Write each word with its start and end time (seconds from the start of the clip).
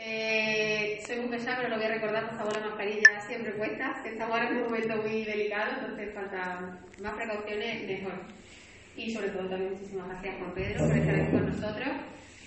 Eh, 0.00 1.02
soy 1.04 1.16
muy 1.16 1.28
pesada, 1.30 1.56
pero 1.56 1.70
lo 1.70 1.76
voy 1.76 1.86
a 1.86 1.94
recordar, 1.94 2.28
por 2.28 2.38
favor, 2.38 2.56
la 2.56 2.68
mascarilla 2.68 3.20
siempre 3.26 3.50
puesta, 3.54 4.00
que 4.00 4.10
estamos 4.10 4.32
ahora 4.32 4.48
en 4.48 4.58
un 4.58 4.62
momento 4.66 4.96
muy 5.02 5.24
delicado, 5.24 5.72
entonces 5.80 6.14
falta 6.14 6.78
más 7.02 7.14
precauciones, 7.14 7.82
mejor. 7.82 8.12
Y 8.96 9.12
sobre 9.12 9.30
todo 9.30 9.48
también 9.48 9.72
muchísimas 9.72 10.08
gracias 10.08 10.36
Juan 10.38 10.54
Pedro 10.54 10.86
por 10.86 10.96
estar 10.96 11.14
aquí 11.16 11.30
con 11.32 11.46
nosotros, 11.46 11.88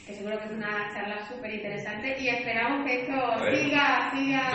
que 0.08 0.14
seguro 0.14 0.40
que 0.40 0.46
es 0.46 0.52
una 0.52 0.94
charla 0.94 1.28
súper 1.28 1.54
interesante 1.54 2.18
y 2.22 2.30
esperamos 2.30 2.86
que 2.86 3.02
esto 3.02 3.14
siga, 3.52 4.12
siga, 4.16 4.52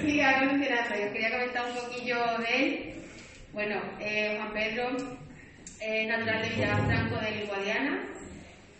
siga 0.00 0.42
evolucionando. 0.42 0.94
Yo 0.94 1.12
quería 1.12 1.30
comentar 1.32 1.64
un 1.66 1.76
poquillo 1.76 2.38
de 2.38 2.56
él. 2.56 2.94
Bueno, 3.52 3.82
eh, 3.98 4.36
Juan 4.36 4.52
Pedro 4.52 4.96
es 5.80 6.08
natural 6.08 6.40
de 6.40 6.48
Villafranco 6.50 7.16
de 7.16 7.46
Guadiana, 7.46 8.08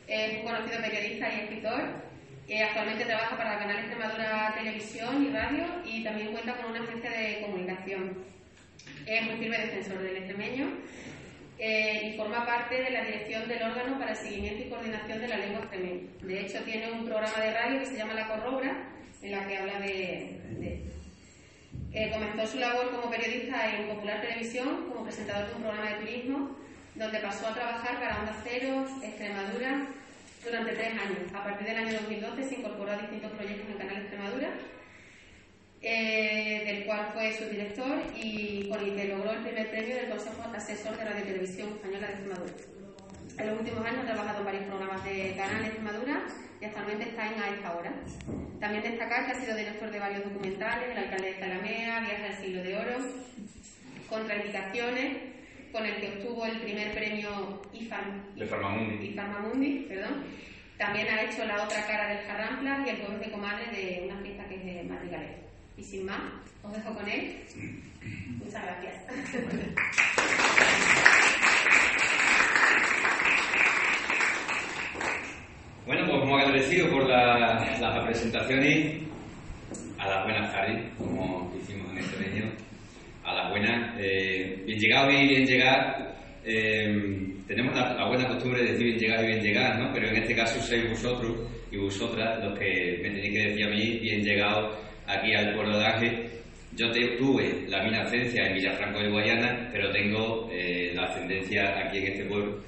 es 0.06 0.38
un 0.38 0.42
conocido 0.44 0.80
periodista 0.80 1.28
y 1.32 1.40
escritor 1.40 2.13
actualmente 2.52 3.04
trabaja 3.06 3.36
para 3.36 3.58
canal 3.58 3.78
Extremadura 3.78 4.54
Televisión 4.56 5.24
y 5.24 5.30
Radio 5.32 5.64
y 5.84 6.04
también 6.04 6.32
cuenta 6.32 6.56
con 6.56 6.72
una 6.72 6.82
agencia 6.82 7.10
de 7.10 7.40
comunicación. 7.40 8.24
Es 9.06 9.22
un 9.26 9.38
firme 9.38 9.58
defensor 9.58 9.98
del 10.02 10.16
extremeño 10.16 10.66
eh, 11.58 12.10
y 12.12 12.16
forma 12.16 12.44
parte 12.44 12.82
de 12.82 12.90
la 12.90 13.04
dirección 13.04 13.48
del 13.48 13.62
órgano 13.62 13.98
para 13.98 14.10
el 14.10 14.16
seguimiento 14.16 14.64
y 14.64 14.68
coordinación 14.68 15.20
de 15.20 15.28
la 15.28 15.36
lengua 15.38 15.60
extremeña. 15.60 16.02
De 16.20 16.40
hecho, 16.40 16.58
tiene 16.64 16.92
un 16.92 17.04
programa 17.06 17.40
de 17.40 17.54
radio 17.54 17.80
que 17.80 17.86
se 17.86 17.96
llama 17.96 18.14
La 18.14 18.28
Corrobra, 18.28 18.88
en 19.22 19.30
la 19.30 19.46
que 19.46 19.56
habla 19.56 19.78
de... 19.80 20.40
Eh, 21.92 22.10
comenzó 22.10 22.46
su 22.46 22.58
labor 22.58 22.90
como 22.90 23.08
periodista 23.08 23.72
en 23.72 23.86
Popular 23.86 24.20
Televisión, 24.20 24.86
como 24.88 25.04
presentador 25.04 25.48
de 25.48 25.54
un 25.54 25.62
programa 25.62 25.90
de 25.90 25.96
turismo, 26.00 26.56
donde 26.96 27.18
pasó 27.20 27.46
a 27.46 27.54
trabajar 27.54 28.00
para 28.00 28.18
Onda 28.18 28.36
Cero, 28.42 28.84
Extremadura, 29.00 29.86
durante 30.44 30.72
tres 30.72 30.92
años. 30.92 31.32
A 31.34 31.42
partir 31.42 31.66
del 31.66 31.76
año 31.76 31.92
2012 31.94 32.44
se 32.44 32.54
incorporó 32.56 32.92
a 32.92 32.96
distintos 32.98 33.32
proyectos 33.32 33.70
en 33.70 33.78
Canal 33.78 33.96
Extremadura, 33.96 34.50
eh, 35.80 36.62
del 36.64 36.84
cual 36.84 37.10
fue 37.12 37.32
su 37.36 37.44
director 37.46 38.02
y 38.16 38.68
con 38.68 38.80
el 38.80 38.94
que 38.94 39.08
logró 39.08 39.32
el 39.32 39.42
primer 39.42 39.70
premio 39.70 39.96
del 39.96 40.08
Consejo 40.10 40.42
Asesor 40.54 40.96
de 40.96 41.04
Radio 41.04 41.24
Televisión 41.24 41.68
Española 41.70 42.06
de 42.06 42.12
Extremadura. 42.12 42.52
En 43.36 43.46
los 43.46 43.58
últimos 43.58 43.84
años 43.84 44.00
ha 44.02 44.06
trabajado 44.06 44.38
en 44.38 44.44
varios 44.44 44.64
programas 44.64 45.04
de 45.04 45.34
Canal 45.36 45.64
Extremadura 45.64 46.22
y 46.60 46.64
actualmente 46.64 47.08
está 47.08 47.26
en 47.26 47.42
A 47.42 47.48
esta 47.48 47.76
hora. 47.76 47.92
También 48.60 48.82
destacar 48.82 49.26
que 49.26 49.32
ha 49.32 49.40
sido 49.40 49.56
director 49.56 49.90
de 49.90 49.98
varios 49.98 50.24
documentales, 50.24 50.90
El 50.90 50.98
alcalde 50.98 51.32
de 51.32 51.38
Calamea, 51.38 52.00
Viaje 52.00 52.26
al 52.26 52.36
siglo 52.40 52.62
de 52.62 52.76
oro, 52.76 52.96
Contraindicaciones, 54.08 55.33
con 55.74 55.84
el 55.84 55.96
que 55.96 56.06
obtuvo 56.06 56.46
el 56.46 56.60
primer 56.60 56.94
premio 56.94 57.60
IFAM, 57.72 58.36
de 58.36 58.46
Farmamundi. 58.46 59.10
Farmamundi 59.10 59.86
perdón. 59.88 60.22
También 60.78 61.08
ha 61.08 61.22
hecho 61.22 61.44
La 61.44 61.64
otra 61.64 61.84
cara 61.84 62.14
del 62.14 62.24
Jarramplas 62.24 62.86
y 62.86 62.90
El 62.90 62.96
jueves 62.98 63.20
de 63.20 63.32
comadre 63.32 63.66
de 63.72 64.02
una 64.04 64.20
fiesta 64.22 64.44
que 64.48 64.54
es 64.54 64.64
de 64.64 64.84
Madrigalera. 64.84 65.34
Y 65.76 65.82
sin 65.82 66.06
más, 66.06 66.20
os 66.62 66.72
dejo 66.72 66.94
con 66.94 67.08
él. 67.08 67.38
Muchas 68.38 68.62
gracias. 68.62 69.02
Bueno, 75.86 76.06
pues 76.06 76.20
como 76.20 76.38
agradecido 76.38 76.88
por 76.90 77.08
las 77.08 78.04
presentaciones, 78.04 79.02
a 79.98 80.08
las 80.08 80.24
buenas 80.24 80.52
tardes, 80.52 80.92
como 80.96 81.52
hicimos 81.60 81.90
en 81.90 81.98
este 81.98 82.16
medio 82.16 82.63
a 83.24 83.34
la 83.34 83.50
buena, 83.50 83.96
eh, 83.98 84.62
bien 84.66 84.78
llegado 84.78 85.10
y 85.10 85.28
bien 85.28 85.46
llegar. 85.46 86.14
Eh, 86.44 87.32
tenemos 87.46 87.74
la, 87.74 88.06
buena 88.06 88.28
costumbre 88.28 88.62
de 88.62 88.72
decir 88.72 88.84
bien 88.84 88.98
llegado 88.98 89.24
y 89.24 89.26
bien 89.28 89.42
llegar, 89.42 89.78
¿no? 89.78 89.92
Pero 89.94 90.08
en 90.08 90.16
este 90.16 90.34
caso 90.34 90.60
sois 90.60 90.88
vosotros 90.90 91.36
y 91.70 91.76
vosotras 91.78 92.44
los 92.44 92.58
que 92.58 92.98
me 93.02 93.10
tenéis 93.10 93.32
que 93.32 93.48
decir 93.48 93.64
a 93.64 93.70
mí 93.70 93.98
bien 93.98 94.22
llegado 94.22 94.78
aquí 95.06 95.34
al 95.34 95.54
pueblo 95.54 95.78
de 95.78 95.86
Ángel. 95.86 96.30
Yo 96.76 96.90
tuve 96.90 97.66
la 97.68 97.82
mina 97.84 98.02
ascendencia 98.02 98.46
en 98.46 98.54
Villafranco 98.54 98.98
de 98.98 99.08
Guayana, 99.08 99.70
pero 99.72 99.90
tengo 99.90 100.50
eh, 100.52 100.92
la 100.94 101.04
ascendencia 101.04 101.78
aquí 101.78 101.98
en 101.98 102.06
este 102.08 102.24
pueblo. 102.24 102.60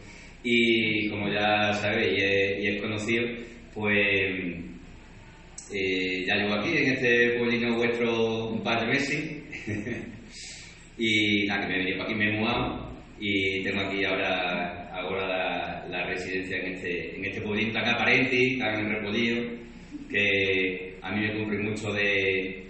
Y 0.42 1.08
como 1.10 1.28
ya 1.28 1.72
sabéis 1.74 2.22
y 2.62 2.66
es, 2.68 2.80
conocido, 2.80 3.24
pues 3.74 4.64
ya 6.26 6.36
llevo 6.36 6.54
aquí 6.54 6.76
en 6.76 6.92
este 6.92 7.30
pueblino 7.36 7.76
vuestro 7.76 8.46
un 8.50 8.62
par 8.62 8.80
de 8.80 8.86
meses. 8.86 10.05
Y 10.98 11.46
nada, 11.46 11.62
que 11.62 11.68
me 11.68 11.74
he 11.74 11.78
venido 11.78 11.98
para 11.98 12.10
aquí, 12.10 12.18
me 12.18 12.28
he 12.28 12.38
mudado 12.38 12.86
y 13.18 13.62
tengo 13.62 13.80
aquí 13.80 14.04
ahora, 14.04 14.90
ahora 14.92 15.86
la, 15.88 16.06
residencia 16.06 16.58
en 16.58 16.74
este, 16.74 17.16
en 17.16 17.24
este 17.24 17.40
pueblito 17.40 17.72
tan 17.72 17.88
aparente, 17.88 18.56
tan 18.58 18.88
repollido, 18.88 19.42
que 20.10 20.96
a 21.02 21.12
mí 21.12 21.20
me 21.20 21.34
cumple 21.34 21.58
mucho 21.58 21.92
de, 21.92 22.66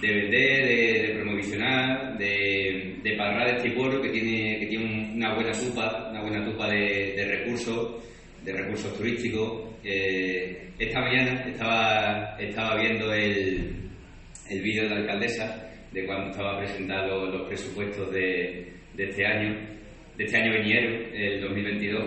de 0.00 0.08
vender, 0.08 0.66
de, 0.66 1.14
promocionar, 1.14 2.18
de, 2.18 2.96
de 3.02 3.16
pagar 3.16 3.56
este 3.56 3.70
pueblo 3.70 4.00
que 4.00 4.08
tiene, 4.10 4.58
que 4.58 4.66
tiene 4.66 5.14
una 5.14 5.34
buena 5.34 5.52
tupa, 5.52 6.08
una 6.10 6.22
buena 6.22 6.44
tupa 6.44 6.68
de, 6.68 7.24
recursos, 7.24 8.02
de 8.44 8.52
recursos 8.52 8.96
turísticos. 8.96 9.70
Eh, 9.84 10.70
esta 10.78 11.00
mañana 11.00 11.44
estaba, 11.48 12.36
estaba 12.38 12.80
viendo 12.80 13.12
el, 13.12 13.76
el 14.48 14.62
vídeo 14.62 14.84
de 14.84 14.88
la 14.90 14.96
alcaldesa 14.96 15.71
de 15.92 16.06
cuando 16.06 16.30
estaba 16.30 16.58
presentando 16.58 17.26
los 17.26 17.48
presupuestos 17.48 18.10
de, 18.12 18.72
de, 18.94 19.04
este 19.04 19.26
año, 19.26 19.54
de 20.16 20.24
este 20.24 20.36
año 20.38 20.52
veniero, 20.52 20.88
el 21.12 21.40
2022, 21.42 22.04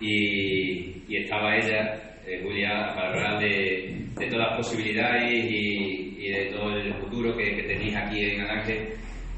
y, 0.00 1.02
y 1.08 1.16
estaba 1.16 1.56
ella, 1.56 2.18
eh, 2.26 2.40
Julia, 2.42 2.92
para 2.94 3.08
hablar 3.08 3.40
de, 3.40 4.06
de, 4.18 4.26
todas 4.26 4.48
las 4.48 4.56
posibilidades 4.58 5.44
y, 5.50 6.16
y, 6.18 6.30
de 6.30 6.46
todo 6.46 6.76
el 6.76 6.94
futuro 6.94 7.36
que, 7.36 7.56
que 7.56 7.62
tenéis 7.62 7.96
aquí 7.96 8.20
en 8.20 8.40
Alange 8.42 8.88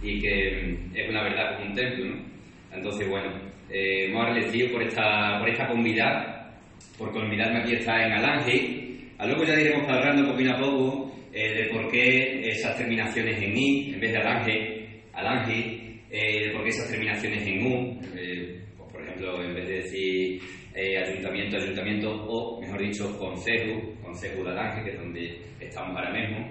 y 0.03 0.21
que 0.21 0.79
mm, 0.93 0.97
es 0.97 1.09
una 1.09 1.23
verdad 1.23 1.57
como 1.57 1.71
un 1.71 1.75
templo, 1.75 2.05
¿no? 2.07 2.29
Entonces, 2.73 3.09
bueno, 3.09 3.31
eh, 3.71 4.07
hemos 4.07 4.27
agradecido 4.27 4.73
por 4.73 4.83
esta, 4.83 5.39
por 5.39 5.49
esta 5.49 5.67
convidad, 5.67 6.51
por 6.99 7.13
convidarme 7.13 7.61
aquí 7.61 7.75
a 7.75 7.79
estar 7.79 8.01
en 8.01 8.13
Alange. 8.13 8.85
A 9.19 9.27
luego 9.27 9.45
ya 9.45 9.57
diremos 9.57 9.89
hablando 9.89 10.31
poquito 10.31 10.53
a 10.53 10.59
poco 10.59 11.08
eh, 11.39 11.55
de 11.55 11.65
por 11.69 11.89
qué 11.89 12.49
esas 12.49 12.77
terminaciones 12.77 13.41
en 13.41 13.57
I 13.57 13.95
en 13.95 14.01
vez 14.01 14.11
de 14.11 14.19
alange, 14.19 15.03
alange, 15.13 16.01
eh, 16.11 16.49
de 16.49 16.51
por 16.51 16.65
qué 16.65 16.71
esas 16.71 16.91
terminaciones 16.91 17.47
en 17.47 17.65
U, 17.65 18.01
eh, 18.17 18.61
pues, 18.77 18.93
por 18.93 19.01
ejemplo, 19.01 19.45
en 19.45 19.55
vez 19.55 19.69
de 19.69 19.75
decir 19.75 20.41
ayuntamiento, 20.75 21.57
ayuntamiento, 21.57 22.11
o 22.11 22.61
mejor 22.61 22.81
dicho, 22.81 23.17
consejo, 23.19 23.81
consejo 24.03 24.43
de 24.43 24.51
alange, 24.51 24.83
que 24.83 24.91
es 24.91 24.99
donde 24.99 25.39
estamos 25.61 25.97
ahora 25.97 26.13
mismo, 26.13 26.51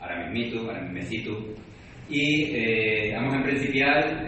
ahora 0.00 0.24
mismito, 0.24 0.60
ahora 0.60 0.80
mismecito. 0.80 1.54
Y 2.08 3.12
vamos 3.12 3.36
a 3.36 3.42
principiar 3.42 4.26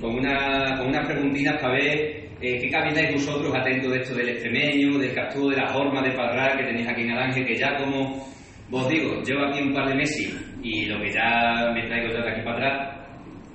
con, 0.00 0.18
una, 0.18 0.78
con 0.78 0.88
unas 0.88 1.06
preguntinas 1.06 1.60
para 1.60 1.74
ver 1.74 2.26
¿Qué 2.40 2.68
camináis 2.70 3.14
vosotros 3.14 3.54
atentos 3.54 3.90
de 3.90 3.98
esto 4.00 4.14
del 4.14 4.28
extremeño, 4.28 4.98
del 4.98 5.14
captura 5.14 5.56
de 5.56 5.62
la 5.62 5.72
forma 5.72 6.02
de 6.02 6.12
parrar 6.12 6.58
que 6.58 6.64
tenéis 6.64 6.86
aquí 6.86 7.00
en 7.02 7.12
Alange, 7.12 7.46
que 7.46 7.56
ya 7.56 7.76
como 7.78 8.35
vos 8.68 8.88
digo, 8.88 9.22
llevo 9.22 9.44
aquí 9.46 9.60
un 9.60 9.72
par 9.72 9.88
de 9.88 9.94
meses 9.94 10.34
y 10.62 10.86
lo 10.86 11.00
que 11.00 11.12
ya 11.12 11.70
me 11.72 11.86
traigo 11.86 12.12
yo 12.12 12.22
de 12.22 12.30
aquí 12.30 12.42
para 12.42 12.56
atrás, 12.56 12.96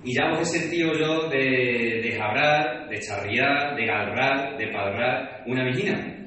y 0.03 0.15
ya 0.15 0.31
os 0.31 0.41
he 0.41 0.59
sentido 0.59 0.93
yo 0.97 1.29
de, 1.29 2.01
de 2.03 2.11
jabrar, 2.17 2.89
de 2.89 2.99
charriar, 2.99 3.75
de 3.75 3.85
galrar, 3.85 4.57
de 4.57 4.67
padrar 4.67 5.43
una 5.45 5.63
vigina. 5.65 6.21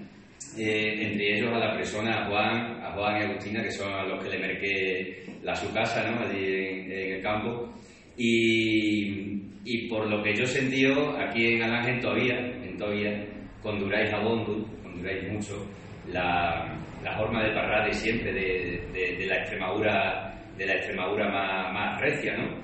Eh, 0.57 1.07
entre 1.07 1.37
ellos 1.37 1.53
a 1.53 1.59
la 1.59 1.75
persona, 1.75 2.23
a 2.23 2.29
Juan, 2.29 2.85
a 2.85 2.93
Juan 2.93 3.21
y 3.21 3.25
Agustina, 3.25 3.61
que 3.61 3.73
son 3.73 3.93
a 3.93 4.05
los 4.05 4.23
que 4.23 4.31
le 4.31 4.39
merqué 4.39 5.25
la 5.43 5.55
su 5.57 5.73
casa, 5.73 6.09
¿no? 6.09 6.21
Allí 6.21 6.45
en, 6.47 6.93
el 6.93 7.23
campo. 7.23 7.75
Y, 8.17 9.43
y, 9.65 9.89
por 9.89 10.09
lo 10.09 10.23
que 10.23 10.33
yo 10.37 10.45
he 10.45 10.47
sentido 10.47 11.19
aquí 11.19 11.55
en 11.55 11.63
Alange 11.65 12.01
todavía, 12.01 12.39
en 12.39 12.77
todavía, 12.79 13.27
conduráis 13.61 14.13
a 14.13 14.21
Bondo, 14.21 14.65
conduráis 14.81 15.29
mucho, 15.33 15.69
la, 16.13 16.77
la 17.03 17.17
forma 17.17 17.43
de 17.43 17.55
parrar 17.55 17.87
de 17.87 17.93
siempre, 17.93 18.33
de, 18.33 19.27
la 19.27 19.37
Extremadura, 19.37 20.35
de 20.57 20.67
la 20.67 20.75
Extremadura 20.75 21.29
más, 21.29 22.01
recia, 22.01 22.37
¿no? 22.37 22.63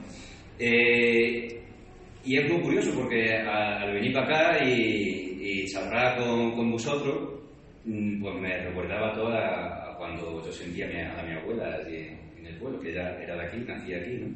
Eh, 0.59 1.61
y 2.25 2.37
es 2.37 2.51
muy 2.51 2.61
curioso 2.61 2.93
porque 2.95 3.35
al 3.35 3.93
venir 3.95 4.13
para 4.13 4.27
acá 4.27 4.65
y, 4.65 5.39
y 5.41 5.67
charlar 5.67 6.19
con, 6.19 6.71
vosotros, 6.71 7.41
mm, 7.85 8.21
pues 8.21 8.35
me 8.37 8.59
recordaba 8.65 9.15
toda 9.15 9.91
a 9.91 9.97
cuando 9.97 10.43
yo 10.45 10.53
sentía 10.53 10.87
a 10.87 11.23
mi, 11.23 11.33
abuela 11.33 11.79
en 11.87 12.47
el 12.47 12.57
pueblo, 12.57 12.81
que 12.81 12.91
ella 12.91 13.17
era 13.23 13.37
de 13.37 13.47
aquí, 13.47 13.59
nacía 13.59 13.99
aquí, 13.99 14.13
¿no? 14.15 14.29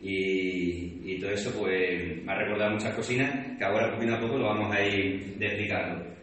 Y, 0.00 1.18
todo 1.20 1.30
eso 1.30 1.50
pues 1.58 2.22
me 2.24 2.30
ha 2.32 2.36
recordado 2.36 2.72
muchas 2.72 2.94
cocinas 2.94 3.56
que 3.56 3.64
ahora 3.64 3.94
poquito 3.94 4.14
a 4.14 4.20
poco 4.20 4.36
lo 4.36 4.46
vamos 4.46 4.74
a 4.74 4.84
ir 4.84 5.36
explicando. 5.40 6.15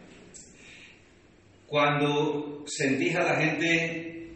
Cuando 1.66 2.62
sentís 2.66 3.16
a 3.16 3.24
la 3.24 3.36
gente 3.36 4.28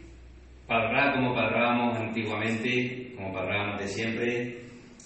parlar 0.67 1.15
como 1.15 1.33
parlábamos 1.33 1.97
antiguamente, 1.97 3.13
como 3.15 3.33
parlábamos 3.33 3.81
de 3.81 3.87
siempre, 3.87 4.57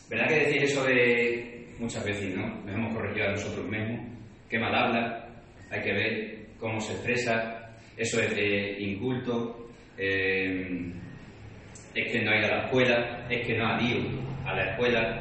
¿verdad 0.10 0.28
que 0.28 0.46
decís 0.46 0.64
eso 0.64 0.84
de 0.84 1.68
muchas 1.80 2.04
veces, 2.04 2.36
no? 2.36 2.48
Nos 2.66 2.75
hemos 2.75 2.94
corregido 2.94 3.28
a 3.28 3.31
nosotros 3.31 3.68
mismos, 3.68 4.00
qué 4.50 4.60
mal 4.60 4.75
habla, 4.75 5.30
hay 5.70 5.81
que 5.81 5.94
ver 5.94 6.46
cómo 6.60 6.80
se 6.80 6.94
expresa. 6.94 7.60
eso 7.98 8.22
es 8.22 8.36
de 8.36 8.78
inculto, 8.80 9.70
eh, 9.98 10.92
es 11.94 12.12
que 12.12 12.22
no 12.22 12.31
ha 12.31 12.38
ido 12.38 12.48
a 12.48 12.58
la 12.58 12.64
escuela, 12.66 13.28
es 13.30 13.48
que 13.48 13.58
no 13.58 13.68
ha 13.68 13.81
ido 13.81 14.02
a 14.46 14.56
la 14.56 14.72
escuela. 14.72 15.20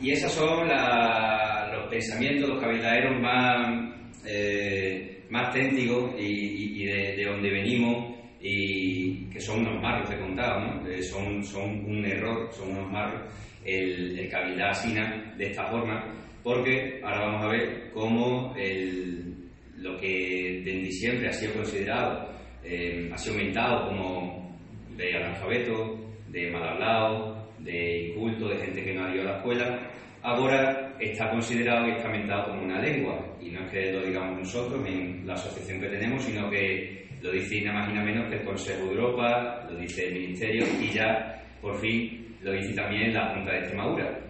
Y 0.00 0.10
esos 0.12 0.32
son 0.32 0.68
los 0.68 1.88
pensamientos, 1.88 2.48
los 2.48 2.60
cabildaderos 2.60 3.20
más, 3.20 3.94
eh, 4.26 5.21
más 5.32 5.50
técnicos 5.50 6.12
y, 6.18 6.84
de, 6.84 7.24
donde 7.24 7.50
venimos 7.50 8.14
y 8.38 9.30
que 9.30 9.40
son 9.40 9.60
unos 9.60 9.80
marros, 9.80 10.10
he 10.10 10.18
contado, 10.18 10.60
¿no? 10.60 10.86
Eh, 10.88 11.02
son, 11.02 11.42
son 11.42 11.84
un 11.86 12.04
error, 12.04 12.52
son 12.52 12.72
unos 12.72 12.92
marros 12.92 13.22
el, 13.64 14.18
el 14.18 14.28
cabildar 14.28 14.70
asina 14.70 15.34
de 15.38 15.46
esta 15.46 15.64
forma, 15.70 16.04
porque 16.42 17.00
ahora 17.02 17.26
vamos 17.26 17.44
a 17.44 17.48
ver 17.48 17.90
cómo 17.94 18.54
el, 18.56 19.34
lo 19.78 19.96
que 19.98 20.60
desde 20.64 20.90
siempre 20.90 21.28
ha 21.28 21.32
sido 21.32 21.54
considerado, 21.54 22.28
eh, 22.62 23.08
ha 23.10 23.16
sido 23.16 23.36
aumentado 23.36 23.88
como 23.88 24.58
de 24.98 25.16
analfabeto, 25.16 25.98
de 26.28 26.50
mal 26.50 26.68
hablado, 26.68 27.48
de 27.60 28.08
inculto, 28.08 28.48
de 28.48 28.58
gente 28.58 28.84
que 28.84 28.92
no 28.92 29.06
ha 29.06 29.14
ido 29.14 29.22
a 29.22 29.32
la 29.32 29.36
escuela, 29.38 29.90
ahora 30.20 30.94
está 31.00 31.30
considerado 31.30 31.88
y 31.88 31.92
está 31.92 32.08
aumentado 32.08 32.50
como 32.50 32.64
una 32.64 32.82
lengua. 32.82 33.31
Y 33.44 33.50
no 33.50 33.64
es 33.64 33.72
que 33.72 33.92
lo 33.92 34.06
digamos 34.06 34.38
nosotros 34.38 34.86
en 34.86 35.26
la 35.26 35.34
asociación 35.34 35.80
que 35.80 35.88
tenemos, 35.88 36.22
sino 36.22 36.48
que 36.48 37.06
lo 37.20 37.32
dice 37.32 37.60
nada 37.62 37.80
más 37.80 37.90
y 37.90 37.92
nada 37.92 38.06
menos 38.06 38.28
que 38.28 38.36
el 38.36 38.44
Consejo 38.44 38.84
de 38.84 38.90
Europa, 38.90 39.66
lo 39.70 39.76
dice 39.78 40.06
el 40.06 40.14
Ministerio 40.14 40.64
y 40.80 40.88
ya 40.88 41.42
por 41.60 41.78
fin 41.80 42.36
lo 42.42 42.52
dice 42.52 42.74
también 42.74 43.14
la 43.14 43.34
Junta 43.34 43.52
de 43.52 43.58
Extremadura. 43.58 44.20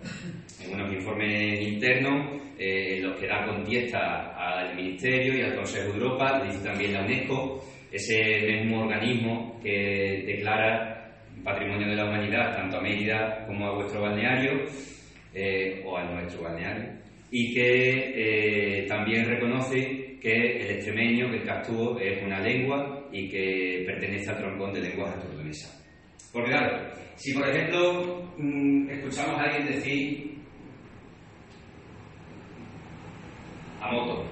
En 0.65 0.75
unos 0.75 0.93
informes 0.93 1.61
internos, 1.61 2.41
eh, 2.59 3.01
los 3.01 3.19
que 3.19 3.27
da 3.27 3.47
contesta 3.47 4.35
al 4.37 4.77
Ministerio 4.77 5.39
y 5.39 5.43
al 5.43 5.57
Consejo 5.57 5.89
de 5.89 5.99
Europa, 5.99 6.39
lo 6.39 6.45
dice 6.45 6.65
también 6.65 6.93
la 6.93 7.05
UNESCO, 7.05 7.65
ese 7.91 8.41
mismo 8.47 8.83
organismo 8.83 9.59
que 9.63 10.25
declara 10.27 10.93
patrimonio 11.43 11.89
de 11.89 11.97
la 11.97 12.05
humanidad 12.05 12.55
tanto 12.55 12.79
a 12.79 12.81
Mérida 12.81 13.45
como 13.47 13.67
a 13.67 13.75
vuestro 13.75 14.03
balneario 14.03 14.65
eh, 15.35 15.83
o 15.85 15.97
a 15.97 16.05
nuestro 16.05 16.43
balneario 16.43 17.02
y 17.35 17.55
que 17.55 18.13
eh, 18.15 18.87
también 18.87 19.25
reconoce 19.25 20.19
que 20.21 20.61
el 20.61 20.71
extremeño, 20.73 21.31
que 21.31 21.39
el 21.39 21.45
castúo, 21.45 21.99
es 21.99 22.23
una 22.23 22.39
lengua 22.41 23.09
y 23.11 23.27
que 23.27 23.85
pertenece 23.87 24.31
al 24.31 24.37
troncón 24.37 24.75
de 24.75 24.83
lenguas 24.83 25.17
asturianas. 25.17 25.83
Porque 26.31 26.51
claro, 26.51 26.91
si 27.17 27.33
por 27.33 27.49
ejemplo 27.49 28.31
mm, 28.37 28.91
escuchamos 28.91 29.41
a 29.41 29.45
alguien 29.45 29.67
decir 29.67 30.35
a 33.81 33.93
moto, 33.93 34.27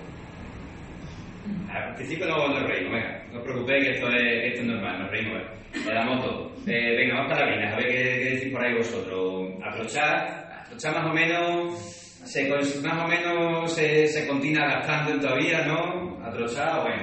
al 1.72 1.94
principio 1.94 2.26
no 2.26 2.48
nos 2.48 2.68
reímos, 2.68 2.92
venga, 2.92 3.26
no 3.32 3.38
os 3.38 3.44
preocupéis 3.44 3.84
que 3.84 3.90
esto 3.94 4.08
es, 4.10 4.44
esto 4.44 4.60
es 4.60 4.66
normal, 4.66 4.98
nos 5.00 5.10
reímos. 5.10 5.42
De 5.72 5.94
la 5.94 6.04
moto, 6.04 6.52
eh, 6.66 6.96
venga, 6.96 7.14
vamos 7.14 7.32
para 7.32 7.56
la 7.56 7.72
a 7.72 7.76
ver 7.76 7.86
qué, 7.86 7.94
qué, 7.94 8.30
decís 8.34 8.52
por 8.52 8.62
ahí 8.62 8.74
vosotros. 8.74 9.54
Aprochar, 9.64 10.64
aprochar 10.66 10.94
más 10.94 11.10
o 11.10 11.14
menos, 11.14 11.99
se, 12.30 12.48
más 12.48 13.04
o 13.04 13.08
menos 13.08 13.72
se, 13.72 14.06
se 14.06 14.26
continúa 14.26 14.66
gastando 14.66 15.18
todavía, 15.18 15.66
¿no? 15.66 16.24
Atrochar, 16.24 16.82
bueno, 16.82 17.02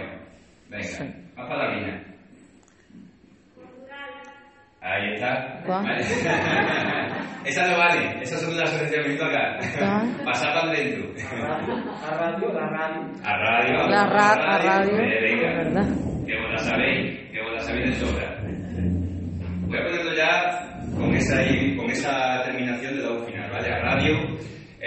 venga, 0.69 1.15
para 1.35 1.67
la 1.67 1.75
mina. 1.75 2.03
Ahí 4.81 5.13
está. 5.15 5.63
Esa 7.45 7.65
no 7.65 7.77
vale, 7.77 8.21
esas 8.21 8.41
son 8.41 8.57
las 8.57 8.69
asociaciones 8.69 9.21
acá. 9.21 9.57
Pasar 10.25 10.53
para 10.53 10.73
dentro. 10.73 11.09
A 11.31 12.17
radio, 12.17 12.51
la 12.51 12.67
radio. 12.67 13.01
A 13.23 13.37
radio. 13.37 13.87
La 13.87 14.05
ra 14.05 14.33
a 14.33 14.57
radio. 14.57 14.99
Eh, 14.99 15.21
venga. 15.21 15.53
¿Verdad? 15.63 15.87
Que 16.25 16.37
vos 16.37 16.51
la 16.51 16.57
sabéis, 16.57 17.31
que 17.31 17.41
vos 17.41 17.53
la 17.53 17.59
sabéis 17.59 17.89
de 17.89 18.05
sobra. 18.05 18.37
Voy 19.67 19.77
a 19.77 19.83
ponerlo 19.83 20.13
ya 20.13 20.77
con 20.97 21.13
esa, 21.15 21.37
con 21.77 21.89
esa 21.89 22.43
terminación 22.43 22.97
de 22.97 23.03
la 23.03 23.11
U 23.11 23.25
final, 23.25 23.49
¿vale? 23.49 23.73
A 23.73 23.79
radio. 23.79 24.37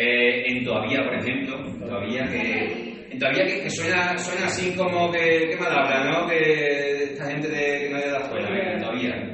Eh, 0.02 0.44
en 0.46 0.64
todavía, 0.64 1.02
por 1.04 1.14
ejemplo, 1.14 1.62
todavía 1.78 2.24
que. 2.24 3.10
En 3.10 3.18
todavía 3.18 3.44
que, 3.44 3.62
que 3.64 3.70
suena, 3.70 4.16
suena 4.16 4.46
así 4.46 4.74
como 4.74 5.12
que. 5.12 5.48
Qué 5.50 5.56
mal 5.58 5.78
habla, 5.78 6.10
¿no? 6.10 6.26
Que 6.26 7.02
esta 7.12 7.30
gente 7.30 7.48
de, 7.48 7.80
que 7.80 7.90
no 7.90 7.98
es 7.98 8.04
de 8.06 8.10
la 8.10 8.18
escuela, 8.20 8.50
venga, 8.50 8.78
todavía. 8.78 9.30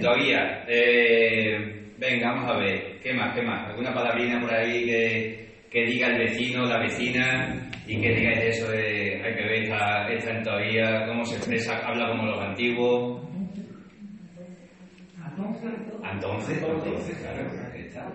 todavía. 0.00 0.64
Eh, 0.68 1.92
venga, 1.98 2.32
vamos 2.32 2.50
a 2.50 2.58
ver. 2.58 3.00
¿Qué 3.02 3.14
más? 3.14 3.34
¿Qué 3.34 3.42
más? 3.42 3.70
¿Alguna 3.70 3.94
palabrina 3.94 4.38
por 4.40 4.52
ahí 4.52 4.84
que, 4.84 5.46
que 5.76 5.84
diga 5.84 6.06
el 6.06 6.20
vecino, 6.20 6.64
la 6.64 6.78
vecina 6.78 7.70
y 7.86 8.00
que 8.00 8.14
digáis 8.14 8.56
eso 8.56 8.70
de. 8.70 9.20
Hay 9.22 9.34
que 9.34 9.42
ver 9.42 9.62
esta, 9.64 10.08
esta 10.08 10.42
todavía, 10.42 11.06
cómo 11.06 11.22
se 11.22 11.36
expresa, 11.36 11.86
habla 11.86 12.08
como 12.08 12.24
los 12.24 12.40
antiguos. 12.40 13.28
Entonces, 16.14 16.62
entonces, 16.62 17.18
claro, 17.18 17.50
aquí 17.68 17.80
está. 17.80 18.10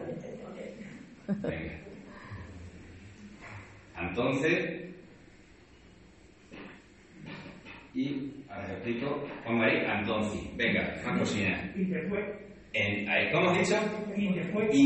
Venga. 1.27 1.79
Entonces. 3.99 4.81
Y 7.93 8.43
Ahora 8.49 8.65
te 8.65 8.73
explico. 8.73 9.27
Pongo 9.45 9.61
ahí, 9.61 9.85
entonces. 9.99 10.57
Venga, 10.57 10.99
más 11.05 11.19
cocina. 11.19 11.71
Y 11.75 11.83
después. 11.83 12.25
En, 12.73 13.05
¿Cómo 13.33 13.49
has 13.49 13.59
dicho? 13.59 13.75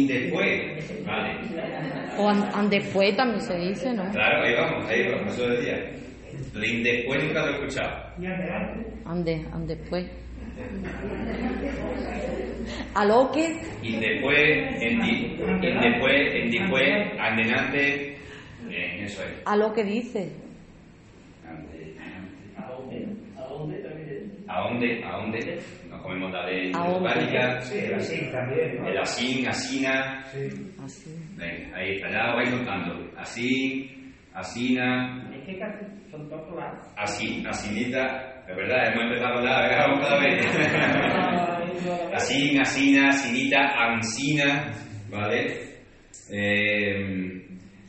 Después. 0.08 1.06
Vale. 1.06 1.38
O 2.18 2.28
an, 2.28 2.44
an 2.54 2.70
después 2.70 3.16
también 3.16 3.42
se 3.42 3.56
dice, 3.58 3.94
¿no? 3.94 4.10
Claro, 4.12 4.44
ahí 4.44 4.56
vamos, 4.56 4.90
ahí 4.90 5.08
vamos, 5.12 5.34
eso 5.34 5.48
decía. 5.50 5.92
Lo 6.54 6.62
de 6.62 6.84
después 6.84 7.24
nunca 7.24 7.46
lo 7.46 7.52
he 7.52 7.54
escuchado. 7.56 8.06
Ande, 9.06 9.46
ande 9.54 9.76
después. 9.76 10.06
A 12.96 13.06
lo 13.06 13.32
que. 13.32 13.56
Y 13.84 13.96
después, 13.98 14.40
en, 14.82 15.02
di, 15.02 15.38
en 15.40 15.80
después, 15.80 16.36
en 16.36 16.52
después, 16.52 16.90
andenante. 17.20 18.18
Bien, 18.68 19.04
eso 19.04 19.24
es. 19.24 19.30
A 19.46 19.56
lo 19.56 19.74
que 19.74 19.84
dice. 19.84 20.32
¿A 24.48 24.62
dónde? 24.62 25.04
¿A 25.04 25.18
dónde? 25.18 25.40
Nos 25.46 25.85
comemos 26.06 26.32
la 26.32 26.46
de 26.46 26.72
Valia, 26.72 27.60
sí, 27.62 27.80
el 27.80 27.96
así 27.96 28.32
también, 28.32 28.78
¿no? 28.78 28.88
el 28.88 28.98
asín, 28.98 29.48
asina. 29.48 30.24
Sí. 30.32 30.50
Venga, 31.36 31.78
ahí 31.78 31.96
está, 31.96 32.10
ya 32.12 32.36
vais 32.36 32.52
notando. 32.52 33.12
Así, 33.18 34.14
asina. 34.34 35.28
Es 35.34 35.46
que 35.46 35.60
casi 35.60 35.86
son 36.12 36.30
todos. 36.30 36.64
Así, 36.96 37.44
asinita. 37.48 38.44
De 38.48 38.54
verdad, 38.54 38.94
hemos 38.94 39.06
empezado 39.06 39.42
la, 39.42 39.62
venga, 39.62 40.00
cada 40.02 40.20
vez. 40.20 40.46
Asín, 42.14 42.62
asina, 42.62 43.10
asinita, 43.10 43.58
ansina. 43.76 44.72
¿Vale? 45.10 45.66
Eh, 46.32 47.46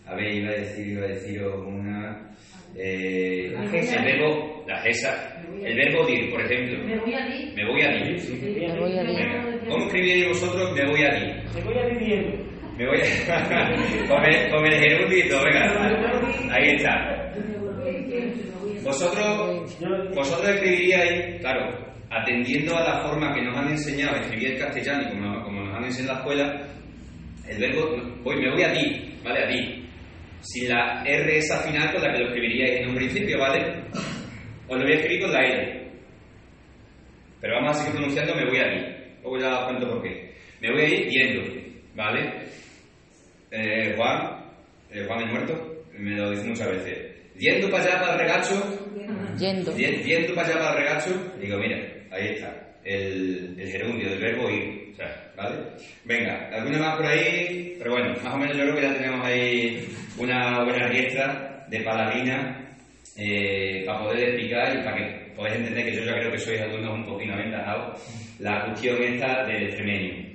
a 0.06 0.14
ver, 0.14 0.34
iba 0.34 0.50
a 0.50 0.54
decir, 0.54 0.86
iba 0.88 1.04
a 1.04 1.08
deciros 1.08 1.66
una. 1.66 2.30
Eh, 2.74 3.54
el 3.54 4.04
verbo, 4.04 4.64
la 4.66 4.78
gesa, 4.82 5.35
el 5.64 5.76
verbo 5.76 6.06
dir, 6.06 6.30
por 6.30 6.40
ejemplo. 6.40 6.84
Me 6.84 6.98
voy 6.98 7.14
a 7.14 7.26
dir. 7.26 7.54
Me 7.54 7.64
voy 7.66 7.82
a 7.82 7.88
dir. 7.90 8.30
Me 8.30 8.78
voy 8.78 8.98
a 8.98 9.02
dir. 9.02 9.16
Venga. 9.16 9.58
¿Cómo 9.68 9.86
escribiréis 9.86 10.28
vosotros 10.28 10.72
me 10.74 10.86
voy 10.86 11.02
a 11.02 11.10
dir? 11.14 11.34
Me 11.54 11.62
voy 11.62 11.78
a 11.78 11.86
viviendo. 11.86 12.46
Me 12.76 12.86
voy 12.86 12.98
a... 13.00 14.08
con, 14.08 14.24
el, 14.24 14.50
con 14.50 14.66
el 14.66 14.74
gerundito, 14.74 15.42
venga. 15.42 16.54
Ahí 16.54 16.68
está. 16.76 17.16
Vosotros, 18.84 19.78
vosotros 20.14 20.48
escribiríais, 20.48 21.40
claro, 21.40 21.86
atendiendo 22.10 22.76
a 22.76 22.84
la 22.84 23.00
forma 23.00 23.34
que 23.34 23.42
nos 23.42 23.56
han 23.56 23.68
enseñado 23.68 24.14
a 24.14 24.20
escribir 24.20 24.52
el 24.52 24.58
castellano 24.58 25.02
y 25.02 25.08
como, 25.10 25.42
como 25.42 25.64
nos 25.64 25.76
han 25.76 25.84
enseñado 25.84 26.12
en 26.12 26.14
la 26.14 26.20
escuela, 26.20 26.68
el 27.48 27.58
verbo, 27.58 28.22
voy, 28.22 28.36
me 28.36 28.52
voy 28.52 28.62
a 28.62 28.72
ti, 28.72 29.14
¿vale? 29.24 29.44
A 29.44 29.48
ti. 29.48 29.88
Si 30.40 30.68
la 30.68 31.02
R 31.04 31.36
esa 31.36 31.58
final 31.62 31.92
con 31.92 32.02
la 32.02 32.12
que 32.12 32.20
lo 32.20 32.26
escribiríais 32.28 32.80
en 32.80 32.88
un 32.90 32.94
principio, 32.94 33.38
¿vale? 33.38 33.82
Os 34.68 34.76
lo 34.76 34.82
voy 34.82 34.92
a 34.92 34.96
escribir 34.96 35.22
con 35.22 35.32
la 35.32 35.46
L. 35.46 35.90
Pero 37.40 37.54
vamos 37.54 37.70
a 37.70 37.74
seguir 37.74 37.92
pronunciando 37.92 38.34
me 38.34 38.46
voy 38.46 38.58
a 38.58 38.74
ir. 38.74 38.96
Luego 39.22 39.38
ya 39.38 39.58
os 39.58 39.64
cuento 39.66 39.88
por 39.88 40.02
qué. 40.02 40.34
Me 40.60 40.72
voy 40.72 40.80
a 40.80 40.88
ir 40.88 41.08
yendo, 41.08 41.42
¿vale? 41.94 42.32
Eh, 43.50 43.94
Juan, 43.96 44.44
eh, 44.90 45.04
Juan 45.06 45.20
el 45.20 45.30
muerto, 45.30 45.84
me 45.96 46.16
lo 46.16 46.30
dice 46.30 46.44
muchas 46.48 46.68
veces. 46.68 47.16
Yendo 47.38 47.70
para 47.70 47.84
allá 47.84 48.00
para 48.00 48.12
el 48.14 48.18
regacho. 48.20 48.88
Yendo. 49.38 49.76
Yendo 49.76 50.34
para 50.34 50.48
allá 50.48 50.58
para 50.58 50.70
el 50.70 50.78
regacho. 50.78 51.32
Digo, 51.40 51.58
mira, 51.58 51.78
ahí 52.10 52.28
está. 52.28 52.52
El, 52.84 53.54
el 53.58 53.68
gerundio 53.68 54.08
del 54.10 54.18
verbo 54.20 54.50
ir. 54.50 54.90
O 54.92 54.96
sea, 54.96 55.32
¿vale? 55.36 55.56
Venga, 56.04 56.48
alguna 56.52 56.78
más 56.78 56.96
por 56.96 57.06
ahí. 57.06 57.76
Pero 57.78 57.92
bueno, 57.92 58.14
más 58.22 58.34
o 58.34 58.38
menos 58.38 58.56
yo 58.56 58.62
creo 58.62 58.74
que 58.76 58.82
ya 58.82 58.94
tenemos 58.94 59.26
ahí 59.26 59.88
una 60.18 60.64
buena 60.64 60.88
riestra 60.88 61.66
de 61.68 61.80
palabrina 61.80 62.65
eh, 63.18 63.82
para 63.86 64.04
poder 64.04 64.28
explicar 64.30 64.74
y 64.78 64.84
para 64.84 64.96
que 64.96 65.32
podáis 65.36 65.56
entender 65.56 65.84
que 65.84 65.92
yo 65.96 66.04
ya 66.04 66.12
creo 66.14 66.32
que 66.32 66.38
sois 66.38 66.60
alumnos 66.60 66.94
un 66.94 67.04
poquito 67.06 67.32
aventajados, 67.34 68.36
la 68.40 68.64
cuestión 68.66 69.02
esta 69.02 69.44
del 69.46 69.62
extremeño. 69.64 70.26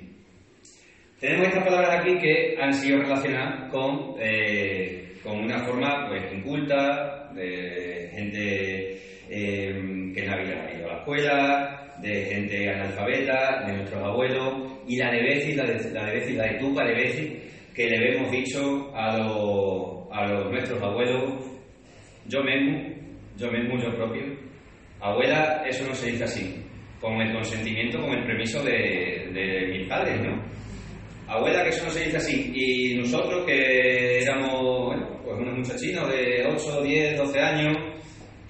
Tenemos 1.20 1.46
estas 1.48 1.64
palabras 1.64 2.00
aquí 2.00 2.18
que 2.18 2.56
han 2.60 2.72
sido 2.72 2.98
relacionadas 3.00 3.70
con, 3.70 4.16
eh, 4.18 5.12
con 5.22 5.38
una 5.44 5.60
forma 5.64 6.08
pues, 6.08 6.32
inculta, 6.32 7.30
de 7.32 8.10
gente 8.12 8.98
eh, 9.30 10.12
que 10.14 10.22
no 10.26 10.32
había 10.32 10.74
ido 10.76 10.86
a 10.90 10.92
la 10.94 10.98
escuela, 10.98 11.94
de 12.02 12.24
gente 12.24 12.68
analfabeta, 12.68 13.64
de 13.66 13.72
nuestros 13.74 14.02
abuelos, 14.02 14.72
y 14.88 14.96
la 14.96 15.12
de 15.12 15.22
Beci, 15.22 15.54
la 15.54 15.64
de, 15.64 15.90
la 15.92 16.06
de 16.06 16.32
la 16.34 16.44
de 16.52 16.58
Tupa 16.58 16.84
de 16.84 16.94
Beci, 16.94 17.38
que 17.74 17.86
le 17.88 18.16
hemos 18.16 18.30
dicho 18.32 18.92
a, 18.94 19.16
los- 19.18 20.08
a 20.10 20.26
los 20.26 20.50
nuestros 20.50 20.82
abuelos, 20.82 21.34
yo 22.26 22.42
mismo, 22.42 22.78
yo 23.36 23.50
mismo, 23.50 23.78
yo 23.78 23.94
propio, 23.96 24.22
abuela, 25.00 25.62
eso 25.66 25.86
no 25.86 25.94
se 25.94 26.12
dice 26.12 26.24
así, 26.24 26.64
con 27.00 27.20
el 27.20 27.32
consentimiento, 27.32 28.00
con 28.00 28.12
el 28.12 28.24
permiso 28.24 28.62
de, 28.62 29.30
de 29.32 29.66
mis 29.68 29.88
padres, 29.88 30.20
¿no? 30.22 30.40
Abuela, 31.32 31.62
que 31.62 31.70
eso 31.70 31.84
no 31.84 31.90
se 31.90 32.04
dice 32.04 32.16
así. 32.18 32.52
Y 32.54 32.98
nosotros, 32.98 33.46
que 33.46 34.22
éramos 34.22 34.86
bueno, 34.86 35.20
pues 35.24 35.38
unos 35.38 35.58
muchachinos 35.58 36.08
de 36.10 36.44
8, 36.46 36.82
10, 36.82 37.18
12 37.18 37.40
años, 37.40 37.76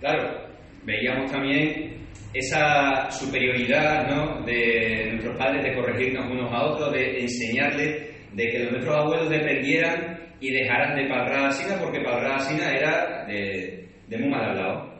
claro, 0.00 0.48
veíamos 0.82 1.30
también 1.30 1.92
esa 2.34 3.10
superioridad 3.10 4.08
¿no? 4.08 4.44
de 4.44 5.10
nuestros 5.12 5.36
padres 5.36 5.62
de 5.62 5.74
corregirnos 5.74 6.30
unos 6.30 6.52
a 6.52 6.66
otros, 6.66 6.92
de 6.92 7.20
enseñarles, 7.20 8.10
de 8.32 8.48
que 8.48 8.70
nuestros 8.70 8.96
abuelos 8.96 9.30
dependieran 9.30 10.18
y 10.42 10.50
dejaran 10.50 10.96
de 10.96 11.08
palrar 11.08 11.46
asina, 11.46 11.78
porque 11.78 12.00
palrar 12.00 12.32
asina 12.32 12.70
era 12.72 13.24
de, 13.26 13.88
de 14.08 14.18
muy 14.18 14.28
mal 14.28 14.50
hablado. 14.50 14.92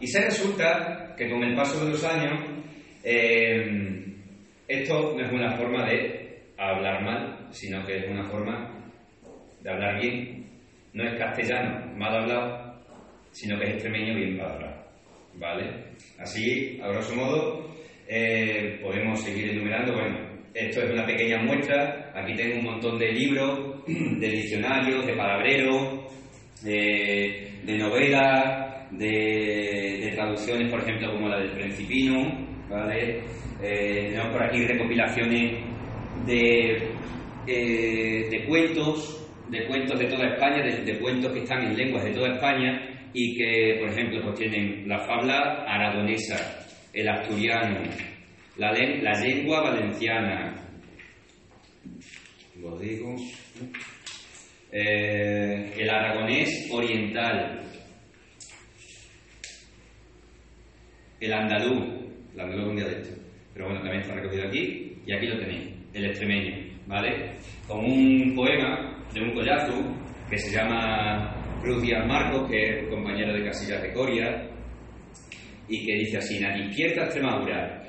Y 0.00 0.08
se 0.08 0.24
resulta 0.24 1.14
que 1.16 1.30
con 1.30 1.44
el 1.44 1.54
paso 1.54 1.84
de 1.84 1.92
los 1.92 2.04
años, 2.04 2.40
eh, 3.04 4.04
esto 4.66 5.14
no 5.16 5.24
es 5.24 5.32
una 5.32 5.56
forma 5.56 5.86
de 5.86 6.42
hablar 6.58 7.02
mal, 7.04 7.48
sino 7.52 7.86
que 7.86 7.98
es 7.98 8.10
una 8.10 8.24
forma 8.24 8.74
de 9.60 9.70
hablar 9.70 10.00
bien. 10.00 10.46
No 10.94 11.04
es 11.04 11.16
castellano 11.16 11.94
mal 11.96 12.22
hablado, 12.22 12.80
sino 13.30 13.56
que 13.56 13.66
es 13.66 13.74
extremeño 13.74 14.16
bien 14.16 14.40
hablado. 14.40 14.80
¿Vale? 15.34 15.92
Así, 16.18 16.80
a 16.82 16.88
grosso 16.88 17.14
modo, 17.14 17.76
eh, 18.08 18.80
podemos 18.82 19.22
seguir 19.22 19.50
enumerando. 19.50 19.92
Bueno, 19.92 20.18
esto 20.52 20.82
es 20.82 20.90
una 20.90 21.06
pequeña 21.06 21.38
muestra. 21.42 22.10
Aquí 22.14 22.34
tengo 22.34 22.58
un 22.58 22.64
montón 22.64 22.98
de 22.98 23.12
libros, 23.12 23.69
de 24.18 24.28
diccionarios, 24.28 25.06
de 25.06 25.14
palabreros, 25.14 26.12
de, 26.62 27.76
novelas, 27.78 28.90
de, 28.92 30.12
traducciones, 30.14 30.70
por 30.70 30.80
ejemplo, 30.80 31.12
como 31.12 31.28
la 31.28 31.38
del 31.38 31.52
Principino. 31.52 32.48
¿Vale? 32.68 33.24
Eh, 33.62 34.06
tenemos 34.10 34.32
por 34.32 34.44
aquí 34.44 34.64
recopilaciones 34.64 35.64
de, 36.24 36.76
eh, 37.46 38.28
de 38.30 38.44
cuentos, 38.46 39.28
de 39.48 39.66
cuentos 39.66 39.98
de 39.98 40.06
toda 40.06 40.28
España, 40.28 40.62
de, 40.62 40.98
cuentos 41.00 41.32
que 41.32 41.40
están 41.40 41.64
en 41.64 41.76
lenguas 41.76 42.04
de 42.04 42.12
toda 42.12 42.34
España 42.34 42.80
y 43.12 43.36
que, 43.36 43.76
por 43.80 43.88
ejemplo, 43.88 44.22
pues 44.22 44.38
tienen 44.38 44.88
la 44.88 45.00
fabla 45.00 45.64
aragonesa, 45.66 46.36
el 46.92 47.08
asturiano, 47.08 47.80
la 48.56 48.72
lengua 48.72 49.62
valenciana, 49.62 50.54
lo 52.60 52.78
digo, 52.78 53.14
eh, 54.72 55.72
el 55.76 55.90
aragonés 55.90 56.68
oriental, 56.70 57.62
el 61.20 61.32
andaluz, 61.32 61.84
el 62.34 62.40
andaluz 62.40 62.62
es 62.62 62.68
un 62.68 62.76
dialecto, 62.76 63.22
pero 63.52 63.66
bueno, 63.66 63.80
también 63.80 64.02
está 64.02 64.14
recogido 64.14 64.48
aquí 64.48 64.96
y 65.06 65.12
aquí 65.12 65.26
lo 65.26 65.38
tenéis, 65.38 65.74
el 65.92 66.04
extremeño, 66.04 66.78
¿vale? 66.86 67.34
Con 67.66 67.84
un 67.84 68.34
poema 68.34 69.04
de 69.12 69.20
un 69.20 69.34
collazo 69.34 69.74
que 70.28 70.38
se 70.38 70.54
llama 70.54 71.34
Cruz 71.62 71.82
Díaz 71.82 72.06
Marcos, 72.06 72.48
que 72.50 72.80
es 72.80 72.88
compañero 72.88 73.32
de 73.32 73.44
Casillas 73.44 73.82
de 73.82 73.92
Coria, 73.92 74.50
y 75.68 75.86
que 75.86 75.94
dice 75.94 76.18
así, 76.18 76.40
na 76.40 76.56
izquierda 76.56 77.04
Extremadura, 77.04 77.79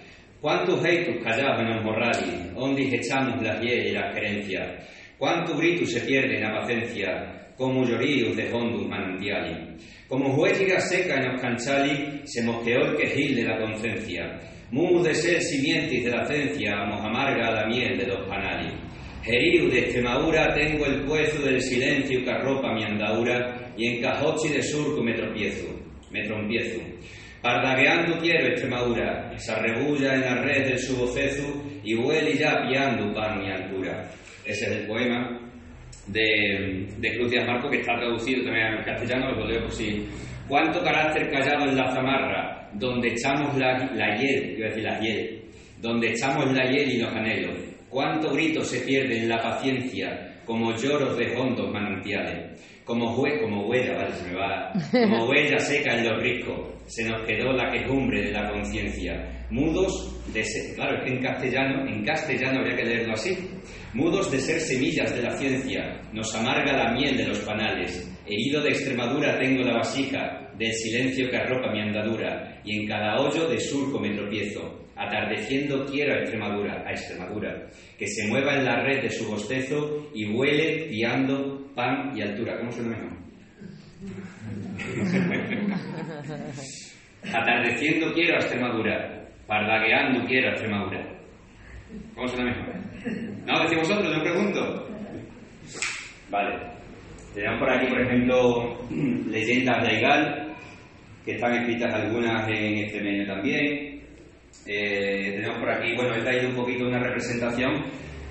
¿cuántos 0.41 0.83
heitos 0.83 1.23
callados 1.23 1.61
en 1.61 1.75
los 1.75 1.83
morrali, 1.85 2.51
onde 2.55 2.95
echamos 2.95 3.41
las 3.41 3.61
hiel 3.61 3.87
y 3.87 3.91
las 3.91 4.13
querencias? 4.13 4.89
¿Cuánto 5.17 5.55
grito 5.55 5.85
se 5.85 6.01
pierde 6.01 6.37
en 6.37 6.43
la 6.43 6.59
paciencia, 6.59 7.53
como 7.55 7.85
lloríos 7.85 8.35
de 8.35 8.51
hondos 8.51 8.87
manantiali? 8.87 9.77
Como 10.07 10.33
huelliga 10.35 10.79
seca 10.79 11.15
en 11.15 11.31
los 11.31 11.41
canchali, 11.41 12.21
se 12.25 12.43
mosqueó 12.43 12.79
el 12.79 12.97
quejil 12.97 13.35
de 13.35 13.43
la 13.43 13.59
conciencia. 13.59 14.39
Mu 14.71 15.03
de 15.03 15.13
ser 15.13 15.41
simientes 15.41 16.03
de 16.03 16.09
la 16.09 16.25
cencia, 16.25 16.85
mos 16.85 17.05
amarga 17.05 17.51
la 17.51 17.67
miel 17.67 17.97
de 17.97 18.07
los 18.07 18.27
panali. 18.27 18.73
Heriu 19.23 19.69
de 19.69 19.79
Extremadura 19.79 20.53
tengo 20.55 20.85
el 20.85 21.03
puezo 21.05 21.43
del 21.43 21.61
silencio 21.61 22.23
que 22.23 22.31
arropa 22.31 22.73
mi 22.73 22.83
andaura, 22.83 23.71
y 23.77 23.87
en 23.87 24.01
cajochi 24.01 24.49
de 24.49 24.63
surco 24.63 25.03
me 25.03 25.13
tropiezo, 25.13 25.67
me 26.09 26.23
trompiezo. 26.25 26.81
Pardagueando 27.41 28.19
quiero 28.19 28.47
Extremadura, 28.49 29.31
se 29.37 29.51
arrebulla 29.51 30.13
en 30.13 30.21
la 30.21 30.41
red 30.43 30.67
del 30.67 30.77
su 30.77 30.95
bocezo, 30.95 31.63
y 31.83 31.95
huele 31.95 32.37
ya 32.37 32.67
piando 32.67 33.11
pan 33.15 33.43
y 33.43 33.49
altura. 33.49 34.07
Ese 34.45 34.65
es 34.65 34.71
el 34.71 34.87
poema 34.87 35.39
de, 36.05 36.87
de 36.99 37.17
Cruz 37.17 37.31
Díaz 37.31 37.47
Marco, 37.47 37.69
que 37.69 37.79
está 37.79 37.95
traducido 37.97 38.43
también 38.43 38.67
al 38.67 38.85
castellano, 38.85 39.31
lo 39.31 39.47
leo 39.47 39.63
por 39.63 39.71
si. 39.71 40.07
¿Cuánto 40.47 40.83
carácter 40.83 41.31
callado 41.31 41.69
en 41.69 41.77
la 41.77 41.91
zamarra, 41.91 42.69
donde 42.73 43.07
echamos 43.07 43.57
la, 43.57 43.89
la 43.95 44.17
hiel, 44.17 44.57
iba 44.57 44.67
decir 44.67 44.83
la 44.83 44.99
hiel, 44.99 45.41
donde 45.79 46.11
echamos 46.11 46.51
la 46.53 46.69
hiel 46.69 46.91
y 46.91 46.99
los 46.99 47.11
anhelos? 47.11 47.57
¿Cuánto 47.89 48.31
grito 48.33 48.63
se 48.63 48.81
pierde 48.81 49.17
en 49.17 49.29
la 49.29 49.41
paciencia, 49.41 50.35
como 50.45 50.75
lloros 50.75 51.17
de 51.17 51.35
hondos 51.35 51.71
manantiales? 51.71 52.61
Como, 52.83 53.15
hue- 53.15 53.39
como 53.41 53.67
huella, 53.67 53.93
vale, 53.95 54.13
se 54.15 54.27
me 54.29 54.35
va, 54.35 54.71
como 54.91 55.25
huella 55.29 55.59
seca 55.59 55.97
en 55.97 56.07
los 56.09 56.21
riscos, 56.21 56.69
se 56.87 57.07
nos 57.07 57.21
quedó 57.25 57.53
la 57.53 57.71
quejumbre 57.71 58.21
de 58.23 58.31
la 58.31 58.49
conciencia. 58.51 59.45
Mudos 59.49 60.17
de 60.33 60.43
ser, 60.43 60.75
claro, 60.75 60.97
es 60.97 61.03
que 61.03 61.15
en 61.17 61.21
castellano, 61.21 61.87
en 61.87 62.03
castellano 62.03 62.59
habría 62.59 62.75
que 62.77 62.85
leerlo 62.85 63.13
así. 63.13 63.37
Mudos 63.93 64.31
de 64.31 64.39
ser 64.39 64.59
semillas 64.59 65.13
de 65.15 65.21
la 65.21 65.31
ciencia, 65.37 66.01
nos 66.13 66.33
amarga 66.35 66.71
la 66.73 66.91
miel 66.93 67.15
de 67.17 67.27
los 67.27 67.39
panales. 67.39 68.07
Herido 68.25 68.61
de 68.61 68.69
Extremadura 68.69 69.37
tengo 69.39 69.61
la 69.63 69.77
vasija, 69.77 70.49
del 70.57 70.73
silencio 70.73 71.29
que 71.29 71.37
arropa 71.37 71.71
mi 71.71 71.81
andadura, 71.81 72.61
y 72.63 72.81
en 72.81 72.87
cada 72.87 73.19
hoyo 73.21 73.47
de 73.47 73.59
surco 73.59 73.99
me 73.99 74.15
tropiezo. 74.15 74.79
Atardeciendo 74.95 75.85
quiero 75.85 76.13
a 76.13 76.19
Extremadura, 76.19 76.83
a 76.85 76.91
Extremadura, 76.91 77.67
que 77.97 78.07
se 78.07 78.27
mueva 78.27 78.55
en 78.55 78.65
la 78.65 78.83
red 78.83 79.01
de 79.01 79.09
su 79.09 79.27
bostezo 79.27 80.09
y 80.13 80.25
vuele 80.31 80.85
piando 80.89 81.60
pan 81.75 82.11
y 82.15 82.21
altura. 82.21 82.57
¿Cómo 82.57 82.71
suena 82.71 82.97
mejor? 82.97 83.11
Atardeciendo 87.33 88.13
quiero 88.13 88.35
a 88.35 88.39
Extremadura, 88.39 89.27
pardagueando 89.47 90.25
quiero 90.25 90.47
a 90.47 90.51
Extremadura. 90.51 91.07
¿Cómo 92.15 92.27
suena 92.27 92.45
mejor? 92.51 92.75
¿No? 93.45 93.63
¿Decís 93.63 93.77
vosotros? 93.77 94.15
Yo 94.15 94.23
pregunto. 94.23 94.87
Vale. 96.29 96.71
Tenemos 97.33 97.59
por 97.59 97.69
aquí, 97.71 97.87
por 97.87 98.01
ejemplo, 98.01 98.77
leyendas 99.29 99.83
de 99.83 99.89
Aigal, 99.89 100.55
que 101.23 101.33
están 101.33 101.53
escritas 101.53 101.93
algunas 101.93 102.47
en 102.49 102.79
extremeño 102.79 103.25
también. 103.25 104.01
Eh, 104.65 105.31
tenemos 105.35 105.57
por 105.59 105.69
aquí, 105.71 105.95
bueno, 105.95 106.15
he 106.15 106.21
traído 106.21 106.49
un 106.49 106.55
poquito 106.55 106.85
una 106.85 106.99
representación, 106.99 107.83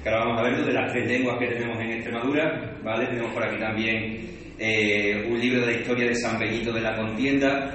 que 0.03 0.09
ahora 0.09 0.25
vamos 0.25 0.41
a 0.41 0.43
ver 0.45 0.65
de 0.65 0.73
las 0.73 0.93
tres 0.93 1.09
lenguas 1.09 1.39
que 1.39 1.47
tenemos 1.47 1.79
en 1.81 1.91
Extremadura, 1.93 2.70
¿vale? 2.85 3.07
Tenemos 3.07 3.33
por 3.33 3.43
aquí 3.45 3.59
también 3.59 4.19
eh, 4.59 5.27
un 5.29 5.39
libro 5.41 5.61
de 5.61 5.67
la 5.75 5.79
historia 5.81 6.07
de 6.07 6.15
San 6.15 6.39
Benito 6.39 6.73
de 6.73 6.81
la 6.81 6.97
Contienda, 6.97 7.75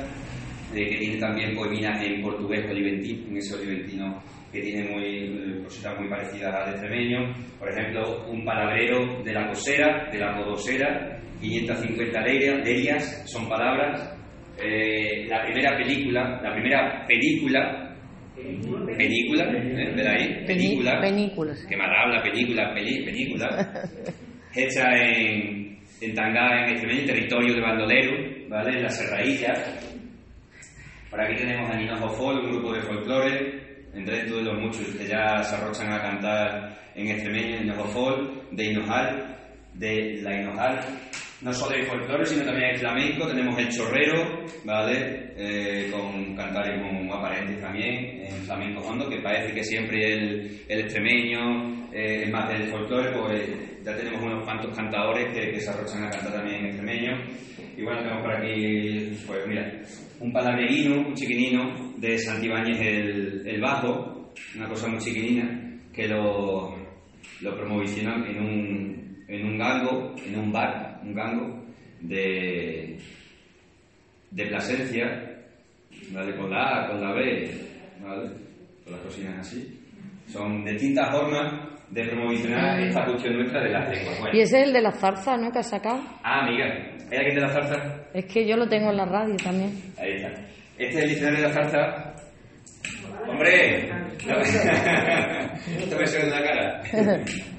eh, 0.74 0.90
que 0.90 0.98
tiene 0.98 1.18
también 1.18 1.56
poeminas 1.56 2.04
en 2.04 2.22
portugués 2.22 2.66
oliventino, 2.70 3.28
en 3.30 3.38
ese 3.38 3.56
oliventino 3.56 4.22
que 4.52 4.62
tiene 4.62 4.90
muy, 4.90 5.04
eh, 5.06 5.62
cositas 5.64 6.00
muy 6.00 6.10
parecidas 6.10 6.54
al 6.54 6.72
extremeño. 6.74 7.34
Por 7.60 7.70
ejemplo, 7.70 8.26
un 8.30 8.46
palabrero 8.46 9.22
de 9.24 9.34
la 9.34 9.48
cosera, 9.48 10.10
de 10.12 10.20
la 10.20 10.36
codosera, 10.38 11.20
550 11.42 12.22
leria- 12.22 12.56
lerias, 12.64 13.24
son 13.26 13.50
palabras. 13.50 14.12
Eh, 14.64 15.26
la 15.28 15.42
primera 15.44 15.76
película, 15.78 16.40
la 16.42 16.54
primera 16.54 17.06
película, 17.06 17.94
película, 18.98 19.44
¿eh? 19.52 19.94
¿Ven 19.96 20.08
ahí? 20.08 20.46
Película, 20.46 21.02
Penículas. 21.02 21.66
que 21.68 21.76
mal 21.76 21.90
habla, 21.94 22.22
película, 22.24 22.74
peli, 22.74 23.04
película, 23.04 23.48
hecha 24.56 24.90
en, 24.92 25.78
en 26.02 26.14
Tangá, 26.14 26.64
en 26.64 26.72
extremeño, 26.72 27.06
territorio 27.06 27.54
de 27.54 27.62
bandolero, 27.62 28.48
¿vale? 28.50 28.78
En 28.78 28.84
la 28.84 28.90
serrailla. 28.90 29.54
Por 31.10 31.22
aquí 31.22 31.36
tenemos 31.36 31.70
a 31.70 31.82
Hinojo 31.82 32.10
Folk, 32.10 32.44
un 32.44 32.52
grupo 32.52 32.74
de 32.74 32.82
folclore, 32.82 33.66
entre 33.94 34.24
todos 34.26 34.44
los 34.44 34.60
muchos 34.60 34.88
que 34.96 35.06
ya 35.06 35.42
se 35.44 35.56
arrochan 35.56 35.94
a 35.94 36.02
cantar 36.02 36.78
en 36.96 37.08
extremeño, 37.10 37.62
Hinojo 37.62 37.86
Folk, 37.86 38.50
de 38.52 38.66
Hinojal, 38.66 39.38
de 39.74 40.22
la 40.22 40.42
Hinojal. 40.42 40.80
No 41.42 41.54
solo 41.54 41.76
hay 41.76 41.84
folclore, 41.84 42.26
sino 42.26 42.44
también 42.46 42.72
hay 42.72 42.78
flamenco, 42.78 43.28
tenemos 43.28 43.58
el 43.60 43.70
chorrero, 43.70 44.46
¿vale? 44.64 45.34
Eh, 45.38 45.92
con 45.92 46.36
cantares 46.36 46.82
muy 46.82 47.10
aparentes 47.12 47.62
también, 47.62 48.22
en 48.26 48.36
flamenco 48.46 48.82
hondo, 48.82 49.10
que 49.10 49.22
parece 49.22 49.54
que 49.54 49.64
siempre 49.64 50.00
el, 50.14 50.62
el 50.68 50.80
extremeño 50.80 51.90
eh, 51.94 52.28
más 52.32 52.50
del 52.50 52.70
folclore, 52.70 53.12
pues 53.12 53.75
ya 53.86 53.96
tenemos 53.96 54.22
unos 54.24 54.44
cuantos 54.44 54.76
cantadores 54.76 55.32
que, 55.32 55.52
que 55.52 55.60
se 55.60 55.70
arrochan 55.70 56.06
a 56.06 56.10
cantar 56.10 56.34
también 56.34 56.62
en 56.62 56.66
extremeño. 56.66 57.12
Y 57.78 57.84
bueno, 57.84 58.00
tenemos 58.00 58.24
por 58.24 58.34
aquí, 58.34 59.18
pues 59.28 59.48
mira, 59.48 59.80
un 60.20 60.34
palabreguino, 60.34 61.08
un 61.08 61.14
chiquinino 61.14 61.94
de 61.98 62.18
Santibáñez 62.18 62.80
el, 62.82 63.48
el 63.48 63.62
bajo, 63.62 64.34
una 64.56 64.68
cosa 64.68 64.88
muy 64.88 64.98
chiquinina, 65.00 65.80
que 65.94 66.08
lo, 66.08 66.76
lo 67.42 67.56
promocionan 67.56 68.26
en 68.26 68.42
un, 68.42 69.26
en 69.28 69.46
un 69.46 69.58
gango, 69.58 70.16
en 70.26 70.40
un 70.40 70.52
bar, 70.52 71.00
un 71.04 71.14
gango 71.14 71.66
de, 72.02 72.98
de 74.32 74.46
Plasencia, 74.48 75.44
¿vale? 76.12 76.36
Con 76.36 76.50
la 76.50 76.86
A, 76.86 76.88
con 76.90 77.02
la 77.02 77.14
B, 77.14 77.52
¿vale? 78.02 78.32
Con 78.84 78.94
las 78.94 79.02
cosillas 79.02 79.38
así. 79.40 79.80
Son 80.28 80.66
distintas 80.66 81.12
formas 81.12 81.65
de 81.90 82.04
promocionar 82.06 82.80
esta 82.80 83.06
cuestión 83.06 83.36
nuestra 83.38 83.62
de 83.64 83.70
las 83.70 83.90
lenguas. 83.90 84.20
Bueno. 84.20 84.38
Y 84.38 84.42
ese 84.42 84.62
es 84.62 84.68
el 84.68 84.74
de 84.74 84.82
la 84.82 84.92
zarza, 84.92 85.38
¿no? 85.38 85.52
Que 85.52 85.60
has 85.60 85.70
sacado. 85.70 86.02
Ah, 86.24 86.46
amiga, 86.46 86.66
¿hay 87.12 87.18
alguien 87.18 87.36
de 87.36 87.42
la 87.42 87.50
zarza? 87.50 87.76
Es 88.14 88.26
que 88.26 88.48
yo 88.48 88.58
lo 88.58 88.68
tengo 88.68 88.90
en 88.90 88.98
la 88.98 89.06
radio 89.06 89.36
también. 89.38 89.72
Ahí 89.98 90.14
está. 90.14 90.30
Este 90.78 90.98
es 90.98 91.04
el 91.04 91.10
diccionario 91.10 91.42
de 91.42 91.48
la 91.48 91.54
zarza. 91.54 92.16
¡Hombre! 93.28 93.90
No. 94.28 94.38
Esto 95.80 95.98
me 95.98 96.08
suena 96.08 96.26
en 96.26 96.32
la 96.32 96.44
cara. 96.44 96.82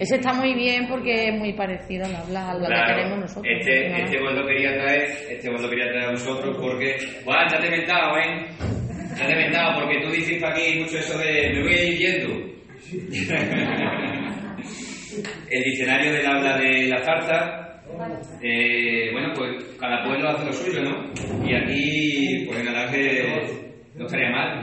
Ese 0.00 0.16
está 0.16 0.32
muy 0.32 0.54
bien 0.54 0.86
porque 0.88 1.28
es 1.28 1.34
muy 1.38 1.52
parecido 1.52 2.04
al 2.04 2.14
habla 2.16 2.50
a 2.50 2.54
lo 2.54 2.66
que 2.66 2.92
tenemos 2.94 3.18
nosotros. 3.20 3.46
Este, 3.58 3.88
Nada. 3.88 4.04
este 4.04 4.20
vos 4.20 4.34
lo 4.34 4.46
quería 4.46 4.72
traer, 4.74 5.02
este 5.30 5.50
vos 5.50 5.62
lo 5.62 5.70
quería 5.70 5.86
traer 5.86 6.04
a 6.04 6.10
vosotros 6.10 6.56
porque, 6.60 6.96
bueno, 7.24 7.40
ya 7.50 7.58
te 7.58 7.64
he 7.64 7.68
inventado, 7.68 8.18
¿eh? 8.18 8.46
Ya 9.16 9.26
te 9.26 9.32
he 9.32 9.36
inventado 9.36 9.80
porque 9.80 10.00
tú 10.00 10.10
dices 10.10 10.40
para 10.40 10.54
aquí 10.54 10.80
mucho 10.80 10.98
eso 10.98 11.16
de 11.18 11.52
me 11.54 11.62
voy 11.62 11.74
a 11.74 11.84
ir 11.84 11.98
yendo. 11.98 12.34
El 15.50 15.62
diccionario 15.62 16.12
del 16.12 16.26
habla 16.26 16.58
de 16.58 16.88
la 16.88 17.00
zarza, 17.04 17.80
eh, 18.42 19.10
bueno, 19.12 19.32
pues 19.34 19.64
cada 19.78 20.02
pueblo 20.02 20.30
hace 20.30 20.46
lo 20.46 20.52
suyo, 20.52 20.82
¿no? 20.82 21.12
Y 21.46 21.54
aquí, 21.54 22.44
pues 22.46 22.58
en 22.58 22.66
Alange 22.68 23.32
no 23.94 24.06
estaría 24.06 24.30
mal 24.30 24.60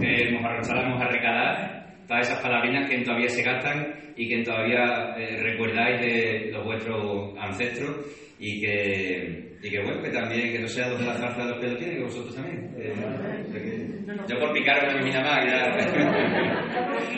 que 0.00 0.32
nos 0.32 0.44
arrojáramos 0.44 1.00
a 1.00 1.08
recalar 1.08 1.86
todas 2.08 2.28
esas 2.28 2.40
palabrinas 2.40 2.90
que 2.90 2.98
todavía 2.98 3.28
se 3.28 3.42
gastan 3.42 3.94
y 4.16 4.28
que 4.28 4.42
todavía 4.42 5.14
eh, 5.16 5.36
recordáis 5.40 6.00
de 6.00 6.50
los 6.50 6.64
vuestros 6.64 7.38
ancestros 7.38 7.96
y 8.44 8.60
que, 8.60 9.56
y 9.62 9.70
que 9.70 9.80
bueno, 9.84 10.02
que 10.02 10.10
también, 10.10 10.52
que 10.52 10.58
no 10.58 10.66
sea 10.66 10.88
donde 10.88 11.06
la 11.06 11.14
zarza 11.14 11.44
de 11.44 11.50
los 11.50 11.58
pelos 11.60 11.78
tiene, 11.78 11.94
que 11.94 12.02
vosotros 12.02 12.34
también. 12.34 12.74
Eh, 12.76 12.92
de 13.52 13.62
que- 13.62 13.92
yo 14.28 14.38
por 14.40 14.52
picar 14.52 14.84
una 14.92 15.00
mina 15.02 15.20
más, 15.20 15.46
ya. 15.46 15.62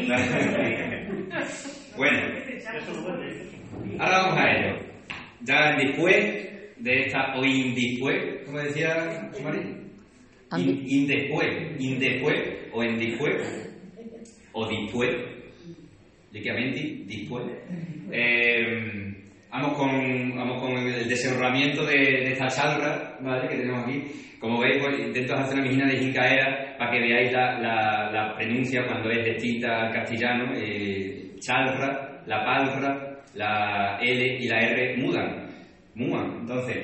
bueno, 1.96 2.18
ahora 3.98 4.18
vamos 4.18 4.38
a 4.38 4.50
ello. 4.52 4.76
Ya 5.42 5.76
después 5.76 6.14
de 6.78 7.00
esta, 7.06 7.34
o 7.36 7.44
indispués, 7.44 8.42
como 8.44 8.58
decía 8.60 9.30
Mari, 9.42 9.60
In, 10.58 10.84
indespués, 10.86 11.48
indespués, 11.80 12.38
o 12.72 12.82
en 12.84 12.98
después, 12.98 13.34
o 14.52 14.68
después, 14.68 15.10
líquidamente, 16.32 17.02
después. 17.06 17.44
Eh, 18.12 19.03
vamos, 19.54 19.74
con, 19.74 20.36
vamos 20.36 20.60
con 20.60 20.72
el 20.76 21.08
desenrolamiento 21.08 21.86
de, 21.86 21.94
de 21.94 22.32
esta 22.32 22.48
chalra, 22.48 23.16
¿vale? 23.20 23.48
Que 23.48 23.56
tenemos 23.56 23.84
aquí. 23.84 24.02
Como 24.40 24.60
veis, 24.60 24.82
pues, 24.82 24.98
intento 24.98 25.34
hacer 25.34 25.54
una 25.54 25.62
mijina 25.62 25.86
de 25.86 25.96
jincaera 25.96 26.76
para 26.76 26.90
que 26.90 27.00
veáis 27.00 27.32
la, 27.32 27.58
la, 27.60 28.10
la 28.10 28.34
pronuncia 28.36 28.84
cuando 28.86 29.10
es 29.10 29.24
distinta 29.24 29.86
al 29.86 29.92
castellano. 29.92 30.52
Eh, 30.56 31.36
chalra, 31.38 32.20
la 32.26 32.44
palra, 32.44 33.20
la 33.34 33.98
L 34.02 34.38
y 34.40 34.48
la 34.48 34.58
R 34.58 34.96
mudan. 34.98 35.46
Mudan. 35.94 36.40
Entonces, 36.40 36.76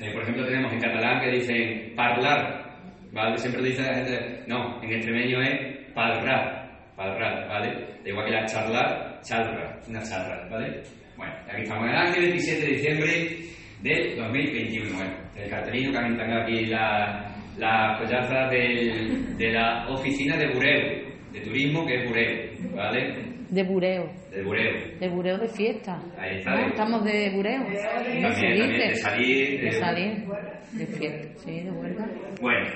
eh, 0.00 0.10
por 0.12 0.22
ejemplo, 0.22 0.46
tenemos 0.46 0.72
en 0.72 0.80
catalán 0.80 1.20
que 1.20 1.30
dicen 1.30 1.92
parlar, 1.94 2.64
¿vale? 3.12 3.38
Siempre 3.38 3.62
dice 3.62 3.82
la 3.82 3.94
gente, 3.94 4.44
no, 4.48 4.82
en 4.82 4.92
extremeño 4.92 5.40
es 5.42 5.92
palrar, 5.94 6.68
palrar, 6.96 7.46
¿vale? 7.48 7.86
Igual 8.04 8.26
que 8.26 8.32
la 8.32 8.46
charlar, 8.46 9.20
charra, 9.22 9.78
una 9.88 10.02
charra, 10.02 10.48
¿vale? 10.50 10.82
Bueno, 11.22 11.34
aquí 11.52 11.62
estamos 11.62 11.84
en 11.84 11.90
el 11.90 11.96
año 11.96 12.20
27 12.20 12.60
de 12.66 12.72
diciembre 12.72 13.36
del 13.82 14.16
2021. 14.16 14.96
Bueno, 14.96 15.12
el 15.36 15.50
cartelino 15.50 15.92
que 15.92 15.98
han 15.98 16.06
instalado 16.08 16.42
aquí 16.42 16.66
la, 16.66 17.34
la 17.58 17.96
collaza 17.98 18.48
del- 18.48 19.36
de 19.36 19.52
la 19.52 19.86
oficina 19.88 20.36
de 20.36 20.48
Bureo, 20.52 21.12
de 21.32 21.40
turismo 21.40 21.86
que 21.86 21.94
es 22.02 22.08
Bureo, 22.08 22.74
¿vale? 22.74 23.32
De 23.50 23.62
bureo. 23.64 24.10
De 24.30 24.42
Bureo. 24.42 24.72
De 24.98 25.08
bureo 25.10 25.36
de 25.38 25.48
fiesta. 25.48 26.00
Ahí 26.18 26.38
está, 26.38 26.52
¿No? 26.52 26.56
de- 26.62 26.66
Estamos 26.68 27.04
de 27.04 27.30
bureo. 27.30 27.62
También, 27.62 28.32
Se 28.34 28.40
también, 28.40 28.70
dice. 28.70 28.88
de 28.88 28.94
salir, 28.96 29.60
De 29.60 29.72
salir. 29.72 30.12
De 30.72 30.86
fiesta. 30.86 31.38
Sí, 31.44 31.60
de 31.60 31.70
huelga. 31.70 32.06
Bueno, 32.40 32.66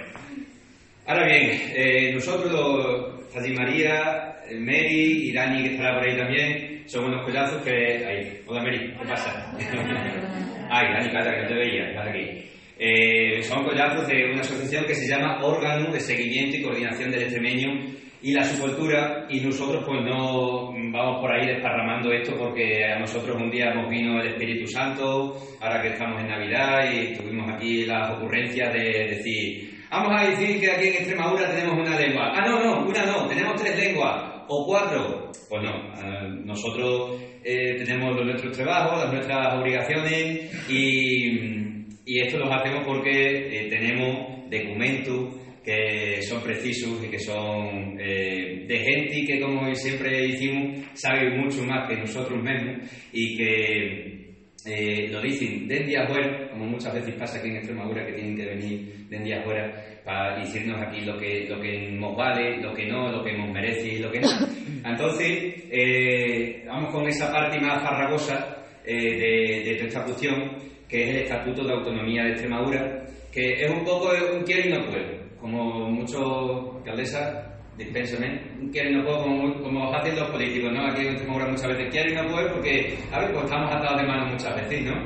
ahora 1.07 1.27
bien, 1.27 1.51
eh, 1.75 2.13
nosotros, 2.15 3.25
Fati 3.33 3.53
María, 3.55 4.35
Mary 4.61 5.31
y 5.31 5.33
Dani, 5.33 5.63
que 5.63 5.71
estará 5.75 5.99
por 5.99 6.09
ahí 6.09 6.17
también, 6.17 6.76
somos 6.87 7.09
unos 7.09 7.25
collazos 7.25 7.63
que. 7.63 8.07
Ahí, 8.07 8.41
hola 8.47 8.63
Mary, 8.63 8.95
¿qué 8.99 9.09
pasa? 9.09 9.53
Ay, 10.71 10.93
Dani, 10.93 11.11
calla, 11.11 11.35
que 11.35 11.43
no 11.43 11.49
te 11.49 11.55
veía, 11.55 11.95
calla 11.95 12.11
aquí. 12.11 12.47
Eh, 12.79 13.43
son 13.43 13.65
collazos 13.65 14.07
de 14.07 14.31
una 14.31 14.41
asociación 14.41 14.85
que 14.85 14.95
se 14.95 15.09
llama 15.09 15.39
Órgano 15.43 15.91
de 15.93 16.01
Seguimiento 16.01 16.57
y 16.57 16.63
Coordinación 16.63 17.11
del 17.11 17.23
Extremeño 17.23 17.97
y 18.23 18.33
la 18.33 18.45
Subcultura, 18.45 19.27
y 19.29 19.41
nosotros 19.41 19.85
pues 19.87 20.03
no 20.03 20.73
vamos 20.73 21.21
por 21.21 21.33
ahí 21.33 21.47
desparramando 21.47 22.13
esto 22.13 22.37
porque 22.37 22.85
a 22.85 22.99
nosotros 22.99 23.41
un 23.41 23.51
día 23.51 23.73
nos 23.73 23.89
vino 23.89 24.21
el 24.21 24.29
Espíritu 24.29 24.67
Santo, 24.67 25.37
ahora 25.61 25.81
que 25.81 25.89
estamos 25.89 26.21
en 26.21 26.29
Navidad 26.29 26.91
y 26.93 27.15
tuvimos 27.15 27.55
aquí 27.55 27.85
las 27.85 28.11
ocurrencias 28.11 28.73
de 28.73 29.15
decir, 29.15 29.85
vamos 29.91 30.13
a 30.21 30.29
decir 30.29 30.61
que 30.61 30.71
aquí 30.71 30.89
en 30.89 30.95
Extremadura 30.95 31.51
tenemos 31.55 31.79
una 31.87 31.99
lengua. 31.99 32.33
Ah, 32.35 32.47
no, 32.47 32.65
no, 32.65 32.89
una 32.89 33.07
no, 33.07 33.27
tenemos 33.29 33.55
tres 33.63 33.79
lenguas 33.79 34.36
o 34.49 34.67
cuatro. 34.67 35.31
Pues 35.49 35.63
no, 35.63 36.45
nosotros 36.45 37.21
eh, 37.45 37.77
tenemos 37.79 38.17
los 38.17 38.27
nuestros 38.27 38.57
trabajos, 38.57 39.05
las 39.05 39.13
nuestras 39.13 39.55
obligaciones 39.55 40.69
y, 40.69 41.57
esto 42.05 42.39
lo 42.39 42.53
hacemos 42.53 42.85
porque 42.87 43.11
eh, 43.11 43.69
tenemos 43.69 44.49
documentos 44.51 45.35
que 45.65 46.23
son 46.23 46.41
precisos 46.43 47.05
y 47.05 47.09
que 47.09 47.19
son 47.19 47.99
eh, 48.01 48.65
de 48.67 48.79
gente 48.79 49.25
que, 49.27 49.41
como 49.41 49.73
siempre 49.75 50.23
decimos, 50.23 50.87
sabe 50.95 51.37
mucho 51.37 51.65
más 51.65 51.89
que 51.89 51.97
nosotros 51.97 52.41
mismos 52.43 52.89
y 53.13 53.37
que 53.37 54.27
lo 55.11 55.21
dicen 55.21 55.69
de 55.69 55.85
día 55.85 56.03
afuera, 56.03 56.49
como 56.51 56.67
muchas 56.67 56.95
veces 56.95 57.15
pasa 57.15 57.39
aquí 57.39 57.49
en 57.49 57.57
Extremadura, 57.57 58.05
que 58.07 58.15
tienen 58.15 58.37
que 58.37 58.47
venir 58.47 59.07
de 59.09 59.19
día 59.21 59.41
afuera 59.41 59.96
para 60.07 60.39
decirnos 60.39 60.81
aquí 60.81 61.01
lo 61.01 61.19
que, 61.19 61.49
lo 61.49 61.61
que 61.61 61.91
nos 61.91 62.17
vale, 62.17 62.63
lo 62.63 62.73
que 62.73 62.87
no, 62.87 63.11
lo 63.11 63.25
que 63.25 63.37
nos 63.37 63.51
merece 63.51 63.95
y 63.95 63.99
lo 63.99 64.09
que 64.09 64.21
no. 64.21 64.29
Entonces, 64.85 65.65
eh, 65.69 66.63
vamos 66.65 66.93
con 66.93 67.09
esa 67.09 67.33
parte 67.33 67.61
más 67.61 67.83
farragosa 67.83 68.57
eh, 68.85 68.95
de, 68.95 69.69
de 69.69 69.75
toda 69.75 69.89
esta 69.89 70.05
cuestión, 70.05 70.35
que 70.89 71.03
es 71.03 71.09
el 71.11 71.17
Estatuto 71.23 71.65
de 71.65 71.73
Autonomía 71.73 72.23
de 72.23 72.31
Extremadura, 72.31 73.05
que 73.33 73.55
es 73.55 73.69
un 73.69 73.83
poco 73.83 74.11
un 74.33 74.45
quiero 74.45 74.69
y 74.69 74.73
no 74.75 74.87
puedo, 74.87 75.41
como 75.41 75.91
muchos 75.91 76.77
alcaldesas, 76.77 77.45
dispénsame, 77.77 78.43
un 78.61 78.71
quiero 78.71 78.91
y 78.91 78.95
no 78.95 79.05
puedo, 79.05 79.23
como, 79.25 79.61
como 79.61 79.93
hacen 79.93 80.15
los 80.15 80.31
políticos, 80.31 80.71
¿no? 80.73 80.87
Aquí 80.87 81.01
en 81.01 81.15
Extremadura 81.15 81.49
muchas 81.49 81.69
veces 81.69 81.89
quiero 81.91 82.13
y 82.13 82.15
no 82.15 82.33
puedo 82.33 82.53
porque, 82.53 82.97
a 83.11 83.19
ver, 83.19 83.33
pues 83.33 83.45
estamos 83.45 83.75
atados 83.75 84.01
de 84.01 84.07
manos 84.07 84.33
muchas 84.35 84.55
veces, 84.55 84.85
¿no? 84.85 85.05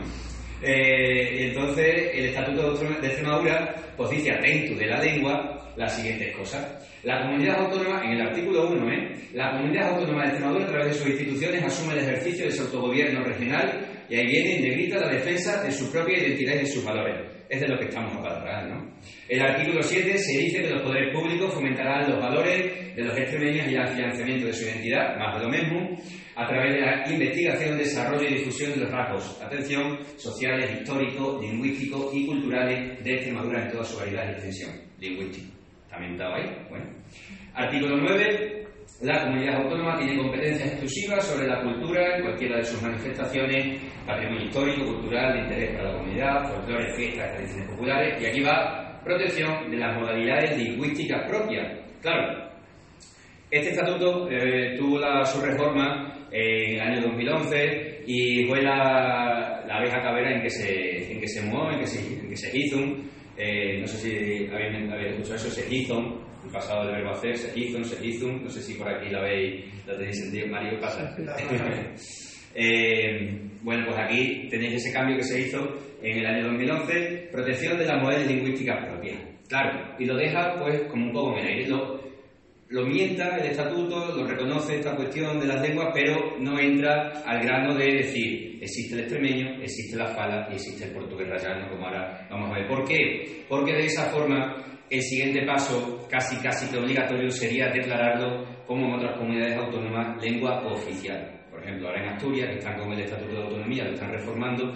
Eh, 0.62 1.48
entonces, 1.48 2.10
el 2.14 2.26
Estatuto 2.26 2.74
de 2.74 3.06
Extremadura 3.06 3.74
pues 3.96 4.10
dice, 4.10 4.32
atento 4.32 4.74
de 4.78 4.86
la 4.86 4.98
lengua, 4.98 5.72
las 5.76 5.94
siguientes 5.94 6.34
cosas. 6.36 6.86
La 7.02 7.22
comunidad 7.22 7.60
autónoma, 7.60 8.02
en 8.04 8.12
el 8.12 8.22
artículo 8.22 8.68
1, 8.68 8.92
¿eh? 8.92 9.14
la 9.34 9.52
comunidad 9.52 9.90
autónoma 9.90 10.22
de 10.22 10.28
Extremadura, 10.28 10.64
a 10.64 10.68
través 10.68 10.86
de 10.88 10.94
sus 10.94 11.06
instituciones, 11.08 11.64
asume 11.64 11.94
el 11.94 12.00
ejercicio 12.00 12.44
de 12.44 12.52
su 12.52 12.62
autogobierno 12.62 13.24
regional 13.24 13.86
y 14.08 14.16
ahí 14.16 14.26
viene 14.26 14.56
en 14.56 14.62
negrita 14.62 14.98
la 14.98 15.08
defensa 15.08 15.62
de 15.62 15.70
su 15.70 15.90
propia 15.92 16.18
identidad 16.18 16.54
y 16.54 16.58
de 16.58 16.66
sus 16.66 16.84
valores. 16.84 17.30
Es 17.48 17.60
de 17.60 17.68
lo 17.68 17.78
que 17.78 17.84
estamos 17.86 18.12
a 18.16 18.62
¿no? 18.66 18.90
El 19.28 19.40
artículo 19.40 19.82
7 19.82 20.18
se 20.18 20.38
dice 20.38 20.62
que 20.62 20.70
los 20.70 20.82
poderes 20.82 21.14
públicos 21.14 21.54
fomentarán 21.54 22.10
los 22.10 22.20
valores 22.20 22.96
de 22.96 23.02
los 23.04 23.16
extremeños 23.16 23.70
y 23.70 23.74
el 23.74 23.88
financiamiento 23.88 24.46
de 24.46 24.52
su 24.52 24.64
identidad, 24.64 25.16
más 25.16 25.38
de 25.38 25.44
lo 25.44 25.50
mismo, 25.50 25.96
a 26.36 26.46
través 26.46 26.74
de 26.74 26.80
la 26.80 27.10
investigación, 27.10 27.78
desarrollo 27.78 28.28
y 28.28 28.34
difusión 28.34 28.72
de 28.72 28.76
los 28.78 28.90
rasgos, 28.90 29.42
atención, 29.42 29.98
sociales, 30.16 30.80
históricos, 30.80 31.42
lingüísticos 31.42 32.14
y 32.14 32.26
culturales 32.26 33.02
de 33.04 33.14
Extremadura 33.14 33.64
en 33.64 33.70
toda 33.70 33.84
su 33.84 33.98
variedad 33.98 34.28
y 34.28 34.32
extensión. 34.32 34.70
Lingüístico. 34.98 35.52
También 35.88 36.12
estaba 36.12 36.36
ahí. 36.36 36.66
Bueno. 36.68 36.86
Artículo 37.54 37.96
9. 37.96 38.56
La 39.02 39.24
comunidad 39.24 39.62
autónoma 39.62 39.96
tiene 39.96 40.18
competencias 40.18 40.68
exclusivas 40.72 41.24
sobre 41.24 41.48
la 41.48 41.62
cultura 41.62 42.16
en 42.16 42.22
cualquiera 42.22 42.58
de 42.58 42.64
sus 42.64 42.82
manifestaciones, 42.82 43.80
patrimonio 44.06 44.44
histórico, 44.44 44.84
cultural, 44.84 45.32
de 45.32 45.40
interés 45.40 45.70
para 45.74 45.90
la 45.90 45.98
comunidad, 45.98 46.48
folclore, 46.52 46.94
fiestas, 46.94 47.32
tradiciones 47.32 47.70
populares. 47.70 48.22
Y 48.22 48.26
aquí 48.26 48.42
va 48.42 49.00
protección 49.02 49.70
de 49.70 49.78
las 49.78 49.98
modalidades 49.98 50.56
lingüísticas 50.58 51.26
propias. 51.28 51.78
Claro, 52.02 52.50
Este 53.50 53.70
estatuto 53.70 54.28
eh, 54.30 54.76
tuvo 54.78 54.98
la, 54.98 55.24
su 55.24 55.40
reforma 55.40 56.19
en 56.32 56.74
el 56.74 56.80
año 56.80 57.02
2011 57.02 58.02
y 58.06 58.44
fue 58.46 58.62
la, 58.62 59.64
la 59.66 59.76
abeja 59.76 60.00
cabera 60.00 60.34
en 60.34 60.42
que 60.42 60.50
se, 60.50 61.12
en 61.12 61.20
que 61.20 61.28
se 61.28 61.42
mueve, 61.42 61.74
en 61.74 61.80
que 61.80 61.86
se, 61.86 61.98
en 62.00 62.28
que 62.28 62.36
se 62.36 62.58
hizo. 62.58 62.78
Eh, 63.36 63.78
no 63.80 63.86
sé 63.86 63.96
si 63.98 64.46
habéis, 64.52 64.90
habéis 64.90 65.12
escuchado 65.12 65.36
eso, 65.36 65.50
se 65.50 65.74
hizo, 65.74 65.98
el 66.44 66.50
pasado 66.50 66.86
del 66.86 66.96
verbo 66.96 67.10
hacer, 67.10 67.36
se 67.36 67.58
hizo, 67.58 67.82
se 67.84 68.06
hizo. 68.06 68.26
No 68.30 68.48
sé 68.48 68.60
si 68.62 68.74
por 68.74 68.88
aquí 68.88 69.08
la 69.10 69.22
veis, 69.22 69.64
la 69.86 69.96
tenéis 69.96 70.18
sentido, 70.18 70.48
Mario, 70.48 70.80
pasa. 70.80 71.16
Eh, 72.52 73.48
bueno, 73.62 73.86
pues 73.86 73.96
aquí 73.96 74.48
tenéis 74.50 74.74
ese 74.74 74.92
cambio 74.92 75.16
que 75.16 75.22
se 75.22 75.40
hizo 75.40 75.72
en 76.02 76.18
el 76.18 76.26
año 76.26 76.48
2011, 76.48 77.28
protección 77.30 77.78
de 77.78 77.86
las 77.86 78.02
modalidades 78.02 78.28
lingüísticas 78.28 78.86
propias. 78.88 79.20
Claro, 79.48 79.94
y 80.00 80.04
lo 80.04 80.16
deja 80.16 80.58
pues 80.58 80.82
como 80.90 81.06
un 81.06 81.12
poco 81.12 81.38
en 81.38 81.44
el 81.44 81.46
aire. 81.46 81.68
Lo, 81.68 82.00
lo 82.70 82.86
mienta 82.86 83.36
el 83.36 83.46
estatuto, 83.46 84.14
lo 84.14 84.24
reconoce 84.24 84.76
esta 84.76 84.94
cuestión 84.94 85.40
de 85.40 85.46
las 85.46 85.60
lenguas, 85.60 85.88
pero 85.92 86.38
no 86.38 86.56
entra 86.58 87.20
al 87.26 87.40
grano 87.42 87.74
de 87.74 87.96
decir 87.96 88.58
existe 88.62 88.94
el 88.94 89.00
extremeño, 89.00 89.60
existe 89.60 89.96
la 89.96 90.06
fala 90.06 90.46
y 90.50 90.54
existe 90.54 90.84
el 90.84 90.92
portugués 90.92 91.28
rayano, 91.28 91.68
como 91.68 91.86
ahora 91.86 92.28
vamos 92.30 92.50
a 92.50 92.58
ver. 92.58 92.68
¿Por 92.68 92.84
qué? 92.84 93.44
Porque 93.48 93.72
de 93.72 93.86
esa 93.86 94.04
forma 94.10 94.54
el 94.88 95.02
siguiente 95.02 95.44
paso, 95.44 96.06
casi 96.08 96.36
casi 96.36 96.70
que 96.70 96.78
obligatorio, 96.78 97.28
sería 97.30 97.70
declararlo 97.70 98.44
como 98.66 98.86
en 98.86 98.94
otras 98.94 99.18
comunidades 99.18 99.56
autónomas 99.56 100.22
lengua 100.22 100.64
oficial. 100.64 101.40
Por 101.50 101.64
ejemplo, 101.64 101.88
ahora 101.88 102.04
en 102.04 102.08
Asturias, 102.10 102.50
que 102.50 102.58
están 102.58 102.78
con 102.78 102.92
el 102.92 103.00
Estatuto 103.00 103.32
de 103.32 103.42
Autonomía, 103.42 103.84
lo 103.84 103.94
están 103.94 104.12
reformando, 104.12 104.72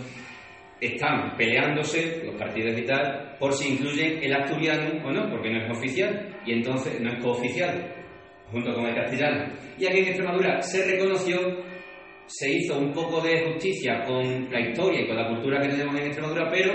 están 0.81 1.37
peleándose 1.37 2.25
los 2.25 2.35
partidos 2.35 2.77
y 2.77 2.83
tal 2.83 3.37
por 3.39 3.53
si 3.53 3.75
incluyen 3.75 4.19
el 4.21 4.35
asturiano 4.35 5.01
o 5.05 5.13
no, 5.13 5.31
porque 5.31 5.51
no 5.51 5.65
es 5.65 5.71
oficial 5.71 6.34
y 6.47 6.53
entonces 6.53 7.01
no 7.01 7.11
es 7.13 7.23
cooficial 7.23 7.95
junto 8.51 8.75
con 8.75 8.87
el 8.87 8.95
castellano. 8.95 9.53
Y 9.79 9.87
aquí 9.87 9.99
en 9.99 10.07
Extremadura 10.09 10.63
se 10.63 10.85
reconoció, 10.91 11.39
se 12.27 12.51
hizo 12.51 12.79
un 12.79 12.93
poco 12.93 13.21
de 13.21 13.53
justicia 13.53 14.03
con 14.07 14.51
la 14.51 14.61
historia 14.61 15.03
y 15.03 15.07
con 15.07 15.17
la 15.17 15.29
cultura 15.29 15.61
que 15.61 15.69
tenemos 15.69 15.95
en 15.97 16.07
Extremadura, 16.07 16.49
pero 16.51 16.73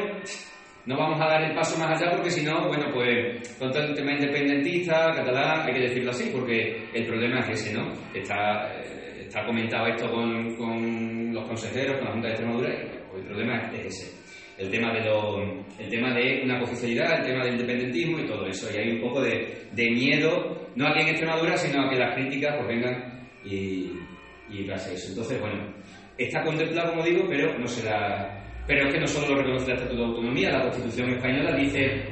no 0.86 0.98
vamos 0.98 1.22
a 1.22 1.26
dar 1.26 1.44
el 1.44 1.56
paso 1.56 1.78
más 1.78 2.02
allá 2.02 2.16
porque 2.16 2.32
si 2.32 2.44
no, 2.46 2.68
bueno, 2.68 2.88
pues 2.94 3.58
con 3.60 3.72
todo 3.72 3.84
el 3.84 3.94
tema 3.94 4.14
independentista, 4.14 5.12
catalán, 5.14 5.68
hay 5.68 5.74
que 5.74 5.82
decirlo 5.82 6.12
así, 6.12 6.32
porque 6.34 6.90
el 6.94 7.06
problema 7.06 7.40
es 7.40 7.50
ese, 7.50 7.78
¿no? 7.78 7.92
Está, 8.14 8.74
eh, 8.74 9.26
está 9.28 9.46
comentado 9.46 9.88
esto 9.88 10.10
con, 10.10 10.56
con 10.56 11.34
los 11.34 11.48
consejeros, 11.48 11.98
con 11.98 12.06
la 12.06 12.12
Junta 12.14 12.28
de 12.28 12.34
Extremadura, 12.34 12.70
y 12.74 12.88
pues, 13.12 13.22
el 13.22 13.28
problema 13.28 13.72
es 13.74 13.86
ese. 13.86 14.20
El 14.60 14.70
tema, 14.70 14.94
de 14.94 15.06
lo, 15.06 15.42
el 15.80 15.90
tema 15.90 16.14
de 16.14 16.42
una 16.44 16.60
cooficialidad, 16.60 17.20
el 17.20 17.26
tema 17.26 17.44
del 17.46 17.54
independentismo 17.54 18.20
y 18.20 18.28
todo 18.28 18.46
eso. 18.46 18.68
Y 18.74 18.78
hay 18.78 18.92
un 18.92 19.02
poco 19.02 19.22
de, 19.22 19.68
de 19.72 19.90
miedo, 19.92 20.68
no 20.76 20.88
aquí 20.88 21.02
en 21.02 21.08
Extremadura, 21.08 21.56
sino 21.58 21.82
a 21.82 21.90
que 21.90 21.96
las 21.96 22.14
críticas 22.14 22.56
pues 22.58 22.68
vengan 22.68 23.28
y, 23.46 23.92
y 24.50 24.64
pase 24.68 24.94
eso. 24.96 25.10
Entonces, 25.10 25.40
bueno, 25.40 25.74
está 26.18 26.44
contemplado, 26.44 26.92
como 26.92 27.04
digo, 27.04 27.24
pero 27.30 27.58
no 27.58 27.68
será 27.68 28.40
pero 28.70 28.86
es 28.86 28.94
que 28.94 29.00
no 29.00 29.08
solo 29.08 29.30
lo 29.30 29.42
reconoce 29.42 29.72
el 29.72 29.78
Estatuto 29.78 30.00
de 30.00 30.08
Autonomía, 30.10 30.52
la 30.52 30.62
Constitución 30.62 31.10
Española 31.10 31.56
dice 31.58 32.04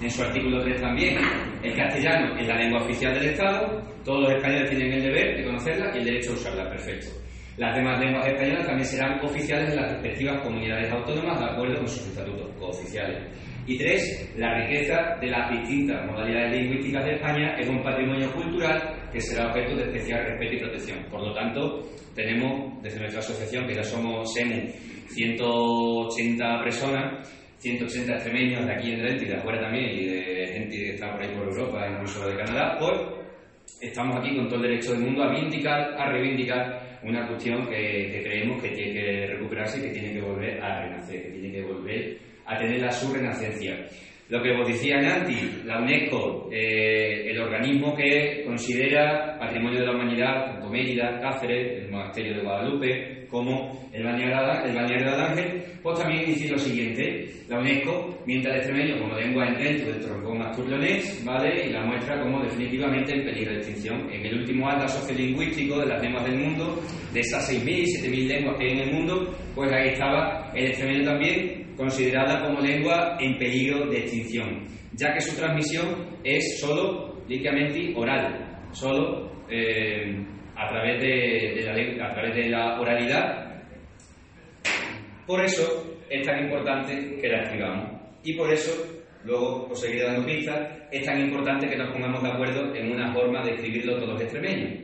en 0.00 0.10
su 0.10 0.22
artículo 0.22 0.62
3 0.62 0.80
también, 0.80 1.18
el 1.62 1.76
castellano 1.76 2.34
es 2.38 2.48
la 2.48 2.56
lengua 2.56 2.80
oficial 2.80 3.12
del 3.12 3.26
Estado, 3.26 3.82
todos 4.02 4.22
los 4.22 4.32
españoles 4.32 4.70
tienen 4.70 4.94
el 4.94 5.02
deber 5.02 5.36
de 5.36 5.44
conocerla 5.44 5.94
y 5.94 5.98
el 5.98 6.04
derecho 6.06 6.30
a 6.30 6.34
usarla, 6.34 6.70
perfecto. 6.70 7.08
Las 7.56 7.74
demás 7.74 7.98
lenguas 7.98 8.26
españolas 8.26 8.66
también 8.66 8.84
serán 8.84 9.24
oficiales 9.24 9.70
en 9.70 9.76
las 9.76 9.92
respectivas 9.92 10.42
comunidades 10.42 10.92
autónomas 10.92 11.40
de 11.40 11.46
acuerdo 11.46 11.76
con 11.76 11.88
sus 11.88 12.06
estatutos 12.08 12.50
cooficiales. 12.58 13.22
Y 13.66 13.78
tres, 13.78 14.32
la 14.36 14.54
riqueza 14.60 15.16
de 15.20 15.26
las 15.28 15.50
distintas 15.50 16.06
modalidades 16.06 16.56
lingüísticas 16.56 17.04
de 17.04 17.14
España 17.14 17.56
es 17.58 17.68
un 17.68 17.82
patrimonio 17.82 18.30
cultural 18.32 18.94
que 19.10 19.20
será 19.20 19.48
objeto 19.48 19.74
de 19.74 19.84
especial 19.84 20.24
respeto 20.24 20.54
y 20.54 20.60
protección. 20.60 21.04
Por 21.10 21.20
lo 21.22 21.32
tanto, 21.32 21.82
tenemos 22.14 22.80
desde 22.82 23.00
nuestra 23.00 23.20
asociación, 23.20 23.66
que 23.66 23.74
ya 23.74 23.82
somos 23.82 24.32
SEMU, 24.34 24.68
180 25.08 26.62
personas, 26.62 27.28
180 27.58 28.12
extremeños 28.12 28.66
de 28.66 28.72
aquí 28.72 28.92
en 28.92 28.98
Delente 28.98 29.24
y 29.24 29.28
de 29.28 29.36
afuera 29.36 29.60
también, 29.62 29.98
y 29.98 30.04
de 30.04 30.46
gente 30.52 30.76
que 30.76 30.94
está 30.94 31.10
por 31.10 31.22
ahí 31.22 31.34
por 31.34 31.48
Europa, 31.48 31.88
incluso 31.90 32.28
de 32.28 32.36
Canadá, 32.36 32.76
pues 32.78 33.00
estamos 33.80 34.16
aquí 34.16 34.36
con 34.36 34.46
todo 34.46 34.56
el 34.56 34.70
derecho 34.70 34.92
del 34.92 35.00
mundo 35.00 35.24
a 35.24 35.32
vindicar, 35.32 35.94
a 35.98 36.12
reivindicar 36.12 36.85
una 37.02 37.26
cuestión 37.28 37.66
que, 37.68 38.22
creemos 38.24 38.62
que 38.62 38.70
tiene 38.70 38.92
que 38.92 39.26
recuperarse 39.26 39.78
y 39.78 39.82
que 39.82 39.98
tiene 39.98 40.14
que 40.14 40.20
volver 40.20 40.62
a 40.62 40.82
renacer, 40.82 41.22
que 41.22 41.30
tiene 41.30 41.52
que 41.52 41.62
volver 41.62 42.18
a 42.46 42.56
tener 42.56 42.80
la 42.80 42.90
su 42.90 43.12
renacencia. 43.12 43.86
Lo 44.28 44.42
que 44.42 44.56
vos 44.56 44.66
decía 44.66 45.00
Nanti, 45.00 45.62
la 45.64 45.80
UNESCO, 45.80 46.48
eh, 46.50 47.30
el 47.30 47.40
organismo 47.40 47.94
que 47.94 48.42
considera 48.44 49.38
Patrimonio 49.38 49.80
de 49.80 49.86
la 49.86 49.92
Humanidad, 49.92 50.55
tanto 50.66 50.70
Mérida, 50.70 51.20
Cáceres, 51.20 51.84
el 51.84 51.90
Monasterio 51.90 52.34
de 52.36 52.42
Guadalupe, 52.42 53.26
como 53.28 53.88
el 53.92 54.04
Bañero, 54.04 54.64
el 54.64 54.74
del 54.74 55.20
Ángel, 55.20 55.62
pues 55.82 55.98
también 55.98 56.26
dice 56.26 56.48
lo 56.48 56.58
siguiente, 56.58 57.26
la 57.48 57.58
UNESCO 57.58 58.22
mientras 58.26 58.54
el 58.54 58.60
extremeño 58.60 59.02
como 59.02 59.14
lengua 59.14 59.46
dentro 59.58 59.92
del 59.92 60.00
troncón 60.00 60.42
asturleonés, 60.42 61.24
¿vale? 61.24 61.66
Y 61.66 61.72
la 61.72 61.84
muestra 61.84 62.20
como 62.20 62.42
definitivamente 62.42 63.14
en 63.14 63.24
peligro 63.24 63.52
de 63.52 63.58
extinción. 63.58 64.12
En 64.12 64.26
el 64.26 64.38
último 64.40 64.68
atlas 64.68 64.94
sociolingüístico 64.94 65.78
de 65.80 65.86
las 65.86 66.02
lenguas 66.02 66.24
del 66.24 66.38
mundo, 66.38 66.80
de 67.12 67.20
esas 67.20 67.50
6.000, 67.52 67.84
7.000 68.04 68.26
lenguas 68.26 68.56
que 68.58 68.64
hay 68.64 68.72
en 68.72 68.80
el 68.80 68.92
mundo, 68.92 69.34
pues 69.54 69.72
ahí 69.72 69.88
estaba 69.88 70.50
el 70.54 70.66
extremeño 70.66 71.04
también 71.04 71.66
considerada 71.76 72.46
como 72.46 72.60
lengua 72.60 73.16
en 73.20 73.36
peligro 73.38 73.86
de 73.90 73.98
extinción, 73.98 74.64
ya 74.94 75.12
que 75.12 75.20
su 75.20 75.36
transmisión 75.36 76.06
es 76.24 76.58
solo 76.60 77.22
líquidamente 77.28 77.92
oral, 77.94 78.62
solo 78.72 79.30
eh, 79.50 80.24
a, 80.56 80.68
través 80.68 81.00
de, 81.00 81.62
la, 81.64 82.06
a 82.06 82.14
través 82.14 82.34
de 82.34 82.48
la 82.48 82.80
oralidad. 82.80 83.62
Por 85.26 85.44
eso 85.44 85.98
es 86.08 86.26
tan 86.26 86.44
importante 86.44 87.18
que 87.20 87.28
la 87.28 87.42
escribamos 87.42 87.90
y 88.22 88.34
por 88.34 88.52
eso, 88.52 88.72
luego 89.24 89.68
os 89.70 89.80
seguiré 89.80 90.04
dando 90.04 90.26
pistas, 90.26 90.68
es 90.90 91.04
tan 91.04 91.20
importante 91.20 91.68
que 91.68 91.76
nos 91.76 91.90
pongamos 91.90 92.22
de 92.22 92.30
acuerdo 92.30 92.74
en 92.74 92.92
una 92.92 93.12
forma 93.12 93.42
de 93.44 93.54
escribirlo 93.54 93.98
todos 93.98 94.20
extremeños, 94.20 94.80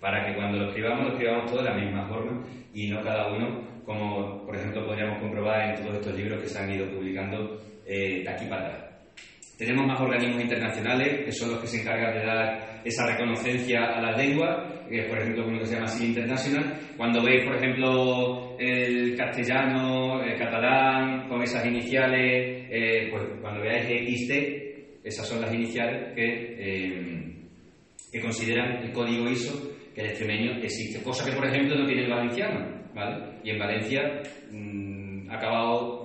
para 0.00 0.26
que 0.26 0.34
cuando 0.34 0.58
lo 0.58 0.68
escribamos 0.68 1.04
lo 1.04 1.12
escribamos 1.12 1.46
todos 1.50 1.64
de 1.64 1.70
la 1.70 1.76
misma 1.76 2.08
forma 2.08 2.44
y 2.72 2.88
no 2.88 3.02
cada 3.02 3.32
uno 3.32 3.68
como 3.84 4.44
por 4.46 4.56
ejemplo 4.56 4.86
podríamos 4.86 5.20
comprobar 5.20 5.70
en 5.70 5.82
todos 5.82 5.96
estos 5.96 6.14
libros 6.16 6.40
que 6.40 6.48
se 6.48 6.58
han 6.58 6.70
ido 6.70 6.86
publicando 6.90 7.60
eh, 7.84 8.22
de 8.22 8.28
aquí 8.28 8.46
para 8.46 8.66
atrás. 8.66 8.89
Tenemos 9.60 9.86
más 9.86 10.00
organismos 10.00 10.40
internacionales 10.40 11.22
que 11.22 11.32
son 11.32 11.50
los 11.50 11.60
que 11.60 11.66
se 11.66 11.82
encargan 11.82 12.14
de 12.14 12.24
dar 12.24 12.80
esa 12.82 13.06
reconocencia 13.06 13.84
a 13.94 14.00
las 14.00 14.16
lenguas, 14.16 14.56
que 14.88 15.02
por 15.02 15.18
ejemplo 15.18 15.46
uno 15.46 15.58
que 15.58 15.66
se 15.66 15.74
llama 15.74 15.86
SIN 15.86 16.08
International. 16.08 16.80
Cuando 16.96 17.22
veis, 17.22 17.44
por 17.44 17.56
ejemplo, 17.56 18.56
el 18.58 19.14
castellano, 19.14 20.22
el 20.22 20.38
catalán, 20.38 21.28
con 21.28 21.42
esas 21.42 21.66
iniciales, 21.66 22.68
eh, 22.70 23.08
pues 23.10 23.22
cuando 23.42 23.60
veáis 23.60 23.84
XT, 23.84 25.04
esas 25.04 25.28
son 25.28 25.42
las 25.42 25.52
iniciales 25.52 26.14
que, 26.14 26.56
eh, 26.58 27.34
que 28.10 28.18
consideran 28.18 28.82
el 28.82 28.92
código 28.92 29.28
ISO 29.28 29.70
que 29.94 30.00
el 30.00 30.06
extremeño 30.06 30.52
existe, 30.62 31.02
cosa 31.02 31.28
que 31.28 31.36
por 31.36 31.46
ejemplo 31.46 31.76
no 31.76 31.84
tiene 31.84 32.04
el 32.04 32.10
valenciano. 32.10 32.80
Y 33.44 33.50
en 33.50 33.58
Valencia 33.58 34.22
mmm, 34.50 35.30
ha 35.30 35.36
acabado 35.36 35.99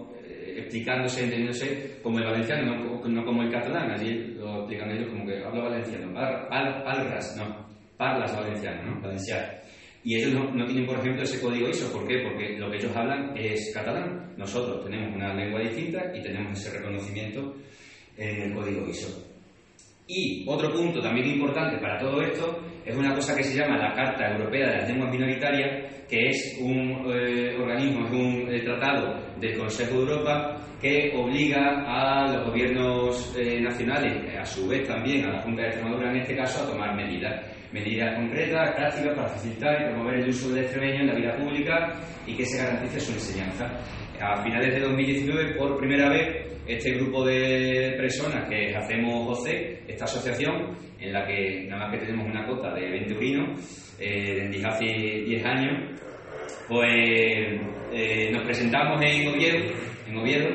explicándose, 0.58 1.24
entendiéndose 1.24 2.00
como 2.02 2.20
el 2.20 2.26
valenciano, 2.26 2.76
no, 3.08 3.26
como 3.26 3.44
el 3.44 3.52
catalán. 3.52 3.92
Allí 3.92 4.36
lo 4.38 4.60
explican 4.60 4.92
ellos 4.92 5.10
como 5.10 5.26
que 5.26 5.44
habla 5.44 5.64
valenciano. 5.64 6.14
palras, 6.14 7.36
no. 7.38 7.66
Parlas 7.98 8.36
valenciano, 8.36 8.84
¿no? 8.84 9.02
Valenciano. 9.02 9.48
Y 10.04 10.18
ellos 10.18 10.34
no, 10.34 10.52
no, 10.52 10.66
tienen, 10.66 10.86
por 10.86 11.00
ejemplo, 11.00 11.24
ese 11.24 11.42
código 11.42 11.68
ISO. 11.70 11.92
¿Por 11.92 12.08
qué? 12.08 12.20
Porque 12.20 12.58
lo 12.60 12.70
que 12.70 12.78
ellos 12.78 12.96
hablan 12.96 13.36
es 13.36 13.72
catalán. 13.74 14.34
Nosotros 14.38 14.84
tenemos 14.84 15.16
una 15.16 15.34
lengua 15.34 15.62
distinta 15.62 16.12
y 16.14 16.22
tenemos 16.22 16.60
ese 16.60 16.78
reconocimiento 16.78 17.56
en 18.18 18.42
el 18.42 18.54
código 18.54 18.88
ISO. 18.88 19.35
Y 20.08 20.46
otro 20.48 20.72
punto 20.72 21.02
también 21.02 21.28
importante 21.28 21.78
para 21.80 21.98
todo 21.98 22.22
esto 22.22 22.60
es 22.86 22.96
una 22.96 23.16
cosa 23.16 23.36
que 23.36 23.44
se 23.44 23.58
llama 23.58 23.78
la 23.78 23.94
Carta 23.94 24.32
Europea 24.32 24.70
de 24.70 24.78
las 24.78 24.90
Lenguas 24.90 25.12
Minoritarias, 25.12 26.06
que 26.08 26.30
es 26.30 26.58
un 26.62 27.12
eh, 27.12 27.58
organismo, 27.60 28.06
es 28.06 28.12
un 28.12 28.54
eh, 28.54 28.62
tratado 28.62 29.16
del 29.40 29.58
Consejo 29.58 29.94
de 29.96 30.00
Europa 30.02 30.58
que 30.80 31.12
obliga 31.16 31.84
a 31.88 32.32
los 32.32 32.46
gobiernos 32.46 33.36
eh, 33.36 33.60
nacionales, 33.60 34.38
a 34.38 34.46
su 34.46 34.68
vez 34.68 34.88
también 34.88 35.26
a 35.26 35.34
la 35.34 35.42
Junta 35.42 35.64
de 35.64 35.70
Extremadura 35.70 36.12
en 36.12 36.18
este 36.18 36.36
caso, 36.36 36.64
a 36.64 36.70
tomar 36.70 36.96
medidas, 36.96 37.44
medidas 37.76 38.16
concretas, 38.16 38.74
prácticas 38.74 39.16
para 39.16 39.28
facilitar 39.28 39.82
y 39.82 39.86
promover 39.90 40.16
el 40.16 40.30
uso 40.30 40.50
del 40.50 40.64
extremeño 40.64 41.02
en 41.02 41.08
la 41.08 41.16
vida 41.16 41.36
pública 41.36 41.92
y 42.26 42.34
que 42.36 42.46
se 42.46 42.58
garantice 42.58 43.00
su 43.02 43.12
enseñanza. 43.12 43.66
A 44.22 44.42
finales 44.42 44.74
de 44.74 44.80
2019, 44.80 45.56
por 45.56 45.78
primera 45.78 46.10
vez, 46.10 46.48
este 46.66 46.94
grupo 46.94 47.26
de 47.26 47.96
personas 47.98 48.48
que 48.50 48.74
hacemos 48.74 49.38
OCE, 49.38 49.82
esta 49.90 50.06
asociación, 50.06 50.74
en 51.02 51.12
la 51.12 51.28
que 51.28 51.68
nada 51.68 51.88
más 51.88 51.92
que 51.92 52.06
tenemos 52.06 52.26
una 52.28 52.48
cota 52.48 52.74
de 52.74 52.90
20 52.90 53.14
urinos, 53.14 53.96
eh, 54.00 54.48
desde 54.50 54.66
hace 54.66 54.86
10 54.86 55.46
años, 55.46 56.02
pues 56.70 57.60
eh, 57.92 58.32
nos 58.32 58.44
presentamos 58.44 59.02
en 59.04 59.28
Oviedo, 59.28 59.58
en 60.08 60.18
Oviedo 60.18 60.50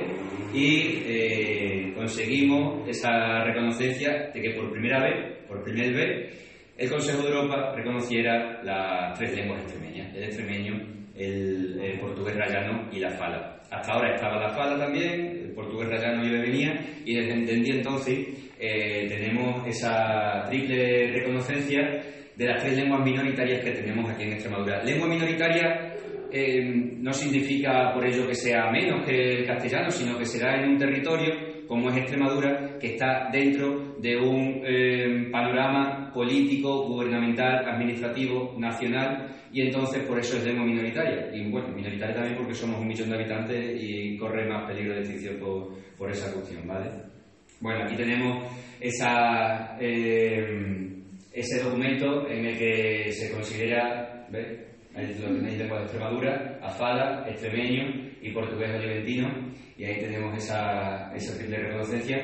y 0.55 1.03
eh, 1.07 1.93
conseguimos 1.95 2.89
esa 2.89 3.45
reconocencia 3.45 4.31
de 4.35 4.41
que 4.41 4.51
por 4.51 4.73
primera 4.73 5.03
vez, 5.03 5.47
por 5.47 5.63
primera 5.63 5.97
vez, 5.97 6.50
el 6.81 6.89
Consejo 6.89 7.23
de 7.23 7.29
Europa 7.29 7.75
reconociera 7.77 8.63
las 8.63 9.19
tres 9.19 9.37
lenguas 9.37 9.61
extremeñas, 9.61 10.17
el 10.17 10.25
extremeño, 10.25 10.81
el, 11.15 11.79
el 11.79 12.01
portugués 12.01 12.35
rayano 12.35 12.89
y 12.91 12.99
la 12.99 13.11
fala. 13.11 13.61
Hasta 13.71 13.93
ahora 13.93 14.15
estaba 14.15 14.41
la 14.41 14.49
fala 14.49 14.79
también, 14.79 15.43
el 15.45 15.53
portugués 15.53 15.91
rayano 15.91 16.25
y 16.25 16.31
venía, 16.31 16.81
y 17.05 17.15
desde 17.17 17.35
entendí 17.35 17.71
entonces 17.73 18.19
eh, 18.59 19.07
tenemos 19.09 19.67
esa 19.67 20.47
triple 20.49 21.13
reconocencia 21.13 21.81
de 22.35 22.47
las 22.47 22.63
tres 22.63 22.79
lenguas 22.79 23.05
minoritarias 23.05 23.63
que 23.63 23.73
tenemos 23.73 24.11
aquí 24.11 24.23
en 24.23 24.33
Extremadura. 24.33 24.83
Lengua 24.83 25.07
minoritaria 25.07 25.95
eh, 26.33 26.65
no 26.97 27.13
significa 27.13 27.93
por 27.93 28.07
ello 28.07 28.27
que 28.27 28.35
sea 28.35 28.71
menos 28.71 29.05
que 29.05 29.41
el 29.41 29.47
castellano, 29.47 29.91
sino 29.91 30.17
que 30.17 30.25
será 30.25 30.59
en 30.59 30.71
un 30.71 30.79
territorio 30.79 31.50
como 31.71 31.89
es 31.89 31.99
Extremadura, 31.99 32.81
que 32.81 32.95
está 32.95 33.29
dentro 33.31 33.95
de 34.01 34.17
un 34.17 34.61
eh, 34.67 35.29
panorama 35.31 36.11
político, 36.13 36.89
gubernamental, 36.89 37.65
administrativo, 37.65 38.57
nacional, 38.59 39.29
y 39.53 39.61
entonces 39.63 40.03
por 40.03 40.19
eso 40.19 40.37
es 40.37 40.47
lengua 40.47 40.65
minoritaria. 40.67 41.31
Y 41.33 41.49
bueno, 41.49 41.69
minoritaria 41.69 42.17
también 42.17 42.37
porque 42.37 42.55
somos 42.55 42.81
un 42.81 42.89
millón 42.89 43.11
de 43.11 43.15
habitantes 43.15 43.81
y 43.81 44.17
corre 44.17 44.49
más 44.49 44.69
peligro 44.69 44.95
de 44.95 44.99
extinción 45.03 45.37
por, 45.39 45.69
por 45.97 46.11
esa 46.11 46.33
cuestión, 46.33 46.67
¿vale? 46.67 46.91
Bueno, 47.61 47.85
aquí 47.85 47.95
tenemos 47.95 48.53
esa, 48.81 49.77
eh, 49.81 50.89
ese 51.33 51.63
documento 51.63 52.29
en 52.29 52.47
el 52.47 52.59
que 52.59 53.13
se 53.13 53.31
considera, 53.33 54.27
¿ves? 54.29 54.59
Ahí 54.93 55.17
lo 55.23 55.37
tenéis 55.37 55.59
lengua 55.59 55.79
de 55.79 55.85
Extremadura, 55.85 56.59
afala, 56.61 57.25
extremeño 57.29 58.10
y 58.23 58.33
portugués 58.33 58.75
oliventino, 58.75 59.29
y 59.77 59.85
ahí 59.85 59.99
tenemos 59.99 60.37
esa, 60.37 61.13
esa 61.15 61.37
triple 61.39 61.59
reconocencia. 61.59 62.19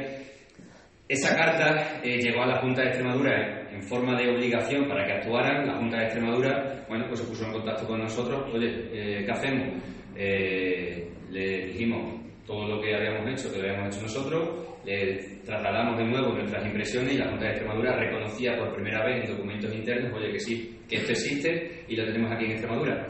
Esa 1.09 1.37
carta 1.37 2.01
eh, 2.03 2.19
llegó 2.19 2.43
a 2.43 2.47
la 2.47 2.61
Junta 2.61 2.83
de 2.83 2.89
Extremadura 2.89 3.69
en 3.71 3.81
forma 3.83 4.19
de 4.19 4.29
obligación 4.29 4.89
para 4.89 5.07
que 5.07 5.13
actuaran. 5.13 5.67
La 5.67 5.77
Junta 5.77 5.99
de 5.99 6.05
Extremadura, 6.05 6.85
bueno, 6.89 7.05
pues 7.07 7.21
se 7.21 7.27
puso 7.27 7.47
en 7.47 7.53
contacto 7.53 7.87
con 7.87 8.01
nosotros. 8.01 8.53
Oye, 8.53 8.89
eh, 8.93 9.25
¿qué 9.25 9.31
hacemos? 9.31 9.83
Eh, 10.17 11.09
le 11.31 11.67
dijimos 11.67 12.21
todo 12.45 12.67
lo 12.67 12.81
que 12.81 12.95
habíamos 12.95 13.29
hecho, 13.31 13.53
que 13.53 13.59
lo 13.59 13.69
habíamos 13.69 13.95
hecho 13.95 14.03
nosotros, 14.03 14.67
le 14.85 15.17
trasladamos 15.45 15.99
de 15.99 16.05
nuevo 16.05 16.33
nuestras 16.33 16.65
impresiones 16.65 17.15
y 17.15 17.19
la 17.19 17.29
Junta 17.29 17.45
de 17.45 17.51
Extremadura 17.51 17.97
reconocía 17.97 18.57
por 18.57 18.75
primera 18.75 19.05
vez 19.05 19.25
en 19.25 19.37
documentos 19.37 19.75
internos, 19.75 20.13
oye, 20.13 20.33
que 20.33 20.41
sí, 20.41 20.79
que 20.89 20.97
esto 20.97 21.13
existe 21.13 21.85
y 21.89 21.97
lo 21.97 22.05
tenemos 22.05 22.33
aquí 22.33 22.45
en 22.47 22.53
Extremadura. 22.53 23.07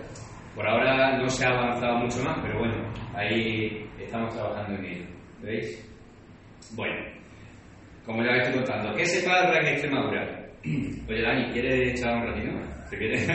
Por 0.57 0.67
ahora 0.67 1.19
no 1.19 1.29
se 1.29 1.45
ha 1.47 1.51
avanzado 1.51 1.99
mucho 1.99 2.23
más, 2.25 2.39
pero 2.43 2.59
bueno, 2.59 2.93
ahí 3.15 3.87
estamos 4.01 4.35
trabajando 4.35 4.79
en 4.81 4.85
ello. 4.87 5.05
¿Veis? 5.43 5.87
Bueno, 6.75 6.97
como 8.07 8.25
ya 8.25 8.31
estoy 8.37 8.55
contando, 8.55 8.95
¿qué 8.97 9.05
se 9.05 9.29
parra 9.29 9.61
en 9.61 9.67
Extremadura? 9.67 10.27
Oye, 11.09 11.23
Dani, 11.23 11.53
¿quieres 11.53 11.91
echar 12.01 12.17
un 12.17 12.27
ratito? 12.27 12.51
¿Te 12.91 12.97
quieres? 12.99 13.29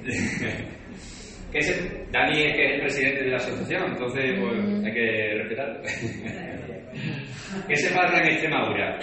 ¿Qué 1.52 1.60
se- 1.62 2.06
Dani 2.12 2.42
es 2.42 2.54
que 2.54 2.64
es 2.64 2.72
el 2.74 2.80
presidente 2.80 3.22
de 3.24 3.30
la 3.30 3.36
asociación, 3.36 3.90
entonces 3.90 4.38
pues, 4.38 4.84
hay 4.84 4.92
que 4.92 5.34
respetarlo. 5.38 5.80
¿Qué 7.68 7.76
se 7.76 7.94
parra 7.94 8.18
en 8.20 8.26
Extremadura? 8.28 8.98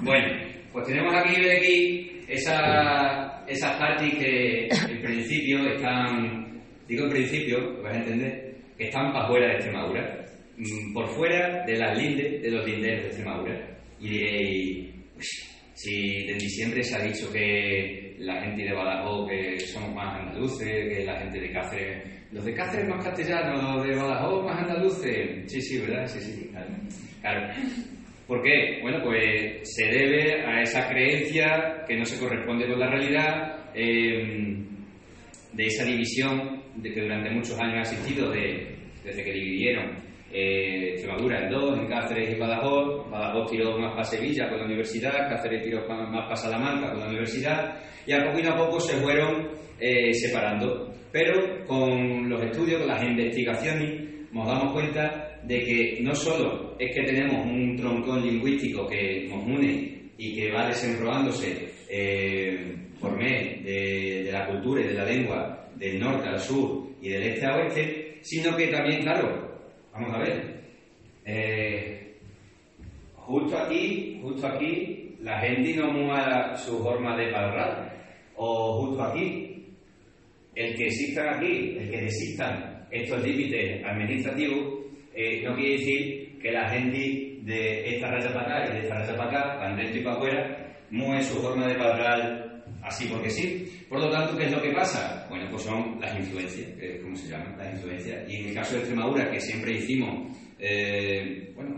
Bueno, 0.00 0.47
pues 0.72 0.86
tenemos 0.86 1.14
aquí, 1.14 1.48
aquí 1.48 2.20
esa, 2.28 3.44
esas 3.46 3.76
partes 3.78 4.14
que 4.14 4.68
en 4.68 5.02
principio 5.02 5.66
están, 5.66 6.62
digo 6.86 7.04
en 7.04 7.10
principio, 7.10 7.82
vas 7.82 7.94
a 7.94 8.00
entender, 8.00 8.54
que 8.76 8.84
están 8.84 9.12
para 9.12 9.28
fuera 9.28 9.46
de 9.48 9.54
Extremadura, 9.54 10.26
mm, 10.56 10.92
por 10.92 11.08
fuera 11.08 11.64
de 11.64 11.76
las 11.76 11.98
lindes, 11.98 12.42
de 12.42 12.50
los 12.50 12.66
linderos 12.66 13.02
de 13.02 13.06
Extremadura. 13.08 13.78
Y 14.00 14.08
diréis, 14.08 14.94
pues, 15.14 15.58
si 15.74 16.28
en 16.28 16.38
diciembre 16.38 16.82
se 16.82 16.96
ha 16.96 17.02
dicho 17.02 17.30
que 17.32 18.16
la 18.18 18.42
gente 18.42 18.64
de 18.64 18.72
Badajoz 18.72 19.28
que 19.30 19.60
somos 19.60 19.94
más 19.94 20.20
andaluces, 20.20 20.68
que 20.68 21.04
la 21.04 21.18
gente 21.18 21.40
de 21.40 21.52
Cáceres, 21.52 22.04
los 22.32 22.44
de 22.44 22.54
Cáceres 22.54 22.88
más 22.88 23.04
castellanos, 23.04 23.76
los 23.76 23.86
de 23.86 23.96
Badajoz 23.96 24.44
más 24.44 24.58
andaluces. 24.62 25.50
Sí, 25.50 25.62
sí, 25.62 25.78
¿verdad? 25.80 26.06
Sí, 26.06 26.20
sí, 26.20 26.48
claro. 26.50 26.74
claro. 27.20 27.54
¿Por 28.28 28.42
qué? 28.42 28.78
Bueno, 28.82 29.02
pues 29.02 29.60
se 29.62 29.86
debe 29.86 30.44
a 30.44 30.60
esa 30.60 30.86
creencia 30.86 31.82
que 31.88 31.96
no 31.96 32.04
se 32.04 32.20
corresponde 32.20 32.68
con 32.68 32.78
la 32.78 32.90
realidad, 32.90 33.70
eh, 33.74 34.58
de 35.52 35.64
esa 35.64 35.84
división 35.84 36.62
de 36.76 36.92
que 36.92 37.00
durante 37.00 37.30
muchos 37.30 37.58
años 37.58 37.78
ha 37.78 37.92
existido 37.92 38.30
de, 38.30 38.76
desde 39.02 39.24
que 39.24 39.32
dividieron 39.32 39.96
eh, 40.30 40.90
Extremadura 40.90 41.42
en 41.42 41.50
dos, 41.50 41.78
en 41.78 41.86
Cáceres 41.86 42.36
y 42.36 42.38
Badajoz. 42.38 43.10
Badajoz 43.10 43.50
tiró 43.50 43.78
más 43.78 43.92
para 43.92 44.04
Sevilla 44.04 44.46
con 44.50 44.58
la 44.58 44.66
universidad, 44.66 45.30
Cáceres 45.30 45.64
tiró 45.64 45.88
más 45.88 46.24
para 46.24 46.36
Salamanca 46.36 46.90
con 46.90 47.00
la 47.00 47.08
universidad, 47.08 47.80
y 48.06 48.12
a 48.12 48.18
y 48.18 48.46
a 48.46 48.56
poco 48.56 48.78
se 48.78 48.96
fueron 48.98 49.48
eh, 49.80 50.12
separando. 50.12 50.92
Pero 51.10 51.64
con 51.66 52.28
los 52.28 52.42
estudios, 52.42 52.80
con 52.80 52.88
las 52.88 53.02
investigaciones, 53.02 54.30
nos 54.30 54.46
damos 54.46 54.74
cuenta 54.74 55.27
de 55.48 55.64
que 55.64 55.98
no 56.02 56.14
solo 56.14 56.76
es 56.78 56.94
que 56.94 57.04
tenemos 57.04 57.46
un 57.46 57.74
troncón 57.74 58.22
lingüístico 58.22 58.86
que 58.86 59.26
nos 59.30 59.46
une 59.46 60.10
y 60.18 60.34
que 60.36 60.52
va 60.52 60.68
desenrolándose 60.68 61.72
eh, 61.88 62.76
por 63.00 63.16
medio 63.16 63.64
de, 63.64 64.28
la 64.30 64.46
cultura 64.46 64.82
y 64.82 64.88
de 64.88 64.92
la 64.92 65.04
lengua 65.06 65.70
del 65.74 65.98
norte 65.98 66.28
al 66.28 66.38
sur 66.38 66.88
y 67.00 67.08
del 67.08 67.22
este 67.22 67.46
a 67.46 67.56
oeste, 67.56 68.18
sino 68.20 68.54
que 68.56 68.66
también, 68.66 69.00
claro, 69.00 69.58
vamos 69.94 70.14
a 70.14 70.18
ver, 70.18 70.60
eh, 71.24 72.16
justo 73.14 73.56
aquí, 73.56 74.18
justo 74.20 74.46
aquí, 74.48 75.16
la 75.22 75.40
gente 75.40 75.74
no 75.76 75.92
mueva 75.92 76.56
su 76.56 76.78
forma 76.82 77.16
de 77.16 77.34
hablar, 77.34 77.96
o 78.36 78.82
justo 78.82 79.02
aquí, 79.02 79.64
el 80.54 80.76
que 80.76 80.86
existan 80.88 81.36
aquí, 81.36 81.76
el 81.78 81.90
que 81.90 82.04
existan 82.04 82.86
estos 82.90 83.22
límites 83.24 83.82
administrativos, 83.84 84.77
eh, 85.18 85.42
no 85.42 85.56
quiere 85.56 85.72
decir 85.72 86.38
que 86.38 86.52
la 86.52 86.68
gente 86.68 87.38
de 87.42 87.96
esta 87.96 88.08
raya 88.08 88.32
para 88.32 88.60
acá 88.60 88.70
y 88.70 88.74
de 88.74 88.82
esta 88.82 88.94
raya 88.94 89.16
para 89.16 89.30
acá, 89.30 89.58
para 89.58 89.76
dentro 89.76 90.00
y 90.00 90.04
para 90.04 90.16
afuera, 90.16 90.76
mueve 90.90 91.22
su 91.22 91.42
forma 91.42 91.66
de 91.66 91.72
hablar 91.72 92.62
así 92.82 93.08
porque 93.08 93.28
sí. 93.28 93.66
Por 93.88 94.00
lo 94.00 94.10
tanto, 94.10 94.36
¿qué 94.36 94.44
es 94.44 94.52
lo 94.52 94.62
que 94.62 94.70
pasa? 94.70 95.26
Bueno, 95.28 95.46
pues 95.50 95.62
son 95.62 95.98
las 96.00 96.16
influencias, 96.16 96.68
eh, 96.80 97.00
¿cómo 97.02 97.16
se 97.16 97.30
llaman? 97.30 97.56
Las 97.58 97.74
influencias. 97.74 98.30
Y 98.30 98.36
en 98.36 98.48
el 98.48 98.54
caso 98.54 98.74
de 98.74 98.80
Extremadura, 98.80 99.28
que 99.28 99.40
siempre 99.40 99.72
hicimos, 99.72 100.36
eh, 100.58 101.52
bueno, 101.56 101.74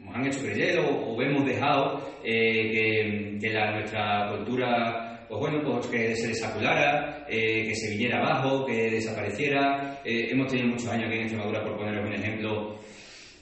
nos 0.00 0.14
han 0.16 0.26
hecho 0.26 0.42
creer 0.42 0.80
o, 0.80 0.88
o 0.88 1.22
hemos 1.22 1.46
dejado 1.46 2.18
eh, 2.24 2.70
que, 2.72 3.38
que 3.40 3.52
la, 3.52 3.78
nuestra 3.78 4.28
cultura, 4.34 5.11
pues 5.32 5.50
bueno, 5.50 5.62
pues 5.64 5.86
que 5.86 6.14
se 6.14 6.28
desaculara, 6.28 7.24
eh, 7.26 7.64
que 7.66 7.74
se 7.74 7.92
viniera 7.92 8.18
abajo, 8.18 8.66
que 8.66 8.90
desapareciera. 8.90 10.02
Eh, 10.04 10.28
hemos 10.30 10.46
tenido 10.48 10.68
muchos 10.68 10.88
años 10.88 11.06
aquí 11.06 11.14
en 11.14 11.22
Extremadura, 11.22 11.64
por 11.64 11.78
poneros 11.78 12.06
un 12.06 12.12
ejemplo, 12.12 12.78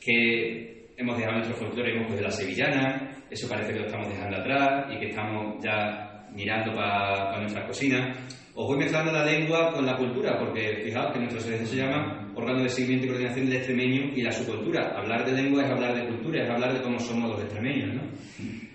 que 0.01 0.87
hemos 0.97 1.19
dejado 1.19 1.39
nuestro 1.39 1.57
folclore 1.57 1.97
hemos 1.97 2.15
de 2.15 2.23
la 2.23 2.31
sevillana, 2.31 3.11
eso 3.29 3.49
parece 3.49 3.73
que 3.73 3.81
lo 3.81 3.87
estamos 3.87 4.09
dejando 4.09 4.37
atrás 4.37 4.87
y 4.95 5.01
que 5.01 5.07
estamos 5.09 5.57
ya 5.65 6.29
mirando 6.33 6.73
para 6.77 7.41
nuestras 7.41 7.67
cocinas. 7.67 8.17
Os 8.55 8.69
voy 8.69 8.79
mezclando 8.79 9.11
la 9.11 9.25
lengua 9.25 9.73
con 9.73 9.85
la 9.85 9.97
cultura, 9.97 10.39
porque 10.39 10.83
fijaos 10.85 11.13
que 11.13 11.19
nuestra 11.19 11.41
asociación 11.41 11.69
se 11.69 11.77
llama 11.77 12.33
Órgano 12.37 12.63
de 12.63 12.69
Seguimiento 12.69 13.07
y 13.07 13.09
Coordinación 13.09 13.47
del 13.47 13.57
Extremeño 13.57 14.13
y 14.15 14.23
la 14.23 14.31
Subcultura. 14.31 14.93
Hablar 14.97 15.25
de 15.25 15.43
lengua 15.43 15.65
es 15.65 15.71
hablar 15.73 15.97
de 15.97 16.07
cultura, 16.07 16.45
es 16.45 16.51
hablar 16.51 16.73
de 16.73 16.83
cómo 16.83 17.01
somos 17.01 17.31
los 17.31 17.41
extremeños, 17.41 17.97
¿no? 17.97 18.03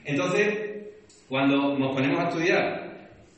Entonces, 0.04 0.76
cuando 1.30 1.80
nos 1.80 1.96
ponemos 1.96 2.20
a 2.20 2.28
estudiar 2.28 2.85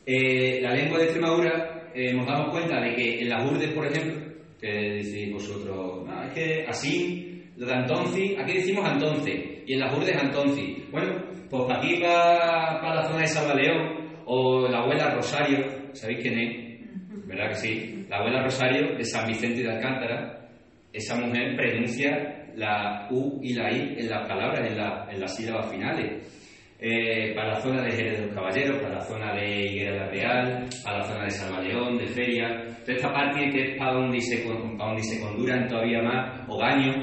eh, 0.07 0.59
la 0.61 0.73
lengua 0.73 0.97
de 0.99 1.03
Extremadura, 1.03 1.89
eh, 1.93 2.13
nos 2.13 2.25
damos 2.25 2.49
cuenta 2.51 2.79
de 2.81 2.95
que 2.95 3.21
en 3.21 3.29
las 3.29 3.45
urdes, 3.51 3.71
por 3.73 3.85
ejemplo, 3.85 4.15
que 4.59 4.67
decís 4.67 5.31
vosotros, 5.31 6.05
no, 6.05 6.23
es 6.23 6.33
que 6.33 6.65
así, 6.67 7.43
lo 7.57 7.65
de 7.67 7.73
entonces, 7.73 8.31
aquí 8.39 8.53
decimos 8.53 8.89
entonces, 8.91 9.35
y 9.65 9.73
en 9.73 9.79
las 9.79 9.93
urdes 9.95 10.15
entonces. 10.23 10.65
Bueno, 10.91 11.23
pues 11.49 11.63
para 11.65 11.79
aquí, 11.79 11.95
para, 12.01 12.95
la 12.95 13.03
zona 13.03 13.19
de 13.21 13.27
Salvaleón, 13.27 14.07
o 14.25 14.67
la 14.67 14.79
abuela 14.79 15.13
Rosario, 15.15 15.65
¿sabéis 15.93 16.19
quién 16.21 16.37
es? 16.39 17.27
¿Verdad 17.27 17.49
que 17.49 17.55
sí? 17.55 18.05
La 18.09 18.17
abuela 18.17 18.43
Rosario 18.43 18.95
de 18.97 19.03
San 19.03 19.27
Vicente 19.27 19.61
de 19.63 19.71
Alcántara, 19.71 20.49
esa 20.93 21.15
mujer 21.19 21.55
pronuncia 21.55 22.45
la 22.55 23.07
U 23.11 23.39
y 23.43 23.53
la 23.53 23.71
I 23.71 23.95
en 23.99 24.09
las 24.09 24.27
palabras, 24.27 24.67
en, 24.69 24.77
la- 24.77 25.07
en 25.11 25.19
las 25.19 25.35
sílabas 25.35 25.69
finales. 25.71 26.36
Eh, 26.79 27.33
para 27.33 27.53
la 27.53 27.59
zona 27.59 27.81
de 27.81 27.91
Jerez 27.91 28.19
de 28.19 28.25
los 28.27 28.35
Caballeros, 28.35 28.77
para 28.77 28.95
la 28.95 29.01
zona 29.01 29.33
de 29.33 29.65
Higuera 29.65 29.95
la 29.95 30.11
Real, 30.11 30.69
para 30.83 30.97
la 30.99 31.03
zona 31.05 31.23
de 31.23 31.31
Salvaleón, 31.31 31.97
de 31.97 32.05
Feria. 32.05 32.65
Toda 32.85 32.97
esta 32.97 33.11
parte 33.11 33.49
que 33.49 33.63
es 33.63 33.77
para 33.79 33.93
donde 33.93 34.21
se, 34.21 34.47
para 34.77 34.89
donde 34.89 35.03
se 35.03 35.19
conduran 35.19 35.67
todavía 35.67 36.03
más 36.03 36.47
Ogaño, 36.47 36.93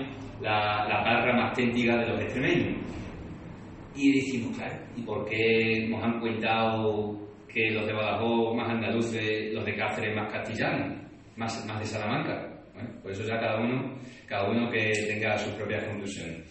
la, 0.40 0.86
la 0.88 1.02
barra 1.02 1.32
más 1.36 1.52
téntica 1.54 1.96
de 1.96 2.06
los 2.06 2.20
extremeños. 2.20 2.78
Y 3.96 4.12
decimos, 4.12 4.56
claro, 4.56 4.76
¿y 4.96 5.02
por 5.02 5.24
qué 5.24 5.88
nos 5.88 6.04
han 6.04 6.20
cuentado 6.20 7.18
que 7.52 7.72
los 7.72 7.86
de 7.86 7.92
Badajoz 7.92 8.56
más 8.56 8.70
andaluces, 8.70 9.52
los 9.52 9.64
de 9.64 9.74
Cáceres 9.74 10.14
más 10.14 10.32
castellanos, 10.32 10.98
más, 11.36 11.66
más 11.66 11.80
de 11.80 11.86
Salamanca? 11.86 12.48
Bueno, 12.74 12.90
pues 13.02 13.18
eso 13.18 13.28
ya 13.28 13.40
cada 13.40 13.60
uno, 13.60 13.96
cada 14.26 14.48
uno 14.50 14.70
que 14.70 14.92
tenga 15.08 15.36
sus 15.36 15.52
propias 15.54 15.84
conclusiones. 15.84 16.42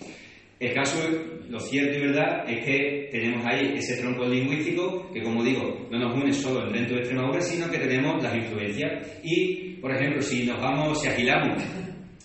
El 0.60 0.74
caso, 0.74 1.00
lo 1.50 1.60
cierto 1.60 1.98
y 1.98 2.02
verdad, 2.08 2.50
es 2.50 2.66
que 2.66 3.10
tenemos 3.12 3.46
ahí 3.46 3.74
ese 3.76 4.02
tronco 4.02 4.26
lingüístico 4.26 5.12
que, 5.12 5.22
como 5.22 5.44
digo, 5.44 5.88
no 5.90 6.00
nos 6.00 6.16
une 6.16 6.34
solo 6.34 6.72
dentro 6.72 6.96
de 6.96 7.02
Extremadura, 7.02 7.42
sino 7.42 7.70
que 7.70 7.78
tenemos 7.78 8.24
las 8.24 8.36
influencias. 8.36 9.20
Y, 9.24 9.76
por 9.82 9.94
ejemplo, 9.94 10.22
si 10.22 10.46
nos 10.46 10.60
vamos, 10.60 11.02
si 11.02 11.08
agilamos, 11.08 11.64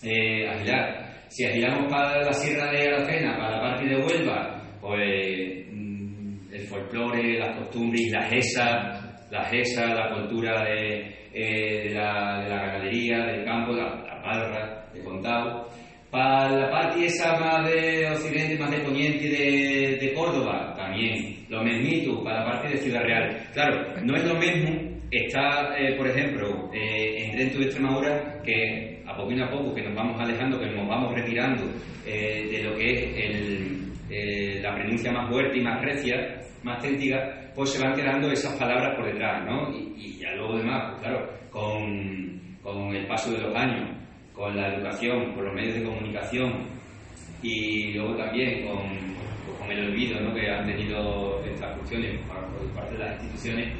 eh, 0.03 0.47
agilar, 0.47 1.25
si 1.27 1.45
agilamos 1.45 1.91
para 1.91 2.23
la 2.23 2.33
Sierra 2.33 2.71
de 2.71 2.87
Aracena, 2.87 3.37
para 3.37 3.57
la 3.57 3.61
parte 3.61 3.85
de 3.85 3.97
Huelva, 3.97 4.61
pues 4.81 5.67
mm, 5.71 6.53
el 6.53 6.61
folclore, 6.67 7.37
las 7.37 7.57
costumbres, 7.57 8.11
la 8.11 8.23
gesa, 8.23 9.25
la 9.29 9.45
gesa, 9.45 9.93
la 9.93 10.15
cultura 10.15 10.63
de, 10.63 11.19
eh, 11.33 11.89
la, 11.93 12.41
de 12.41 12.49
la 12.49 12.65
ganadería, 12.65 13.25
del 13.25 13.45
campo, 13.45 13.73
la, 13.73 13.95
la 13.95 14.21
parra, 14.23 14.89
de 14.93 15.03
contado. 15.03 15.69
Para 16.11 16.49
la 16.49 16.71
parte 16.71 17.05
esa 17.05 17.39
más 17.39 17.69
de 17.69 18.09
Occidente, 18.09 18.57
más 18.57 18.71
de 18.71 18.79
Poniente 18.79 19.29
de, 19.29 19.97
de 20.01 20.13
Córdoba, 20.13 20.73
también. 20.75 21.45
Lo 21.49 21.63
mismito, 21.63 22.23
para 22.23 22.39
la 22.39 22.51
parte 22.51 22.69
de 22.69 22.77
Ciudad 22.77 23.03
Real. 23.03 23.47
Claro, 23.53 23.93
no 24.03 24.15
es 24.15 24.25
lo 24.25 24.35
mismo 24.35 24.89
estar, 25.11 25.79
eh, 25.79 25.95
por 25.95 26.07
ejemplo, 26.07 26.71
eh, 26.73 27.25
en 27.25 27.37
dentro 27.37 27.59
de 27.59 27.65
Extremadura, 27.65 28.41
que 28.43 29.03
a 29.05 29.15
poco 29.15 29.31
y 29.31 29.41
a 29.41 29.49
poco 29.49 29.73
que 29.73 29.83
nos 29.83 29.95
vamos 29.95 30.19
alejando, 30.19 30.59
que 30.59 30.67
nos 30.67 30.87
vamos 30.87 31.13
retirando 31.13 31.63
eh, 32.05 32.47
de 32.51 32.63
lo 32.63 32.75
que 32.75 32.91
es 32.91 33.17
el, 33.17 33.91
eh, 34.09 34.59
la 34.61 34.73
pronuncia 34.73 35.11
más 35.11 35.29
fuerte 35.29 35.57
y 35.57 35.61
más 35.61 35.81
recia, 35.81 36.39
más 36.63 36.81
téntica, 36.81 37.51
pues 37.55 37.71
se 37.71 37.83
van 37.83 37.95
quedando 37.95 38.31
esas 38.31 38.57
palabras 38.57 38.95
por 38.95 39.05
detrás, 39.05 39.45
¿no? 39.45 39.71
Y, 39.71 39.93
y 39.97 40.19
ya 40.19 40.33
luego 40.35 40.57
demás, 40.57 40.91
pues 40.91 41.01
claro, 41.01 41.29
con, 41.51 42.57
con 42.61 42.95
el 42.95 43.05
paso 43.07 43.31
de 43.31 43.41
los 43.41 43.55
años, 43.55 43.89
con 44.39 44.55
la 44.55 44.73
educación, 44.73 45.33
con 45.33 45.43
los 45.43 45.53
medios 45.53 45.75
de 45.75 45.83
comunicación 45.83 46.63
y 47.43 47.91
luego 47.93 48.15
también 48.15 48.65
con, 48.65 48.77
pues, 49.45 49.57
con 49.59 49.69
el 49.71 49.89
olvido 49.91 50.19
¿no? 50.21 50.33
que 50.33 50.49
han 50.49 50.65
tenido 50.65 51.43
estas 51.43 51.77
cuestiones 51.77 52.21
por, 52.25 52.37
por 52.57 52.67
parte 52.73 52.93
de 52.93 52.99
las 52.99 53.11
instituciones, 53.21 53.73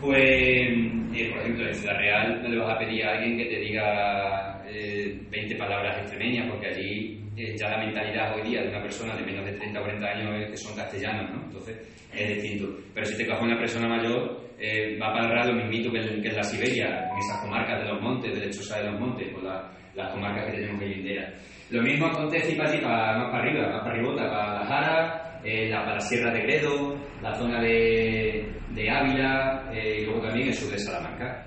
pues, 0.00 0.18
eh, 0.20 1.30
por 1.30 1.38
ejemplo, 1.42 1.68
en 1.68 1.74
Ciudad 1.74 1.96
Real 1.98 2.42
no 2.42 2.48
le 2.48 2.58
vas 2.58 2.74
a 2.74 2.78
pedir 2.80 3.04
a 3.04 3.12
alguien 3.12 3.38
que 3.38 3.44
te 3.44 3.60
diga 3.60 4.62
eh, 4.66 5.20
20 5.30 5.54
palabras 5.56 5.98
extremeñas, 5.98 6.50
porque 6.50 6.66
allí 6.66 7.20
eh, 7.36 7.54
ya 7.56 7.68
la 7.70 7.78
mentalidad 7.84 8.34
hoy 8.34 8.48
día 8.50 8.62
de 8.62 8.70
una 8.70 8.82
persona 8.82 9.14
de 9.14 9.22
menos 9.24 9.44
de 9.46 9.52
30 9.52 9.78
o 9.78 9.82
40 9.84 10.06
años 10.08 10.42
es 10.42 10.50
que 10.50 10.56
son 10.56 10.76
castellanos, 10.76 11.30
¿no? 11.30 11.44
Entonces 11.44 11.76
es 12.12 12.42
distinto. 12.42 12.76
Pero 12.92 13.06
si 13.06 13.16
te 13.16 13.26
coges 13.26 13.42
una 13.44 13.58
persona 13.58 13.86
mayor, 13.88 14.40
eh, 14.58 14.98
va 15.00 15.10
a 15.10 15.12
parar 15.14 15.46
lo 15.46 15.54
mismito 15.54 15.92
que, 15.92 15.98
en- 15.98 16.22
la 16.36 16.42
Siberia, 16.42 17.08
en 17.10 17.18
esas 17.18 17.40
comarcas 17.42 17.80
de 17.82 17.88
los 17.88 18.02
montes, 18.02 18.34
de 18.34 18.46
Lechosa 18.46 18.80
de 18.82 18.90
los 18.90 19.00
Montes, 19.00 19.32
con 19.32 19.44
la- 19.44 19.70
las 19.94 20.10
comarcas 20.12 20.46
que 20.46 20.58
tenemos 20.58 20.82
hoy 20.82 20.92
en 20.92 21.04
día. 21.04 21.34
Lo 21.70 21.82
mismo 21.82 22.06
acontece 22.06 22.52
y 22.52 22.56
para 22.56 22.70
ti, 22.70 22.78
para, 22.78 23.18
más 23.18 23.30
para 23.30 23.42
arriba, 23.42 23.68
más 23.68 23.80
para 23.80 23.92
arribota, 23.92 24.30
para 24.30 24.54
la 24.54 24.66
Jara, 24.66 25.40
eh, 25.44 25.68
la, 25.68 25.80
para 25.80 25.94
la 25.94 26.00
Sierra 26.00 26.32
de 26.32 26.42
Gredo, 26.42 26.96
la 27.22 27.34
zona 27.34 27.60
de, 27.60 28.46
de 28.70 28.90
Ávila 28.90 29.70
eh, 29.72 30.00
y 30.00 30.04
luego 30.04 30.20
también 30.20 30.48
el 30.48 30.54
sur 30.54 30.70
de 30.70 30.78
Salamanca. 30.78 31.46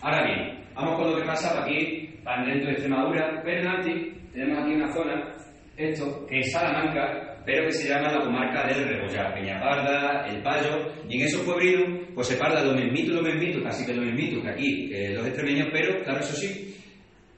Ahora 0.00 0.24
bien, 0.24 0.64
vamos 0.74 0.96
con 0.96 1.10
lo 1.10 1.16
que 1.18 1.26
pasa 1.26 1.50
para 1.50 1.66
aquí, 1.66 2.14
para 2.24 2.44
dentro 2.44 2.66
de 2.66 2.72
Extremadura, 2.72 3.42
pero 3.44 3.70
Alti 3.70 4.12
tenemos 4.32 4.62
aquí 4.62 4.74
una 4.74 4.92
zona, 4.92 5.34
esto, 5.76 6.26
que 6.26 6.38
es 6.38 6.52
Salamanca, 6.52 7.36
pero 7.44 7.66
que 7.66 7.72
se 7.72 7.88
llama 7.88 8.12
la 8.12 8.24
comarca 8.24 8.66
del 8.66 8.88
Rebollar, 8.88 9.34
Peñaparda, 9.34 10.26
El 10.26 10.42
Payo, 10.42 10.92
y 11.08 11.20
en 11.20 11.26
esos 11.26 11.42
pueblinos 11.42 12.08
pues 12.14 12.28
se 12.28 12.36
parla 12.36 12.62
lo 12.62 12.74
mismito, 12.74 13.12
lo 13.12 13.22
mismito, 13.22 13.62
casi 13.62 13.84
que 13.84 13.94
lo 13.94 14.02
mismito 14.02 14.42
que 14.42 14.48
aquí, 14.48 14.88
que 14.88 15.10
los 15.10 15.26
extremeños, 15.26 15.68
pero 15.72 16.02
claro, 16.02 16.20
eso 16.20 16.34
sí, 16.34 16.69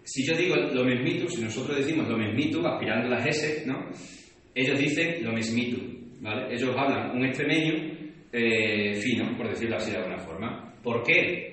si 0.04 0.26
yo 0.26 0.36
digo 0.36 0.56
lo 0.56 0.84
mismito, 0.84 1.28
si 1.28 1.42
nosotros 1.42 1.78
decimos 1.78 2.08
lo 2.08 2.16
mismito, 2.16 2.66
aspirando 2.66 3.08
las 3.08 3.26
S, 3.26 3.64
¿no? 3.66 3.88
Ellos 4.54 4.78
dicen 4.78 5.24
lo 5.24 5.32
mismito, 5.32 5.80
¿vale? 6.20 6.54
Ellos 6.54 6.74
hablan 6.76 7.16
un 7.16 7.24
extremeño 7.24 7.74
eh, 8.32 8.94
fino, 8.94 9.36
por 9.36 9.48
decirlo 9.48 9.76
así 9.76 9.90
de 9.90 9.98
alguna 9.98 10.18
forma. 10.18 10.74
¿Por 10.82 11.02
qué? 11.02 11.52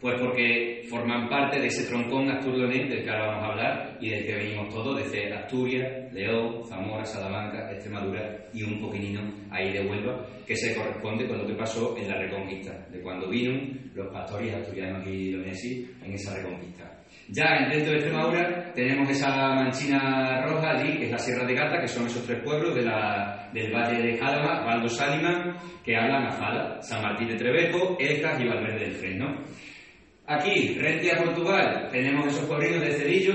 Pues 0.00 0.14
porque 0.20 0.82
forman 0.88 1.28
parte 1.28 1.58
de 1.60 1.66
ese 1.66 1.88
troncón 1.88 2.30
asturlonés 2.30 2.88
del 2.88 3.02
que 3.02 3.10
ahora 3.10 3.26
vamos 3.26 3.42
a 3.42 3.50
hablar 3.50 3.98
y 4.00 4.10
del 4.10 4.26
que 4.26 4.36
venimos 4.36 4.72
todos, 4.72 4.96
desde 5.02 5.32
Asturias, 5.32 6.12
León, 6.12 6.64
Zamora, 6.68 7.04
Salamanca, 7.04 7.72
Extremadura 7.72 8.46
y 8.54 8.62
un 8.62 8.80
poquinino 8.80 9.20
ahí 9.50 9.72
de 9.72 9.80
Huelva, 9.80 10.24
que 10.46 10.54
se 10.54 10.72
corresponde 10.74 11.26
con 11.26 11.38
lo 11.38 11.46
que 11.46 11.54
pasó 11.54 11.96
en 11.98 12.08
la 12.08 12.16
Reconquista, 12.16 12.86
de 12.92 13.00
cuando 13.00 13.28
vino 13.28 13.60
los 13.94 14.06
pastores 14.12 14.54
asturianos 14.54 15.04
y 15.08 15.32
leoneses 15.32 15.90
en 16.00 16.12
esa 16.12 16.36
Reconquista. 16.36 16.97
Ya 17.30 17.68
dentro 17.68 17.92
de 17.92 17.98
Extremadura 17.98 18.72
tenemos 18.74 19.10
esa 19.10 19.28
manchina 19.54 20.40
roja 20.46 20.70
allí, 20.70 20.96
que 20.98 21.04
es 21.06 21.10
la 21.10 21.18
Sierra 21.18 21.44
de 21.46 21.54
Gata, 21.54 21.80
que 21.80 21.88
son 21.88 22.06
esos 22.06 22.24
tres 22.24 22.42
pueblos 22.42 22.74
de 22.74 22.82
la- 22.82 23.50
del 23.52 23.70
Valle 23.72 24.02
de 24.02 24.16
Jálama, 24.16 24.64
Valdo 24.64 24.88
Sálima, 24.88 25.56
que 25.84 25.94
hablan 25.96 26.26
a 26.26 26.30
Jala, 26.32 26.78
San 26.82 27.02
Martín 27.02 27.28
de 27.28 27.36
Trevejo, 27.36 27.96
Elcas 27.98 28.40
y 28.40 28.46
Valverde 28.46 28.78
del 28.86 28.92
Fresno. 28.92 29.42
Aquí, 30.26 30.68
frente 30.78 31.10
a 31.12 31.22
Portugal, 31.22 31.88
tenemos 31.90 32.26
esos 32.26 32.46
pueblinos 32.46 32.80
de 32.80 32.92
Cedillo, 32.92 33.34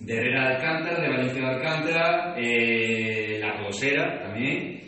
de 0.00 0.16
Herrera 0.16 0.48
de 0.48 0.54
Alcántara, 0.56 1.02
de 1.02 1.08
Valencia 1.08 1.40
de 1.42 1.48
Alcántara, 1.48 2.34
eh, 2.38 3.38
La 3.40 3.56
Rosera 3.58 4.20
también, 4.22 4.80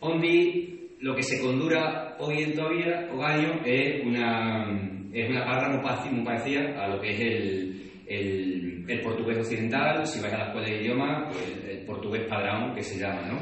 donde 0.00 0.68
lo 1.00 1.14
que 1.14 1.22
se 1.22 1.40
condura 1.40 2.16
hoy 2.18 2.42
en 2.42 2.54
todavía, 2.54 3.08
o 3.12 3.22
año, 3.22 3.60
es 3.64 4.04
una, 4.04 4.85
es 5.22 5.30
una 5.30 5.44
parra 5.46 5.70
muy, 5.70 6.24
parecida 6.24 6.84
a 6.84 6.88
lo 6.88 7.00
que 7.00 7.10
es 7.10 7.20
el, 7.20 7.90
el, 8.06 9.00
portugués 9.02 9.38
occidental, 9.38 10.06
si 10.06 10.20
vais 10.20 10.34
a 10.34 10.38
la 10.38 10.46
escuela 10.46 10.68
de 10.68 10.82
idioma, 10.82 11.28
pues 11.28 11.64
el 11.68 11.86
portugués 11.86 12.22
padrón, 12.28 12.74
que 12.74 12.82
se 12.82 12.98
llama, 12.98 13.22
¿no? 13.22 13.38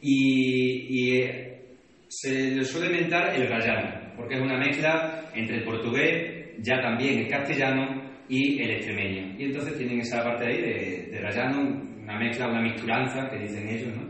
Y, 0.00 0.86
y, 0.88 1.20
eh, 1.20 1.62
se 2.08 2.50
le 2.50 2.64
suele 2.64 2.86
inventar 2.86 3.34
el 3.34 3.48
rayano, 3.48 4.12
porque 4.16 4.36
es 4.36 4.40
una 4.40 4.58
mezcla 4.58 5.30
entre 5.34 5.56
el 5.56 5.64
portugués, 5.64 6.54
ya 6.60 6.80
también 6.80 7.18
el 7.18 7.28
castellano 7.28 8.02
y 8.28 8.62
el 8.62 8.70
extremeño. 8.70 9.34
Y 9.38 9.44
entonces 9.46 9.76
tienen 9.76 10.00
esa 10.00 10.22
parte 10.22 10.46
ahí 10.46 10.60
de, 10.60 11.08
de 11.10 11.18
una 12.02 12.18
mezcla, 12.18 12.48
una 12.48 12.62
mixturanza, 12.62 13.28
que 13.28 13.38
dicen 13.38 13.68
ellos, 13.68 13.96
¿no? 13.96 14.06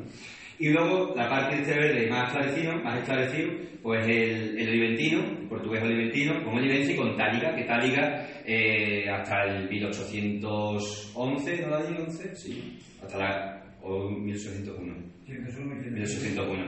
Y 0.58 0.70
luego 0.70 1.14
la 1.14 1.28
parte 1.28 1.56
de 1.56 1.62
este 1.62 1.78
verde 1.78 2.08
más 2.08 2.28
esclarecido, 2.28 2.76
más 2.82 2.98
esclarecido, 3.00 3.52
pues 3.82 4.06
el, 4.06 4.58
el 4.58 4.68
oliventino, 4.68 5.20
el 5.22 5.48
portugués 5.48 5.82
oliventino, 5.82 6.42
con 6.44 6.54
olivencia 6.54 6.94
y 6.94 6.96
con 6.96 7.16
táliga, 7.16 7.54
que 7.54 7.64
táliga 7.64 8.26
eh, 8.44 9.08
hasta 9.10 9.44
el 9.44 9.68
1811, 9.68 11.62
¿no 11.62 11.68
la 11.68 11.82
digo? 11.82 12.04
11? 12.04 12.36
Sí, 12.36 12.78
hasta 13.02 13.18
la, 13.18 13.62
o 13.82 14.08
1801. 14.10 14.94
1801. 15.26 16.64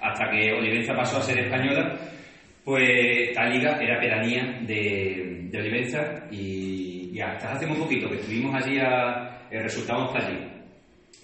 Hasta 0.00 0.30
que 0.30 0.52
Olivenza 0.52 0.94
pasó 0.94 1.18
a 1.18 1.22
ser 1.22 1.38
española, 1.40 1.96
pues 2.64 3.32
Táliga 3.34 3.76
era 3.80 4.00
pedanía 4.00 4.60
de, 4.66 5.48
de 5.50 5.58
Olivenza 5.58 6.26
y, 6.30 7.10
y 7.12 7.20
hasta 7.20 7.52
hace 7.52 7.66
muy 7.66 7.76
poquito 7.76 8.08
que 8.08 8.16
estuvimos 8.16 8.54
allí, 8.54 8.78
a, 8.78 9.46
eh, 9.50 9.60
resultamos 9.62 10.12
para 10.12 10.26
allí, 10.26 10.38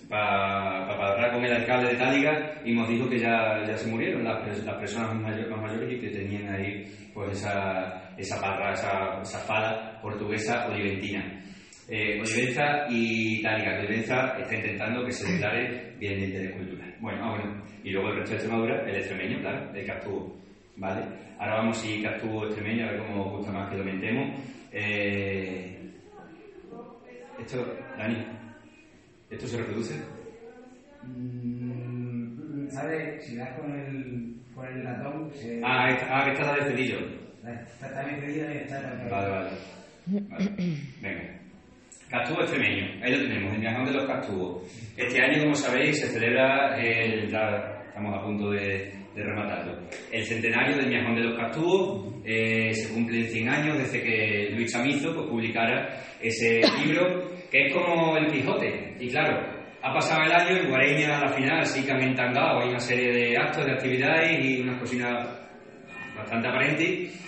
para, 0.09 0.87
para 0.89 1.13
hablar 1.13 1.33
con 1.33 1.45
el 1.45 1.53
alcalde 1.53 1.91
de 1.93 1.97
Táliga 1.97 2.53
y 2.65 2.75
nos 2.75 2.89
dijo 2.89 3.09
que 3.09 3.19
ya, 3.19 3.63
ya 3.67 3.77
se 3.77 3.91
murieron 3.91 4.25
las, 4.25 4.65
las 4.65 4.77
personas 4.77 5.15
más, 5.15 5.23
mayor- 5.33 5.51
más 5.51 5.63
mayores 5.63 5.93
y 5.93 6.01
que 6.01 6.09
tenían 6.11 6.49
ahí 6.55 6.85
pues 7.15 7.33
esa, 7.33 8.11
esa 8.17 8.41
parra, 8.41 8.73
esa, 8.73 9.21
esa 9.23 9.39
fala 9.41 9.99
portuguesa 10.01 10.67
oliventina. 10.69 11.35
Eh, 11.91 12.21
Olivenza 12.21 12.87
y 12.91 13.43
Táliga. 13.43 13.79
Olivenza 13.79 14.37
está 14.39 14.55
intentando 14.55 15.05
que 15.07 15.13
se 15.13 15.33
declare 15.33 15.95
bien 15.99 16.21
de 16.21 16.27
interés 16.27 16.55
cultural. 16.57 16.95
Bueno, 17.01 17.25
ah, 17.25 17.31
bueno. 17.31 17.63
Y 17.83 17.91
luego 17.91 18.11
el 18.11 18.17
resto 18.17 18.31
de 18.33 18.37
Extremadura, 18.37 18.83
el 18.91 18.97
extremeño, 18.97 19.41
claro, 19.41 19.75
el 19.75 19.87
Castuvo. 19.87 20.37
¿Vale? 20.77 21.03
Ahora 21.39 21.55
vamos 21.57 21.79
si 21.79 22.03
Castuvo 22.03 22.45
extremeño, 22.45 22.87
a 22.87 22.91
ver 22.93 23.01
cómo 23.01 23.31
gusta 23.39 23.53
más 23.53 23.71
que 23.71 23.79
lo 23.79 23.85
mentemos. 23.85 24.39
Eh, 24.71 25.79
esto, 27.41 27.65
Dani, 27.97 28.17
¿esto 29.31 29.47
se 29.47 29.59
reproduce? 29.59 29.95
Mm, 31.05 32.69
¿Sabes? 32.71 33.25
Si 33.27 33.37
das 33.37 33.59
con 33.59 33.73
el, 33.73 34.37
con 34.55 34.67
el 34.67 34.83
ratón, 34.85 35.31
se, 35.35 35.61
Ah, 35.65 35.89
esta, 35.91 36.07
ah, 36.19 36.25
que 36.25 36.33
esta 36.33 36.43
es 36.43 36.49
la 36.49 36.65
de 36.65 36.71
Cedillo. 36.71 36.99
está 37.65 37.95
también 37.95 38.21
pedida 38.21 38.55
y 38.55 38.57
está 38.59 38.83
también. 38.83 39.11
Vale, 39.11 39.29
vale. 39.31 39.51
Vale. 40.07 40.51
Venga. 41.03 41.35
Castuvo 42.11 42.41
extremeño, 42.41 43.05
ahí 43.05 43.13
lo 43.17 43.23
tenemos, 43.29 43.53
el 43.53 43.61
Miajón 43.61 43.85
de 43.85 43.93
los 43.93 44.07
Castubos. 44.07 44.63
Este 44.97 45.23
año, 45.23 45.43
como 45.43 45.55
sabéis, 45.55 46.01
se 46.01 46.07
celebra 46.09 46.79
el. 46.81 47.29
ya 47.29 47.83
estamos 47.87 48.19
a 48.19 48.23
punto 48.23 48.51
de, 48.51 48.95
El 50.13 50.25
centenario 50.25 50.77
del 50.77 50.89
Miajón 50.89 51.15
de 51.15 51.23
los 51.23 51.39
Castubos. 51.39 52.15
eh, 52.25 52.73
se 52.73 52.93
cumplen 52.93 53.25
100 53.25 53.49
años 53.49 53.79
desde 53.79 54.03
que 54.03 54.51
Luis 54.51 54.73
Chamizo 54.73 55.15
pues, 55.15 55.27
publicara 55.29 55.89
ese 56.21 56.61
libro, 56.85 57.31
que 57.51 57.67
es 57.67 57.75
como 57.75 58.17
el 58.17 58.27
Quijote. 58.31 58.97
Y 59.01 59.09
claro, 59.09 59.59
ha 59.83 59.93
pasado 59.95 60.23
el 60.25 60.33
año, 60.33 60.57
en 60.57 60.69
Guareña 60.69 61.19
a 61.19 61.27
la 61.27 61.33
final 61.33 61.65
sí 61.65 61.85
que 61.85 61.93
han 61.93 62.03
entangado, 62.03 62.61
hay 62.61 62.69
una 62.69 62.81
serie 62.81 63.13
de 63.13 63.37
actos, 63.37 63.65
de 63.65 63.73
actividades 63.73 64.45
y 64.45 64.61
unas 64.61 64.79
cocinas 64.81 65.27
bastante 66.17 66.49
aparentes. 66.49 67.25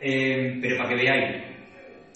Eh, 0.00 0.58
pero 0.60 0.76
para 0.76 0.88
que 0.90 0.96
veáis, 0.96 1.44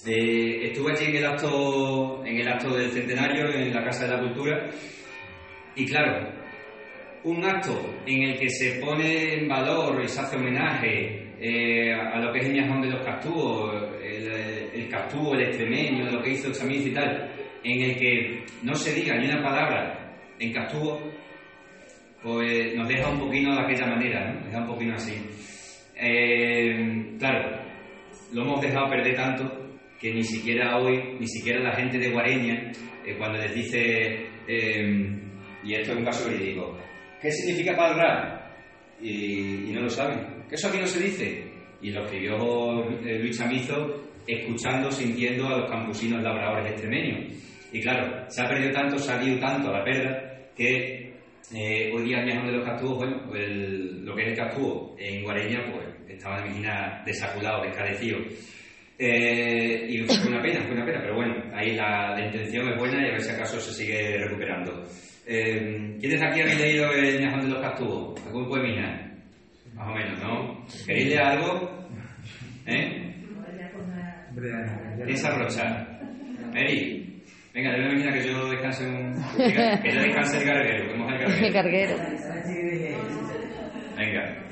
estuve 0.04 0.92
allí 0.92 1.06
en 1.06 1.16
el 1.16 1.26
acto 1.26 2.24
en 2.24 2.36
el 2.36 2.48
acto 2.48 2.74
del 2.76 2.90
centenario 2.90 3.50
en 3.50 3.72
la 3.74 3.82
Casa 3.82 4.06
de 4.06 4.14
la 4.14 4.20
Cultura 4.20 4.70
Y 5.74 5.86
claro, 5.86 6.37
un 7.24 7.44
acto 7.44 8.00
en 8.06 8.22
el 8.22 8.38
que 8.38 8.48
se 8.48 8.80
pone 8.80 9.34
en 9.34 9.48
valor 9.48 10.02
y 10.02 10.08
se 10.08 10.20
hace 10.20 10.36
homenaje 10.36 11.28
eh, 11.40 11.92
a 11.92 12.18
lo 12.18 12.32
que 12.32 12.40
es 12.40 12.46
el 12.46 12.52
miajón 12.52 12.80
de 12.82 12.90
los 12.90 13.04
castúos, 13.04 13.72
el, 14.02 14.28
el 14.28 14.88
el 14.88 15.40
extremeño, 15.40 16.10
lo 16.10 16.22
que 16.22 16.30
hizo 16.30 16.50
Chamiz 16.52 16.86
y 16.86 16.90
tal, 16.90 17.30
en 17.62 17.82
el 17.82 17.96
que 17.96 18.44
no 18.62 18.74
se 18.74 18.94
diga 18.94 19.16
ni 19.16 19.26
una 19.26 19.42
palabra 19.42 20.16
en 20.38 20.52
castúo, 20.52 21.00
pues 22.22 22.74
nos 22.74 22.88
deja 22.88 23.08
un 23.10 23.20
poquito 23.20 23.52
de 23.52 23.60
aquella 23.60 23.86
manera, 23.86 24.32
¿no? 24.32 24.46
Deja 24.46 24.60
un 24.60 24.66
poquito 24.66 24.94
así. 24.94 25.14
Eh, 25.96 27.14
claro, 27.18 27.60
lo 28.32 28.42
hemos 28.42 28.60
dejado 28.60 28.88
perder 28.88 29.14
tanto 29.14 29.68
que 30.00 30.12
ni 30.12 30.22
siquiera 30.24 30.78
hoy, 30.78 31.16
ni 31.20 31.26
siquiera 31.26 31.60
la 31.60 31.76
gente 31.76 31.98
de 31.98 32.10
Guareña, 32.10 32.72
eh, 33.04 33.14
cuando 33.16 33.38
les 33.38 33.54
dice, 33.54 34.26
y 34.48 35.74
esto 35.74 35.92
es 35.92 35.98
un 35.98 36.04
caso 36.04 36.28
verídico, 36.30 36.76
¿qué 37.20 37.30
significa 37.30 37.76
palrar? 37.76 38.52
Y, 39.00 39.70
y 39.70 39.72
no 39.72 39.82
lo 39.82 39.88
saben. 39.90 40.44
¿Que 40.48 40.54
eso 40.56 40.68
aquí 40.68 40.78
no 40.78 40.86
se 40.86 41.00
dice? 41.02 41.44
Y 41.82 41.90
lo 41.90 42.04
escribió 42.04 42.84
eh, 43.06 43.18
Luis 43.20 43.38
Chamizo 43.38 44.04
escuchando, 44.26 44.90
sintiendo 44.90 45.46
a 45.46 45.58
los 45.58 45.70
campusinos 45.70 46.22
labradores 46.22 46.72
extremeños. 46.72 47.34
Y 47.72 47.80
claro, 47.80 48.24
se 48.28 48.42
ha 48.42 48.48
perdido 48.48 48.72
tanto, 48.72 48.98
se 48.98 49.12
ha 49.12 49.22
ido 49.22 49.38
tanto 49.38 49.68
a 49.68 49.78
la 49.78 49.84
perda, 49.84 50.48
que 50.56 51.12
eh, 51.54 51.90
hoy 51.94 52.02
día 52.04 52.18
el 52.20 52.24
viajón 52.26 52.46
de 52.46 52.52
los 52.52 52.64
castúos, 52.66 52.96
bueno, 52.98 53.22
pues 53.28 53.42
el- 53.44 54.04
lo 54.04 54.14
que 54.14 54.22
es 54.22 54.28
el 54.28 54.36
castúo 54.36 54.96
en 54.98 55.22
Guareña, 55.22 55.70
pues 55.72 55.86
estaba 56.08 56.38
en 56.40 56.48
Mijina 56.48 57.02
desaculado, 57.06 57.62
descarecido. 57.62 58.18
Eh, 58.98 59.86
y 59.88 59.98
fue 60.04 60.16
una 60.28 60.42
pena, 60.42 60.62
fue 60.64 60.72
una 60.74 60.84
pena, 60.84 61.00
pero 61.02 61.14
bueno, 61.14 61.34
ahí 61.54 61.74
la, 61.76 62.14
la 62.18 62.26
intención 62.26 62.68
es 62.68 62.76
buena 62.78 63.00
y 63.00 63.08
a 63.08 63.12
ver 63.12 63.20
si 63.20 63.30
acaso 63.30 63.60
se 63.60 63.72
sigue 63.72 64.18
recuperando. 64.18 64.82
Eh, 65.30 65.96
¿Quiénes 66.00 66.22
aquí 66.22 66.40
habéis 66.40 66.58
leído 66.58 66.90
el 66.92 67.18
viajón 67.18 67.40
de 67.42 67.48
los 67.48 67.60
castúos? 67.60 68.26
¿Algún 68.26 68.48
poemina? 68.48 69.12
Más 69.74 69.88
o 69.88 69.94
menos, 69.94 70.22
¿no? 70.22 70.64
¿Queréis 70.86 71.06
leer 71.08 71.20
algo? 71.22 71.86
¿Eh? 72.66 73.14
Hombre, 74.30 74.48
ya- 74.50 74.96
ya- 74.98 75.04
¿Quién 75.04 75.16
se 75.16 75.26
arrocha? 75.28 75.86
Mary, 76.54 77.22
venga, 77.54 77.72
debe 77.72 77.88
venir 77.88 78.08
a 78.08 78.12
que 78.12 78.26
yo 78.26 78.48
descanse 78.48 78.86
un... 78.86 79.12
Que 79.36 79.90
yo 79.92 80.00
descanse 80.02 80.38
el 80.38 80.44
carguero, 80.44 80.88
que 80.92 80.94
moja 80.98 81.14
el 81.14 81.20
El 81.44 81.52
carguero. 81.52 81.96
carguero. 81.96 81.96
Venga. 83.96 84.44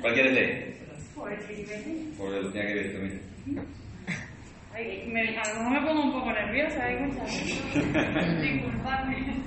¿Cuál 0.00 0.14
quieres 0.14 0.32
leer? 0.34 0.76
Por 2.18 2.30
lo 2.30 2.52
que 2.52 2.58
ver. 2.58 3.20
Ay, 3.46 3.62
me, 4.76 5.38
a 5.38 5.48
lo 5.48 5.60
mejor 5.60 5.70
me 5.70 5.86
pongo 5.86 6.02
un 6.04 6.12
poco 6.12 6.32
nerviosa, 6.32 6.90
¿eh? 6.90 7.08
Disculpadme. 8.42 9.42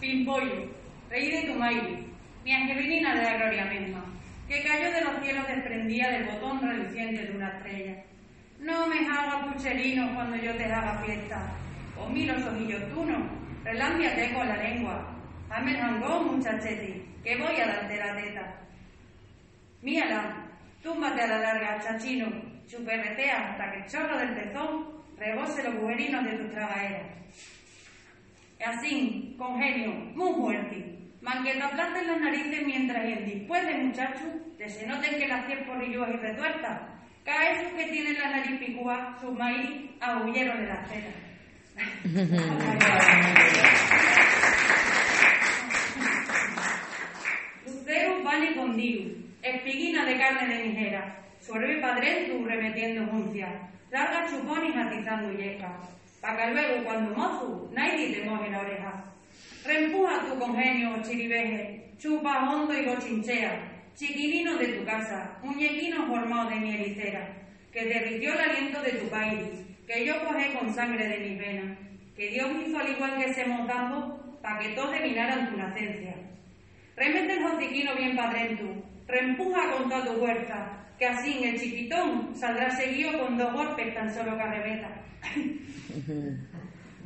Pimpollo, 0.00 0.70
rey 1.10 1.30
de 1.30 1.42
Tumairi, 1.52 2.06
mi 2.44 2.52
angelina 2.52 3.14
de 3.14 3.22
la 3.22 3.36
gloria 3.36 3.64
misma, 3.64 4.04
que 4.46 4.62
cayó 4.62 4.92
de 4.92 5.00
los 5.00 5.22
cielos 5.22 5.46
desprendía 5.48 6.10
del 6.10 6.26
botón 6.26 6.60
reluciente 6.60 7.26
de 7.26 7.36
una 7.36 7.48
estrella. 7.56 8.04
No 8.60 8.86
me 8.86 8.98
hagas 9.08 9.52
pucherino 9.52 10.14
cuando 10.14 10.36
yo 10.36 10.54
te 10.56 10.64
haga 10.66 11.02
fiesta, 11.02 11.50
o 11.98 12.08
mí 12.08 12.26
los 12.26 12.44
ojillos 12.44 12.88
tunos, 12.90 13.22
relámbiate 13.64 14.32
con 14.34 14.46
la 14.46 14.56
lengua. 14.56 15.12
Hazme 15.50 15.72
el 15.72 15.78
jangón, 15.78 16.36
muchachete, 16.36 17.04
que 17.24 17.36
voy 17.36 17.60
a 17.60 17.66
darte 17.66 17.96
la 17.96 18.16
teta. 18.16 18.60
Mírala, 19.82 20.45
túmbate 20.86 21.20
a 21.20 21.26
la 21.26 21.38
larga, 21.38 21.80
chachino, 21.80 22.28
chuperretea 22.68 23.50
hasta 23.50 23.72
que 23.72 23.78
el 23.78 23.86
chorro 23.86 24.16
del 24.18 24.34
pezón 24.34 24.86
rebose 25.18 25.64
los 25.64 25.74
bujerinos 25.80 26.24
de 26.24 26.38
tus 26.38 26.50
tragaeras. 26.52 27.10
Así, 28.64 29.34
con 29.36 29.58
genio, 29.58 29.92
muy 30.14 30.32
fuerte, 30.34 30.98
manqueta 31.20 31.70
plata 31.70 31.98
en 32.00 32.06
las 32.06 32.20
narices 32.20 32.64
mientras 32.64 33.04
el 33.04 33.26
después 33.26 33.66
de 33.66 33.78
muchacho 33.78 34.24
te 34.56 34.68
se 34.68 34.86
noten 34.86 35.18
que 35.18 35.26
las 35.26 35.46
cien 35.46 35.66
porrilluas 35.66 36.10
y 36.10 36.16
retuertas, 36.18 36.82
cada 37.24 37.50
esos 37.50 37.72
que 37.72 37.86
tienen 37.86 38.14
la 38.14 38.30
nariz 38.30 38.60
picúa, 38.60 39.18
sus 39.20 39.36
maíz 39.36 39.90
ahuyeron 40.00 40.60
de 40.60 40.66
las 40.68 40.88
tetas. 40.88 41.14
Lucero 47.66 48.22
vale 48.22 48.54
con 48.54 48.76
espiguina 49.50 50.04
de 50.04 50.18
carne 50.18 50.48
de 50.48 50.64
nijera, 50.68 51.22
suerve 51.40 51.80
padrentu 51.80 52.44
remetiendo 52.44 53.06
juncia, 53.06 53.48
larga 53.90 54.26
chupones 54.28 54.76
atizando 54.76 55.32
yesca, 55.32 55.78
pa' 56.20 56.36
que 56.36 56.50
luego 56.52 56.84
cuando 56.84 57.14
mozu, 57.14 57.70
nadie 57.72 58.12
te 58.12 58.24
moje 58.24 58.50
la 58.50 58.60
oreja. 58.60 59.04
Reempuja 59.64 60.26
tu 60.26 60.38
congenio, 60.38 61.02
chiribeje, 61.02 61.90
chupa 61.98 62.50
hondo 62.50 62.78
y 62.78 62.86
bochinchea, 62.86 63.76
chiquilino 63.94 64.56
de 64.58 64.68
tu 64.68 64.84
casa, 64.84 65.38
muñequino 65.42 66.06
formado 66.06 66.50
de 66.50 66.56
miel 66.56 66.86
y 66.86 66.94
cera, 66.94 67.28
que 67.72 67.84
derritió 67.84 68.32
el 68.32 68.40
aliento 68.40 68.82
de 68.82 68.92
tu 68.92 69.08
país, 69.08 69.48
que 69.86 70.04
yo 70.04 70.24
cogé 70.24 70.52
con 70.52 70.72
sangre 70.74 71.08
de 71.08 71.18
mis 71.18 71.38
venas, 71.38 71.78
que 72.16 72.28
Dios 72.28 72.48
hizo 72.66 72.78
al 72.78 72.90
igual 72.90 73.18
que 73.18 73.30
ese 73.30 73.46
montambo, 73.46 74.38
pa' 74.42 74.58
que 74.58 74.70
todos 74.70 74.92
devinaran 74.92 75.50
tu 75.50 75.56
nacencia. 75.56 76.14
Remete 76.96 77.34
el 77.34 77.44
hociquino 77.44 77.94
bien 77.94 78.16
padrentu, 78.16 78.82
reempuja 79.06 79.70
con 79.72 79.88
toda 79.88 80.04
tu 80.04 80.12
fuerza, 80.14 80.86
que 80.98 81.06
así 81.06 81.38
en 81.38 81.50
el 81.50 81.60
chiquitón 81.60 82.34
saldrá 82.34 82.70
seguido 82.70 83.18
con 83.18 83.36
dos 83.36 83.52
golpes 83.52 83.94
tan 83.94 84.12
solo 84.12 84.36
que 84.36 84.42
arrebeta. 84.42 84.88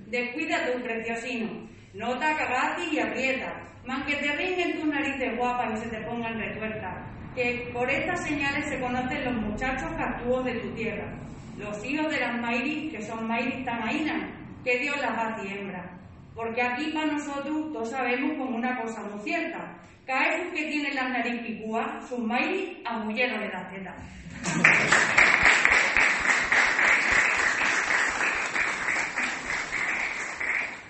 Descuida 0.06 0.72
tu 0.72 0.82
preciosino, 0.82 1.68
nota 1.94 2.36
cagati 2.36 2.96
y 2.96 2.98
aprieta, 2.98 3.52
man 3.86 4.04
que 4.04 4.16
te 4.16 4.36
ringen 4.36 4.78
tus 4.78 4.86
narices 4.86 5.36
guapas 5.36 5.78
y 5.78 5.84
se 5.84 5.88
te 5.88 6.00
pongan 6.02 6.38
retuertas, 6.38 6.96
que 7.34 7.70
por 7.72 7.88
estas 7.88 8.24
señales 8.24 8.66
se 8.66 8.80
conocen 8.80 9.24
los 9.24 9.34
muchachos 9.34 9.90
castúos 9.96 10.44
de 10.44 10.54
tu 10.54 10.70
tierra, 10.74 11.12
los 11.58 11.84
hijos 11.84 12.10
de 12.10 12.20
las 12.20 12.40
mairis, 12.40 12.92
que 12.92 13.02
son 13.02 13.26
mairis 13.28 13.64
tamainas, 13.64 14.30
que 14.64 14.78
Dios 14.78 14.96
las 15.00 15.44
y 15.44 15.48
hembra. 15.48 15.98
Porque 16.34 16.62
aquí 16.62 16.90
para 16.92 17.12
nosotros 17.12 17.72
todos 17.72 17.90
sabemos 17.90 18.36
como 18.38 18.56
una 18.56 18.80
cosa 18.80 19.02
muy 19.02 19.22
cierta, 19.22 19.69
esos 20.18 20.52
que 20.52 20.64
tienen 20.64 20.94
las 20.94 21.10
nariz 21.10 21.40
picúas, 21.42 22.08
sus 22.08 22.18
mairis 22.18 22.78
abuyeron 22.84 23.40
de 23.40 23.48
las 23.48 23.70
tetas. 23.70 23.94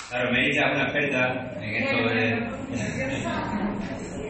Claro, 0.09 0.31
ya 0.33 0.63
es 0.67 0.75
una 0.75 0.85
experta 0.85 1.55
en 1.61 1.75
esto 1.77 1.97
de... 2.09 2.51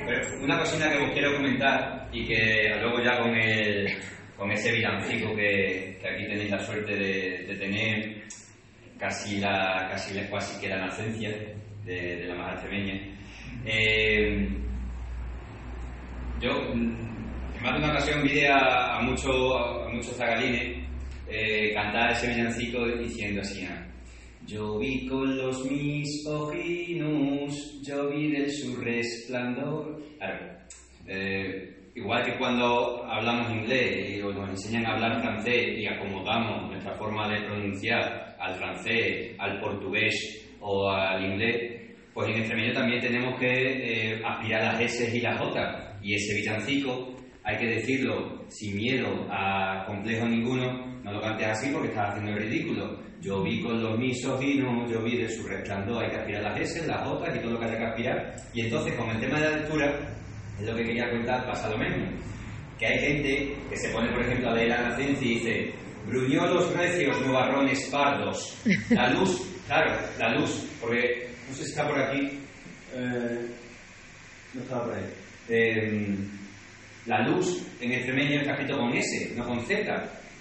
Pero 0.07 0.45
una 0.45 0.59
cosita 0.59 0.91
que 0.91 0.99
os 0.99 1.13
quiero 1.13 1.37
comentar 1.37 2.09
y 2.13 2.27
que 2.27 2.75
luego 2.81 3.03
ya 3.03 3.19
con 3.19 3.35
el 3.35 3.89
con 4.37 4.51
ese 4.51 4.73
villancico 4.73 5.35
que, 5.37 5.99
que 6.01 6.09
aquí 6.09 6.25
tenéis 6.27 6.51
la 6.51 6.59
suerte 6.61 6.97
de, 6.97 7.45
de 7.47 7.57
tener 7.57 8.23
casi 8.99 9.39
la 9.39 9.87
casi 9.91 10.15
la, 10.15 10.29
casi 10.29 10.61
que 10.61 10.69
la 10.69 10.87
nacencia 10.87 11.31
de, 11.85 12.17
de 12.17 12.27
la 12.27 12.53
extremeña. 12.53 12.95
Eh, 13.65 14.49
yo 16.41 16.51
en 16.73 16.97
más 17.63 17.73
de 17.75 17.79
una 17.79 17.91
ocasión 17.91 18.23
vi 18.23 18.45
a, 18.45 18.97
a 18.97 19.03
muchos 19.03 19.35
a 19.57 19.89
muchos 19.89 20.17
zagalines 20.17 20.87
eh, 21.29 21.73
cantar 21.75 22.13
ese 22.13 22.29
villancico 22.29 22.87
diciendo 22.87 23.41
así 23.43 23.65
ah, 23.65 23.91
yo 24.47 24.79
vi 24.79 25.07
con 25.07 25.37
los 25.37 25.65
mis 25.71 26.27
ojinos, 26.27 27.81
yo 27.87 28.09
vi 28.09 28.33
de 28.33 28.49
su 28.49 28.75
resplandor. 28.81 30.03
Claro, 30.19 30.57
eh, 31.07 31.91
igual 31.95 32.25
que 32.25 32.37
cuando 32.37 33.05
hablamos 33.05 33.51
inglés 33.53 34.17
y 34.17 34.23
o 34.23 34.33
nos 34.33 34.49
enseñan 34.49 34.87
a 34.87 34.95
hablar 34.95 35.21
francés 35.21 35.79
y 35.79 35.87
acomodamos 35.87 36.71
nuestra 36.71 36.95
forma 36.95 37.29
de 37.29 37.43
pronunciar 37.43 38.37
al 38.41 38.55
francés, 38.57 39.37
al 39.39 39.61
portugués 39.61 40.15
o 40.61 40.91
al 40.91 41.25
inglés, 41.25 41.95
pues 42.13 42.29
en 42.31 42.41
extremeño 42.41 42.73
también 42.73 43.01
tenemos 43.01 43.39
que 43.39 43.47
eh, 43.47 44.23
aspirar 44.25 44.65
las 44.65 44.81
S 44.81 45.17
y 45.17 45.21
las 45.21 45.39
J. 45.39 45.90
Y 46.03 46.15
ese 46.15 46.35
villancico, 46.35 47.15
hay 47.45 47.57
que 47.59 47.67
decirlo 47.67 48.45
sin 48.49 48.77
miedo 48.77 49.27
a 49.31 49.85
complejo 49.87 50.27
ninguno, 50.27 50.87
no 51.03 51.13
lo 51.13 51.21
cantes 51.21 51.47
así 51.49 51.71
porque 51.73 51.89
estás 51.89 52.11
haciendo 52.11 52.33
el 52.33 52.49
ridículo. 52.49 52.99
Yo 53.21 53.43
vi 53.43 53.63
con 53.63 53.83
los 53.83 53.99
misóginos, 53.99 54.91
yo 54.91 55.03
vi 55.03 55.19
de 55.19 55.29
su 55.29 55.47
resplandor, 55.47 56.05
hay 56.05 56.11
que 56.11 56.17
aspirar 56.17 56.43
las 56.43 56.61
S, 56.61 56.87
las 56.87 57.07
J 57.07 57.37
y 57.37 57.41
todo 57.41 57.53
lo 57.53 57.59
que 57.61 57.65
haya 57.67 57.79
que 57.79 57.85
aspirar. 57.85 58.37
Y 58.55 58.61
entonces, 58.63 58.95
con 58.95 59.11
el 59.11 59.21
tema 59.21 59.39
de 59.41 59.51
la 59.51 59.57
lectura, 59.59 60.01
es 60.59 60.67
lo 60.67 60.75
que 60.75 60.85
quería 60.85 61.11
contar, 61.11 61.47
pasa 61.47 61.69
lo 61.69 61.79
mismo. 61.79 62.07
Que 62.79 62.87
hay 62.87 62.99
gente 62.99 63.57
que 63.69 63.77
se 63.77 63.91
pone, 63.91 64.11
por 64.11 64.23
ejemplo, 64.23 64.51
a 64.51 64.55
leer 64.55 64.69
la 64.71 64.89
nacencia 64.89 65.27
y 65.27 65.35
dice, 65.35 65.73
gruñolos 66.07 66.75
recios, 66.75 67.21
nubarrones 67.27 67.89
pardos. 67.91 68.57
La 68.89 69.11
luz, 69.11 69.43
claro, 69.67 69.93
la 70.19 70.35
luz, 70.37 70.67
porque 70.81 71.29
no 71.49 71.55
sé 71.55 71.65
si 71.65 71.71
está 71.71 71.87
por 71.87 71.99
aquí. 71.99 72.41
eh, 72.95 73.47
no 74.55 74.63
estaba 74.63 74.85
por 74.87 74.95
ahí. 74.95 75.05
Eh, 75.51 76.17
la 77.07 77.27
luz 77.27 77.67
en 77.81 77.93
extremeño 77.93 78.41
está 78.41 78.53
escrito 78.53 78.79
con 78.79 78.93
S, 78.93 79.33
no 79.37 79.45
con 79.45 79.61
Z. 79.67 79.81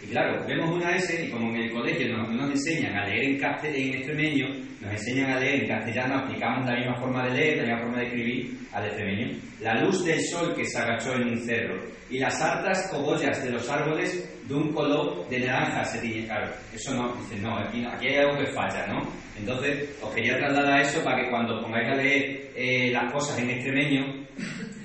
Y 0.01 0.07
claro, 0.07 0.45
vemos 0.47 0.69
una 0.71 0.95
S 0.95 1.25
y 1.25 1.29
como 1.29 1.49
en 1.49 1.63
el 1.63 1.71
colegio 1.71 2.15
nos, 2.15 2.31
nos 2.31 2.51
enseñan 2.51 2.95
a 2.95 3.05
leer 3.05 3.23
en, 3.23 3.75
en 3.75 3.93
extremeño, 3.95 4.47
nos 4.79 4.91
enseñan 4.91 5.31
a 5.31 5.39
leer 5.39 5.63
en 5.63 5.67
castellano, 5.67 6.19
aplicamos 6.19 6.65
la 6.65 6.75
misma 6.75 6.95
forma 6.95 7.25
de 7.25 7.33
leer, 7.33 7.57
la 7.57 7.63
misma 7.63 7.81
forma 7.81 7.97
de 7.97 8.05
escribir 8.05 8.57
al 8.71 8.85
extremeño. 8.85 9.37
La 9.61 9.81
luz 9.81 10.05
del 10.05 10.21
sol 10.21 10.53
que 10.55 10.63
se 10.63 10.77
agachó 10.77 11.15
en 11.15 11.29
un 11.29 11.37
cerro 11.37 11.83
y 12.09 12.19
las 12.19 12.41
hartas 12.41 12.87
cogollas 12.91 13.43
de 13.43 13.51
los 13.51 13.69
árboles 13.69 14.29
de 14.47 14.53
un 14.53 14.73
color 14.73 15.27
de 15.27 15.39
naranja 15.39 15.83
se 15.85 15.99
tiñe. 15.99 16.25
Claro, 16.25 16.51
eso 16.73 16.93
no, 16.93 17.13
dicen, 17.15 17.41
no, 17.41 17.57
aquí, 17.57 17.85
aquí 17.85 18.07
hay 18.07 18.17
algo 18.17 18.37
que 18.37 18.51
falla, 18.51 18.87
¿no? 18.87 19.01
Entonces, 19.37 19.89
os 20.01 20.13
quería 20.13 20.37
trasladar 20.37 20.81
eso 20.81 21.03
para 21.03 21.23
que 21.23 21.29
cuando 21.29 21.61
pongáis 21.61 21.89
a 21.89 21.95
leer 21.95 22.51
eh, 22.55 22.91
las 22.91 23.11
cosas 23.11 23.39
en 23.39 23.49
extremeño, 23.51 24.28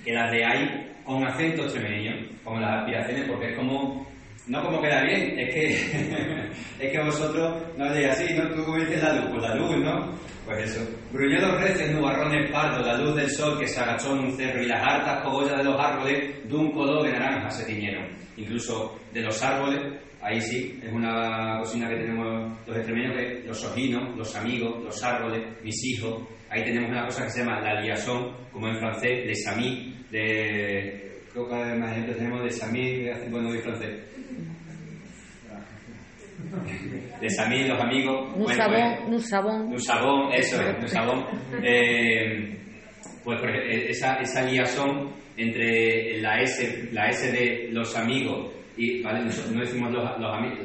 que 0.05 0.13
las 0.13 0.33
leáis 0.33 0.71
con 1.05 1.27
acento 1.27 1.63
extremeño, 1.63 2.13
con 2.43 2.61
las 2.61 2.81
aspiraciones, 2.81 3.29
porque 3.29 3.51
es 3.51 3.57
como, 3.57 4.07
no 4.47 4.63
como 4.63 4.81
queda 4.81 5.03
bien, 5.03 5.39
es 5.39 5.55
que, 5.55 5.71
es 6.87 6.93
que 6.93 7.03
vosotros 7.03 7.63
no 7.77 7.89
leéis 7.91 8.09
así, 8.09 8.35
¿no? 8.35 8.49
Tú 8.55 8.65
como 8.65 8.79
dices 8.79 9.03
la 9.03 9.15
luz, 9.15 9.31
pues 9.31 9.43
la 9.43 9.55
luz, 9.55 9.77
¿no? 9.79 10.11
Pues 10.45 10.71
eso. 10.71 10.87
Gruñó 11.11 11.57
recios, 11.59 11.91
nubarrones 11.91 12.51
pardos, 12.51 12.87
la 12.87 12.99
luz 12.99 13.17
del 13.17 13.31
sol 13.31 13.59
que 13.59 13.67
se 13.67 13.81
agachó 13.81 14.13
en 14.13 14.27
un 14.27 14.37
cerro 14.37 14.63
y 14.63 14.67
las 14.67 14.83
hartas 14.83 15.23
cogollas 15.23 15.57
de 15.57 15.65
los 15.65 15.81
árboles 15.81 16.49
de 16.49 16.55
un 16.55 16.71
color 16.73 17.03
de 17.03 17.13
naranja 17.13 17.51
se 17.51 17.65
tiñeron. 17.65 18.07
Incluso 18.37 18.99
de 19.13 19.23
los 19.23 19.43
árboles, 19.43 19.81
ahí 20.21 20.41
sí, 20.43 20.79
es 20.83 20.93
una 20.93 21.59
cocina 21.61 21.89
que 21.89 21.97
tenemos 21.97 22.59
los 22.67 22.77
extremeños, 22.77 23.17
que 23.17 23.43
los 23.47 23.65
ojinos, 23.65 24.17
los 24.17 24.37
amigos, 24.37 24.85
los 24.85 25.03
árboles, 25.03 25.47
mis 25.63 25.83
hijos, 25.85 26.23
ahí 26.55 26.65
tenemos 26.65 26.91
una 26.91 27.05
cosa 27.07 27.25
que 27.25 27.31
se 27.31 27.39
llama 27.41 27.61
la 27.61 27.81
liaison, 27.81 28.35
como 28.53 28.69
en 28.69 28.79
francés, 28.79 29.27
les 29.27 29.47
amis, 29.49 30.11
de... 30.11 31.01
Creo 31.33 31.49
que 31.49 31.55
más 31.75 31.91
ejemplos 31.93 32.17
tenemos 32.17 32.45
de 32.45 32.51
Sami, 32.51 32.95
que 33.03 33.13
hace 33.13 33.29
bueno 33.29 33.51
de 33.53 33.59
francés. 33.61 33.91
Les 37.21 37.39
amis, 37.41 37.69
los 37.69 37.81
amigos. 37.81 38.29
Un 38.37 38.45
bueno, 38.45 38.65
pues- 38.69 39.01
un 39.09 39.21
sabón. 39.21 39.63
un 39.73 39.81
sabón, 39.81 40.33
eso 40.33 40.61
es, 40.61 40.77
un 40.83 40.89
sabón. 40.89 41.25
Eh, 41.63 42.57
pues 43.25 43.41
ej- 43.43 43.91
esa, 43.91 44.17
esa 44.21 44.43
liaison 44.43 45.11
entre 45.37 46.21
la 46.21 46.41
S, 46.43 46.89
la 46.93 47.09
S 47.09 47.33
de 47.33 47.69
los 47.73 47.97
amigos 47.97 48.53
y, 48.77 49.03
¿vale? 49.03 49.25
Nosotros 49.25 49.53
no 49.55 49.61
decimos 49.61 49.91
los, 49.93 50.21
los 50.21 50.37
amigos, 50.37 50.59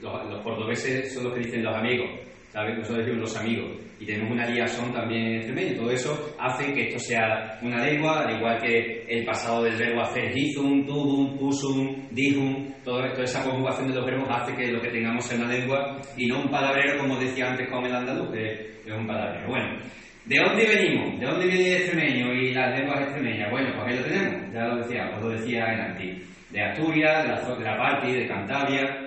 los, 0.00 0.30
los 0.30 0.42
portugueses 0.42 1.12
son 1.12 1.24
los 1.24 1.34
que 1.34 1.40
dicen 1.40 1.64
los 1.64 1.74
amigos, 1.76 2.08
¿sabes? 2.52 2.78
Nosotros 2.78 3.04
decimos 3.04 3.20
los 3.30 3.36
amigos 3.36 3.70
y 4.04 4.06
tenemos 4.06 4.32
una 4.32 4.46
liaison 4.46 4.92
también 4.92 5.36
entre 5.36 5.52
medio. 5.52 5.80
Todo 5.80 5.90
eso 5.90 6.34
hace 6.38 6.72
que 6.74 6.88
esto 6.88 6.98
sea 6.98 7.58
una 7.62 7.82
lengua, 7.84 8.20
al 8.20 8.36
igual 8.36 8.60
que 8.60 9.04
el 9.08 9.24
pasado 9.24 9.62
del 9.62 9.76
verbo 9.76 10.02
hacer, 10.02 10.36
hizum, 10.36 10.84
tubum, 10.84 11.38
pusum, 11.38 12.06
dijum, 12.10 12.70
toda 12.84 13.06
esa 13.22 13.42
conjugación 13.42 13.88
de 13.88 13.94
los 13.94 14.04
verbos 14.04 14.28
hace 14.30 14.54
que 14.54 14.70
lo 14.70 14.80
que 14.80 14.90
tengamos 14.90 15.24
sea 15.24 15.38
una 15.38 15.48
lengua 15.48 16.00
y 16.16 16.26
no 16.26 16.42
un 16.42 16.50
palabrero, 16.50 16.98
como 16.98 17.18
decía 17.18 17.50
antes 17.50 17.68
con 17.70 17.84
el 17.84 17.94
andaluz, 17.94 18.30
que 18.30 18.52
es 18.84 18.92
un 18.94 19.06
palabrero. 19.06 19.48
Bueno, 19.48 19.78
¿de 20.26 20.36
dónde 20.36 20.66
venimos? 20.66 21.20
¿De 21.20 21.26
dónde 21.26 21.46
viene 21.46 21.66
el 21.66 21.82
extremeño 21.82 22.34
y 22.34 22.52
las 22.52 22.78
lenguas 22.78 23.00
extremeñas? 23.00 23.50
Bueno, 23.50 23.70
pues 23.74 23.86
ahí 23.86 23.98
lo 23.98 24.04
tenemos, 24.04 24.52
ya 24.52 24.64
lo 24.66 24.76
decía, 24.76 25.10
os 25.14 25.22
lo 25.22 25.28
decía 25.30 25.64
en 25.72 25.80
antes. 25.80 26.34
De 26.50 26.62
Asturias, 26.62 27.24
de 27.24 27.30
la, 27.30 27.56
de 27.56 27.64
la 27.64 28.18
de 28.20 28.28
Cantabria, 28.28 29.04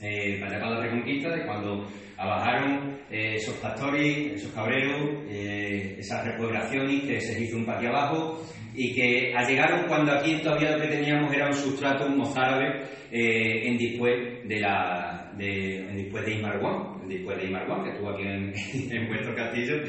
eh, 0.00 0.38
para 0.38 0.58
la 0.58 0.80
Reconquista, 0.80 1.34
de 1.34 1.44
cuando 1.46 1.88
abajaron 2.16 2.98
eh, 3.10 3.34
esos 3.36 3.54
pastores, 3.56 4.34
esos 4.34 4.52
cabreros, 4.52 5.24
eh, 5.28 5.96
esas 5.98 6.24
repoblaciones 6.24 7.02
que 7.04 7.20
se 7.20 7.42
hizo 7.42 7.56
un 7.56 7.66
patio 7.66 7.90
abajo 7.90 8.42
y 8.74 8.94
que 8.94 9.32
llegaron 9.46 9.86
cuando 9.86 10.12
aquí 10.12 10.36
todavía 10.42 10.76
lo 10.76 10.82
que 10.82 10.88
teníamos 10.88 11.32
era 11.32 11.46
un 11.46 11.54
sustrato 11.54 12.08
mozárabe 12.08 12.82
eh, 13.10 13.68
en 13.68 13.78
después 13.78 14.48
de 14.48 14.60
la 14.60 15.32
de, 15.36 15.78
en 15.78 15.96
después 15.96 16.24
de 16.26 16.34
Imarguán, 16.34 17.08
después 17.08 17.36
de 17.38 17.46
Imarguán, 17.46 17.84
que 17.84 17.90
estuvo 17.90 18.10
aquí 18.10 18.22
en, 18.22 18.52
en 18.92 19.08
vuestro 19.08 19.34
castillo. 19.34 19.82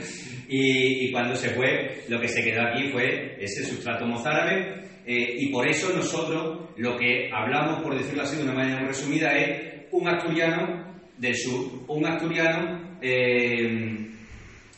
Y, 0.47 1.07
y 1.07 1.11
cuando 1.11 1.35
se 1.35 1.49
fue 1.49 2.03
lo 2.09 2.19
que 2.19 2.27
se 2.27 2.43
quedó 2.43 2.63
aquí 2.63 2.89
fue 2.89 3.37
ese 3.39 3.63
sustrato 3.63 4.05
mozárabe 4.05 4.85
eh, 5.05 5.35
y 5.37 5.49
por 5.49 5.67
eso 5.67 5.93
nosotros 5.95 6.71
lo 6.77 6.97
que 6.97 7.29
hablamos, 7.31 7.83
por 7.83 7.95
decirlo 7.95 8.23
así 8.23 8.37
de 8.37 8.43
una 8.43 8.53
manera 8.53 8.79
muy 8.79 8.87
resumida, 8.87 9.37
es 9.37 9.85
un 9.91 10.07
asturiano 10.07 10.84
del 11.17 11.35
sur, 11.35 11.83
un 11.87 12.05
asturiano 12.05 12.97
eh, 13.01 14.07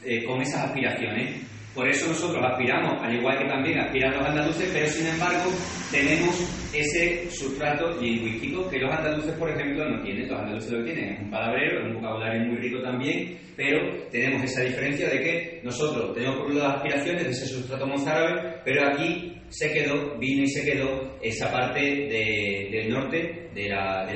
eh, 0.06 0.24
con 0.24 0.42
esas 0.42 0.66
aspiraciones. 0.70 1.44
Por 1.74 1.88
eso 1.88 2.08
nosotros 2.08 2.44
aspiramos, 2.44 3.04
al 3.04 3.16
igual 3.16 3.38
que 3.38 3.46
también 3.46 3.80
aspiran 3.80 4.12
los 4.18 4.26
andaluces, 4.26 4.68
pero 4.74 4.88
sin 4.88 5.06
embargo 5.06 5.52
tenemos 5.92 6.36
ese 6.74 7.30
sustrato 7.30 8.02
lingüístico 8.02 8.68
que 8.68 8.80
los 8.80 8.92
andaluces, 8.92 9.34
por 9.34 9.52
ejemplo, 9.52 9.88
no 9.88 10.02
tienen. 10.02 10.28
Los 10.28 10.40
andaluces 10.40 10.72
lo 10.72 10.84
tienen 10.84 11.14
es 11.14 11.22
un 11.22 11.30
palabrero, 11.30 11.86
un 11.86 11.94
vocabulario 11.96 12.46
muy 12.48 12.58
rico 12.58 12.82
también, 12.82 13.38
pero 13.56 13.80
tenemos 14.12 14.44
esa 14.44 14.64
diferencia 14.64 15.08
de 15.08 15.22
que 15.22 15.62
nosotros 15.64 16.16
tenemos 16.16 16.38
por 16.38 16.54
las 16.56 16.78
aspiraciones 16.78 17.24
de 17.26 17.30
ese 17.30 17.46
sustrato 17.46 17.86
mozárabe, 17.86 18.56
pero 18.66 18.88
aquí 18.88 19.34
se 19.50 19.72
quedó, 19.72 20.18
vino 20.18 20.44
y 20.44 20.48
se 20.50 20.66
quedó 20.72 21.18
esa 21.22 21.52
parte 21.52 21.80
de- 21.80 22.70
del 22.72 22.90
norte 22.90 23.50
de 23.54 23.70
la, 23.70 24.04
de 24.06 24.14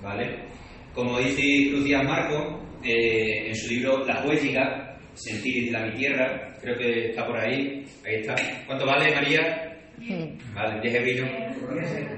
¿vale? 0.00 0.57
Como 0.98 1.16
dice 1.20 1.70
Cruz 1.70 1.84
Díaz 1.84 2.02
Marco, 2.02 2.60
eh, 2.82 3.46
en 3.46 3.54
su 3.54 3.68
libro 3.68 4.04
Las 4.04 4.26
Huéllicas, 4.26 4.98
Sentir 5.14 5.66
de 5.66 5.70
la 5.70 5.86
mi 5.86 5.92
tierra, 5.92 6.56
creo 6.60 6.76
que 6.76 7.10
está 7.10 7.24
por 7.24 7.38
ahí, 7.38 7.86
ahí 8.04 8.16
está. 8.16 8.34
¿Cuánto 8.66 8.84
vale, 8.84 9.14
María? 9.14 9.78
Mm. 9.98 10.54
Vale, 10.56 10.80
10 10.80 10.94
eurillos. 10.96 11.28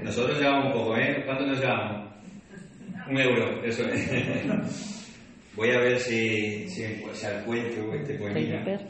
Nosotros 0.01 0.39
llevamos 0.39 0.65
un 0.65 0.71
poco, 0.71 0.97
¿eh? 0.97 1.21
¿Cuánto 1.27 1.45
nos 1.45 1.59
llevamos? 1.59 2.11
Un 3.07 3.17
euro, 3.19 3.63
eso 3.63 3.85
es. 3.87 4.09
Voy 5.55 5.69
a 5.69 5.79
ver 5.79 5.99
si, 5.99 6.67
si, 6.67 6.83
si 6.83 7.25
encuentro 7.27 7.93
este 7.93 8.15
poemilla. 8.15 8.63
Perra. 8.63 8.85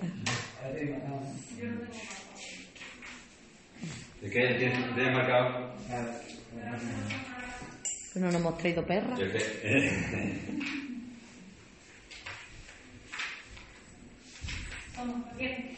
¿De 4.22 4.30
qué? 4.30 4.56
¿Tienes, 4.58 4.96
tienes 4.96 5.14
marcado? 5.14 5.76
Pero 8.14 8.26
no 8.26 8.32
nos 8.32 8.42
hemos 8.42 8.58
traído 8.58 8.86
perra. 8.86 9.18
Yo 9.18 9.32
qué. 9.32 9.40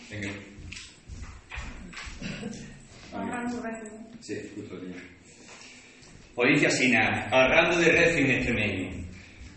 Venga. 0.09 0.29
Sí, 4.19 4.51
justo 4.55 4.75
aquí. 4.75 4.87
Provincia 6.35 6.71
Sina, 6.71 7.29
hablando 7.29 7.77
de 7.77 7.91
recio 7.91 8.25
en 8.25 8.31
extremeño. 8.31 9.03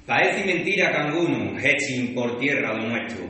Parece 0.05 0.45
mentira 0.45 0.93
canguno, 0.93 1.59
hechin 1.59 2.15
por 2.15 2.39
tierra 2.39 2.75
lo 2.75 2.89
nuestro. 2.89 3.25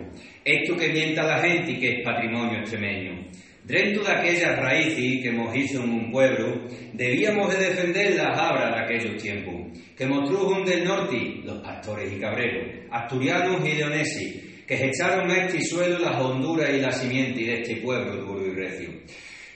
Esto 0.45 0.77
que 0.77 0.89
mienta 0.89 1.23
la 1.23 1.39
gente 1.41 1.73
y 1.73 1.79
que 1.79 1.99
es 1.99 2.05
patrimonio 2.05 2.59
extremeño. 2.61 3.27
Dentro 3.67 4.05
de 4.05 4.13
aquellas 4.13 4.61
raíces 4.61 5.21
que 5.21 5.29
hemos 5.29 5.53
hizo 5.57 5.83
en 5.83 5.91
un 5.91 6.13
pueblo, 6.13 6.69
debíamos 6.93 7.53
de 7.53 7.65
defender 7.65 8.15
las 8.15 8.39
abras 8.39 8.73
de 8.73 8.81
aquellos 8.81 9.21
tiempos, 9.21 9.77
que 9.97 10.07
mostrujon 10.07 10.65
del 10.65 10.85
norte, 10.85 11.41
los 11.43 11.59
pastores 11.65 12.13
y 12.13 12.21
cabreros, 12.21 12.87
asturianos 12.93 13.67
y 13.67 13.75
leoneses, 13.75 14.65
que 14.65 14.87
echaron 14.87 15.29
a 15.33 15.47
este 15.47 15.61
suelo 15.63 15.99
las 15.99 16.15
honduras 16.15 16.71
y 16.71 16.81
la 16.81 16.93
simiente 16.93 17.41
de 17.41 17.63
este 17.63 17.77
pueblo 17.79 18.15
duro 18.25 18.47
y 18.47 18.55
recio. 18.55 18.89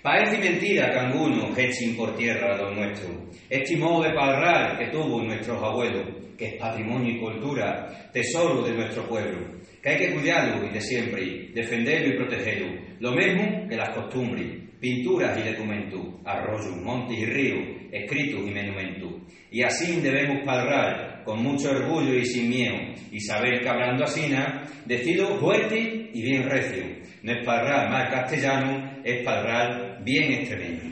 Parece 0.03 0.39
mentira 0.39 0.91
que 0.91 0.99
algunos 0.99 1.57
echen 1.57 1.95
por 1.95 2.17
tierra 2.17 2.57
lo 2.57 2.75
nuestro. 2.75 3.31
Este 3.49 3.77
modo 3.77 4.03
de 4.03 4.13
parrar 4.13 4.77
que 4.77 4.89
tuvo 4.89 5.23
nuestros 5.23 5.63
abuelos, 5.63 6.05
que 6.37 6.49
es 6.49 6.55
patrimonio 6.55 7.15
y 7.15 7.21
cultura, 7.21 8.11
tesoro 8.13 8.63
de 8.63 8.75
nuestro 8.75 9.07
pueblo, 9.09 9.61
que 9.81 9.89
hay 9.89 9.99
que 9.99 10.15
cuidarlo 10.15 10.67
y 10.67 10.71
de 10.71 10.81
siempre, 10.81 11.51
defenderlo 11.55 12.09
y 12.09 12.17
protegerlo, 12.17 12.90
lo 13.01 13.13
mismo 13.13 13.67
que 13.67 13.77
las 13.77 13.95
costumbres, 13.95 14.47
pinturas 14.79 15.39
y 15.39 15.51
documentos, 15.51 16.01
arroyos, 16.25 16.77
montes 16.83 17.19
y 17.19 17.25
ríos, 17.27 17.69
escritos 17.91 18.41
y 18.41 18.51
monumentos. 18.51 19.13
Y 19.51 19.63
así 19.63 20.01
debemos 20.01 20.45
parrar 20.45 21.23
con 21.25 21.43
mucho 21.43 21.71
orgullo 21.71 22.15
y 22.15 22.25
sin 22.25 22.49
miedo, 22.49 22.77
y 23.11 23.21
saber 23.21 23.61
que 23.61 23.69
hablando 23.69 24.05
así, 24.05 24.31
decirlo 24.87 25.39
fuerte 25.39 26.11
y 26.13 26.23
bien 26.23 26.49
recio. 26.49 26.85
No 27.23 27.33
es 27.33 27.45
parrar 27.45 27.91
mal 27.91 28.11
castellano, 28.11 29.01
es 29.05 29.23
parrar 29.25 30.03
bien 30.05 30.33
extremeño. 30.33 30.90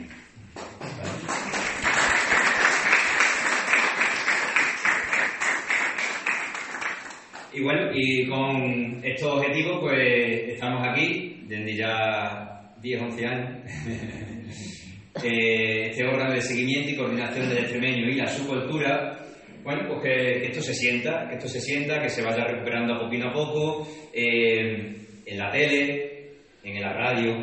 Y 7.51 7.61
bueno, 7.61 7.89
y 7.93 8.27
con 8.27 9.01
estos 9.03 9.37
objetivos, 9.37 9.79
pues 9.81 10.53
estamos 10.53 10.87
aquí 10.87 11.43
desde 11.47 11.75
ya 11.75 12.73
10, 12.81 13.01
11 13.01 13.25
años. 13.25 13.59
Eh, 15.21 15.87
este 15.89 16.05
órgano 16.05 16.33
de 16.33 16.41
seguimiento 16.41 16.91
y 16.91 16.95
coordinación 16.95 17.49
del 17.49 17.57
extremeño 17.57 18.07
y 18.07 18.15
la 18.15 18.27
subcultura, 18.27 19.19
bueno, 19.63 19.81
pues 19.87 20.01
que, 20.03 20.45
esto 20.45 20.61
se 20.61 20.73
sienta, 20.73 21.27
que 21.27 21.35
esto 21.35 21.49
se 21.49 21.59
sienta, 21.59 21.99
que 21.99 22.07
se 22.07 22.21
vaya 22.21 22.45
recuperando 22.45 22.93
a 22.93 22.99
poquito 22.99 23.27
a 23.27 23.33
poco, 23.33 23.87
eh, 24.13 24.95
en 25.25 25.37
la 25.37 25.51
tele, 25.51 26.31
en 26.63 26.79
la 26.79 26.93
radio, 26.93 27.33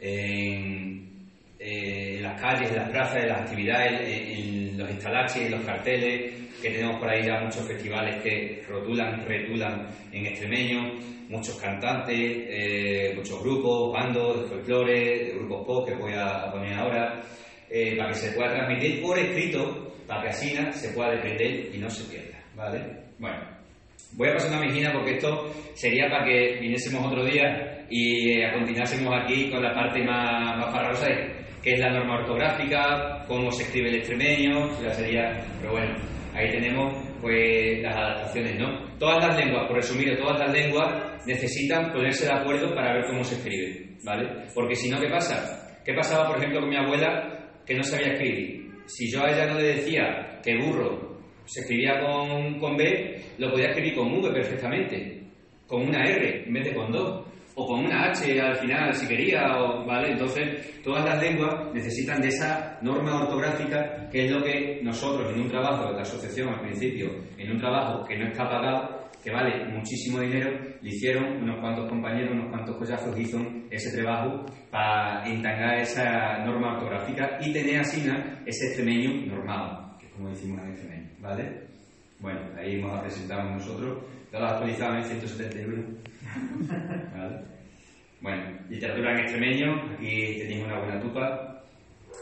en, 0.00 1.10
eh, 1.58 2.16
en 2.18 2.22
las 2.22 2.40
calles, 2.40 2.70
en 2.70 2.76
las 2.76 2.90
plazas, 2.90 3.16
en 3.16 3.28
las 3.30 3.40
actividades, 3.40 4.00
en, 4.00 4.70
en 4.70 4.78
los 4.78 4.90
instalaches, 4.90 5.42
en 5.46 5.50
los 5.50 5.64
carteles, 5.64 6.47
que 6.60 6.70
tenemos 6.70 6.98
por 6.98 7.08
ahí 7.08 7.24
ya 7.24 7.40
muchos 7.40 7.66
festivales 7.66 8.22
que 8.22 8.62
rotulan, 8.68 9.24
retulan 9.26 9.86
en 10.12 10.26
extremeño, 10.26 10.94
muchos 11.28 11.56
cantantes, 11.56 12.16
eh, 12.18 13.12
muchos 13.14 13.40
grupos, 13.42 13.92
bandos 13.92 14.42
de 14.42 14.48
folclore, 14.48 15.24
de 15.24 15.34
grupos 15.34 15.66
pop 15.66 15.88
que 15.88 15.94
voy 15.94 16.12
a 16.14 16.50
poner 16.50 16.74
ahora, 16.74 17.20
eh, 17.70 17.96
para 17.96 18.10
que 18.10 18.14
se 18.14 18.32
pueda 18.32 18.50
transmitir 18.50 19.02
por 19.02 19.18
escrito, 19.18 19.92
para 20.06 20.22
que 20.22 20.28
así 20.28 20.56
se 20.72 20.88
pueda 20.90 21.10
depender 21.10 21.74
y 21.74 21.78
no 21.78 21.90
se 21.90 22.04
pierda, 22.04 22.38
¿vale? 22.54 22.80
Bueno, 23.18 23.38
voy 24.12 24.28
a 24.28 24.34
pasar 24.34 24.50
una 24.52 24.66
mejina 24.66 24.92
porque 24.92 25.16
esto 25.16 25.52
sería 25.74 26.08
para 26.08 26.24
que 26.24 26.58
viniésemos 26.60 27.06
otro 27.06 27.24
día 27.24 27.86
y 27.90 28.40
eh, 28.40 28.50
continuásemos 28.52 29.14
aquí 29.22 29.50
con 29.50 29.62
la 29.62 29.74
parte 29.74 30.02
más, 30.02 30.56
más 30.56 30.72
farragosa, 30.72 31.06
que 31.62 31.74
es 31.74 31.80
la 31.80 31.90
norma 31.90 32.20
ortográfica, 32.20 33.24
cómo 33.26 33.50
se 33.50 33.64
escribe 33.64 33.90
el 33.90 33.96
extremeño, 33.96 34.80
ya 34.82 34.94
sería, 34.94 35.44
pero 35.60 35.72
bueno, 35.72 35.94
ahí 36.38 36.50
tenemos 36.50 36.94
pues 37.20 37.82
las 37.82 37.96
adaptaciones, 37.96 38.58
¿no? 38.58 38.96
Todas 38.96 39.26
las 39.26 39.36
lenguas, 39.36 39.66
por 39.66 39.76
resumirlo, 39.76 40.16
todas 40.16 40.38
las 40.38 40.52
lenguas 40.52 41.26
necesitan 41.26 41.90
ponerse 41.92 42.26
de 42.26 42.32
acuerdo 42.32 42.74
para 42.74 42.94
ver 42.94 43.06
cómo 43.06 43.24
se 43.24 43.34
escribe, 43.34 43.96
¿vale? 44.04 44.46
Porque 44.54 44.76
si 44.76 44.88
no, 44.88 45.00
¿qué 45.00 45.08
pasa? 45.08 45.80
¿Qué 45.84 45.92
pasaba, 45.94 46.28
por 46.28 46.38
ejemplo, 46.38 46.60
con 46.60 46.68
mi 46.68 46.76
abuela 46.76 47.60
que 47.66 47.74
no 47.74 47.82
sabía 47.82 48.12
escribir? 48.12 48.70
Si 48.86 49.10
yo 49.10 49.24
a 49.24 49.30
ella 49.30 49.46
no 49.46 49.58
le 49.58 49.74
decía 49.74 50.40
que 50.42 50.56
burro 50.56 51.18
se 51.44 51.60
escribía 51.60 51.98
con, 52.00 52.58
con 52.60 52.76
B, 52.76 53.16
lo 53.38 53.50
podía 53.50 53.68
escribir 53.68 53.94
con 53.96 54.12
V 54.12 54.30
perfectamente, 54.30 55.22
con 55.66 55.88
una 55.88 56.04
R 56.04 56.44
en 56.46 56.52
vez 56.52 56.64
de 56.64 56.74
con 56.74 56.92
dos, 56.92 57.26
o 57.58 57.66
con 57.66 57.84
una 57.84 58.04
H 58.04 58.40
al 58.40 58.56
final 58.56 58.94
si 58.94 59.08
quería, 59.08 59.58
o, 59.58 59.84
¿vale? 59.84 60.12
Entonces, 60.12 60.80
todas 60.82 61.04
las 61.04 61.20
lenguas 61.20 61.74
necesitan 61.74 62.22
de 62.22 62.28
esa 62.28 62.78
norma 62.82 63.22
ortográfica, 63.22 64.08
que 64.08 64.26
es 64.26 64.30
lo 64.30 64.42
que 64.42 64.80
nosotros 64.82 65.32
en 65.34 65.42
un 65.42 65.48
trabajo 65.48 65.88
de 65.88 65.94
la 65.94 66.02
asociación 66.02 66.48
al 66.50 66.60
principio, 66.60 67.10
en 67.36 67.50
un 67.50 67.58
trabajo 67.58 68.04
que 68.04 68.16
no 68.16 68.28
está 68.28 68.48
pagado, 68.48 69.10
que 69.24 69.32
vale 69.32 69.64
muchísimo 69.72 70.20
dinero, 70.20 70.56
le 70.80 70.88
hicieron 70.88 71.42
unos 71.42 71.58
cuantos 71.58 71.88
compañeros, 71.88 72.30
unos 72.30 72.48
cuantos 72.50 72.76
collazos, 72.76 73.18
hizo 73.18 73.38
ese 73.70 74.00
trabajo 74.00 74.46
para 74.70 75.26
entangar 75.26 75.80
esa 75.80 76.38
norma 76.44 76.74
ortográfica 76.74 77.38
y 77.40 77.52
tener 77.52 77.80
así 77.80 78.08
ese 78.46 78.66
extremeño 78.66 79.26
normado, 79.26 79.98
que 79.98 80.06
es 80.06 80.12
como 80.12 80.28
decimos 80.28 80.62
en 80.62 80.70
extremeño, 80.70 81.10
¿vale? 81.18 81.68
Bueno, 82.20 82.40
ahí 82.56 82.76
hemos 82.76 83.00
presentado 83.00 83.50
nosotros, 83.50 84.04
ya 84.32 84.38
lo 84.38 84.46
actualizado 84.46 84.94
en 84.96 85.04
171. 85.04 85.84
¿Vale? 87.16 87.40
Bueno, 88.20 88.42
literatura 88.68 89.12
en 89.12 89.20
extremeño, 89.20 89.92
aquí 89.94 90.38
tenéis 90.38 90.64
una 90.64 90.78
buena 90.80 91.00
tupa, 91.00 91.62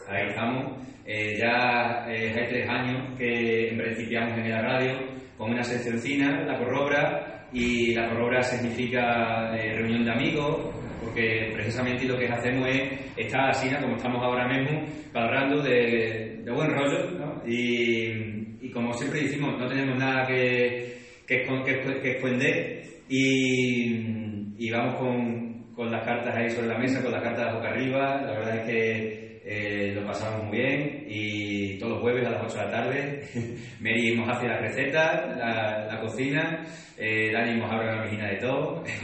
ahí 0.09 0.28
estamos. 0.28 0.86
Eh, 1.07 1.36
ya 1.38 2.04
eh, 2.09 2.34
hay 2.36 2.48
tres 2.48 2.68
años 2.68 3.16
que 3.16 3.72
principiamos 3.76 4.38
en 4.38 4.50
la 4.50 4.61
radio 4.61 4.92
con 5.38 5.52
una 5.52 5.62
seccioncina, 5.62 6.42
la 6.42 6.59
corrobra, 6.59 7.36
y 7.52 7.94
la 7.94 8.09
corrobra 8.09 8.42
significa 8.42 9.57
eh, 9.57 9.74
reunión 9.74 10.04
de 10.04 10.12
amigos, 10.12 10.74
porque 11.02 11.50
precisamente 11.54 12.04
lo 12.04 12.18
que 12.18 12.28
hacemos 12.28 12.68
es 12.68 13.00
estar 13.16 13.50
así, 13.50 13.70
¿no? 13.70 13.80
como 13.80 13.96
estamos 13.96 14.22
ahora 14.22 14.48
mismo, 14.48 14.82
hablando 15.14 15.62
de, 15.62 16.42
de 16.44 16.50
buen 16.50 16.70
rollo, 16.70 17.11
¿no? 17.12 17.42
y, 17.46 18.57
y, 18.61 18.70
como 18.70 18.92
siempre 18.94 19.22
decimos, 19.22 19.59
no 19.59 19.66
tenemos 19.68 19.96
nada 19.98 20.26
que, 20.26 20.98
que, 21.26 21.42
que, 21.42 22.00
que 22.02 22.11
esconder, 22.16 22.82
y, 23.09 24.54
y 24.59 24.70
vamos 24.70 24.96
con, 24.96 25.72
con, 25.74 25.90
las 25.90 26.04
cartas 26.04 26.34
ahí 26.34 26.50
sobre 26.50 26.68
la 26.68 26.78
mesa, 26.78 27.02
con 27.02 27.12
las 27.12 27.22
cartas 27.22 27.54
boca 27.54 27.68
arriba, 27.68 28.22
la 28.22 28.32
verdad 28.32 28.57
es 28.57 28.64
que 28.66 29.26
eh, 29.48 29.92
lo 29.94 30.04
pasamos 30.04 30.44
muy 30.44 30.59
bien. 30.59 31.04
Y 31.09 31.78
todos 31.78 31.92
los 31.92 32.02
jueves 32.02 32.26
a 32.26 32.30
las 32.30 32.44
8 32.44 32.59
de 32.59 32.64
la 32.64 32.70
tarde 32.70 33.28
Mary 33.80 34.16
nos 34.16 34.28
hace 34.28 34.48
las 34.48 34.61
recetas, 34.61 35.36
la, 35.36 35.86
la 35.86 36.00
cocina, 36.00 36.66
eh, 36.96 37.30
Dani 37.32 37.61
nos 37.61 37.70
abre 37.70 37.86
la 37.86 38.02
página 38.02 38.28
de 38.28 38.36
todo. 38.36 38.84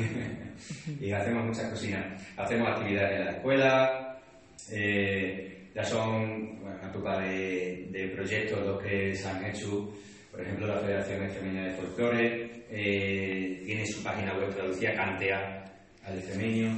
Y 1.01 1.11
hacemos 1.11 1.47
muchas 1.47 1.71
cocinas. 1.71 2.23
Hacemos 2.37 2.69
actividades 2.69 3.19
en 3.19 3.25
la 3.25 3.33
escuela, 3.33 4.19
eh, 4.71 5.71
ya 5.75 5.83
son 5.85 6.61
bueno, 6.61 6.79
una 6.81 6.93
tupa 6.93 7.19
de, 7.21 7.89
de, 7.91 8.09
proyectos 8.09 8.65
los 8.65 8.81
que 8.81 9.15
se 9.15 9.29
han 9.29 9.45
hecho, 9.45 9.93
por 10.33 10.41
ejemplo 10.41 10.67
la 10.67 10.79
Federación 10.79 11.23
Extremeña 11.25 11.65
de 11.65 11.71
Folclore 11.73 12.51
eh, 12.71 13.63
tiene 13.67 13.87
su 13.87 14.03
página 14.03 14.35
web 14.35 14.49
traducida, 14.55 14.95
Cantea 14.95 15.65
al 16.05 16.19
extremeño, 16.19 16.75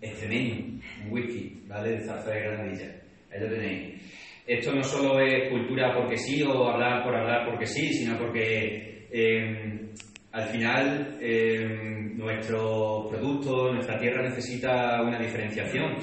extremeño, 0.00 0.80
un 1.04 1.12
wiki, 1.12 1.62
¿vale? 1.66 1.92
De 1.92 2.00
Zarza 2.00 2.30
de 2.30 2.40
Granadilla. 2.40 2.86
Ahí 3.32 3.40
lo 3.40 3.48
tenéis. 3.48 4.02
Esto 4.46 4.74
no 4.74 4.82
solo 4.82 5.20
es 5.20 5.48
cultura 5.48 5.94
porque 5.94 6.16
sí 6.16 6.42
o 6.42 6.68
hablar 6.68 7.04
por 7.04 7.14
hablar 7.14 7.48
porque 7.48 7.66
sí, 7.66 7.92
sino 7.92 8.18
porque 8.18 9.06
eh, 9.10 9.90
al 10.32 10.44
final 10.48 11.18
eh, 11.20 11.66
nuestro 12.14 13.06
producto, 13.08 13.72
nuestra 13.72 13.96
tierra 13.98 14.22
necesita 14.22 15.02
una 15.02 15.18
diferenciación. 15.18 15.96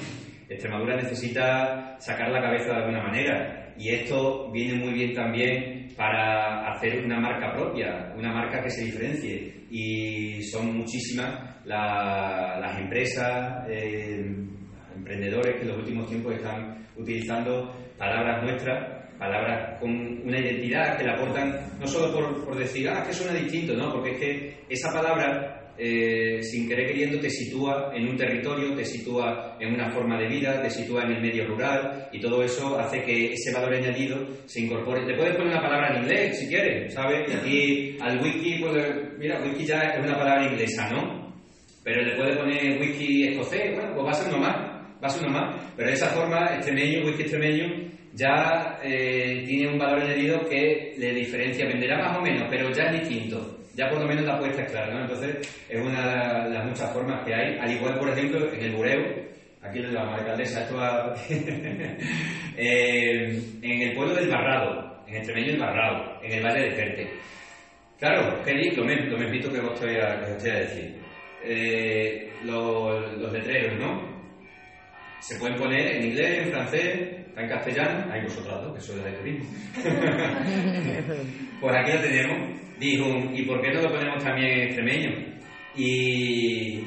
Extremadura 0.48 0.96
necesita 0.96 1.96
sacar 1.98 2.30
la 2.30 2.40
cabeza 2.40 2.68
de 2.68 2.76
alguna 2.76 3.02
manera 3.02 3.74
y 3.76 3.90
esto 3.90 4.50
viene 4.50 4.78
muy 4.78 4.94
bien 4.94 5.12
también 5.12 5.75
para 5.96 6.72
hacer 6.72 7.04
una 7.04 7.18
marca 7.18 7.52
propia, 7.52 8.12
una 8.16 8.32
marca 8.32 8.62
que 8.62 8.70
se 8.70 8.84
diferencie 8.84 9.66
y 9.70 10.42
son 10.42 10.76
muchísimas 10.76 11.64
la, 11.64 12.58
las 12.60 12.78
empresas, 12.78 13.66
eh, 13.68 14.24
emprendedores 14.94 15.56
que 15.56 15.62
en 15.62 15.68
los 15.68 15.78
últimos 15.78 16.08
tiempos 16.08 16.34
están 16.34 16.86
utilizando 16.96 17.74
palabras 17.98 18.42
nuestras, 18.42 18.96
palabras 19.18 19.80
con 19.80 19.90
una 19.90 20.38
identidad 20.38 20.98
que 20.98 21.04
la 21.04 21.14
aportan 21.14 21.56
no 21.80 21.86
solo 21.86 22.12
por, 22.12 22.44
por 22.44 22.56
decir, 22.56 22.88
ah, 22.88 23.02
que 23.06 23.12
suena 23.14 23.32
distinto, 23.38 23.74
¿no? 23.74 23.92
Porque 23.92 24.10
es 24.10 24.18
que 24.18 24.64
esa 24.68 24.92
palabra 24.92 25.55
eh, 25.78 26.42
sin 26.42 26.68
querer 26.68 26.86
queriendo 26.86 27.20
te 27.20 27.28
sitúa 27.28 27.90
en 27.94 28.08
un 28.08 28.16
territorio, 28.16 28.74
te 28.74 28.84
sitúa 28.84 29.56
en 29.60 29.74
una 29.74 29.90
forma 29.90 30.18
de 30.18 30.28
vida, 30.28 30.62
te 30.62 30.70
sitúa 30.70 31.02
en 31.02 31.12
el 31.12 31.20
medio 31.20 31.46
rural 31.46 32.08
y 32.12 32.20
todo 32.20 32.42
eso 32.42 32.78
hace 32.78 33.02
que 33.02 33.32
ese 33.32 33.52
valor 33.52 33.74
añadido 33.74 34.26
se 34.46 34.60
incorpore. 34.62 35.04
Le 35.06 35.16
puedes 35.16 35.36
poner 35.36 35.52
una 35.52 35.62
palabra 35.62 35.94
en 35.94 36.02
inglés 36.02 36.38
si 36.38 36.48
quieres, 36.48 36.94
¿sabes? 36.94 37.30
Y 37.30 37.32
aquí 37.36 37.96
al 38.00 38.22
wiki, 38.22 38.58
pues, 38.58 38.86
mira, 39.18 39.42
wiki 39.42 39.64
ya 39.64 39.80
es 39.80 40.04
una 40.04 40.16
palabra 40.16 40.50
inglesa, 40.50 40.90
¿no? 40.90 41.34
Pero 41.84 42.02
le 42.02 42.16
puedes 42.16 42.36
poner 42.36 42.80
wiki 42.80 43.28
escocés, 43.28 43.74
bueno, 43.74 43.92
pues 43.94 44.06
va 44.06 44.10
a 44.10 44.14
ser 44.14 44.34
uno 44.34 44.42
más, 44.42 44.56
va 45.02 45.06
a 45.06 45.10
ser 45.10 45.28
uno 45.28 45.38
más. 45.38 45.72
Pero 45.76 45.88
de 45.88 45.94
esa 45.94 46.08
forma, 46.08 46.54
extremeño, 46.54 47.06
wiki 47.06 47.22
extremeño, 47.22 47.66
ya 48.14 48.80
eh, 48.82 49.44
tiene 49.46 49.72
un 49.72 49.78
valor 49.78 50.00
añadido 50.00 50.40
que 50.48 50.94
le 50.96 51.12
diferencia, 51.12 51.66
venderá 51.66 51.98
más 51.98 52.18
o 52.18 52.22
menos, 52.22 52.46
pero 52.50 52.70
ya 52.72 52.84
es 52.84 53.00
distinto 53.00 53.55
ya 53.76 53.90
por 53.90 54.00
lo 54.00 54.06
menos 54.06 54.24
la 54.24 54.36
apuesta 54.36 54.62
es 54.62 54.70
clara, 54.70 54.94
¿no? 54.94 55.00
Entonces, 55.02 55.66
es 55.68 55.80
una 55.80 56.44
de 56.44 56.50
las 56.50 56.64
muchas 56.64 56.92
formas 56.92 57.24
que 57.26 57.34
hay, 57.34 57.58
al 57.58 57.70
igual, 57.70 57.98
por 57.98 58.08
ejemplo, 58.08 58.50
en 58.52 58.64
el 58.64 58.72
bureo, 58.72 59.04
aquí 59.62 59.80
lo 59.80 59.92
la 59.92 60.14
alcaldesa, 60.14 60.66
va... 60.74 61.14
eh, 62.56 63.40
en 63.62 63.82
el 63.82 63.94
pueblo 63.94 64.14
del 64.14 64.30
Barrado, 64.30 65.04
en 65.06 65.16
el 65.16 65.58
Barrado, 65.58 66.22
en 66.22 66.32
el 66.32 66.42
Valle 66.42 66.62
de 66.62 66.70
Ferte. 66.72 67.10
Claro, 67.98 68.42
que 68.42 68.52
lo, 68.52 68.84
mismo, 68.84 69.10
lo 69.10 69.18
mismo 69.18 69.52
que 69.52 69.60
os 69.60 69.80
voy 69.80 69.96
a, 69.96 70.20
os 70.22 70.42
voy 70.42 70.50
a 70.50 70.58
decir. 70.60 70.96
Eh, 71.44 72.32
los, 72.44 73.18
los 73.18 73.32
letreros, 73.32 73.78
¿no? 73.78 74.16
Se 75.20 75.38
pueden 75.38 75.56
poner 75.56 75.96
en 75.96 76.04
inglés, 76.04 76.46
en 76.46 76.50
francés, 76.50 77.15
en 77.36 77.48
castellano, 77.48 78.12
hay 78.12 78.22
vosotros 78.22 78.62
dos, 78.62 78.74
que 78.74 78.80
sois 78.80 79.04
de 79.04 79.12
turismo. 79.12 79.44
pues 81.60 81.76
aquí 81.76 81.92
lo 81.92 82.00
tenemos. 82.00 82.60
Dijo, 82.78 83.06
¿y 83.32 83.42
por 83.44 83.60
qué 83.60 83.72
no 83.72 83.82
lo 83.82 83.90
ponemos 83.90 84.22
también 84.22 84.50
en 84.50 84.62
extremeño? 84.64 85.10
Y 85.76 86.80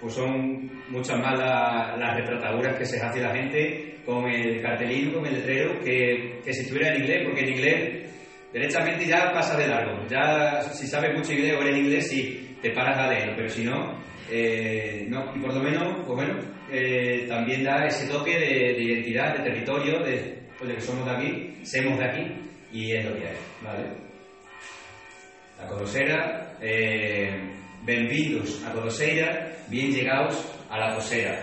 pues 0.00 0.14
son 0.14 0.70
muchas 0.88 1.18
más 1.18 1.38
las, 1.38 1.98
las 1.98 2.16
retrataduras 2.16 2.76
que 2.76 2.84
se 2.84 3.00
hace 3.00 3.20
la 3.20 3.34
gente 3.34 3.96
con 4.04 4.28
el 4.28 4.62
cartelino, 4.62 5.14
con 5.14 5.26
el 5.26 5.34
letrero, 5.34 5.78
que, 5.80 6.40
que 6.44 6.52
si 6.52 6.62
estuviera 6.62 6.94
en 6.94 7.02
inglés, 7.02 7.22
porque 7.24 7.40
en 7.40 7.48
inglés 7.48 8.08
derechamente 8.52 9.06
ya 9.06 9.32
pasa 9.32 9.56
de 9.56 9.68
largo. 9.68 10.06
Ya 10.08 10.62
si 10.62 10.86
sabes 10.86 11.14
mucho 11.14 11.32
inglés 11.32 11.56
o 11.58 11.62
eres 11.62 11.78
inglés, 11.78 12.08
sí, 12.08 12.56
te 12.62 12.70
paras 12.70 12.98
a 12.98 13.08
leerlo, 13.08 13.34
pero 13.36 13.48
si 13.48 13.64
no, 13.64 13.98
eh, 14.30 15.06
no. 15.08 15.34
Y 15.36 15.40
por 15.40 15.54
lo 15.54 15.62
menos, 15.62 16.04
pues 16.06 16.16
bueno, 16.16 16.38
eh, 16.70 17.26
también 17.28 17.64
da 17.64 17.86
ese 17.86 18.08
toque 18.08 18.38
de, 18.38 18.74
de 18.74 18.82
identidad, 18.82 19.36
de 19.36 19.44
territorio, 19.44 20.00
de, 20.00 20.38
pues 20.58 20.68
de 20.68 20.74
que 20.76 20.80
somos 20.80 21.04
de 21.04 21.10
aquí, 21.12 21.64
somos 21.64 21.98
de 21.98 22.04
aquí, 22.04 22.26
y 22.72 22.92
es 22.92 23.04
lo 23.04 23.14
que 23.14 23.28
hay, 23.28 23.36
¿vale? 23.62 23.84
La 25.58 25.66
Codosera, 25.66 26.56
eh, 26.60 27.36
benvindos 27.84 28.64
a 28.64 28.72
Codoseira, 28.72 29.56
bien 29.68 29.92
llegados 29.92 30.54
a 30.70 30.78
la 30.78 30.94
Cosera. 30.94 31.40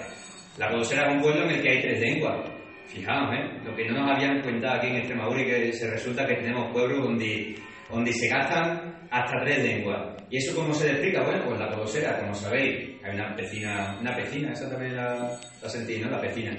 La 0.57 0.69
Codosera 0.69 1.09
es 1.09 1.15
un 1.15 1.21
pueblo 1.21 1.43
en 1.43 1.51
el 1.51 1.61
que 1.61 1.69
hay 1.69 1.82
tres 1.82 1.99
lenguas. 1.99 2.49
Fijaos, 2.88 3.34
¿eh? 3.34 3.59
Lo 3.65 3.76
que 3.76 3.89
no 3.89 3.99
nos 3.99 4.15
habían 4.15 4.41
contado 4.41 4.76
aquí 4.76 4.88
en 4.88 4.95
Extremadura 4.97 5.41
y 5.41 5.45
que 5.45 5.73
se 5.73 5.89
resulta 5.89 6.26
que 6.26 6.36
tenemos 6.36 6.71
pueblos 6.71 7.03
donde, 7.03 7.55
donde 7.89 8.13
se 8.13 8.30
gastan 8.30 9.07
hasta 9.11 9.43
tres 9.43 9.63
lenguas. 9.63 10.15
¿Y 10.30 10.38
eso 10.38 10.55
cómo 10.55 10.73
se 10.73 10.91
explica? 10.91 11.23
Bueno, 11.23 11.43
pues 11.45 11.59
la 11.59 11.69
Codosera, 11.69 12.19
como 12.19 12.34
sabéis, 12.34 12.95
hay 13.06 13.16
una 13.16 13.36
pecina, 13.36 13.97
una 14.01 14.16
pecina, 14.16 14.51
esa 14.51 14.70
también 14.70 14.95
la, 14.95 15.39
la 15.62 15.70
sentí, 15.70 15.99
¿no? 15.99 16.10
La 16.10 16.20
pecina. 16.20 16.58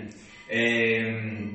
Eh, 0.48 1.50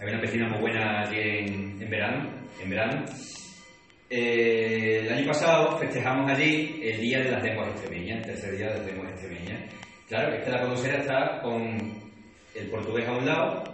había 0.00 0.14
una 0.14 0.20
piscina 0.20 0.48
muy 0.48 0.60
buena 0.60 1.02
allí 1.02 1.20
en, 1.20 1.80
en 1.80 1.90
verano. 1.90 2.28
En 2.60 2.70
verano. 2.70 3.04
Eh, 4.10 5.00
el 5.02 5.12
año 5.12 5.26
pasado 5.28 5.78
festejamos 5.78 6.30
allí 6.30 6.80
el 6.82 7.00
Día 7.00 7.18
de 7.20 7.30
las 7.30 7.42
Lenguas 7.42 7.68
Extremeñas, 7.70 8.18
el 8.18 8.24
tercer 8.24 8.56
Día 8.56 8.66
de 8.68 8.78
las 8.78 8.86
Lenguas 8.86 9.10
Extremeñas. 9.12 9.74
Claro, 10.08 10.34
es 10.34 10.44
que 10.44 10.50
la 10.50 10.60
Colosera 10.60 10.98
está 10.98 11.40
con 11.42 12.02
el 12.54 12.66
portugués 12.68 13.08
a 13.08 13.12
un 13.12 13.26
lado, 13.26 13.64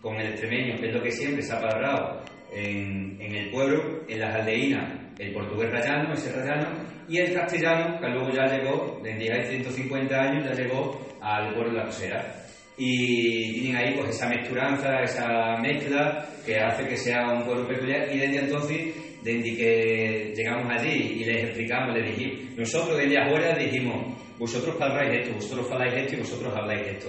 con 0.00 0.16
el 0.16 0.28
extremeño, 0.28 0.80
que 0.80 0.88
es 0.88 0.94
lo 0.94 1.02
que 1.02 1.10
siempre 1.12 1.42
se 1.42 1.52
ha 1.52 1.60
palabrado 1.60 2.24
en, 2.52 3.20
en 3.20 3.34
el 3.34 3.50
pueblo, 3.50 4.04
en 4.08 4.20
las 4.20 4.34
aldeínas, 4.34 5.05
el 5.18 5.32
portugués 5.32 5.70
rayano, 5.70 6.12
ese 6.12 6.32
rayano, 6.32 6.68
y 7.08 7.18
el 7.18 7.34
castellano, 7.34 7.98
que 8.00 8.08
luego 8.08 8.30
ya 8.30 8.46
llegó, 8.46 9.00
desde 9.02 9.32
hace 9.32 9.50
150 9.50 10.14
años, 10.14 10.44
ya 10.44 10.62
llegó 10.62 11.00
al 11.20 11.54
pueblo 11.54 11.72
de 11.72 11.78
la 11.78 11.84
Cosera. 11.86 12.42
Y 12.78 13.60
tienen 13.60 13.76
ahí 13.76 13.94
pues 13.94 14.10
esa 14.10 14.28
mezturanza, 14.28 15.02
esa 15.02 15.56
mezcla 15.58 16.26
que 16.44 16.58
hace 16.58 16.86
que 16.86 16.96
sea 16.96 17.32
un 17.32 17.44
pueblo 17.44 17.66
peculiar 17.66 18.14
y 18.14 18.18
desde 18.18 18.40
entonces, 18.40 18.94
desde 19.22 19.56
que 19.56 20.32
llegamos 20.36 20.70
allí 20.70 21.20
y 21.20 21.24
les 21.24 21.44
explicamos, 21.44 21.96
les 21.96 22.16
dijimos, 22.16 22.58
nosotros 22.58 22.98
desde 22.98 23.18
afuera 23.18 23.56
dijimos, 23.56 24.14
vosotros 24.38 24.76
habláis 24.78 25.20
esto, 25.20 25.34
vosotros 25.34 25.72
habláis 25.72 25.94
esto 25.94 26.14
y 26.16 26.18
vosotros 26.18 26.54
habláis 26.54 26.86
esto 26.86 27.08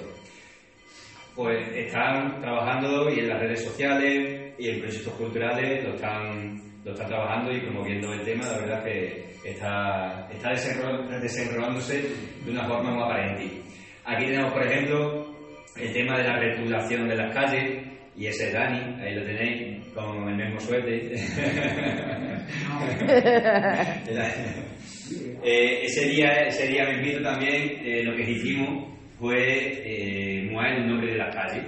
pues 1.38 1.70
están 1.76 2.41
trabajando 2.41 3.12
y 3.12 3.20
en 3.20 3.30
las 3.30 3.39
redes 3.39 3.64
sociales 3.64 4.55
y 4.58 4.70
en 4.70 4.80
proyectos 4.80 5.14
culturales 5.14 5.84
lo 5.84 5.93
están, 5.93 6.60
lo 6.88 6.93
están 6.93 7.07
trabajando 7.09 7.51
y 7.53 7.59
promoviendo 7.61 8.13
el 8.13 8.21
tema. 8.23 8.45
La 8.47 8.57
verdad 8.59 8.83
que 8.83 9.25
está, 9.43 10.27
está 10.31 10.51
desenro- 10.51 11.19
desenrolándose 11.19 12.01
de 12.45 12.51
una 12.51 12.65
forma 12.67 12.91
muy 12.91 13.03
aparente. 13.03 13.61
Aquí 14.05 14.25
tenemos, 14.25 14.53
por 14.53 14.65
ejemplo, 14.65 15.35
el 15.75 15.91
tema 15.93 16.17
de 16.17 16.23
la 16.23 16.39
retulación 16.39 17.07
de 17.09 17.15
las 17.15 17.33
calles 17.35 17.83
y 18.15 18.25
ese 18.27 18.47
es 18.47 18.53
Dani, 18.53 18.99
ahí 19.01 19.13
lo 19.13 19.23
tenéis, 19.25 19.85
con 19.93 20.27
el 20.29 20.35
mismo 20.35 20.59
suerte. 20.59 21.11
Eh, 25.43 25.83
ese 25.85 26.09
día, 26.09 26.27
ese 26.47 26.67
día 26.67 26.83
mismito 26.89 27.21
también 27.21 27.79
eh, 27.85 28.03
lo 28.03 28.13
que 28.17 28.29
hicimos 28.29 28.93
fue 29.17 29.38
eh, 29.38 30.49
muar 30.51 30.73
el 30.73 30.88
nombre 30.88 31.11
de 31.13 31.17
la 31.17 31.29
calle. 31.29 31.61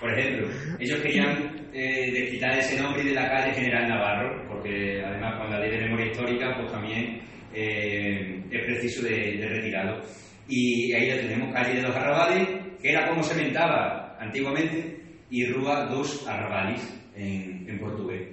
Por 0.00 0.16
ejemplo, 0.18 0.48
ellos 0.80 0.98
querían 1.00 1.68
eh, 1.74 2.28
quitar 2.30 2.56
ese 2.58 2.80
nombre 2.80 3.02
de 3.04 3.12
la 3.12 3.28
calle 3.28 3.52
General 3.52 3.86
Navarro, 3.88 4.45
porque 4.56 5.02
además 5.04 5.40
con 5.40 5.50
la 5.50 5.60
ley 5.60 5.70
de 5.70 5.84
memoria 5.84 6.06
histórica 6.06 6.56
pues 6.56 6.72
también 6.72 7.20
eh, 7.54 8.42
es 8.50 8.64
preciso 8.64 9.02
de, 9.02 9.36
de 9.36 9.48
retirarlo. 9.48 10.00
Y 10.48 10.92
ahí 10.92 11.10
lo 11.10 11.16
tenemos, 11.16 11.52
calle 11.52 11.74
de 11.74 11.82
los 11.82 11.96
Arrabales, 11.96 12.48
que 12.80 12.90
era 12.90 13.08
como 13.08 13.22
se 13.22 13.34
mentaba 13.34 14.16
antiguamente, 14.20 14.96
y 15.30 15.44
Rúa 15.46 15.86
dos 15.86 16.26
Arrabales 16.28 16.80
en, 17.16 17.68
en 17.68 17.78
portugués. 17.78 18.28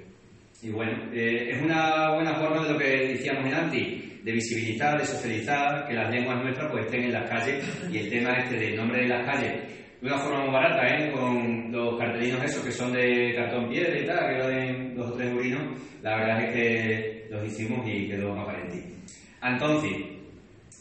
Y 0.62 0.70
bueno, 0.70 0.94
eh, 1.14 1.50
es 1.52 1.62
una 1.62 2.14
buena 2.14 2.36
forma 2.36 2.64
de 2.64 2.74
lo 2.74 2.78
que 2.80 3.08
decíamos 3.08 3.46
en 3.46 3.54
antes, 3.54 4.24
de 4.24 4.32
visibilizar, 4.32 4.98
de 4.98 5.06
socializar, 5.06 5.88
que 5.88 5.94
las 5.94 6.10
lenguas 6.10 6.42
nuestras 6.42 6.72
pues 6.72 6.86
estén 6.86 7.04
en 7.04 7.14
las 7.14 7.30
calles 7.30 7.64
y 7.92 7.98
el 7.98 8.10
tema 8.10 8.34
este 8.38 8.58
del 8.58 8.78
nombre 8.78 9.02
de 9.02 9.08
las 9.10 9.26
calles 9.26 9.83
de 10.04 10.10
una 10.10 10.20
forma 10.20 10.42
muy 10.42 10.52
barata, 10.52 10.86
¿eh? 10.86 11.12
con 11.14 11.72
los 11.72 11.98
cartelinos 11.98 12.44
esos 12.44 12.66
que 12.66 12.74
son 12.74 12.92
de 12.92 13.34
cartón 13.36 13.70
piedra 13.70 13.98
y 13.98 14.06
tal, 14.06 14.34
que 14.34 14.42
valen 14.42 14.96
dos 14.96 15.12
o 15.12 15.14
tres 15.14 15.32
eurinos, 15.32 15.80
la 16.02 16.18
verdad 16.18 16.44
es 16.44 16.54
que 16.54 17.28
los 17.30 17.48
hicimos 17.48 17.88
y 17.88 18.10
quedó 18.10 18.38
aparente. 18.38 18.84
Entonces, 19.42 19.94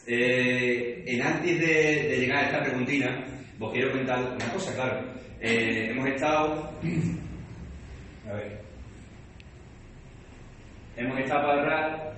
eh, 0.07 1.05
en 1.07 1.21
antes 1.21 1.57
de, 1.57 2.17
llegar 2.19 2.39
a 2.39 2.47
esta 2.47 2.63
preguntina, 2.63 3.23
os 3.61 3.71
quiero 3.71 3.93
contar 3.93 4.19
una 4.19 4.51
cosa, 4.51 4.75
claro. 4.75 5.07
Eh, 5.39 5.87
hemos 5.91 6.05
estado... 6.09 6.69
A 8.29 8.33
ver. 8.33 8.59
Hemos 10.97 11.17
estado 11.19 11.47
para 11.47 11.61
hablar 11.61 12.13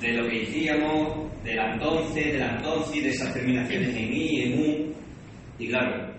de 0.00 0.12
lo 0.12 0.28
que 0.28 0.36
hicimos, 0.36 1.42
del 1.42 1.58
entonces, 1.58 2.32
del 2.32 2.42
entonces, 2.42 3.02
de 3.02 3.10
esas 3.10 3.34
terminaciones 3.34 3.88
en 3.88 4.12
i, 4.12 4.42
en 4.42 4.60
u. 4.60 4.90
Y 5.60 5.68
claro, 5.68 6.10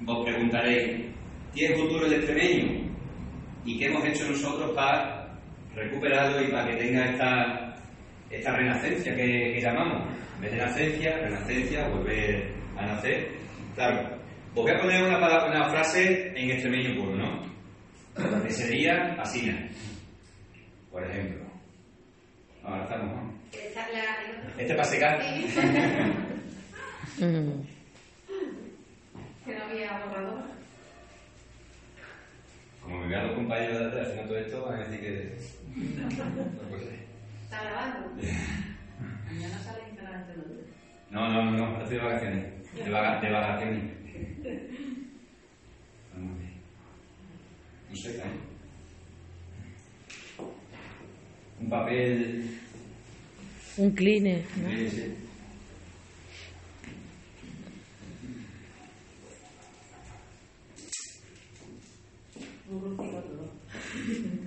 vos 0.00 0.24
preguntaréis, 0.24 1.06
¿tiene 1.52 1.76
futuro 1.76 2.06
el 2.06 2.14
extremeño? 2.14 2.88
¿Y 3.64 3.78
qué 3.78 3.86
hemos 3.86 4.04
hecho 4.06 4.28
nosotros 4.30 4.72
para 4.74 5.28
recuperarlo 5.74 6.42
y 6.42 6.50
para 6.50 6.66
que 6.70 6.76
tenga 6.76 7.04
esta, 7.04 7.74
esta 8.30 8.52
renacencia 8.56 9.14
que, 9.14 9.52
que 9.54 9.60
llamamos? 9.60 10.08
En 10.36 10.40
vez 10.42 10.52
de 10.52 10.58
nacencia, 10.58 11.18
renacencia, 11.18 11.88
volver 11.88 12.50
a 12.76 12.86
nacer. 12.86 13.28
Claro, 13.74 14.16
os 14.54 14.62
voy 14.62 14.70
a 14.72 14.78
poner 14.80 15.02
una, 15.04 15.20
palabra- 15.20 15.50
una 15.50 15.68
frase 15.70 16.32
en 16.34 16.50
extremeño 16.50 16.94
puro, 17.00 17.14
¿no? 17.16 17.42
Que 18.42 18.50
sería 18.50 19.14
así, 19.20 19.50
por 20.90 21.04
ejemplo. 21.08 21.44
Ahora 22.64 22.84
estamos, 22.84 23.14
¿no? 23.14 23.32
Este 24.58 24.74
para 24.74 24.84
secar. 24.84 25.20
Que 29.48 29.54
no 29.56 29.64
había 29.64 29.98
borrador. 30.06 30.42
Como 32.82 32.98
me 33.00 33.08
vean 33.08 33.26
los 33.28 33.36
compañeros 33.36 33.78
de 33.78 33.86
atrás 33.86 34.08
haciendo 34.08 34.28
todo 34.28 34.38
esto, 34.38 34.64
van 34.66 34.80
a 34.80 34.84
decir 34.84 35.00
que. 35.00 35.38
No, 35.74 36.08
pues, 36.68 36.82
eh. 36.82 37.06
Está 37.44 37.62
grabando. 37.64 38.10
no, 41.10 41.28
no, 41.32 41.44
no, 41.44 41.50
no, 41.56 41.64
ahora 41.64 41.82
estoy 41.84 41.96
de 41.98 42.04
vacaciones. 42.04 42.74
De, 42.74 42.90
vaga- 42.90 43.20
de 43.22 43.30
vacaciones. 43.30 43.84
Vamos 46.14 46.36
a 46.36 46.38
ver. 46.42 46.52
No 47.88 47.96
sé, 47.96 48.16
¿eh? 48.18 48.22
Un 51.60 51.70
papel. 51.70 52.58
Un 53.78 53.90
cleaner, 53.92 54.44
¿no? 54.58 54.68
Sí, 54.70 54.90
sí. 54.90 55.14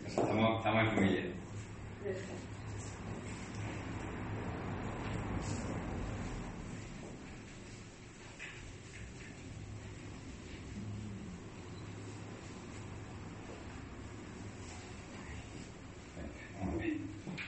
Estamos, 0.05 0.57
estamos 0.57 0.83
en 0.83 0.89
ver. 0.95 1.33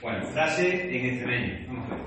Bueno, 0.02 0.26
frase 0.32 0.96
en 0.98 1.06
extremeño. 1.06 1.66
Vamos 1.68 1.84
a 1.92 1.94
ver. 1.94 2.04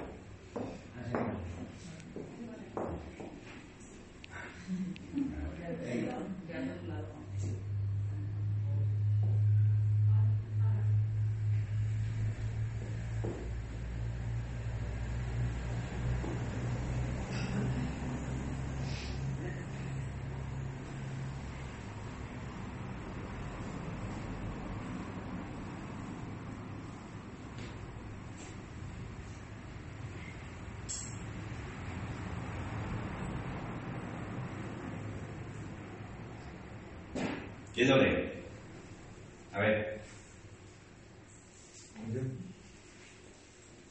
¿Quién 37.78 37.90
lo 37.90 37.98
lee? 37.98 38.30
A 39.54 39.60
ver. 39.60 40.02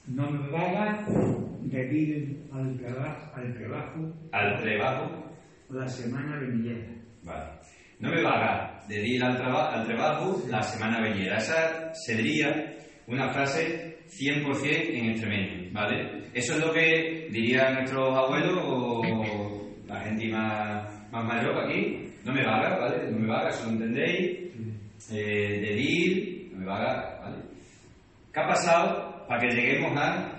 No 0.09 0.29
me 0.29 0.49
vaga 0.49 1.07
al 2.53 2.77
trabajo, 2.79 3.33
al 3.35 3.55
trabajo 3.55 4.13
Al 4.33 4.61
trabajo. 4.63 5.25
la 5.71 5.89
semana 5.89 6.39
venidera. 6.39 6.87
Vale. 7.25 7.51
No 8.01 8.11
me 8.11 8.23
vaga 8.23 8.79
de 8.89 9.07
ir 9.09 9.25
al, 9.25 9.37
traba- 9.37 9.73
al 9.75 9.87
trabajo 9.87 10.43
la 10.49 10.63
semana 10.63 11.01
venidera. 11.01 11.39
Esa 11.39 11.93
sería 11.95 12.75
una 13.07 13.29
frase 13.31 13.99
100% 14.09 14.91
en 14.99 15.11
extremeño, 15.11 15.71
¿vale? 15.73 16.23
Eso 16.35 16.55
es 16.55 16.61
lo 16.61 16.73
que 16.73 17.29
dirían 17.31 17.75
nuestros 17.75 18.17
abuelos 18.17 18.59
o 18.63 19.63
la 19.87 20.01
gente 20.03 20.29
más, 20.29 21.11
más 21.11 21.25
mayor 21.25 21.59
aquí. 21.65 22.03
No 22.25 22.33
me 22.33 22.45
vaga, 22.45 22.77
¿vale? 22.79 23.11
No 23.11 23.19
me 23.19 23.27
vaga, 23.29 23.49
eso 23.49 23.65
lo 23.67 23.73
entendéis. 23.73 24.47
Eh, 25.13 25.61
de 25.61 25.81
ir, 25.81 26.51
no 26.53 26.59
me 26.61 26.67
vaga, 26.67 27.19
¿vale? 27.23 27.37
¿Qué 28.33 28.41
ha 28.41 28.47
pasado 28.47 29.25
para 29.29 29.41
que 29.41 29.55
lleguemos 29.55 29.93
a 29.97 30.33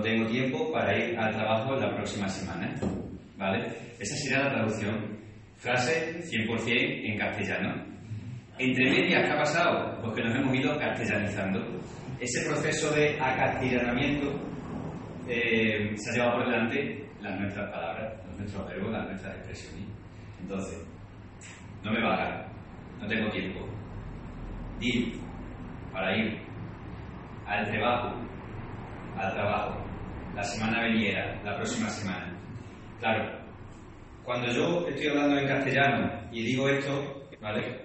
no 0.00 0.02
tengo 0.02 0.26
tiempo 0.28 0.72
para 0.72 0.96
ir 0.96 1.18
al 1.18 1.30
trabajo 1.34 1.76
la 1.76 1.94
próxima 1.94 2.26
semana. 2.26 2.74
¿Vale? 3.36 3.66
Esa 3.98 4.16
sería 4.16 4.44
la 4.44 4.54
traducción. 4.54 5.18
Frase 5.56 6.20
100% 6.22 7.10
en 7.12 7.18
castellano. 7.18 7.84
Entre 8.58 8.90
medias, 8.90 9.26
¿qué 9.26 9.32
ha 9.32 9.36
pasado? 9.36 10.00
Pues 10.02 10.14
que 10.14 10.22
nos 10.22 10.36
hemos 10.36 10.54
ido 10.54 10.78
castellanizando. 10.78 11.60
Ese 12.18 12.46
proceso 12.46 12.94
de 12.94 13.18
acastellanamiento 13.20 14.32
eh, 15.28 15.92
se 15.96 16.10
ha 16.10 16.14
llevado 16.14 16.38
por 16.38 16.50
delante 16.50 17.06
las 17.20 17.38
nuestras 17.38 17.70
palabras, 17.70 18.26
los 18.26 18.38
nuestros 18.38 18.68
verbos, 18.68 18.92
las 18.92 19.06
nuestras 19.06 19.36
expresiones. 19.36 19.86
Entonces, 20.40 20.86
no 21.82 21.92
me 21.92 22.02
valga, 22.02 22.46
no 23.00 23.06
tengo 23.06 23.30
tiempo. 23.30 23.60
Ir, 24.80 25.12
para 25.92 26.16
ir, 26.16 26.38
al 27.46 27.66
trabajo, 27.70 28.16
al 29.18 29.32
trabajo, 29.34 29.89
la 30.34 30.42
semana 30.42 30.82
veniera, 30.82 31.40
la 31.44 31.56
próxima 31.56 31.88
semana. 31.90 32.36
Claro, 32.98 33.40
cuando 34.24 34.48
yo 34.52 34.86
estoy 34.88 35.08
hablando 35.08 35.38
en 35.38 35.48
castellano 35.48 36.28
y 36.30 36.42
digo 36.44 36.68
esto, 36.68 37.28
¿vale? 37.40 37.80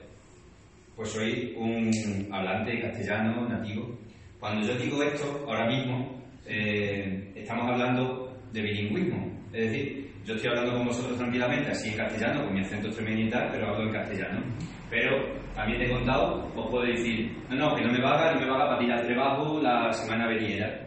Pues 0.96 1.10
soy 1.10 1.54
un 1.58 1.92
hablante 2.32 2.82
castellano 2.82 3.48
nativo. 3.48 3.98
Cuando 4.40 4.68
yo 4.68 4.76
digo 4.78 5.02
esto, 5.04 5.46
ahora 5.48 5.68
mismo, 5.68 6.22
eh, 6.46 7.32
estamos 7.36 7.72
hablando 7.72 8.38
de 8.52 8.62
bilingüismo. 8.62 9.36
Es 9.52 9.72
decir, 9.72 10.12
yo 10.26 10.36
estoy 10.36 10.50
hablando 10.50 10.74
con 10.74 10.86
vosotros 10.88 11.18
tranquilamente, 11.18 11.72
así 11.72 11.90
en 11.90 11.98
castellano, 11.98 12.44
con 12.44 12.54
mi 12.54 12.62
acento 12.62 12.88
extremeño 12.88 13.28
y 13.28 13.30
tal, 13.30 13.50
pero 13.52 13.68
hablo 13.68 13.86
en 13.86 13.94
castellano. 13.94 14.44
Pero 14.90 15.36
también 15.56 15.82
he 15.82 15.90
contado, 15.90 16.48
os 16.56 16.70
puedo 16.70 16.86
decir, 16.86 17.36
no, 17.50 17.56
no, 17.56 17.76
que 17.76 17.84
no 17.84 17.92
me 17.92 18.02
vaga, 18.02 18.34
no 18.34 18.42
me 18.42 18.50
vaga 18.50 18.68
para 18.68 18.80
tirar 18.80 19.06
trabajo 19.06 19.62
la 19.62 19.92
semana 19.94 20.28
veniera. 20.28 20.85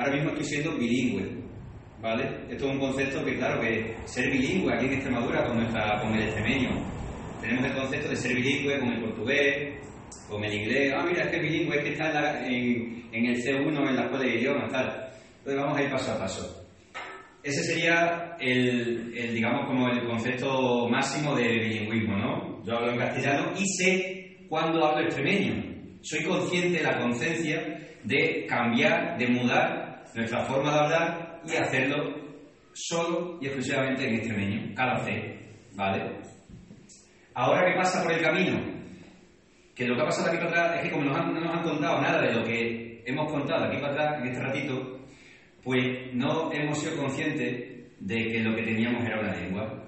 Ahora 0.00 0.14
mismo 0.14 0.30
estoy 0.30 0.44
siendo 0.46 0.78
bilingüe, 0.78 1.28
¿vale? 2.00 2.24
Esto 2.48 2.64
es 2.64 2.72
un 2.72 2.78
concepto 2.78 3.22
que, 3.22 3.36
claro, 3.36 3.60
que 3.60 3.94
ser 4.06 4.30
bilingüe 4.30 4.72
aquí 4.72 4.86
en 4.86 4.94
Extremadura 4.94 5.44
con, 5.44 5.58
nuestra, 5.58 6.00
con 6.00 6.14
el 6.14 6.22
extremeño, 6.22 6.70
tenemos 7.42 7.66
el 7.66 7.74
concepto 7.74 8.08
de 8.08 8.16
ser 8.16 8.34
bilingüe 8.34 8.80
con 8.80 8.88
el 8.88 9.00
portugués, 9.02 9.78
con 10.26 10.42
el 10.42 10.54
inglés. 10.54 10.94
Ah, 10.96 11.04
mira, 11.06 11.24
es 11.24 11.30
que 11.30 11.40
bilingüe 11.40 11.76
es 11.76 11.84
que 11.84 11.92
está 11.92 12.46
en, 12.46 13.10
en 13.12 13.26
el 13.26 13.36
C1 13.44 13.88
en 13.90 13.96
la 13.96 14.02
escuela 14.04 14.24
de 14.24 14.36
idiomas, 14.36 14.72
tal. 14.72 15.10
Entonces 15.36 15.62
vamos 15.62 15.76
a 15.76 15.82
ir 15.82 15.90
paso 15.90 16.12
a 16.12 16.18
paso. 16.18 16.66
Ese 17.42 17.62
sería 17.62 18.36
el, 18.40 19.12
el, 19.14 19.34
digamos, 19.34 19.66
como 19.66 19.86
el 19.90 20.02
concepto 20.06 20.88
máximo 20.88 21.36
de 21.36 21.46
bilingüismo, 21.46 22.16
¿no? 22.16 22.64
Yo 22.64 22.74
hablo 22.74 22.92
en 22.92 22.98
castellano 23.00 23.52
y 23.54 23.66
sé 23.66 24.46
cuándo 24.48 24.82
hablo 24.82 25.04
extremeño. 25.04 25.62
Soy 26.00 26.24
consciente 26.24 26.78
de 26.78 26.84
la 26.84 26.98
conciencia 26.98 27.76
de 28.04 28.46
cambiar, 28.48 29.18
de 29.18 29.28
mudar 29.28 29.79
nuestra 30.14 30.44
forma 30.44 30.72
de 30.72 30.78
hablar 30.80 31.40
y 31.46 31.56
hacerlo 31.56 32.14
solo 32.72 33.38
y 33.40 33.46
exclusivamente 33.46 34.06
en 34.08 34.14
extremeño, 34.16 34.74
cada 34.74 34.98
C, 35.04 35.38
¿vale? 35.74 36.18
Ahora, 37.34 37.64
¿qué 37.70 37.76
pasa 37.78 38.02
por 38.02 38.12
el 38.12 38.22
camino? 38.22 38.58
Que 39.74 39.86
lo 39.86 39.94
que 39.96 40.02
ha 40.02 40.06
pasado 40.06 40.28
aquí 40.28 40.36
para 40.38 40.50
atrás 40.50 40.76
es 40.76 40.82
que 40.82 40.90
como 40.90 41.04
nos 41.04 41.16
han- 41.16 41.32
no 41.34 41.40
nos 41.40 41.54
han 41.56 41.62
contado 41.62 42.00
nada 42.02 42.22
de 42.22 42.34
lo 42.34 42.44
que 42.44 43.02
hemos 43.06 43.30
contado 43.32 43.64
aquí 43.64 43.76
para 43.78 43.92
atrás, 43.92 44.20
en 44.22 44.28
este 44.28 44.42
ratito, 44.42 45.00
pues 45.64 46.14
no 46.14 46.52
hemos 46.52 46.78
sido 46.78 46.96
conscientes 46.96 47.98
de 48.00 48.16
que 48.16 48.40
lo 48.40 48.54
que 48.54 48.62
teníamos 48.62 49.04
era 49.04 49.20
una 49.20 49.34
lengua. 49.36 49.84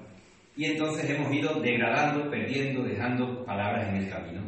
Y 0.56 0.66
entonces 0.66 1.08
hemos 1.10 1.32
ido 1.32 1.60
degradando, 1.60 2.30
perdiendo, 2.30 2.82
dejando 2.84 3.44
palabras 3.44 3.88
en 3.88 3.96
el 3.96 4.08
camino. 4.10 4.42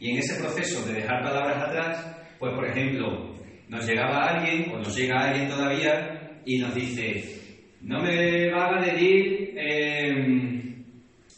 Y 0.00 0.12
en 0.12 0.18
ese 0.18 0.40
proceso 0.40 0.86
de 0.86 0.94
dejar 0.94 1.22
palabras 1.22 1.62
atrás, 1.68 2.16
pues 2.38 2.52
por 2.54 2.66
ejemplo, 2.66 3.29
nos 3.70 3.86
llegaba 3.86 4.26
alguien, 4.26 4.70
o 4.72 4.78
nos 4.78 4.96
llega 4.96 5.28
alguien 5.28 5.48
todavía, 5.48 6.40
y 6.44 6.58
nos 6.58 6.74
dice, 6.74 7.40
no 7.82 8.02
me 8.02 8.50
van 8.50 8.78
a 8.78 8.82
decir, 8.82 9.54
em, 9.56 10.84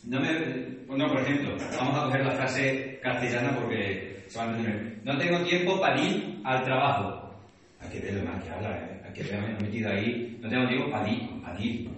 no 0.09 0.19
me, 0.19 0.29
pues 0.87 0.99
no, 0.99 1.07
por 1.09 1.21
ejemplo, 1.21 1.57
vamos 1.77 1.99
a 1.99 2.05
coger 2.05 2.25
la 2.25 2.33
frase 2.33 2.99
castellana 3.03 3.55
porque 3.55 4.25
se 4.29 4.39
van 4.39 4.49
a 4.49 4.57
entender. 4.59 4.99
No 5.05 5.19
tengo 5.19 5.45
tiempo 5.45 5.79
para 5.79 6.01
ir 6.01 6.41
al 6.45 6.65
trabajo. 6.65 7.35
Hay 7.81 7.91
que 7.91 8.01
ver 8.01 8.15
lo 8.15 8.25
más 8.25 8.43
que 8.43 8.51
habla, 8.51 8.79
¿eh? 8.79 9.03
hay 9.05 9.13
que 9.13 9.23
ver 9.25 9.63
metido 9.63 9.91
ahí. 9.91 10.39
No 10.41 10.49
tengo 10.49 10.69
tiempo 10.69 10.91
para 10.91 11.09
ir, 11.09 11.43
para 11.43 11.61
ir, 11.61 11.91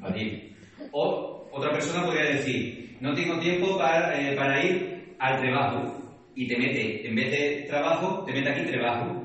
para 0.00 0.18
ir. 0.18 0.56
O 0.92 1.48
otra 1.52 1.72
persona 1.72 2.04
podría 2.04 2.30
decir, 2.30 2.96
no 3.00 3.14
tengo 3.14 3.38
tiempo 3.38 3.78
para, 3.78 4.20
eh, 4.20 4.36
para 4.36 4.62
ir 4.62 5.14
al 5.18 5.40
trabajo. 5.40 5.96
Y 6.34 6.46
te 6.46 6.58
mete, 6.58 7.08
en 7.08 7.14
vez 7.14 7.30
de 7.30 7.66
trabajo, 7.68 8.24
te 8.24 8.32
mete 8.32 8.50
aquí 8.50 8.70
trabajo. 8.70 9.19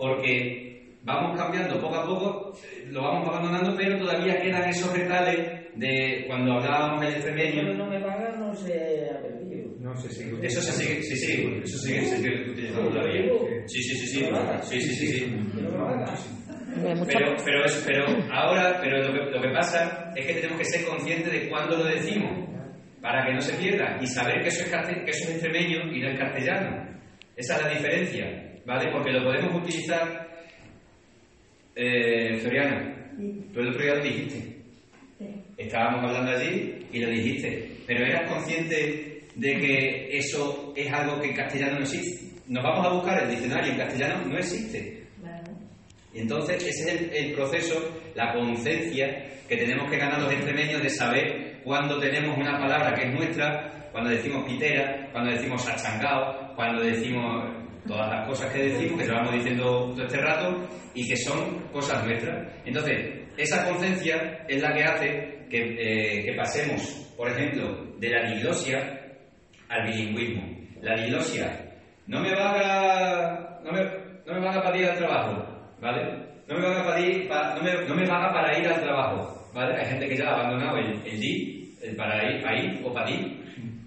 Porque 0.00 0.96
vamos 1.02 1.38
cambiando 1.38 1.78
poco 1.78 1.94
a 1.94 2.06
poco, 2.06 2.52
eh, 2.64 2.86
lo 2.88 3.02
vamos 3.02 3.28
abandonando, 3.28 3.76
pero 3.76 3.98
todavía 3.98 4.40
quedan 4.40 4.70
esos 4.70 4.90
retales 4.96 5.60
de 5.74 6.24
cuando 6.26 6.54
hablábamos 6.54 7.04
el 7.04 7.12
extremeño. 7.12 7.74
no 7.74 7.86
me 7.86 8.00
pagas, 8.00 8.38
no 8.38 8.54
se 8.54 9.10
ha 9.10 9.20
perdido. 9.20 9.72
No 9.78 9.94
sé 9.96 10.08
si... 10.08 10.30
Eso 10.42 10.62
se 10.62 10.72
sigue, 10.72 11.02
sí, 11.02 11.16
sí, 11.16 11.60
eso 11.62 11.78
sigue, 11.78 12.06
se 12.06 12.16
sigue 12.16 12.50
utilizando 12.50 12.88
todavía. 12.88 13.30
Sí, 13.66 13.82
sí, 13.82 13.94
sí, 13.94 14.06
sí, 14.06 14.28
sí, 14.62 14.80
sí, 14.80 14.94
sí, 14.94 15.06
sí. 15.06 15.36
Pero, 17.06 17.36
pero, 17.44 17.64
es, 17.66 17.84
pero 17.86 18.06
ahora, 18.32 18.78
pero 18.80 19.02
lo 19.02 19.12
que, 19.12 19.30
lo 19.32 19.42
que 19.42 19.50
pasa 19.50 20.14
es 20.16 20.24
que 20.24 20.34
tenemos 20.34 20.58
que 20.58 20.64
ser 20.64 20.86
conscientes 20.86 21.30
de 21.30 21.48
cuándo 21.50 21.76
lo 21.76 21.84
decimos, 21.84 22.48
para 23.02 23.26
que 23.26 23.34
no 23.34 23.40
se 23.42 23.52
pierda, 23.58 23.98
y 24.00 24.06
saber 24.06 24.40
que 24.40 24.48
eso 24.48 24.64
es, 24.64 24.70
que 24.70 25.10
eso 25.10 25.24
es 25.24 25.30
extremeño 25.30 25.92
y 25.92 26.00
no 26.00 26.08
es 26.08 26.18
castellano. 26.18 26.88
Esa 27.36 27.56
es 27.56 27.62
la 27.64 27.70
diferencia, 27.70 28.49
¿vale? 28.64 28.90
Porque 28.92 29.12
lo 29.12 29.24
podemos 29.24 29.62
utilizar, 29.62 30.28
eh, 31.74 32.38
Floriana, 32.40 33.12
tú 33.52 33.60
el 33.60 33.68
otro 33.68 33.82
día 33.82 33.94
lo 33.94 34.02
dijiste. 34.02 34.56
Estábamos 35.56 36.04
hablando 36.04 36.30
allí 36.32 36.86
y 36.90 37.00
lo 37.00 37.10
dijiste, 37.10 37.70
pero 37.86 38.06
eras 38.06 38.30
consciente 38.30 39.24
de 39.34 39.58
que 39.58 40.16
eso 40.16 40.72
es 40.74 40.90
algo 40.92 41.20
que 41.20 41.28
en 41.28 41.36
castellano 41.36 41.74
no 41.74 41.80
existe. 41.80 42.30
Nos 42.48 42.64
vamos 42.64 42.86
a 42.86 42.90
buscar 42.90 43.22
el 43.22 43.30
diccionario 43.30 43.72
en 43.72 43.78
castellano, 43.78 44.24
no 44.26 44.38
existe. 44.38 45.00
Y 46.12 46.20
entonces 46.20 46.56
ese 46.56 46.68
es 46.68 47.00
el, 47.00 47.10
el 47.14 47.32
proceso, 47.34 47.78
la 48.14 48.32
conciencia 48.32 49.30
que 49.48 49.56
tenemos 49.56 49.90
que 49.90 49.98
ganar 49.98 50.20
los 50.22 50.32
extremeños 50.32 50.82
de 50.82 50.88
saber 50.88 51.60
cuándo 51.62 51.98
tenemos 51.98 52.36
una 52.36 52.58
palabra 52.58 52.94
que 52.94 53.08
es 53.08 53.14
nuestra, 53.14 53.88
cuando 53.92 54.10
decimos 54.10 54.44
pitera, 54.44 55.08
cuando 55.12 55.32
decimos 55.32 55.68
achangao, 55.68 56.54
cuando 56.54 56.82
decimos 56.82 57.59
todas 57.86 58.10
las 58.10 58.26
cosas 58.28 58.52
que 58.52 58.62
decimos, 58.64 59.00
que 59.00 59.06
llevamos 59.06 59.32
diciendo 59.34 59.92
todo 59.94 60.04
este 60.06 60.18
rato, 60.20 60.68
y 60.94 61.08
que 61.08 61.16
son 61.16 61.58
cosas 61.72 62.04
nuestras. 62.04 62.48
Entonces, 62.64 63.20
esa 63.36 63.64
conciencia 63.68 64.44
es 64.48 64.60
la 64.62 64.72
que 64.74 64.84
hace 64.84 65.38
que, 65.50 65.58
eh, 65.78 66.24
que 66.24 66.32
pasemos, 66.34 66.82
por 67.16 67.28
ejemplo, 67.30 67.86
de 67.98 68.08
la 68.10 68.30
diglosia 68.30 69.00
al 69.68 69.86
bilingüismo. 69.86 70.42
La 70.82 70.94
diglosia, 70.96 71.50
no 72.06 72.20
me 72.20 72.34
van 72.34 72.54
a, 72.62 73.60
no 73.64 73.72
me, 73.72 73.84
no 74.26 74.34
me 74.34 74.40
van 74.46 74.58
a 74.58 74.62
pedir 74.72 74.86
al 74.86 74.96
trabajo, 74.98 75.46
¿vale? 75.80 76.26
No 76.48 76.58
me 76.58 76.66
van 76.66 76.78
a 76.78 76.94
pedir, 76.94 77.28
pa- 77.28 77.54
no, 77.56 77.62
me, 77.62 77.72
no 77.86 77.94
me 77.94 78.06
van 78.06 78.24
a 78.24 78.32
para 78.32 78.58
ir 78.58 78.66
al 78.66 78.80
trabajo, 78.80 79.50
¿vale? 79.54 79.76
Hay 79.78 79.86
gente 79.86 80.08
que 80.08 80.16
ya 80.16 80.24
ha 80.30 80.34
abandonado 80.40 80.78
el, 80.78 81.00
el 81.06 81.20
di, 81.20 81.76
el 81.82 81.94
para 81.96 82.30
ir, 82.32 82.42
para 82.42 82.58
ir 82.58 82.80
o 82.84 82.92
para 82.92 83.10
ir, 83.10 83.40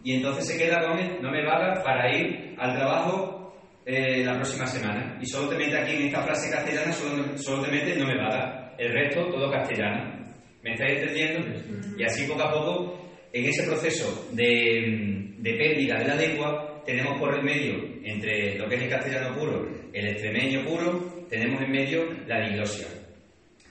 y 0.04 0.16
entonces 0.16 0.48
se 0.48 0.58
queda 0.58 0.86
con 0.88 0.98
el 1.00 1.22
no 1.22 1.32
me 1.32 1.44
vaga 1.46 1.82
para 1.84 2.10
ir 2.16 2.56
al 2.58 2.76
trabajo 2.76 3.43
eh, 3.86 4.24
la 4.24 4.36
próxima 4.36 4.66
semana. 4.68 5.18
Y 5.22 5.26
solo 5.26 5.50
te 5.50 5.58
mete 5.58 5.78
aquí 5.78 5.96
en 5.96 6.04
esta 6.04 6.24
frase 6.24 6.52
castellana, 6.52 6.92
solo, 6.92 7.38
solo 7.38 7.64
te 7.64 7.72
mete 7.72 7.96
no 7.98 8.08
me 8.08 8.18
vaga. 8.18 8.74
El 8.78 8.92
resto, 8.92 9.26
todo 9.28 9.52
castellano. 9.52 10.24
¿Me 10.64 10.74
estáis 10.74 11.00
entendiendo? 11.00 11.96
Y 11.98 12.04
así 12.04 12.26
poco 12.26 12.44
a 12.44 12.52
poco, 12.52 13.10
en 13.32 13.46
ese 13.46 13.64
proceso 13.64 14.30
de, 14.32 15.34
de 15.38 15.54
pérdida 15.54 16.00
de 16.00 16.08
la 16.08 16.16
lengua, 16.16 16.82
tenemos 16.86 17.20
por 17.20 17.36
el 17.36 17.44
medio, 17.44 17.76
entre 18.04 18.58
lo 18.58 18.68
que 18.68 18.76
es 18.76 18.84
el 18.84 18.90
castellano 18.90 19.36
puro, 19.36 19.70
el 19.92 20.08
extremeño 20.08 20.66
puro, 20.66 21.26
tenemos 21.30 21.62
en 21.62 21.72
medio 21.72 22.04
la 22.28 22.48
diglosia, 22.48 22.88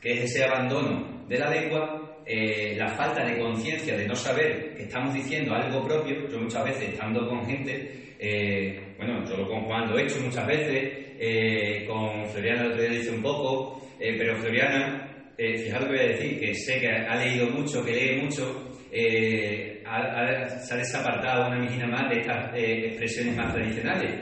que 0.01 0.13
es 0.13 0.25
ese 0.25 0.45
abandono 0.45 1.25
de 1.29 1.39
la 1.39 1.51
lengua, 1.51 2.03
eh, 2.27 2.75
la 2.77 2.89
falta 2.89 3.25
de 3.25 3.39
conciencia 3.39 3.97
de 3.97 4.07
no 4.07 4.15
saber 4.15 4.75
que 4.77 4.85
estamos 4.85 5.15
diciendo 5.15 5.55
algo 5.55 5.85
propio. 5.87 6.29
Yo 6.29 6.39
muchas 6.39 6.65
veces, 6.65 6.91
estando 6.91 7.29
con 7.29 7.45
gente, 7.47 8.12
eh, 8.23 8.79
bueno, 8.97 9.25
yo 9.29 9.47
con 9.49 9.63
Juan 9.65 9.91
lo 9.91 9.99
he 9.99 10.05
hecho 10.05 10.21
muchas 10.21 10.47
veces, 10.47 11.15
eh, 11.19 11.85
con 11.87 12.25
Floriana 12.29 12.65
lo 12.65 12.85
hice 12.95 13.11
un 13.11 13.21
poco, 13.23 13.83
eh, 13.99 14.15
pero 14.17 14.37
Floriana, 14.37 15.09
eh, 15.37 15.59
fijaros 15.59 15.89
que 15.89 15.95
voy 15.97 16.05
a 16.05 16.09
decir, 16.09 16.39
que 16.41 16.55
sé 16.55 16.81
que 16.81 16.89
ha 16.89 17.17
leído 17.17 17.49
mucho, 17.51 17.85
que 17.85 17.93
lee 17.93 18.21
mucho, 18.23 18.71
eh, 18.93 19.83
ha, 19.85 19.97
ha- 19.99 20.49
se 20.49 20.75
ha 20.75 20.77
desapartado 20.77 21.49
una 21.49 21.59
mijina 21.59 21.87
más 21.89 22.09
de 22.11 22.21
estas 22.21 22.55
eh, 22.57 22.87
expresiones 22.89 23.37
más 23.37 23.53
tradicionales. 23.53 24.15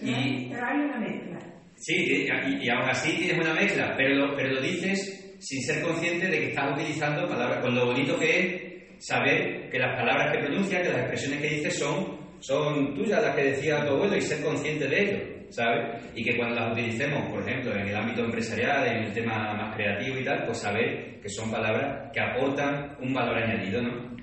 Y, 0.00 0.48
Pero 0.50 0.66
hay 0.66 0.78
una 0.80 0.98
mezcla. 0.98 1.38
Sí, 1.76 2.26
y, 2.26 2.64
y 2.64 2.68
aún 2.70 2.88
así 2.88 3.16
tienes 3.16 3.38
una 3.38 3.54
mezcla, 3.54 3.94
pero 3.96 4.14
lo, 4.14 4.34
pero 4.36 4.50
lo 4.54 4.60
dices 4.60 5.36
sin 5.38 5.60
ser 5.62 5.82
consciente 5.82 6.26
de 6.28 6.38
que 6.38 6.48
estás 6.48 6.72
utilizando 6.72 7.28
palabras, 7.28 7.58
con 7.60 7.74
lo 7.74 7.86
bonito 7.86 8.18
que 8.18 8.38
es 8.38 8.63
saber 9.06 9.68
que 9.70 9.78
las 9.78 9.98
palabras 9.98 10.32
que 10.32 10.38
pronuncias, 10.38 10.82
que 10.82 10.88
las 10.88 10.98
expresiones 11.00 11.40
que 11.40 11.48
dices 11.48 11.78
son 11.78 12.24
son 12.40 12.94
tuyas 12.94 13.22
las 13.22 13.34
que 13.34 13.44
decía 13.44 13.86
tu 13.86 13.94
abuelo 13.94 14.16
y 14.16 14.20
ser 14.20 14.42
consciente 14.42 14.86
de 14.86 15.02
ello, 15.02 15.18
¿sabes? 15.48 16.02
Y 16.14 16.22
que 16.22 16.36
cuando 16.36 16.56
las 16.56 16.72
utilicemos, 16.72 17.30
por 17.30 17.40
ejemplo, 17.42 17.74
en 17.74 17.88
el 17.88 17.96
ámbito 17.96 18.22
empresarial, 18.22 18.86
en 18.86 19.04
el 19.04 19.12
tema 19.14 19.54
más 19.54 19.74
creativo 19.74 20.18
y 20.18 20.24
tal, 20.24 20.44
pues 20.44 20.58
saber 20.58 21.20
que 21.22 21.28
son 21.30 21.50
palabras 21.50 22.10
que 22.12 22.20
aportan 22.20 22.96
un 23.00 23.14
valor 23.14 23.38
añadido, 23.38 23.80
¿no? 23.80 24.14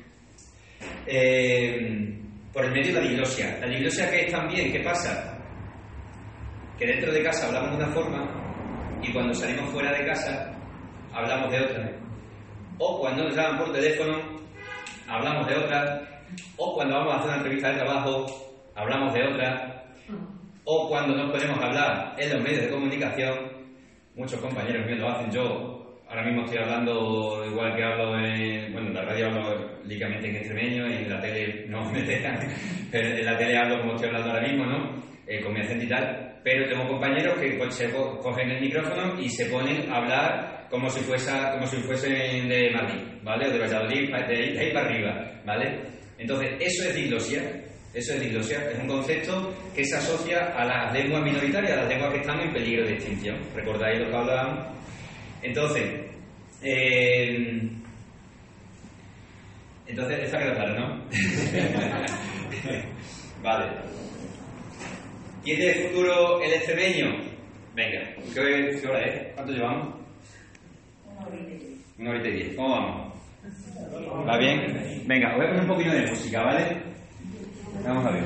Eh, 1.07 2.15
por 2.53 2.65
el 2.65 2.71
medio 2.71 2.93
de 2.93 3.01
la 3.01 3.07
diglosia. 3.07 3.57
¿La 3.59 3.67
diglosia 3.67 4.11
qué 4.11 4.25
es 4.25 4.31
también? 4.31 4.71
¿Qué 4.71 4.81
pasa? 4.81 5.39
Que 6.77 6.85
dentro 6.85 7.11
de 7.11 7.23
casa 7.23 7.47
hablamos 7.47 7.71
de 7.71 7.83
una 7.83 7.93
forma 7.93 8.99
y 9.01 9.11
cuando 9.11 9.33
salimos 9.33 9.67
fuera 9.71 9.91
de 9.93 10.05
casa 10.05 10.53
hablamos 11.11 11.51
de 11.51 11.59
otra. 11.59 11.91
O 12.77 12.99
cuando 12.99 13.23
nos 13.23 13.35
llaman 13.35 13.57
por 13.57 13.71
teléfono 13.73 14.40
hablamos 15.15 15.47
de 15.47 15.55
otra. 15.55 16.01
O 16.57 16.75
cuando 16.75 16.95
vamos 16.95 17.13
a 17.13 17.17
hacer 17.17 17.27
una 17.29 17.37
entrevista 17.37 17.69
de 17.69 17.75
trabajo 17.79 18.25
hablamos 18.75 19.13
de 19.13 19.23
otra. 19.23 19.83
O 20.63 20.87
cuando 20.89 21.15
no 21.15 21.31
podemos 21.31 21.59
hablar 21.61 22.15
en 22.17 22.33
los 22.33 22.41
medios 22.41 22.61
de 22.63 22.69
comunicación, 22.69 23.35
muchos 24.15 24.39
compañeros 24.39 24.85
míos 24.85 24.99
lo 24.99 25.09
hacen. 25.09 25.31
Yo 25.31 25.97
ahora 26.07 26.23
mismo 26.23 26.43
estoy 26.43 26.59
hablando 26.59 27.43
igual 27.49 27.75
que 27.75 27.83
hablo 27.83 28.17
en, 28.19 28.71
bueno, 28.73 28.87
en 28.89 28.93
la 28.93 29.01
radio 29.05 29.27
hablo 29.27 29.81
líquidamente 29.85 30.29
en 30.29 30.35
extremeño 30.35 30.87
y 30.87 30.93
en 30.93 31.09
la 31.09 31.19
tele 31.21 31.65
no 31.67 31.89
me 31.91 32.01
dejan, 32.03 32.37
en 32.91 33.25
la 33.25 33.37
tele 33.37 33.57
hablo 33.57 33.79
como 33.79 33.93
estoy 33.95 34.07
hablando 34.09 34.29
ahora 34.31 34.47
mismo, 34.47 34.65
¿no? 34.65 35.01
Eh, 35.27 35.41
con 35.41 35.53
mi 35.53 35.61
acento 35.61 35.85
y 35.85 35.87
tal, 35.87 36.39
pero 36.43 36.67
tengo 36.67 36.87
compañeros 36.87 37.35
que 37.39 37.57
co- 37.57 37.71
se 37.71 37.89
co- 37.91 38.19
cogen 38.19 38.51
el 38.51 38.61
micrófono 38.61 39.19
y 39.19 39.29
se 39.29 39.45
ponen 39.45 39.89
a 39.91 39.95
hablar 39.97 40.60
como 40.71 40.89
si, 40.89 41.01
fuese, 41.01 41.31
como 41.51 41.67
si 41.67 41.75
fuesen 41.77 42.47
de 42.47 42.71
Madrid, 42.71 43.01
¿vale? 43.21 43.47
O 43.47 43.51
de 43.51 43.59
Valladolid, 43.59 44.09
de 44.09 44.15
ahí, 44.15 44.53
de 44.53 44.59
ahí 44.59 44.73
para 44.73 44.85
arriba, 44.87 45.31
¿vale? 45.45 45.81
Entonces, 46.17 46.49
eso 46.61 46.87
es 46.87 46.95
diglosia, 46.95 47.41
eso 47.93 48.13
es 48.13 48.21
diglosia, 48.21 48.71
es 48.71 48.79
un 48.79 48.87
concepto 48.87 49.53
que 49.75 49.83
se 49.83 49.97
asocia 49.97 50.45
a 50.55 50.65
las 50.65 50.93
lenguas 50.93 51.23
minoritarias, 51.23 51.73
a 51.73 51.81
las 51.81 51.89
lenguas 51.89 52.13
que 52.13 52.19
están 52.21 52.39
en 52.39 52.53
peligro 52.53 52.85
de 52.85 52.93
extinción. 52.93 53.37
¿Recordáis 53.53 53.99
lo 53.99 54.09
que 54.09 54.15
hablábamos? 54.15 54.67
Entonces, 55.43 55.83
eh, 56.63 57.69
entonces, 59.87 60.19
está 60.23 60.37
quedado 60.37 60.55
claro, 60.55 60.79
¿no? 60.79 61.05
vale. 63.43 63.71
¿Tiene 65.43 65.73
futuro 65.73 66.41
el 66.41 66.53
extremeño? 66.53 67.07
Venga, 67.75 68.13
¿qué, 68.33 68.79
qué 68.79 68.87
hora 68.87 69.01
es? 69.01 69.33
¿Cuánto 69.35 69.51
llevamos? 69.51 70.00
Una 71.99 72.09
horita 72.09 72.29
y 72.29 72.33
diez. 72.33 72.55
¿Cómo 72.55 72.69
vamos? 72.69 73.13
¿Va 74.27 74.37
bien? 74.37 75.03
Venga, 75.05 75.35
voy 75.35 75.45
a 75.45 75.49
poner 75.49 75.61
un 75.61 75.67
poquito 75.67 75.91
de 75.91 76.07
música, 76.07 76.43
¿vale? 76.43 76.81
Vamos 77.85 78.05
a 78.05 78.11
ver. 78.11 78.23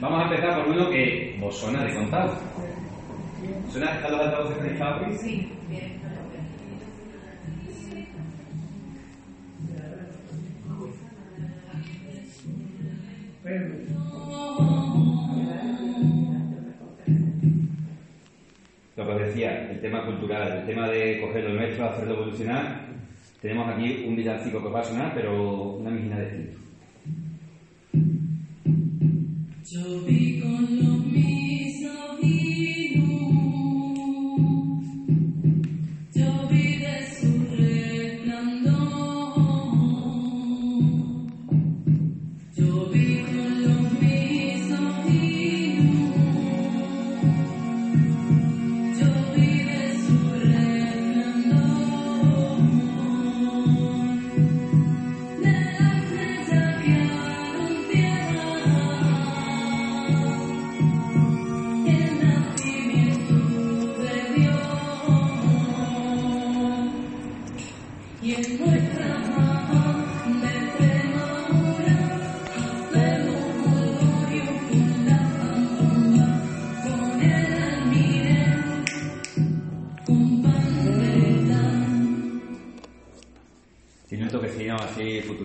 Vamos 0.00 0.20
a 0.20 0.24
empezar 0.24 0.64
por 0.64 0.74
uno 0.74 0.90
que 0.90 1.36
vos 1.40 1.56
suena 1.56 1.84
de 1.84 1.94
contado. 1.94 2.38
¿Suena? 3.70 3.94
¿Están 3.96 4.12
los 4.12 4.20
altavoces 4.20 4.56
conectados? 4.58 5.20
Sí. 5.20 5.52
Lo 18.98 19.16
decía, 19.16 19.70
el 19.70 19.80
tema 19.80 20.04
cultural, 20.04 20.58
el 20.58 20.66
tema 20.66 20.88
de 20.88 21.20
coger 21.20 21.44
lo 21.44 21.54
nuestro, 21.54 21.88
hacerlo 21.88 22.14
evolucionar. 22.14 22.88
Tenemos 23.40 23.68
aquí 23.68 24.04
un 24.04 24.16
villancico 24.16 24.60
que 24.60 24.68
va 24.70 24.80
a 24.80 24.84
sonar, 24.84 25.14
pero 25.14 25.74
una 25.74 25.90
mijina 25.90 26.18
distinto. 26.18 26.58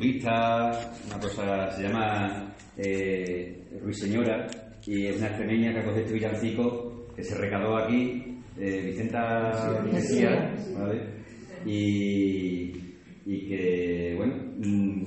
Una 0.09 1.19
cosa, 1.21 1.71
se 1.71 1.83
llama 1.83 2.53
eh, 2.77 3.63
Ruiseñora, 3.81 4.47
y 4.85 5.07
es 5.07 5.17
una 5.17 5.27
extremeña 5.27 5.71
que 5.73 5.79
ha 5.79 5.83
cogido 5.83 6.01
este 6.01 6.13
villancico 6.13 7.07
que 7.15 7.23
se 7.23 7.35
recaló 7.35 7.77
aquí, 7.77 8.37
eh, 8.59 8.81
Vicenta 8.85 9.81
Mesía, 9.91 10.53
¿vale? 10.77 11.01
Y, 11.65 12.73
y 13.25 13.47
que, 13.47 14.13
bueno, 14.17 14.33
mm, 14.57 15.03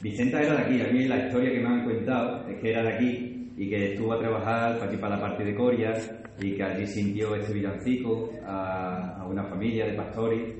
Vicenta 0.00 0.42
era 0.42 0.56
de 0.56 0.62
aquí, 0.62 0.80
a 0.80 0.92
mí 0.92 1.06
la 1.06 1.26
historia 1.26 1.52
que 1.52 1.60
me 1.60 1.68
han 1.68 1.84
contado 1.84 2.48
es 2.48 2.60
que 2.60 2.70
era 2.70 2.82
de 2.82 2.94
aquí 2.94 3.52
y 3.56 3.68
que 3.68 3.92
estuvo 3.92 4.12
a 4.12 4.18
trabajar 4.18 4.78
para 4.78 4.90
aquí 4.90 4.96
para 4.96 5.16
la 5.16 5.22
parte 5.22 5.44
de 5.44 5.54
Coria 5.54 5.92
y 6.40 6.56
que 6.56 6.62
allí 6.62 6.86
sintió 6.86 7.34
este 7.34 7.52
villancico 7.52 8.32
a, 8.44 9.20
a 9.20 9.26
una 9.26 9.44
familia 9.44 9.86
de 9.86 9.94
pastores, 9.94 10.54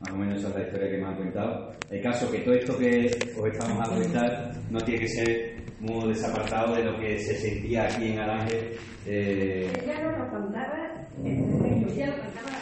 más 0.00 0.10
o 0.12 0.16
menos 0.16 0.38
esa 0.38 0.48
es 0.48 0.54
la 0.56 0.62
historia 0.62 0.90
que 0.90 0.98
me 0.98 1.06
han 1.08 1.16
contado. 1.16 1.72
El 1.90 2.02
caso 2.02 2.30
que 2.30 2.38
todo 2.40 2.54
esto 2.54 2.78
que 2.78 3.10
os 3.38 3.46
estamos 3.48 3.88
a 3.88 3.92
contar 3.94 4.50
no 4.70 4.80
tiene 4.80 5.00
que 5.00 5.08
ser 5.08 5.54
muy 5.80 6.08
desapartado 6.08 6.74
de 6.76 6.84
lo 6.84 6.98
que 6.98 7.18
se 7.18 7.34
sentía 7.36 7.84
aquí 7.84 8.08
en 8.12 8.18
Alange. 8.20 8.72
eh, 9.06 9.70
Ella 9.82 10.02
no 10.02 10.10
lo 10.24 10.30
contaba 10.30 10.78
en 11.22 11.86
ella 11.90 12.06
lo 12.08 12.22
contaba, 12.22 12.58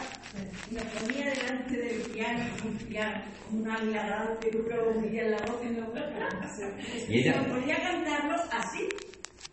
lo 0.71 0.81
ponía 0.99 1.25
delante 1.31 1.75
del 1.77 2.01
piano, 2.13 2.39
un 2.65 2.77
piano, 2.87 3.23
un 3.51 3.69
águila 3.69 4.05
grande, 4.05 4.49
uno 4.53 5.01
movía 5.01 5.23
la 5.29 5.37
boca 5.37 5.65
en 5.67 5.79
la 5.79 5.85
boca. 5.87 6.01
Y 7.09 7.19
ella- 7.19 7.41
Lo 7.41 7.53
ponía 7.55 7.75
a 7.75 7.81
cantarlo 7.81 8.35
así, 8.51 8.87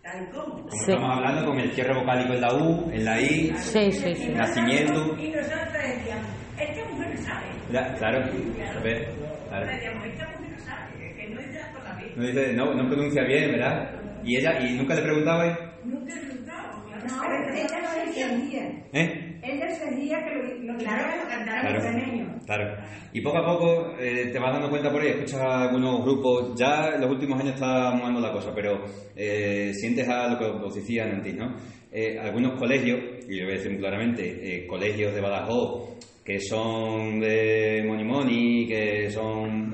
tal 0.02 0.28
como. 0.30 0.54
como 0.62 0.70
Sí. 0.70 0.90
estamos 0.90 1.16
hablando 1.16 1.46
con 1.46 1.58
el 1.60 1.70
cierre 1.72 1.94
vocálico 1.98 2.32
en 2.34 2.40
la 2.40 2.54
U, 2.54 2.90
en 2.90 3.04
la 3.04 3.20
I, 3.20 3.52
Sí, 3.56 3.92
sí, 3.92 4.14
sí. 4.14 4.28
nacimiento. 4.32 5.16
Y 5.18 5.28
nosotros 5.30 5.72
decíamos, 5.72 6.26
esta 6.58 6.88
mujer 6.90 7.18
sabe. 7.18 7.46
Ya, 7.72 7.94
claro, 7.94 8.18
a 8.18 8.80
ver, 8.80 9.08
claro. 9.48 9.66
No 9.66 11.40
es 11.40 11.52
de 11.52 11.60
por 11.72 11.84
la 11.84 11.94
vida. 12.00 12.12
No, 12.16 12.26
dice, 12.26 12.52
no, 12.54 12.74
no 12.74 12.88
pronuncia 12.88 13.22
bien, 13.24 13.52
¿verdad? 13.52 13.90
Y 14.24 14.36
ella, 14.36 14.58
y 14.60 14.74
nunca 14.76 14.94
le 14.94 15.02
preguntabais, 15.02 15.56
Nunca 15.84 16.12
he 16.14 16.20
preguntado, 16.20 16.84
claro. 16.84 17.38
No, 17.38 17.54
ella 17.54 17.80
no 17.80 18.02
entendía. 18.02 18.64
¿eh? 18.92 19.40
Ella 19.42 19.70
sabía 19.70 20.18
que 20.24 20.34
lo, 20.34 20.72
lo 20.72 20.78
Claro, 20.78 21.04
quería 21.08 21.28
cantar 21.28 21.60
Claro, 21.62 22.44
claro. 22.44 22.76
Y 23.12 23.20
poco 23.22 23.38
a 23.38 23.46
poco 23.46 23.96
eh, 23.98 24.30
te 24.32 24.38
vas 24.38 24.52
dando 24.52 24.68
cuenta 24.68 24.90
por 24.90 25.00
ahí, 25.00 25.08
escuchas 25.08 25.40
a 25.40 25.62
algunos 25.62 26.04
grupos, 26.04 26.58
ya 26.58 26.90
en 26.94 27.00
los 27.00 27.10
últimos 27.10 27.40
años 27.40 27.54
está 27.54 27.92
mudando 27.92 28.20
la 28.20 28.32
cosa, 28.32 28.52
pero 28.54 28.84
eh, 29.16 29.72
sientes 29.74 30.08
a 30.08 30.28
lo 30.28 30.38
que 30.38 30.44
os 30.44 30.74
decía 30.74 31.04
antes, 31.04 31.34
¿no? 31.34 31.56
Eh, 31.92 32.18
algunos 32.20 32.58
colegios, 32.58 33.00
y 33.28 33.38
lo 33.38 33.46
voy 33.46 33.54
a 33.54 33.56
decir 33.56 33.70
muy 33.72 33.80
claramente, 33.80 34.22
eh, 34.42 34.66
colegios 34.66 35.14
de 35.14 35.20
Badajoz, 35.20 35.98
que 36.24 36.38
son 36.40 37.20
de 37.20 37.82
Monimoni, 37.86 38.66
que 38.66 39.10
son 39.10 39.72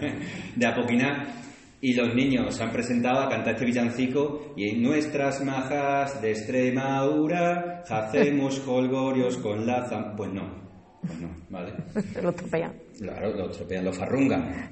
de 0.56 0.66
Apoquiná, 0.66 1.34
y 1.80 1.94
los 1.94 2.14
niños 2.14 2.54
se 2.56 2.62
han 2.64 2.72
presentado 2.72 3.20
a 3.20 3.28
cantar 3.28 3.54
este 3.54 3.66
villancico 3.66 4.52
y 4.56 4.70
en 4.70 4.82
nuestras 4.82 5.44
majas 5.44 6.20
de 6.20 6.30
Extremadura 6.32 7.84
hacemos 7.88 8.60
holgorios 8.66 9.36
con 9.38 9.66
la 9.66 9.88
zam... 9.88 10.16
Pues 10.16 10.32
no, 10.32 10.68
pues 11.00 11.20
no, 11.20 11.36
¿vale? 11.50 11.72
Lo 12.22 12.32
tropean. 12.32 12.72
Claro, 12.98 13.32
lo 13.36 13.48
tropean, 13.50 13.84
lo 13.84 13.92
farrungan. 13.92 14.70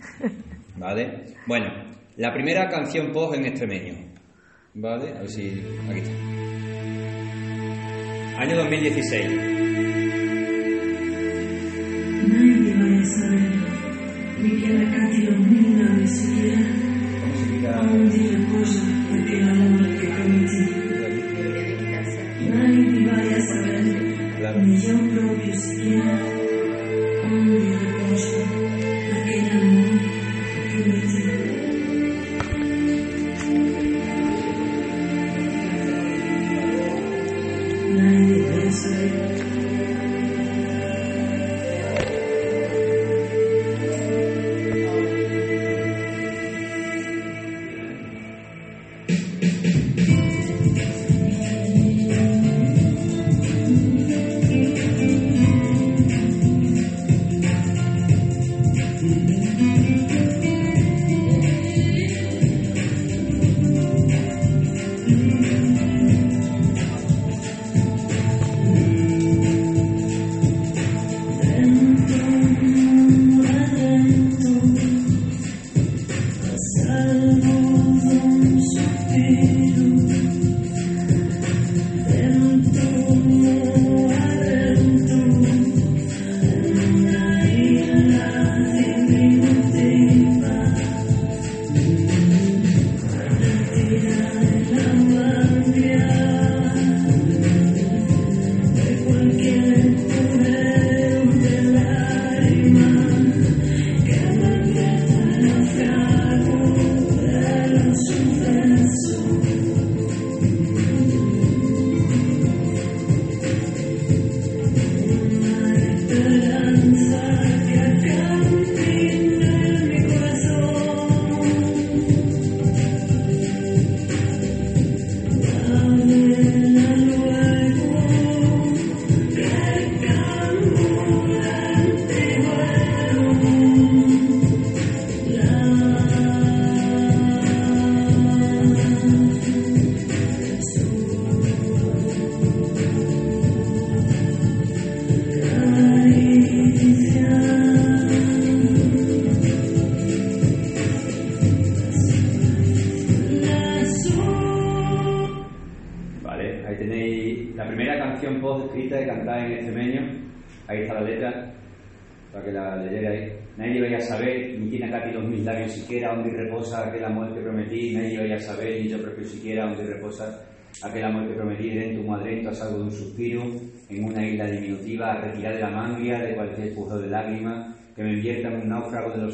¿Vale? 0.76 1.26
Bueno, 1.46 1.68
la 2.16 2.32
primera 2.32 2.68
canción 2.68 3.12
pop 3.12 3.34
en 3.34 3.46
extremeño. 3.46 3.94
¿Vale? 4.74 5.12
A 5.12 5.20
ver 5.20 5.28
si. 5.28 5.62
Aquí 5.88 6.00
está. 6.00 6.12
Año 8.42 8.56
2016. 8.56 9.55
Nadie 12.26 12.74
vaya 12.74 13.00
a 13.00 13.04
saber, 13.04 13.52
ni 14.42 14.50
que 14.60 14.72
la 14.74 14.90
cante 14.90 15.18
los 15.18 15.38
mil 15.38 16.00
ni 16.00 16.08
siquiera. 16.08 16.60
¿Cómo 17.20 17.36
se 17.36 17.46
quita 17.52 17.82
música. 17.82 17.94
Un 17.94 18.10
día 18.10 18.38
cosa, 18.50 18.80
amor 18.82 19.26
que 19.26 19.36
prometí. 19.38 19.75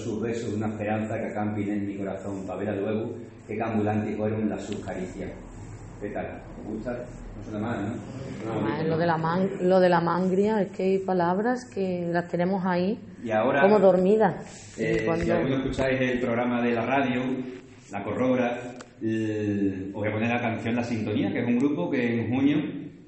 Sus 0.03 0.20
besos, 0.20 0.53
una 0.55 0.68
esperanza 0.68 1.18
que 1.18 1.26
acampe 1.26 1.62
en 1.62 1.86
mi 1.86 1.96
corazón, 1.96 2.46
para 2.46 2.59
ver 2.61 2.76
luego 2.78 3.14
que 3.46 3.57
cambulantes 3.57 4.16
fueron 4.16 4.48
las 4.48 4.62
sus 4.62 4.76
caricias. 4.84 5.30
¿Qué 6.00 6.09
tal? 6.11 6.40
¿Os 6.66 6.74
gusta? 6.74 6.90
No 6.92 7.44
suena 7.50 7.59
mal, 7.66 7.82
¿no? 7.82 7.88
Suena 7.88 8.53
Además, 8.55 8.72
bonito. 8.76 8.90
lo 8.90 8.98
de 8.98 9.07
la 9.07 9.16
man- 9.16 9.50
lo 9.62 9.80
de 9.80 9.88
la 9.88 10.00
mangria 10.00 10.62
es 10.62 10.70
que 10.72 10.82
hay 10.82 10.98
palabras 10.98 11.64
que 11.64 12.09
las 12.12 12.28
tenemos 12.28 12.64
ahí 12.64 12.98
Y 13.24 13.30
ahora, 13.30 13.62
como 13.62 13.78
dormidas. 13.78 14.34
Eh, 14.78 15.03
cuando- 15.07 15.24
si 15.24 15.30
alguno 15.30 15.57
escucháis 15.57 16.00
el 16.00 16.20
programa 16.20 16.61
de 16.62 16.72
la 16.72 16.84
radio, 16.86 17.20
La 17.90 18.03
Corrobra, 18.03 18.59
el- 19.03 19.86
os 19.88 20.00
voy 20.00 20.09
a 20.09 20.12
poner 20.12 20.28
la 20.30 20.40
canción 20.40 20.76
La 20.76 20.84
Sintonía, 20.84 21.32
que 21.32 21.40
es 21.40 21.46
un 21.46 21.59
grupo 21.59 21.90
que 21.90 22.20
en 22.20 22.28
junio 22.34 22.59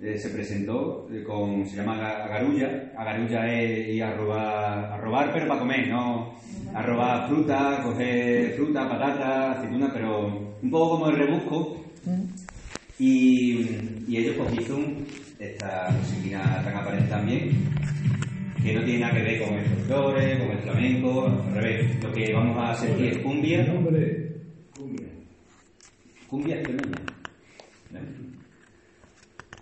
eh, 0.03 0.19
se 0.19 0.29
presentó 0.29 1.09
eh, 1.11 1.23
con, 1.25 1.67
se 1.67 1.77
llama 1.77 1.95
Aga- 1.97 2.25
Agarulla. 2.27 2.93
Agarulla 2.97 3.51
es 3.53 3.89
ir 3.89 4.05
a 4.05 4.15
robar, 4.15 4.93
a 4.93 4.97
robar 4.99 5.31
pero 5.33 5.49
para 5.49 5.61
comer, 5.61 5.89
no 5.89 6.35
a 6.75 6.83
robar 6.83 7.29
fruta, 7.29 7.81
coger 7.85 8.55
fruta, 8.57 8.89
patata, 8.89 9.53
aceituna, 9.53 9.91
pero 9.93 10.27
un 10.61 10.71
poco 10.71 10.91
como 10.91 11.09
el 11.11 11.17
rebusco. 11.17 11.85
Y, 12.99 13.61
y 14.09 14.17
ellos 14.17 14.37
pues 14.37 14.61
hizo 14.61 14.79
esta 15.39 15.91
musiquina 15.91 16.63
tan 16.65 16.77
aparente 16.77 17.09
también, 17.09 17.51
que 18.63 18.75
no 18.75 18.85
tiene 18.85 19.01
nada 19.01 19.15
que 19.15 19.23
ver 19.23 19.43
con 19.43 19.55
el 19.55 19.65
folclore, 19.67 20.39
con 20.39 20.51
el 20.51 20.63
flamenco, 20.63 21.27
al 21.27 21.55
revés. 21.55 22.03
Lo 22.03 22.13
que 22.13 22.33
vamos 22.33 22.59
a 22.59 22.75
sentir 22.75 23.07
es 23.07 23.19
cumbia. 23.19 23.65
Cumbia. 24.77 25.09
Cumbia 26.29 26.57
extremeña. 26.57 26.99
¿Vale? 27.93 28.07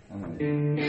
Vamos 0.09 0.29
a 0.29 0.33
ver. 0.33 0.82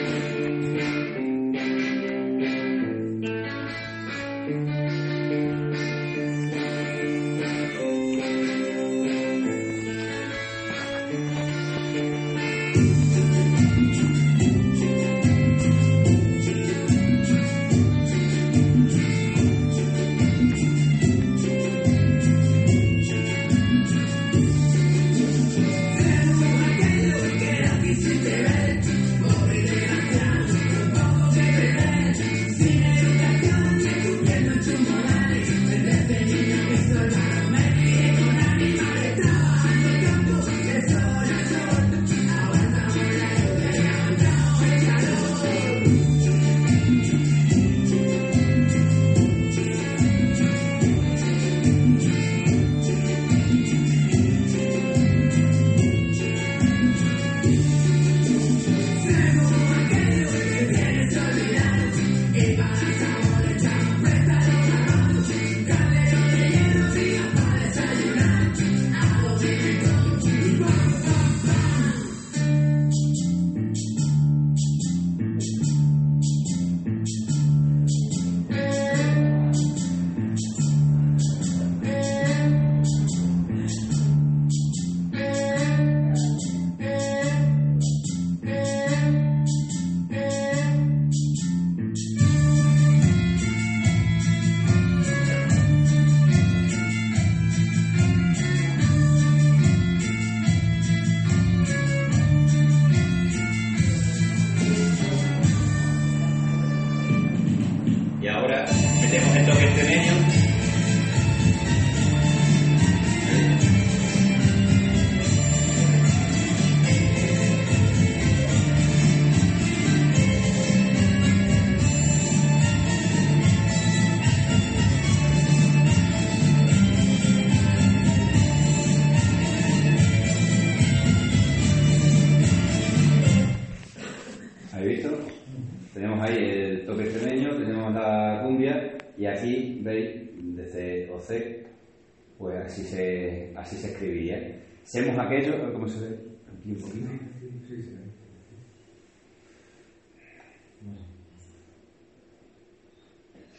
Así 143.64 143.76
se 143.76 143.92
escribiría. 143.92 144.60
Semos 144.82 145.18
aquellos, 145.18 145.56
¿cómo 145.72 145.88
se 145.88 146.00
ve? 146.00 146.16
Aquí 146.52 146.70
un 146.72 146.80
poquito. 146.80 147.08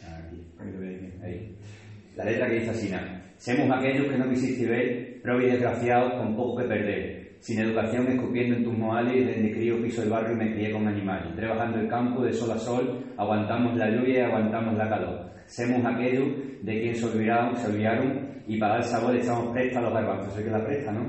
Aquí, 0.02 1.22
ahí. 1.22 1.56
La 2.16 2.24
letra 2.24 2.48
que 2.48 2.54
dice 2.54 2.70
así, 2.70 2.88
nada. 2.88 3.20
Semos 3.36 3.76
aquellos 3.76 4.06
que 4.06 4.16
no 4.16 4.30
quisiste 4.30 4.66
ver, 4.66 5.20
propios 5.22 5.52
desgraciados 5.52 6.14
con 6.14 6.36
poco 6.36 6.62
que 6.62 6.68
perder. 6.68 7.36
Sin 7.40 7.60
educación, 7.60 8.06
escupiendo 8.08 8.56
en 8.56 8.64
tus 8.64 8.78
moales, 8.78 9.26
desde 9.26 9.52
crío 9.52 9.82
piso 9.82 10.02
el 10.02 10.08
barrio 10.08 10.32
y 10.32 10.36
me 10.36 10.54
crié 10.54 10.70
con 10.72 10.86
animales. 10.86 11.34
Trabajando 11.34 11.80
el 11.80 11.88
campo 11.88 12.22
de 12.22 12.32
sol 12.32 12.52
a 12.52 12.58
sol, 12.58 13.04
aguantamos 13.16 13.76
la 13.76 13.90
lluvia 13.90 14.20
y 14.20 14.22
aguantamos 14.22 14.76
la 14.76 14.88
calor. 14.88 15.32
Semos 15.46 15.84
aquellos 15.84 16.28
de 16.62 16.80
quien 16.80 16.94
se 16.94 17.04
olvidaron, 17.04 17.56
se 17.56 17.66
olvidaron 17.66 18.25
y 18.46 18.58
para 18.58 18.74
dar 18.74 18.84
sabor 18.84 19.16
echamos 19.16 19.52
presta 19.52 19.78
a 19.78 19.82
los 19.82 19.92
garbanzos. 19.94 20.34
Soy 20.34 20.44
que 20.44 20.50
la 20.50 20.64
presta, 20.64 20.92
¿no? 20.92 21.04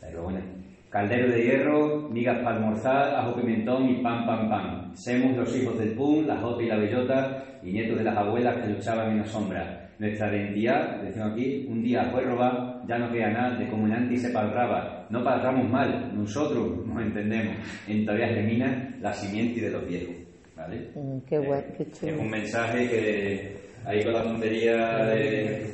Pero 0.00 0.22
bueno. 0.24 0.40
Caldero 0.88 1.30
de 1.30 1.42
hierro, 1.42 2.08
migas 2.10 2.38
para 2.42 2.56
almorzar, 2.56 3.14
ajo 3.16 3.34
pimentón 3.34 3.90
y 3.90 4.02
pan, 4.02 4.24
pan, 4.24 4.48
pan. 4.48 4.96
Semos 4.96 5.36
los 5.36 5.54
hijos 5.54 5.76
del 5.78 5.90
pum, 5.92 6.24
la 6.26 6.38
jota 6.38 6.62
y 6.62 6.66
la 6.68 6.76
bellota 6.76 7.44
y 7.62 7.72
nietos 7.72 7.98
de 7.98 8.04
las 8.04 8.16
abuelas 8.16 8.56
que 8.62 8.72
luchaban 8.72 9.10
en 9.10 9.18
la 9.18 9.26
sombra. 9.26 9.90
Nuestra 9.98 10.34
identidad, 10.34 11.02
decimos 11.02 11.32
aquí, 11.32 11.66
un 11.68 11.82
día 11.82 12.04
fue 12.12 12.22
robar, 12.22 12.82
ya 12.86 12.98
no 12.98 13.10
queda 13.12 13.30
nada 13.30 13.58
de 13.58 13.68
como 13.68 13.86
en 13.86 13.94
antes 13.94 14.22
se 14.22 14.30
palraba. 14.30 15.06
No 15.10 15.22
palramos 15.24 15.68
mal, 15.68 16.12
nosotros 16.16 16.86
nos 16.86 17.02
entendemos. 17.02 17.56
En 17.88 18.04
todavía 18.06 18.28
germina 18.28 18.96
la 19.00 19.12
simiente 19.12 19.60
de 19.60 19.70
los 19.70 19.86
viejos. 19.86 20.14
¿Vale? 20.56 20.90
Mm, 20.94 21.18
qué 21.28 21.38
bueno, 21.38 21.64
qué 21.76 21.82
Es 21.82 22.00
chulo. 22.00 22.20
un 22.22 22.30
mensaje 22.30 22.88
que 22.88 23.56
ahí 23.86 24.02
con 24.02 24.12
la 24.12 24.22
tontería 24.22 24.76
de, 25.06 25.70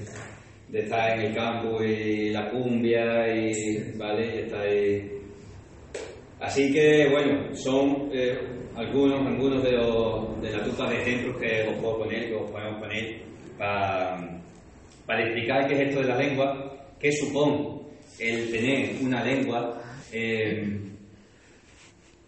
estar 0.72 1.18
en 1.18 1.26
el 1.26 1.34
campo 1.34 1.82
y 1.82 2.30
la 2.30 2.50
cumbia 2.50 3.34
y 3.34 3.92
vale 3.96 4.42
está 4.44 4.60
ahí. 4.60 5.10
Así 6.40 6.72
que 6.72 7.08
bueno, 7.10 7.54
son 7.54 8.10
eh, 8.12 8.38
algunos, 8.76 9.26
algunos 9.26 9.62
de, 9.62 9.72
los, 9.72 10.40
de 10.42 10.50
la 10.50 10.64
tupa 10.64 10.90
de 10.90 11.02
ejemplos 11.02 11.36
que 11.38 11.68
os 11.68 11.78
puedo 11.78 11.98
poner, 11.98 12.28
que 12.28 12.34
os 12.34 12.50
podemos 12.50 12.80
poner 12.80 13.22
para, 13.56 14.40
para 15.06 15.22
explicar 15.22 15.66
qué 15.66 15.74
es 15.74 15.80
esto 15.88 16.00
de 16.00 16.08
la 16.08 16.16
lengua, 16.16 16.72
qué 16.98 17.12
supone 17.12 17.82
el 18.18 18.50
tener 18.50 18.96
una 19.02 19.24
lengua, 19.24 19.80
eh, 20.12 20.80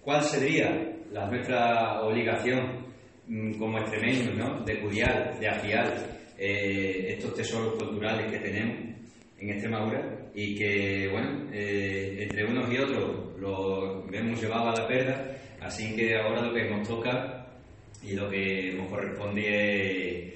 cuál 0.00 0.22
sería 0.22 0.96
la 1.12 1.26
nuestra 1.28 2.02
obligación 2.02 2.83
como 3.58 3.78
extremeños, 3.78 4.34
¿no? 4.36 4.60
de 4.64 4.80
cuidar, 4.80 5.38
de 5.38 5.48
afiar 5.48 5.94
eh, 6.38 7.14
estos 7.16 7.34
tesoros 7.34 7.74
culturales 7.74 8.30
que 8.30 8.38
tenemos 8.38 8.76
en 9.38 9.50
Extremadura 9.50 10.30
y 10.34 10.54
que, 10.56 11.08
bueno, 11.10 11.48
eh, 11.52 12.16
entre 12.20 12.44
unos 12.44 12.70
y 12.72 12.78
otros 12.78 13.38
lo 13.38 14.12
hemos 14.12 14.40
llevado 14.40 14.70
a 14.70 14.80
la 14.80 14.86
perda, 14.86 15.36
así 15.60 15.94
que 15.94 16.16
ahora 16.16 16.42
lo 16.42 16.52
que 16.52 16.68
nos 16.68 16.86
toca 16.86 17.46
y 18.02 18.12
lo 18.12 18.28
que 18.28 18.74
nos 18.74 18.88
corresponde 18.88 19.40
es, 19.40 20.34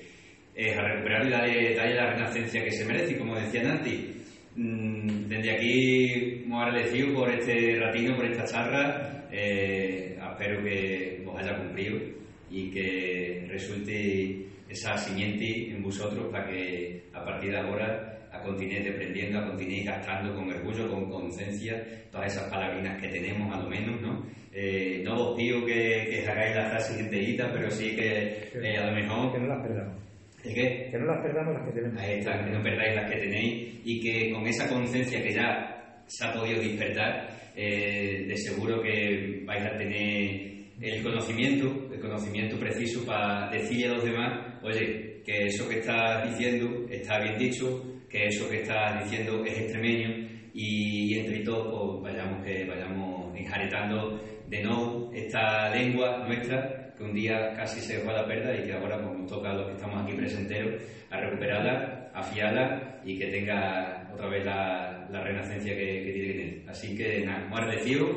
es 0.54 0.76
a 0.76 0.82
recuperar 0.82 1.26
y 1.26 1.30
darle, 1.30 1.74
darle 1.74 1.94
la 1.94 2.10
renacencia 2.12 2.64
que 2.64 2.70
se 2.70 2.84
merece, 2.84 3.14
y 3.14 3.18
como 3.18 3.36
decía 3.36 3.62
Nanti, 3.62 4.14
mm, 4.56 5.28
desde 5.28 5.50
aquí 5.50 6.44
muy 6.46 6.62
agradecido 6.62 7.14
por 7.14 7.30
este 7.30 7.78
ratino, 7.78 8.16
por 8.16 8.26
esta 8.26 8.44
charla, 8.44 9.28
eh, 9.30 10.16
espero 10.30 10.62
que 10.62 11.24
os 11.26 11.38
haya 11.38 11.58
cumplido 11.58 12.17
y 12.50 12.70
que 12.70 13.46
resulte 13.48 14.46
esa 14.68 14.96
simiente 14.96 15.70
en 15.70 15.82
vosotros 15.82 16.26
para 16.30 16.46
que 16.48 17.04
a 17.12 17.24
partir 17.24 17.50
de 17.50 17.58
ahora 17.58 18.18
a 18.30 18.40
continuéis 18.40 18.90
aprendiendo, 18.90 19.38
a 19.38 19.46
continuéis 19.46 19.86
gastando 19.86 20.34
con 20.34 20.50
orgullo, 20.50 20.90
con 20.90 21.10
conciencia, 21.10 21.82
todas 22.10 22.32
esas 22.32 22.50
palabrinas 22.50 23.00
que 23.00 23.08
tenemos, 23.08 23.54
a 23.54 23.60
lo 23.60 23.68
menos, 23.68 24.00
¿no? 24.00 24.26
Eh, 24.52 25.02
no 25.04 25.30
os 25.30 25.36
pido 25.36 25.64
que, 25.64 26.08
que 26.10 26.26
hagáis 26.28 26.56
la 26.56 26.70
frase 26.70 27.00
enterita, 27.00 27.50
pero 27.52 27.70
sí 27.70 27.94
que 27.94 28.50
eh, 28.54 28.76
a 28.76 28.86
lo 28.86 28.92
mejor... 28.92 29.32
Que 29.32 29.38
no 29.38 29.46
las 29.46 29.66
perdamos. 29.66 30.02
¿El 30.44 30.54
qué? 30.54 30.88
Que 30.90 30.98
no 30.98 31.06
las 31.06 31.22
perdamos 31.22 31.54
las 31.54 31.66
que 31.66 31.72
tenemos. 31.72 32.02
Ahí 32.02 32.18
está, 32.18 32.44
que 32.44 32.50
no 32.50 32.62
perdáis 32.62 32.94
las 32.94 33.10
que 33.10 33.18
tenéis 33.18 33.80
y 33.84 34.00
que 34.00 34.32
con 34.32 34.46
esa 34.46 34.68
conciencia 34.68 35.22
que 35.22 35.32
ya 35.32 36.02
se 36.06 36.24
ha 36.24 36.32
podido 36.32 36.60
despertar, 36.60 37.28
eh, 37.54 38.24
de 38.26 38.36
seguro 38.36 38.80
que 38.82 39.42
vais 39.44 39.64
a 39.64 39.76
tener 39.76 40.57
el 40.80 41.02
conocimiento, 41.02 41.88
el 41.92 42.00
conocimiento 42.00 42.58
preciso 42.58 43.04
para 43.04 43.50
decirle 43.50 43.86
a 43.86 43.94
los 43.94 44.04
demás, 44.04 44.54
oye, 44.62 45.22
que 45.24 45.46
eso 45.46 45.68
que 45.68 45.80
estás 45.80 46.28
diciendo 46.30 46.86
está 46.88 47.18
bien 47.20 47.36
dicho, 47.36 47.82
que 48.08 48.26
eso 48.26 48.48
que 48.48 48.62
estás 48.62 49.04
diciendo 49.04 49.44
es 49.44 49.58
extremeño 49.58 50.28
y, 50.54 51.18
entre 51.18 51.40
todos 51.40 52.00
pues, 52.00 52.14
vayamos, 52.14 52.44
que 52.44 52.64
vayamos 52.64 53.36
enjaretando 53.36 54.20
de 54.48 54.62
nuevo 54.62 55.10
esta 55.14 55.68
lengua 55.70 56.24
nuestra 56.26 56.94
que 56.96 57.04
un 57.04 57.14
día 57.14 57.52
casi 57.54 57.80
se 57.80 58.00
fue 58.00 58.12
a 58.12 58.22
la 58.22 58.26
perda 58.26 58.54
y 58.56 58.64
que 58.64 58.72
ahora 58.72 59.00
pues, 59.00 59.18
nos 59.18 59.30
toca 59.30 59.50
a 59.50 59.54
los 59.54 59.66
que 59.66 59.74
estamos 59.74 60.02
aquí 60.02 60.14
presenteros 60.14 60.82
a 61.10 61.20
recuperarla, 61.20 62.10
afiarla 62.14 63.00
y 63.04 63.18
que 63.18 63.26
tenga 63.26 64.10
otra 64.12 64.28
vez 64.28 64.44
la, 64.44 65.06
la 65.10 65.22
renacencia 65.22 65.76
que, 65.76 66.04
que 66.04 66.12
tiene 66.12 66.28
que 66.28 66.38
tener. 66.38 66.70
Así 66.70 66.96
que 66.96 67.24
nada, 67.24 67.46
muy 67.46 67.58
agradecido 67.60 68.08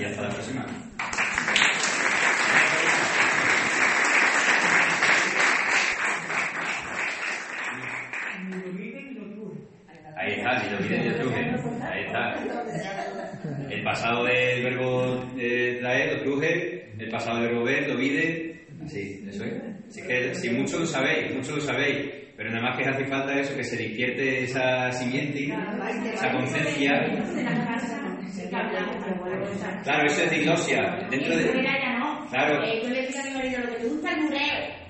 y 0.00 0.04
hasta 0.04 0.22
la 0.22 0.28
próxima. 0.28 0.66
Ahí 10.28 10.34
está, 10.34 10.62
ni 10.62 10.70
lo 10.70 10.78
piden 10.78 11.08
lo 11.08 11.18
truje. 11.20 11.40
Ahí 11.82 12.04
está. 12.04 12.34
El 13.70 13.82
pasado 13.82 14.24
del 14.24 14.62
verbo 14.62 15.24
eh, 15.38 15.78
traer, 15.80 16.18
lo 16.18 16.22
truje. 16.22 16.92
El 16.98 17.08
pasado 17.10 17.40
del 17.40 17.48
verbo 17.48 17.64
ver, 17.64 17.88
lo 17.88 17.96
vide. 17.96 18.66
Así, 18.84 19.24
eso 19.26 19.44
es. 19.44 19.54
Así 19.88 20.02
que 20.06 20.34
si 20.34 20.50
mucho 20.50 20.78
lo 20.80 20.86
sabéis, 20.86 21.34
mucho 21.34 21.54
lo 21.54 21.60
sabéis. 21.60 22.10
Pero 22.36 22.50
nada 22.50 22.68
más 22.68 22.78
que 22.78 22.88
hace 22.88 23.04
falta 23.06 23.40
eso, 23.40 23.56
que 23.56 23.64
se 23.64 23.76
despierte 23.76 24.44
esa 24.44 24.92
simiente, 24.92 25.52
esa 26.12 26.30
conciencia. 26.30 26.92
Claro, 29.82 30.06
eso 30.06 30.22
es 30.22 30.30
diglosia. 30.30 31.08
Dentro 31.10 31.36
de... 31.36 31.52
Claro. 32.30 32.62
Eh, 32.62 32.80
yo 32.82 32.90
le 32.90 33.06
digo 33.06 33.18
a 33.18 33.24
mi 33.24 33.34
marido, 33.34 33.60
lo 33.60 33.68
que 33.70 33.76
te 33.76 33.88
gusta 33.88 34.12
el 34.12 34.20
mureo. 34.20 34.38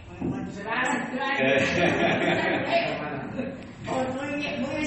Bueno, 0.09 0.31
cuando 0.31 0.51
se 0.51 0.65
va 0.65 0.73
a 0.73 0.85
la 1.15 1.32
O 3.86 4.05
muy 4.12 4.36
bien, 4.36 4.60
muy 4.60 4.70
bien 4.70 4.86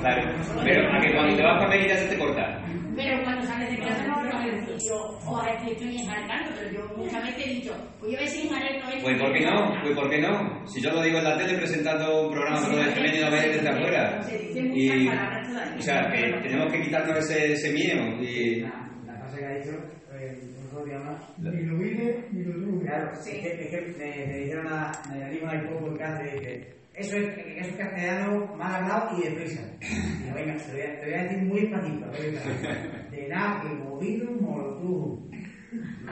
Claro. 0.00 0.30
Pero 0.64 0.92
a 0.92 1.00
que 1.00 1.12
cuando 1.12 1.36
te 1.36 1.42
vas 1.42 1.58
para 1.58 1.68
Mérida 1.68 1.96
se 1.96 2.08
te 2.08 2.18
corta. 2.18 2.60
Pero 2.96 3.22
cuando 3.24 3.42
sales 3.46 3.70
de 3.70 3.78
casa 3.78 4.06
no 4.06 4.22
lo 4.22 4.38
decir 4.38 4.76
yo, 4.88 4.96
o 5.26 5.40
a 5.40 5.56
que 5.58 5.72
estoy 5.72 5.96
enjarcando, 5.96 6.50
pero 6.56 6.70
yo 6.70 6.96
muchas 6.96 7.22
veces 7.24 7.46
he 7.46 7.50
dicho, 7.50 7.74
voy 8.00 8.14
a 8.14 8.18
ver 8.20 8.28
si 8.28 8.46
enjareto 8.46 8.88
esto. 8.88 9.00
Pues 9.02 9.20
¿por 9.20 9.32
qué 9.32 9.40
no? 9.40 9.80
Pues 9.82 9.94
¿por 9.96 10.10
qué 10.10 10.20
no? 10.20 10.66
Si 10.66 10.80
yo 10.80 10.90
lo 10.90 11.02
digo 11.02 11.18
en 11.18 11.24
la 11.24 11.36
tele 11.36 11.58
presentando 11.58 12.26
un 12.26 12.32
programa 12.32 12.58
solo 12.58 12.76
de 12.76 12.84
extremeño 12.84 13.16
y 13.16 13.24
lo 13.24 13.30
veis 13.30 13.56
desde 13.56 13.68
afuera. 13.68 14.20
Y, 14.54 15.08
o 15.08 15.82
sea, 15.82 16.12
que 16.12 16.22
tenemos 16.42 16.72
que 16.72 16.82
quitarnos 16.82 17.18
ese, 17.18 17.52
ese 17.52 17.72
miedo 17.72 18.04
y... 18.22 18.60
La 18.60 19.18
frase 19.18 19.38
que 19.38 19.46
ha 19.46 19.54
dicho, 19.54 19.70
eh, 20.12 20.38
un 20.72 20.90
llama. 20.90 21.18
Ni 21.38 21.62
lo 21.64 21.78
vide 21.78 22.28
ni 22.30 22.44
lo 22.44 22.52
truje. 22.52 22.86
Claro, 22.86 23.12
es 23.12 23.24
que, 23.24 23.38
es 23.38 23.70
que 23.70 23.80
me, 23.98 24.26
me 24.26 24.38
dijeron 24.38 24.66
a, 24.68 24.92
me 25.12 25.30
dijo 25.30 25.46
ahí 25.48 25.60
poco 25.66 25.88
en 25.88 25.96
Cáceres 25.96 26.40
que 26.40 26.83
eso 26.94 27.16
es, 27.16 27.34
que 27.34 27.58
eso 27.58 27.70
es 27.70 27.76
castellano 27.76 28.54
mal 28.56 28.74
hablado 28.76 29.18
y 29.18 29.28
deprisa. 29.28 29.62
Y 29.80 30.32
venga, 30.32 30.56
te 30.56 30.72
voy, 30.72 30.80
a, 30.80 31.00
te 31.00 31.06
voy 31.06 31.14
a 31.14 31.22
decir 31.24 31.42
muy 31.42 31.60
despacito. 31.60 32.06
muy 32.06 32.30
despacito. 32.30 32.68
De 33.10 33.28
nada, 33.28 33.62
que 33.62 33.68
movido 33.68 34.30
mortujo. 34.32 35.28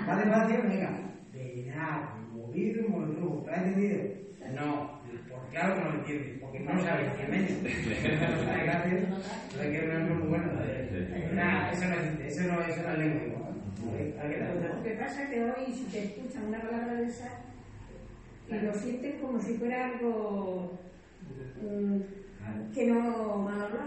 ¿Va 0.09 0.17
despacio? 0.17 0.63
Venga. 0.63 0.99
De 1.33 1.73
nada, 1.75 2.17
movido 2.33 2.89
mortujo. 2.89 3.43
¿Te 3.45 3.51
has 3.51 3.67
entendido? 3.67 4.23
No, 4.55 5.01
pues 5.07 5.21
claro 5.51 5.75
que 5.75 5.81
no 5.81 5.91
lo 5.91 5.99
entiendes, 5.99 6.39
porque 6.41 6.61
no 6.61 6.75
lo 6.75 6.83
sabes. 6.83 7.09
No 7.13 8.45
sabes 8.45 8.65
gracias. 8.65 9.09
No 9.09 9.63
que 9.63 9.83
no 9.87 9.99
es 9.99 10.11
muy 10.11 10.29
bueno. 10.29 10.53
Nada, 11.33 11.71
eso 11.71 11.85
no 11.87 11.95
es, 11.95 12.37
eso 12.37 12.53
no, 12.53 12.61
eso 12.61 12.83
no 12.83 12.93
es 12.93 12.99
lengua 12.99 13.27
igual. 13.27 13.43
Lo 14.77 14.83
que 14.83 14.91
pasa 14.91 15.23
es 15.23 15.31
que 15.31 15.45
hoy 15.45 15.73
si 15.73 15.85
te 15.85 16.05
escuchan 16.05 16.47
una 16.49 16.61
palabra 16.61 16.95
de 16.95 17.07
esa 17.07 17.29
y 18.55 18.67
lo 18.67 18.75
sientes 18.75 19.15
como 19.21 19.41
si 19.41 19.55
fuera 19.55 19.87
algo 19.87 20.79
mm, 21.61 22.01
que 22.75 22.87
no 22.87 23.49
hablado. 23.49 23.79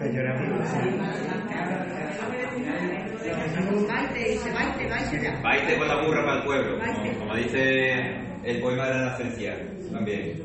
Baite 5.44 5.78
con 5.78 5.88
la 5.88 6.02
burra 6.02 6.26
para 6.26 6.38
el 6.38 6.44
pueblo, 6.44 6.80
como, 6.80 7.20
como 7.20 7.36
dice 7.36 7.94
el 8.44 8.62
poema 8.62 8.88
de 8.88 8.94
la 8.94 9.06
Nacencia 9.06 9.56
también. 9.92 10.44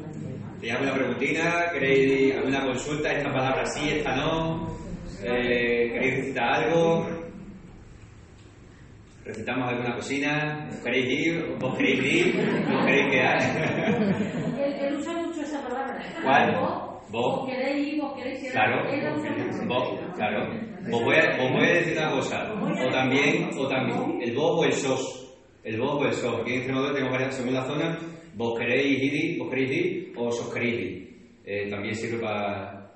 ¿Tenéis 0.60 0.74
alguna 0.74 0.94
preguntina? 0.94 1.70
¿Queréis 1.72 2.36
alguna 2.36 2.66
consulta? 2.66 3.12
¿Esta 3.12 3.32
palabra 3.32 3.64
sí, 3.66 3.88
esta 3.90 4.16
no? 4.16 4.68
Eh, 5.22 5.90
¿Queréis 5.92 6.16
recitar 6.18 6.64
algo? 6.64 7.19
Recitamos 9.24 9.68
alguna 9.68 9.94
cocina, 9.96 10.68
¿os 10.70 10.76
queréis 10.78 11.06
ir? 11.10 11.56
¿Vos 11.58 11.76
queréis 11.76 12.02
ir? 12.04 12.36
¿Vos 12.70 12.84
queréis 12.86 13.10
quedar? 13.10 13.38
Él 14.80 14.96
usa 14.96 15.12
mucho 15.14 15.40
esa 15.42 15.62
palabra. 15.66 15.98
¿Cuál? 16.22 16.54
Vos, 16.56 17.10
Vos. 17.10 17.36
vos 17.40 17.48
queréis 17.50 17.92
ir, 17.94 18.00
vos 18.00 18.12
queréis 18.16 18.44
ir. 18.44 18.52
Claro, 18.52 18.82
vos, 19.66 19.98
claro. 20.16 20.70
Os 20.92 21.04
voy, 21.04 21.16
a, 21.16 21.42
os 21.42 21.52
voy 21.52 21.64
a 21.66 21.72
decir 21.74 21.96
una 21.98 22.10
cosa, 22.12 22.54
o 22.54 22.90
también, 22.90 23.50
o 23.58 23.68
también, 23.68 24.22
el 24.22 24.34
vos 24.34 24.60
o 24.60 24.64
el 24.64 24.72
sos, 24.72 25.34
el 25.62 25.78
vos 25.78 26.00
o 26.00 26.06
el 26.06 26.12
sos, 26.14 26.40
aquí 26.40 26.50
en 26.52 26.56
Extremadura 26.56 26.92
tenemos 26.94 27.12
varias, 27.12 27.34
según 27.34 27.54
la 27.54 27.64
zona, 27.64 27.98
vos 28.34 28.58
queréis 28.58 29.02
ir, 29.02 29.38
vos 29.38 29.50
queréis 29.50 29.70
ir, 29.72 30.12
o 30.16 30.30
sos 30.30 30.52
queréis 30.52 30.80
ir. 30.80 31.10
Eh, 31.44 31.68
también 31.68 31.94
sirve 31.94 32.18
para, 32.22 32.92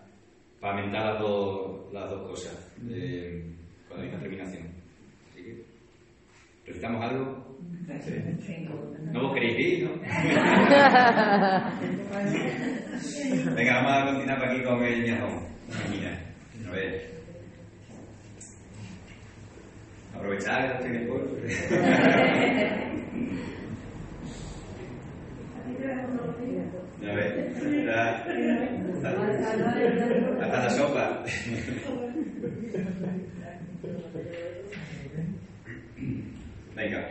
para 0.60 0.80
mentar 0.80 1.12
las 1.12 1.20
dos, 1.20 1.92
las 1.92 2.08
dos 2.10 2.22
cosas, 2.30 2.74
eh, 2.90 3.44
con 3.88 3.98
la 3.98 4.04
misma 4.04 4.20
terminación. 4.20 4.63
¿Recitamos 6.66 7.04
algo? 7.04 7.56
¿No 9.12 9.22
vos 9.22 9.34
queréis 9.34 9.58
ir, 9.58 9.84
no? 9.84 9.90
Venga, 13.54 13.74
vamos 13.82 13.92
a 13.92 14.04
continuar 14.06 14.38
por 14.38 14.48
aquí 14.48 14.62
con 14.62 14.82
el 14.82 15.02
miajón. 15.02 15.42
Mira, 15.90 16.18
a 16.66 16.70
ver. 16.70 17.10
Aprovechar 20.14 20.66
que 20.66 20.72
estoy 20.74 20.90
en 20.90 20.96
el 20.96 21.06
pueblo. 21.08 21.30
A 27.04 27.12
ver, 27.14 27.52
hasta 30.40 30.64
la 30.64 30.70
sopa. 30.70 31.22
Venga, 36.74 37.06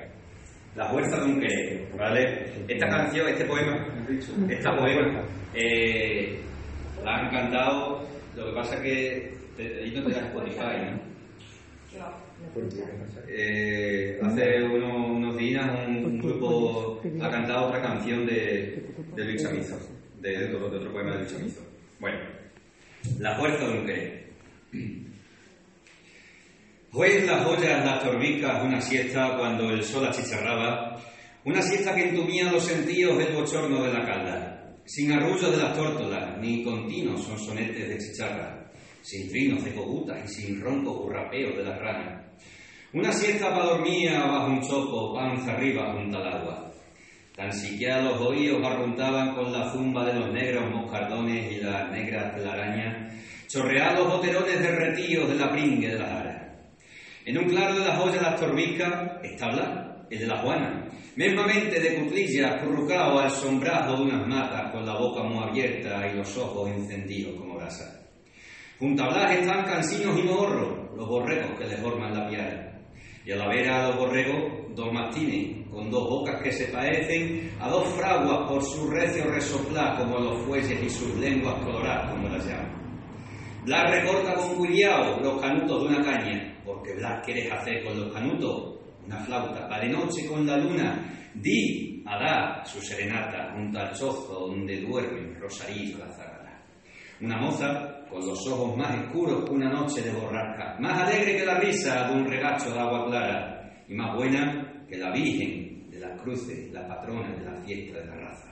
la 0.76 0.90
fuerza 0.90 1.18
de 1.18 1.32
un 1.32 1.40
querer, 1.40 1.88
¿vale? 1.98 2.45
Esta 2.68 2.88
canción, 2.90 3.28
este 3.28 3.45
poema, 3.45 3.86
esta 4.50 4.76
poema, 4.78 5.24
eh, 5.54 6.40
la 7.04 7.18
han 7.18 7.30
cantado, 7.30 8.08
lo 8.36 8.45
que 8.48 8.52
pasa 8.54 8.82
que 8.82 9.34
te- 9.56 9.84
ahí 9.84 9.91
no 9.91 10.04
te 10.04 10.12
da 10.14 10.22
Spotify, 10.28 10.91
¿no? 10.91 11.14
Eh, 13.28 14.20
hace 14.22 14.64
unos, 14.64 15.38
días 15.38 15.66
un, 15.88 16.20
grupo 16.20 17.02
ha 17.22 17.30
cantado 17.30 17.68
otra 17.68 17.82
canción 17.82 18.26
de, 18.26 18.84
Luis 19.16 19.41
Chamizo, 19.44 19.78
de, 20.22 20.38
de 20.38 20.56
otro, 20.56 20.70
de 20.70 20.78
otro 20.78 20.91
poema 20.91 21.12
de 21.14 21.18
Luis 21.20 21.32
Chamizo. 21.34 21.62
Bueno, 22.00 22.20
la 23.20 23.36
fuerza 23.36 23.68
de 23.68 23.80
un 23.80 23.86
querer. 23.86 24.24
Fue 26.94 27.18
en 27.18 27.26
las 27.26 27.44
joyas, 27.44 27.84
las 27.84 28.03
torbicas, 28.03 28.64
una 28.64 28.80
siesta 28.80 29.36
cuando 29.36 29.72
el 29.72 29.84
sol 29.84 30.06
achicharraba, 30.06 31.02
una 31.44 31.60
siesta 31.60 31.95
que 31.95 32.10
entumía 32.10 32.52
los 32.52 32.64
sentidos 32.64 33.18
del 33.18 33.34
bochorno 33.34 33.84
de 33.84 33.91
la 33.91 34.06
calda, 34.06 34.76
sin 34.86 35.11
arrullo 35.11 35.49
de 35.49 35.57
las 35.57 35.76
tórtolas, 35.76 36.38
ni 36.38 36.64
continuos 36.64 37.24
sonsonetes 37.24 37.90
de 37.90 37.98
chicharra, 37.98 38.72
sin 39.02 39.28
trinos 39.28 39.64
de 39.64 39.74
cogutas 39.74 40.20
y 40.24 40.28
sin 40.28 40.61
roncos 40.61 41.06
hurrapeos 41.06 41.57
de 41.57 41.64
las 41.64 41.80
ranas. 41.80 42.26
Una 42.94 43.11
siesta 43.11 43.49
para 43.49 43.70
dormir 43.70 44.11
bajo 44.11 44.52
un 44.52 44.61
choco, 44.61 45.15
panza 45.15 45.53
arriba 45.53 45.94
junto 45.94 46.20
al 46.20 46.28
agua. 46.28 46.72
Tan 47.36 47.52
siquiera 47.52 48.03
los 48.03 48.22
oídos 48.22 48.61
barruntaban 48.61 49.34
con 49.34 49.52
la 49.52 49.72
zumba 49.72 50.06
de 50.06 50.14
los 50.14 50.32
negros 50.32 50.70
moscardones 50.70 51.53
y 51.53 51.56
las 51.56 51.90
negras 51.90 52.36
telarañas, 52.36 53.11
chorreados 53.48 54.07
boterones 54.07 54.60
derretidos 54.60 55.28
de 55.30 55.36
la 55.36 55.52
pringue 55.52 55.88
de 55.88 55.98
las 55.98 56.11
aras. 56.11 56.32
En 57.26 57.38
un 57.38 57.45
claro 57.45 57.76
de 57.76 57.86
las 57.86 58.00
ollas 58.00 58.22
las 58.22 58.40
torbicas 58.40 59.24
está 59.24 59.48
Blas, 59.50 60.08
el 60.10 60.20
de 60.20 60.28
la 60.28 60.40
Juana, 60.40 60.90
mismamente 61.16 61.80
de 61.80 61.95
cuclillas, 61.95 62.62
currucado 62.62 63.20
al 63.20 63.32
sombrajo 63.32 63.95
de 63.95 64.04
unas 64.04 64.28
matas, 64.28 64.74
con 64.74 64.86
la 64.86 64.98
boca 64.98 65.24
muy 65.24 65.41
abierta 65.41 66.06
y 66.12 66.18
los 66.18 66.38
ojos 66.38 66.70
encendidos 66.70 67.40
como 67.40 67.56
brasas. 67.56 67.98
Junto 68.78 69.04
a 69.04 69.08
Blas 69.08 69.38
están 69.38 69.64
cansinos 69.64 70.20
y 70.20 70.24
morros, 70.24 70.94
los 70.98 71.08
borregos 71.08 71.58
que 71.58 71.66
le 71.66 71.78
forman 71.78 72.14
la 72.14 72.28
piara. 72.28 72.82
Y 73.26 73.32
a 73.32 73.38
la 73.38 73.48
vera 73.48 73.86
a 73.86 73.88
los 73.88 74.00
borregos, 74.00 74.76
dos 74.76 74.91
mastines, 74.91 75.66
con 75.70 75.90
dos 75.90 76.10
bocas 76.10 76.41
que 76.44 76.52
se 76.52 76.66
parecen 76.66 77.52
a 77.62 77.70
dos 77.70 77.88
fraguas 77.95 78.50
por 78.50 78.62
su 78.62 78.90
recio 78.90 79.32
resoplar 79.32 79.98
como 79.98 80.20
los 80.20 80.41
fuelles 80.45 80.84
y 80.84 80.90
sus 80.90 81.16
lenguas 81.16 81.56
coloradas 81.64 82.12
como 82.12 82.28
las 82.28 82.45
llaman. 82.45 82.84
Blas 83.64 83.91
recorta 83.91 84.34
con 84.34 84.56
culiao 84.56 85.22
los 85.22 85.41
canutos 85.41 85.84
de 85.84 85.88
una 85.88 86.04
caña, 86.04 86.52
porque 86.84 86.99
Blas 86.99 87.26
quieres 87.26 87.49
hacer 87.49 87.81
con 87.85 87.97
los 87.97 88.14
canutos 88.14 88.77
una 89.05 89.18
flauta, 89.19 89.69
para 89.69 89.85
de 89.85 89.93
noche 89.93 90.27
con 90.27 90.45
la 90.45 90.57
luna, 90.57 91.01
di 91.34 92.03
a 92.05 92.18
dar 92.19 92.68
su 92.68 92.81
serenata 92.81 93.53
junto 93.53 93.80
al 93.80 93.93
chozo 93.93 94.47
donde 94.47 94.81
duerme 94.81 95.39
Rosarillo 95.39 95.99
la 95.99 96.11
zagala. 96.11 96.61
Una 97.22 97.38
moza 97.38 98.05
con 98.10 98.19
los 98.19 98.45
ojos 98.47 98.76
más 98.76 99.01
oscuros 99.01 99.45
que 99.45 99.51
una 99.51 99.69
noche 99.69 100.01
de 100.01 100.11
borrasca, 100.11 100.76
más 100.80 101.03
alegre 101.03 101.38
que 101.38 101.45
la 101.45 101.57
risa 101.57 102.10
de 102.10 102.15
un 102.15 102.27
regacho 102.27 102.73
de 102.73 102.80
agua 102.80 103.05
clara, 103.05 103.84
y 103.88 103.93
más 103.93 104.18
buena 104.18 104.85
que 104.85 104.97
la 104.97 105.11
Virgen 105.11 105.89
de 105.89 105.99
las 106.01 106.22
Cruces, 106.22 106.69
la 106.73 106.85
patrona 106.85 107.34
de 107.34 107.45
la 107.45 107.61
fiesta 107.61 107.99
de 107.99 108.05
la 108.07 108.15
raza. 108.15 108.51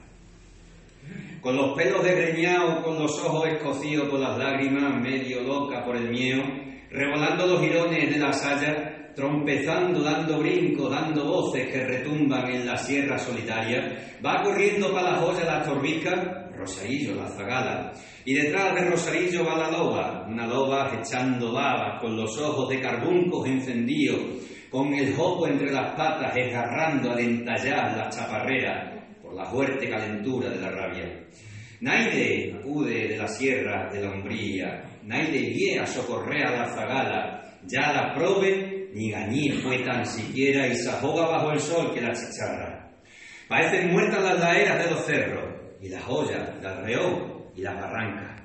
Con 1.42 1.58
los 1.58 1.76
pelos 1.76 2.02
desgreñados, 2.02 2.82
con 2.82 2.98
los 2.98 3.12
ojos 3.20 3.50
escocidos 3.50 4.08
por 4.08 4.22
las 4.22 4.38
lágrimas, 4.38 5.02
medio 5.02 5.42
loca 5.42 5.84
por 5.84 5.98
el 5.98 6.10
miedo, 6.10 6.44
revolando 6.92 7.48
los 7.48 7.62
jirones 7.62 8.10
de 8.14 8.20
la 8.20 8.34
saya, 8.34 9.14
trompezando, 9.16 10.02
dando 10.02 10.40
brincos, 10.40 10.90
dando 10.90 11.26
voces 11.26 11.68
que 11.72 11.86
retumban 11.86 12.50
en 12.50 12.66
la 12.66 12.78
sierra 12.78 13.18
solitaria, 13.18 14.18
va 14.26 14.44
corriendo 14.44 14.94
para 14.94 15.12
la 15.12 15.18
joya 15.18 15.46
la 15.46 15.64
torbica, 15.64 16.50
Rosarillo, 16.56 17.16
la 17.16 17.28
zagala, 17.28 17.92
y 18.24 18.36
detrás 18.36 18.76
de 18.76 18.90
Rosarillo 18.90 19.46
va 19.46 19.58
la 19.58 19.72
loba, 19.72 20.28
una 20.28 20.46
loba 20.46 20.92
echando 21.00 21.54
babas, 21.54 22.00
con 22.02 22.16
los 22.16 22.38
ojos 22.38 22.70
de 22.70 22.80
carbuncos 22.80 23.48
encendidos, 23.48 24.20
con 24.70 24.94
el 24.94 25.14
jopo 25.16 25.48
entre 25.48 25.72
las 25.72 25.96
patas, 25.96 26.36
esgarrando 26.38 27.12
al 27.12 27.20
entallar 27.20 27.98
las 27.98 28.16
chaparreras, 28.16 29.02
por 29.22 29.34
la 29.34 29.46
fuerte 29.46 29.90
calentura 29.90 30.50
de 30.50 30.60
la 30.60 30.70
rabia. 30.70 31.28
Naide 31.82 32.54
acude 32.60 33.08
de 33.08 33.18
la 33.18 33.28
sierra 33.28 33.90
de 33.92 34.02
la 34.02 34.12
umbría, 34.12 34.84
Naide 35.04 35.40
guía 35.40 35.84
a 35.84 35.88
socorrer 35.88 36.46
a 36.46 36.52
la 36.52 36.74
zagala, 36.74 37.42
ya 37.66 37.92
la 37.94 38.14
probe, 38.14 38.90
ni 38.94 39.12
gañí 39.12 39.52
fue 39.52 39.80
tan 39.80 40.06
siquiera 40.06 40.68
y 40.68 40.76
se 40.76 40.90
ahoga 40.90 41.28
bajo 41.28 41.52
el 41.52 41.60
sol 41.60 41.94
que 41.94 42.02
la 42.02 42.14
chicharra. 42.14 42.90
Parecen 43.48 43.92
muertas 43.92 44.24
las 44.24 44.40
laeras 44.40 44.84
de 44.84 44.92
los 44.92 45.06
cerros, 45.06 45.62
y 45.82 45.90
las 45.90 46.04
joyas, 46.04 46.50
las 46.62 46.80
reón 46.84 47.48
y 47.56 47.62
las 47.62 47.76
barrancas. 47.76 48.42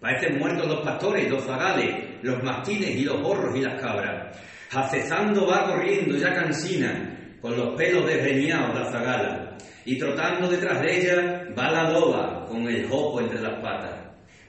Parecen 0.00 0.38
muertos 0.38 0.66
los 0.68 0.84
pastores, 0.84 1.28
los 1.30 1.42
zagales, 1.44 2.22
los 2.22 2.42
mastines 2.42 2.90
y 2.90 3.04
los 3.04 3.20
borros 3.20 3.56
y 3.56 3.60
las 3.60 3.80
cabras. 3.80 4.36
Acezando 4.70 5.46
va 5.46 5.66
corriendo 5.66 6.16
ya 6.16 6.32
cansina, 6.32 7.36
con 7.40 7.56
los 7.56 7.74
pelos 7.76 8.06
desgreñados 8.06 8.78
la 8.78 8.90
zagala, 8.90 9.56
y 9.84 9.98
trotando 9.98 10.48
detrás 10.48 10.80
de 10.80 10.96
ella 10.96 11.44
va 11.58 11.70
la 11.70 11.90
loba 11.90 12.46
con 12.46 12.66
el 12.68 12.86
jopo 12.88 13.20
entre 13.20 13.40
las 13.40 13.60
patas. 13.60 14.03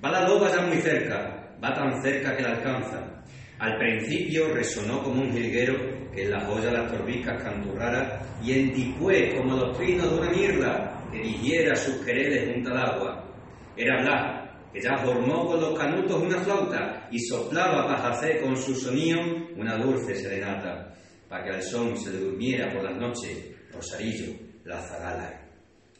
Va 0.05 0.11
la 0.11 0.27
loba 0.27 0.51
ya 0.51 0.61
muy 0.61 0.77
cerca, 0.77 1.57
va 1.63 1.73
tan 1.73 1.99
cerca 2.03 2.37
que 2.37 2.43
la 2.43 2.49
alcanza. 2.49 3.23
Al 3.57 3.75
principio 3.79 4.53
resonó 4.53 5.01
como 5.01 5.23
un 5.23 5.31
jilguero 5.31 5.79
que 6.13 6.25
en 6.25 6.29
la 6.29 6.41
joya 6.41 6.71
las 6.71 6.91
torbicas 6.91 7.41
canturrara 7.41 8.21
y 8.39 8.51
en 8.51 8.71
después 8.71 9.33
como 9.33 9.55
los 9.55 9.75
trinos 9.75 10.11
de 10.11 10.17
una 10.19 10.29
mirla 10.29 11.01
que 11.11 11.17
dirigiera 11.17 11.75
sus 11.75 11.95
quereres 12.05 12.53
junto 12.53 12.69
al 12.69 12.77
agua. 12.77 13.25
Era 13.75 14.01
Blas, 14.03 14.49
que 14.71 14.79
ya 14.79 14.95
formó 14.97 15.47
con 15.47 15.59
los 15.59 15.75
canutos 15.75 16.21
una 16.21 16.37
flauta 16.37 17.07
y 17.09 17.19
soplaba 17.21 17.87
para 17.87 18.09
hacer 18.09 18.43
con 18.43 18.55
su 18.55 18.75
sonido 18.75 19.19
una 19.55 19.75
dulce 19.75 20.13
serenata, 20.13 20.93
para 21.27 21.45
que 21.45 21.49
al 21.49 21.63
son 21.63 21.97
se 21.97 22.11
le 22.11 22.19
durmiera 22.19 22.71
por 22.71 22.83
las 22.83 22.95
noches 22.95 23.55
Rosarillo, 23.73 24.35
la 24.65 24.79
zagala. 24.81 25.44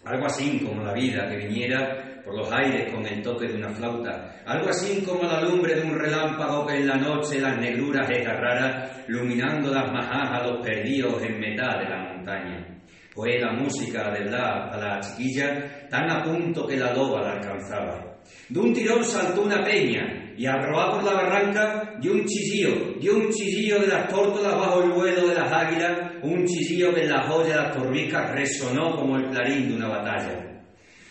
Algo 0.06 0.28
así 0.28 0.60
como 0.64 0.84
la 0.84 0.94
vida 0.94 1.28
que 1.28 1.38
viniera 1.38 2.22
por 2.24 2.36
los 2.36 2.52
aires 2.52 2.92
con 2.94 3.06
el 3.06 3.22
toque 3.22 3.48
de 3.48 3.56
una 3.56 3.70
flauta, 3.70 4.42
algo 4.46 4.70
así 4.70 5.04
como 5.04 5.24
la 5.24 5.42
lumbre 5.42 5.76
de 5.76 5.82
un 5.82 5.98
relámpago 5.98 6.66
que 6.66 6.76
en 6.76 6.88
la 6.88 6.96
noche 6.96 7.40
las 7.40 7.58
negruras 7.60 8.08
desgarrara, 8.08 9.04
iluminando 9.08 9.72
las 9.72 9.92
majas 9.92 10.32
a 10.32 10.44
los 10.48 10.66
perdidos 10.66 11.22
en 11.24 11.40
mitad 11.40 11.80
de 11.80 11.90
la 11.90 12.04
montaña. 12.04 12.68
Fue 13.14 13.40
la 13.40 13.54
música 13.54 14.12
de 14.12 14.26
la, 14.26 14.68
a 14.68 14.78
la 14.78 15.00
chiquilla 15.00 15.88
tan 15.90 16.10
a 16.10 16.24
punto 16.24 16.68
que 16.68 16.78
la 16.78 16.94
loba 16.94 17.22
la 17.22 17.32
alcanzaba. 17.34 18.18
De 18.50 18.60
un 18.60 18.74
tirón 18.74 19.04
saltó 19.04 19.44
una 19.44 19.64
peña 19.64 20.25
y 20.38 20.46
al 20.46 20.64
robar 20.64 20.92
por 20.92 21.04
la 21.04 21.14
barranca 21.14 21.94
dio 22.00 22.14
un 22.14 22.26
chillío, 22.26 22.96
dio 23.00 23.16
un 23.16 23.30
chillío 23.30 23.80
de 23.80 23.88
las 23.88 24.08
tórtolas 24.10 24.54
bajo 24.56 24.84
el 24.84 24.92
vuelo 24.92 25.28
de 25.28 25.36
las 25.36 25.52
águilas, 25.52 26.12
un 26.24 26.46
chillío 26.46 26.94
que 26.94 27.04
en 27.04 27.10
la 27.10 27.28
joya 27.28 27.50
de 27.50 27.62
las 27.62 27.76
torbicas 27.76 28.32
resonó 28.32 28.96
como 28.96 29.18
el 29.18 29.30
clarín 29.30 29.70
de 29.70 29.76
una 29.76 29.88
batalla. 29.88 30.64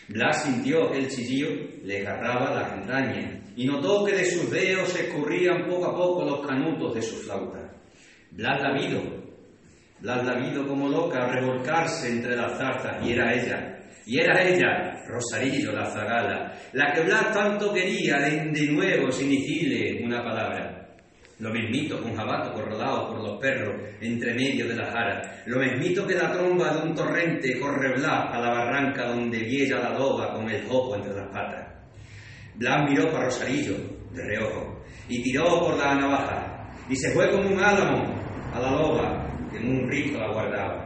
Blas 0.09 0.45
sintió 0.45 0.93
el 0.93 1.09
chillío 1.09 1.49
le 1.83 2.01
agarraba 2.01 2.55
las 2.55 2.73
entrañas 2.75 3.43
y 3.57 3.67
notó 3.67 4.05
que 4.05 4.13
de 4.13 4.25
sus 4.27 4.51
dedos 4.51 4.91
se 4.91 5.09
escurrían 5.09 5.67
poco 5.67 5.87
a 5.87 5.97
poco 5.97 6.25
los 6.25 6.47
canutos 6.47 6.95
de 6.95 7.03
su 7.03 7.17
flauta. 7.17 7.71
Blas 8.31 8.61
la 8.61 8.73
vido, 8.73 9.01
Blas 10.01 10.25
la 10.27 10.35
vido 10.35 10.67
como 10.67 10.89
loca 10.89 11.25
a 11.25 11.33
revolcarse 11.33 12.11
entre 12.11 12.37
las 12.37 12.59
zarzas 12.59 13.03
y 13.03 13.13
era 13.13 13.33
ella, 13.33 13.74
y 14.07 14.19
era 14.19 14.43
ella, 14.43 15.03
Rosarillo 15.07 15.73
la 15.73 15.87
zagala, 15.87 16.53
la 16.73 16.93
que 16.93 17.03
Blas 17.03 17.33
tanto 17.33 17.73
quería 17.73 18.19
de, 18.19 18.51
de 18.51 18.73
nuevo 18.73 19.11
sin 19.11 19.31
decirle 19.31 20.05
una 20.05 20.23
palabra. 20.23 20.81
Lo 21.39 21.51
mismito 21.51 22.01
un 22.05 22.15
jabato 22.15 22.53
corralado 22.53 23.09
por 23.09 23.23
los 23.23 23.41
perros 23.41 23.75
entre 24.01 24.35
medio 24.35 24.69
de 24.69 24.77
la 24.77 24.87
jara. 24.87 25.43
Lo 25.47 25.59
mismito 25.59 26.07
que 26.07 26.15
la 26.15 26.31
tromba 26.31 26.75
de 26.75 26.83
un 26.89 26.95
torrente 26.95 27.59
corre 27.59 27.95
Blas 27.95 28.33
a 28.33 28.39
la 28.41 28.51
barranca 28.51 29.09
donde 29.09 29.39
viella 29.39 29.79
la 29.79 29.99
loba 29.99 30.33
con 30.33 30.49
el 30.49 30.65
jopo 30.67 30.97
entre 30.97 31.15
las 31.15 31.29
patas. 31.29 31.75
Blas 32.55 32.89
miró 32.89 33.11
para 33.11 33.25
Rosarillo, 33.25 33.75
de 34.13 34.23
reojo, 34.23 34.85
y 35.09 35.23
tiró 35.23 35.61
por 35.61 35.77
la 35.77 35.95
navaja, 35.95 36.71
y 36.89 36.95
se 36.95 37.11
fue 37.13 37.29
como 37.31 37.49
un 37.49 37.61
álamo 37.61 38.15
a 38.53 38.61
la 38.61 38.71
loba 38.71 39.27
que 39.51 39.59
en 39.59 39.69
un 39.69 39.91
rico 39.91 40.19
la 40.19 40.33
guardaba. 40.33 40.84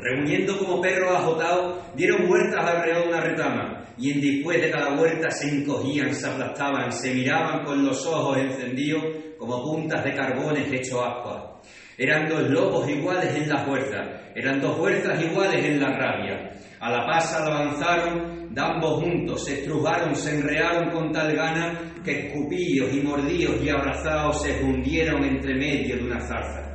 Reuniendo 0.00 0.56
como 0.58 0.80
perros 0.80 1.14
ajotados, 1.14 1.78
dieron 1.96 2.28
vueltas 2.28 2.64
alrededor 2.64 3.02
de 3.02 3.08
una 3.08 3.20
retama, 3.20 3.84
y 3.98 4.12
en 4.12 4.20
después 4.20 4.62
de 4.62 4.70
cada 4.70 4.94
vuelta 4.94 5.28
se 5.30 5.48
encogían, 5.48 6.14
se 6.14 6.28
aplastaban, 6.28 6.92
se 6.92 7.12
miraban 7.12 7.64
con 7.64 7.84
los 7.84 8.06
ojos 8.06 8.38
encendidos 8.38 9.02
como 9.36 9.62
puntas 9.64 10.04
de 10.04 10.14
carbones 10.14 10.72
hecho 10.72 11.02
agua. 11.02 11.60
Eran 11.96 12.28
dos 12.28 12.48
lobos 12.48 12.88
iguales 12.88 13.34
en 13.34 13.48
la 13.48 13.58
fuerza, 13.64 14.30
eran 14.36 14.60
dos 14.60 14.76
fuerzas 14.76 15.20
iguales 15.20 15.64
en 15.64 15.80
la 15.80 15.88
rabia. 15.88 16.50
A 16.78 16.90
la 16.92 17.04
pasa 17.04 17.44
avanzaron, 17.44 18.54
de 18.54 18.60
ambos 18.60 19.02
juntos, 19.02 19.44
se 19.44 19.60
estrujaron, 19.60 20.14
se 20.14 20.36
enrearon 20.36 20.90
con 20.90 21.10
tal 21.10 21.34
gana 21.34 21.92
que 22.04 22.28
escupíos 22.28 22.94
y 22.94 23.00
mordidos 23.00 23.60
y 23.62 23.68
abrazados 23.68 24.40
se 24.42 24.54
fundieron 24.60 25.24
entre 25.24 25.54
medio 25.56 25.96
de 25.96 26.04
una 26.04 26.20
zarza. 26.20 26.67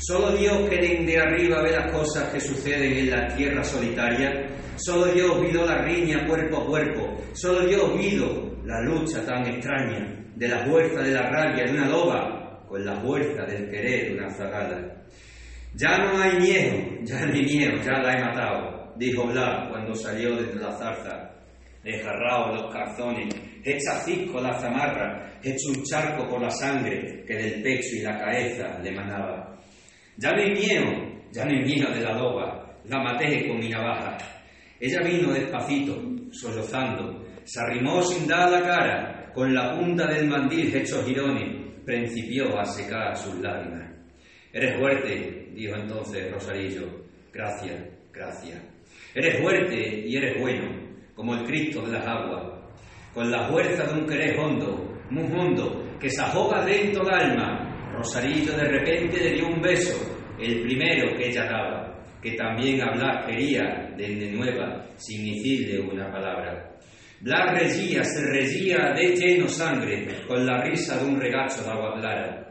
Solo 0.00 0.32
Dios 0.32 0.66
que 0.70 0.78
de 0.78 1.18
arriba 1.18 1.60
ve 1.62 1.72
las 1.72 1.92
cosas 1.92 2.32
que 2.32 2.40
suceden 2.40 2.90
en 2.96 3.10
la 3.10 3.28
tierra 3.36 3.62
solitaria. 3.62 4.46
Solo 4.76 5.12
Dios 5.12 5.42
vio 5.42 5.66
la 5.66 5.82
riña 5.82 6.26
cuerpo 6.26 6.62
a 6.62 6.66
cuerpo. 6.66 7.20
Solo 7.34 7.66
Dios 7.66 7.98
vio 7.98 8.56
la 8.64 8.80
lucha 8.80 9.22
tan 9.26 9.46
extraña 9.46 10.24
de 10.34 10.48
la 10.48 10.64
fuerza 10.64 11.02
de 11.02 11.10
la 11.10 11.28
rabia 11.28 11.64
de 11.64 11.72
una 11.72 11.88
loba 11.88 12.64
con 12.66 12.82
la 12.82 12.98
fuerza 13.02 13.44
del 13.44 13.68
querer 13.68 14.06
de 14.06 14.18
una 14.18 14.30
zagala. 14.30 15.04
Ya 15.74 15.98
no 15.98 16.18
hay 16.18 16.38
miedo, 16.38 16.78
ya 17.02 17.18
hay 17.18 17.42
miedo, 17.42 17.76
ya 17.84 17.98
la 17.98 18.18
he 18.18 18.24
matado, 18.24 18.94
dijo 18.96 19.26
Blas 19.26 19.68
cuando 19.68 19.94
salió 19.94 20.34
desde 20.34 20.60
la 20.60 20.72
zarza. 20.78 21.30
Desgarrado 21.84 22.54
los 22.54 22.72
calzones, 22.72 23.34
hecha 23.62 24.00
cisco 24.00 24.40
la 24.40 24.58
zamarra, 24.58 25.38
hecho 25.42 25.68
un 25.68 25.82
charco 25.84 26.26
por 26.26 26.40
la 26.40 26.50
sangre 26.50 27.22
que 27.26 27.34
del 27.34 27.62
pecho 27.62 27.96
y 27.96 28.00
la 28.00 28.18
cabeza 28.18 28.78
le 28.82 28.92
manaba. 28.92 29.49
Ya 30.22 30.32
no 30.32 30.42
hay 30.42 30.52
miedo, 30.52 30.92
ya 31.32 31.46
no 31.46 31.50
hay 31.50 31.64
miedo 31.64 31.90
de 31.90 32.00
la 32.02 32.12
loba, 32.12 32.76
la 32.84 33.02
maté 33.02 33.48
con 33.48 33.58
mi 33.58 33.70
navaja. 33.70 34.18
Ella 34.78 35.00
vino 35.02 35.32
despacito, 35.32 35.98
sollozando, 36.30 37.24
se 37.44 37.58
arrimó 37.58 38.02
sin 38.02 38.28
dar 38.28 38.50
la 38.50 38.60
cara, 38.60 39.32
con 39.32 39.54
la 39.54 39.74
punta 39.78 40.06
del 40.08 40.28
mandil 40.28 40.76
hecho 40.76 41.02
girones, 41.06 41.82
principió 41.86 42.58
a 42.58 42.66
secar 42.66 43.16
sus 43.16 43.34
lágrimas. 43.40 43.90
Eres 44.52 44.78
fuerte, 44.78 45.48
dijo 45.54 45.74
entonces 45.76 46.30
Rosarillo. 46.30 47.02
Gracias, 47.32 47.82
gracias. 48.12 48.60
Eres 49.14 49.40
fuerte 49.40 50.04
y 50.06 50.16
eres 50.16 50.38
bueno, 50.38 50.68
como 51.14 51.34
el 51.34 51.44
Cristo 51.44 51.80
de 51.80 51.92
las 51.92 52.06
aguas, 52.06 52.60
con 53.14 53.30
la 53.30 53.48
fuerza 53.48 53.84
de 53.84 54.00
un 54.00 54.06
querer 54.06 54.38
hondo, 54.38 54.98
muy 55.08 55.24
hondo, 55.32 55.96
que 55.98 56.10
se 56.10 56.20
ahoga 56.20 56.62
dentro 56.66 57.04
del 57.04 57.14
alma. 57.14 57.59
Rosarillo 57.92 58.56
de 58.56 58.68
repente 58.68 59.18
le 59.20 59.34
dio 59.34 59.48
un 59.48 59.60
beso, 59.60 59.98
el 60.38 60.62
primero 60.62 61.16
que 61.16 61.28
ella 61.28 61.44
daba, 61.44 62.02
que 62.22 62.32
también 62.32 62.82
hablar 62.82 63.26
quería 63.26 63.92
desde 63.96 64.32
nueva, 64.32 64.86
sin 64.96 65.24
decirle 65.24 65.80
una 65.80 66.10
palabra. 66.10 66.70
Blas 67.20 67.60
regía, 67.60 68.02
se 68.02 68.22
regía 68.30 68.92
de 68.94 69.14
lleno 69.14 69.46
sangre, 69.46 70.06
con 70.26 70.46
la 70.46 70.62
risa 70.62 70.98
de 70.98 71.04
un 71.04 71.20
regacho 71.20 71.62
de 71.62 71.70
agua 71.70 71.94
clara. 72.00 72.49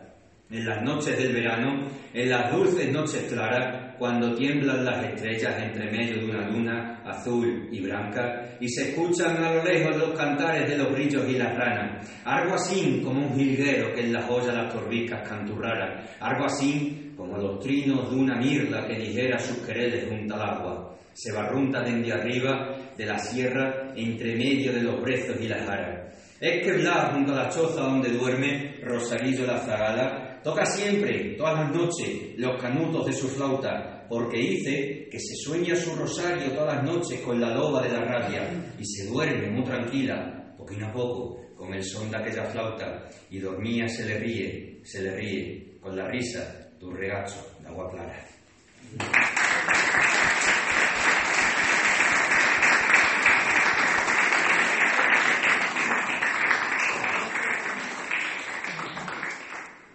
En 0.52 0.66
las 0.66 0.82
noches 0.82 1.16
del 1.16 1.32
verano, 1.32 1.88
en 2.12 2.28
las 2.28 2.52
dulces 2.52 2.92
noches 2.92 3.32
claras, 3.32 3.94
cuando 4.00 4.34
tiemblan 4.34 4.84
las 4.84 5.06
estrellas 5.06 5.62
entre 5.62 5.92
medio 5.92 6.18
de 6.18 6.26
una 6.26 6.50
luna 6.50 7.04
azul 7.06 7.70
y 7.72 7.80
blanca, 7.82 8.58
y 8.60 8.68
se 8.68 8.90
escuchan 8.90 9.38
a 9.44 9.54
lo 9.54 9.64
lejos 9.64 9.96
los 9.96 10.18
cantares 10.18 10.68
de 10.68 10.76
los 10.76 10.92
grillos 10.92 11.30
y 11.30 11.34
las 11.34 11.56
ranas, 11.56 12.10
algo 12.26 12.56
así 12.56 13.00
como 13.04 13.28
un 13.28 13.38
jilguero 13.38 13.94
que 13.94 14.02
en 14.02 14.14
la 14.14 14.24
joya 14.24 14.54
las 14.54 14.74
torbicas 14.74 15.28
canturrara, 15.30 16.04
algo 16.20 16.46
así 16.46 17.14
como 17.16 17.38
los 17.38 17.60
trinos 17.60 18.10
de 18.10 18.16
una 18.16 18.38
mirla 18.38 18.88
que 18.88 18.98
dijera 18.98 19.38
sus 19.38 19.58
quereres 19.58 20.08
junto 20.10 20.34
al 20.34 20.42
agua, 20.42 20.96
se 21.14 21.32
barrunta 21.32 21.82
desde 21.82 22.12
arriba 22.12 22.76
de 22.98 23.06
la 23.06 23.20
sierra 23.20 23.94
entre 23.96 24.36
medio 24.36 24.74
de 24.74 24.82
los 24.82 25.00
brezos 25.02 25.40
y 25.40 25.48
las 25.48 25.68
aras. 25.70 26.10
Es 26.40 26.64
que 26.64 26.72
Blas, 26.72 27.12
junto 27.12 27.34
a 27.34 27.44
la 27.44 27.50
choza 27.50 27.82
donde 27.82 28.10
duerme 28.12 28.78
Rosarillo 28.82 29.46
la 29.46 29.60
Zagala, 29.60 30.29
toca 30.50 30.66
siempre, 30.66 31.36
todas 31.38 31.60
las 31.60 31.72
noches, 31.76 32.34
los 32.38 32.60
canutos 32.60 33.06
de 33.06 33.14
su 33.14 33.28
flauta, 33.28 34.06
porque 34.10 34.38
dice 34.38 35.08
que 35.12 35.20
se 35.20 35.36
sueña 35.36 35.76
su 35.76 35.96
rosario 35.96 36.52
todas 36.52 36.78
las 36.78 36.84
noches 36.84 37.22
con 37.22 37.40
la 37.40 37.54
loba 37.54 37.84
de 37.84 37.90
la 37.90 38.02
rabia 38.02 38.50
y 38.80 38.86
se 38.86 39.08
duerme 39.08 39.52
muy 39.52 39.64
tranquila, 39.64 40.56
poquito 40.58 40.86
a 40.86 40.92
poco, 40.92 41.40
con 41.56 41.74
el 41.74 41.84
son 41.84 42.10
de 42.10 42.18
aquella 42.18 42.46
flauta, 42.46 43.08
y 43.30 43.40
dormía 43.40 43.88
se 43.88 44.06
le 44.06 44.18
ríe, 44.18 44.82
se 44.84 45.04
le 45.04 45.16
ríe, 45.16 45.78
con 45.80 45.96
la 45.96 46.08
risa 46.08 46.72
de 46.80 46.86
un 46.86 46.96
regacho 46.96 47.46
de 47.62 47.68
agua 47.68 47.90
clara. 47.92 48.26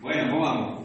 Bueno, 0.04 0.30
¿cómo 0.30 0.42
vamos? 0.42 0.84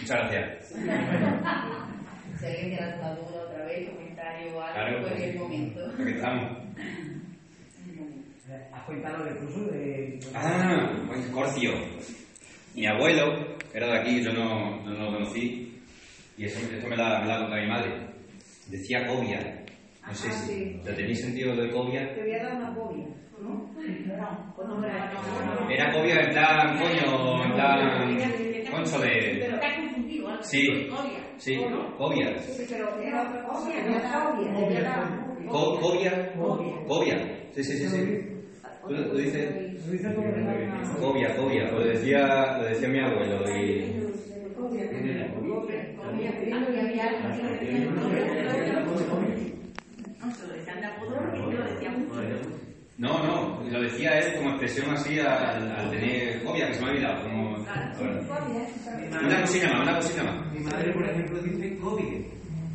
Muchas 0.00 0.30
gracias. 0.30 0.68
Si 2.38 2.46
alguien 2.46 2.68
tiene 2.68 2.78
alguna 2.78 3.14
duda 3.14 3.42
otra 3.42 3.64
vez, 3.64 3.88
comentario 3.88 4.56
o 4.56 4.60
algo, 4.60 4.74
Claro, 4.74 5.00
pues 5.02 5.12
es 5.14 5.22
el 5.22 5.34
momento. 5.48 5.80
Aquí 6.02 6.10
estamos. 6.12 6.52
¿Has 8.72 8.84
contado 8.84 9.26
el 9.26 9.36
curso 9.38 9.64
de.? 9.72 10.20
Ah, 10.34 10.92
pues 11.08 11.26
Corcio. 11.26 11.72
Mi 12.74 12.86
abuelo, 12.86 13.56
que 13.72 13.78
era 13.78 13.86
de 13.88 13.98
aquí, 14.00 14.22
yo 14.22 14.32
no, 14.32 14.82
no 14.84 14.90
lo 14.90 15.12
conocí, 15.12 15.80
y 16.36 16.44
eso, 16.44 16.60
esto 16.70 16.86
me 16.88 16.96
la, 16.96 17.20
me 17.20 17.26
la 17.28 17.38
contó 17.40 17.56
mi 17.56 17.66
madre. 17.66 18.06
Decía 18.68 19.06
cobia. 19.06 19.64
No 20.06 20.14
sé 20.14 20.28
Ah, 20.28 20.32
si 20.32 20.52
sí. 20.54 20.80
¿lo 20.84 20.94
tenéis 20.94 21.20
sentido 21.20 21.56
de 21.56 21.70
cobia. 21.70 22.14
Te 22.14 22.20
voy 22.22 22.32
a 22.34 22.42
dar 22.44 22.56
una 22.56 22.74
copia, 22.74 23.06
¿no? 23.40 23.72
Con 24.54 24.68
nombre 24.68 24.90
de- 24.92 25.74
Era 25.74 25.92
cobia 25.92 26.20
en 26.20 26.30
plan, 26.30 26.78
coño, 26.78 27.44
en 27.44 27.52
plan, 27.52 28.70
concho 28.70 28.98
de... 29.00 29.40
Está 29.46 29.76
confundido, 29.76 30.28
algo. 30.28 30.42
Sí, 30.44 30.88
Cobia. 30.88 31.18
sí, 31.38 31.56
cobia. 31.98 32.38
Sí, 32.38 32.66
pero 32.68 33.00
era 33.00 33.22
otra 33.28 33.42
cosa, 33.44 33.68
no 33.68 33.96
era- 33.96 35.22
Co- 35.24 35.25
cobia, 35.48 36.32
cobia. 36.86 37.16
Sí, 37.54 37.64
sí, 37.64 37.78
sí, 37.78 37.88
sí. 37.88 38.36
Tú 38.86 38.92
lo 38.92 39.10
tú 39.10 39.16
dices 39.16 39.50
cobia, 41.00 41.36
cobia. 41.36 41.70
Lo 41.70 41.84
decía, 41.84 42.58
lo 42.58 42.64
decía 42.64 42.88
mi 42.88 43.00
abuelo 43.00 43.42
y... 43.56 43.94
No. 52.98 53.18
No, 53.18 53.22
no, 53.22 53.62
lo 53.70 53.82
decía 53.82 54.18
él 54.18 54.36
como 54.36 54.50
expresión 54.50 54.90
así 54.90 55.18
al, 55.20 55.70
al 55.70 55.90
tener 55.90 56.42
cobia, 56.42 56.68
que 56.68 56.74
se 56.74 56.80
me 56.80 56.86
ha 56.88 56.90
olvidado. 56.92 57.22
Como... 57.24 57.56
Una 59.22 59.40
cosilla 59.42 59.68
más, 59.68 59.82
una 59.82 59.96
cosilla 59.96 60.24
más. 60.24 60.52
Mi 60.52 60.60
madre, 60.60 60.92
por 60.94 61.04
ejemplo, 61.04 61.42
dice 61.42 61.78
COVID. 61.78 62.24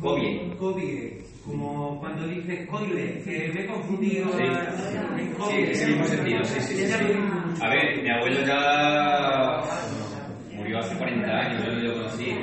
Cobie. 0.00 0.56
COVID. 0.58 1.21
Como 1.44 1.98
cuando 1.98 2.26
dice 2.28 2.66
coile, 2.66 3.20
que 3.24 3.52
me 3.52 3.62
he 3.62 3.66
confundido. 3.66 4.30
Sí, 4.32 4.42
en 4.42 5.34
sí, 5.48 5.70
ese 5.70 5.86
mismo 5.88 6.04
sentido, 6.04 6.44
sí, 6.44 6.60
sí, 6.60 6.76
sí, 6.76 6.86
sí. 6.86 7.04
A 7.60 7.68
ver, 7.68 8.02
mi 8.02 8.10
abuelo 8.10 8.46
ya 8.46 9.60
murió 10.56 10.78
hace 10.78 10.96
40 10.96 11.30
años, 11.30 11.64
yo 11.64 11.72
no 11.72 11.80
lo 11.80 11.94
conocí. 11.94 12.38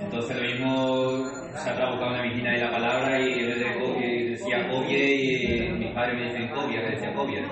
Entonces 0.00 0.36
lo 0.36 0.42
mismo 0.42 1.24
se 1.56 1.70
ha 1.70 1.74
trabucado 1.74 2.10
una 2.10 2.22
vigina 2.22 2.52
de 2.52 2.58
la 2.58 2.70
palabra 2.70 3.20
y 3.20 3.40
en 3.40 3.80
cobie 3.80 4.30
decía 4.30 4.68
cobie 4.68 5.14
y 5.14 5.72
mis 5.72 5.92
padres 5.92 6.14
me 6.16 6.26
dicen 6.26 6.48
cobia, 6.54 6.82
que 6.82 6.90
decía 6.90 7.14
cobia. 7.14 7.42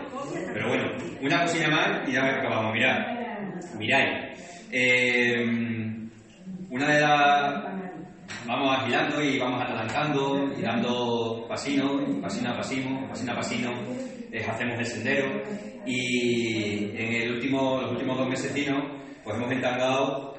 Pero 0.53 0.69
bueno, 0.69 0.85
una 1.23 1.43
cosilla 1.43 1.69
más 1.69 2.09
y 2.09 2.13
ya 2.13 2.25
acabamos. 2.25 2.73
Mirad, 2.73 3.17
mirad. 3.79 4.05
Eh, 4.71 5.45
una 6.71 6.89
de 6.89 7.01
las 7.01 7.78
vamos 8.49 8.79
agilando 8.79 9.23
y 9.23 9.39
vamos 9.39 9.63
adelantando 9.63 10.51
y 10.57 10.63
dando 10.63 11.47
pasino, 11.47 12.01
pasino 12.23 12.51
a 12.51 12.57
pasino, 12.57 13.09
pasino 13.09 13.33
a 13.33 13.37
pasino, 13.37 13.71
eh, 14.33 14.45
hacemos 14.49 14.79
el 14.79 14.87
sendero 14.87 15.43
y 15.87 16.85
en 16.97 17.15
el 17.15 17.35
último 17.35 17.81
dos 17.81 18.29
mesecinos, 18.29 18.83
pues 19.23 19.37
hemos 19.37 19.53
entangado 19.53 20.35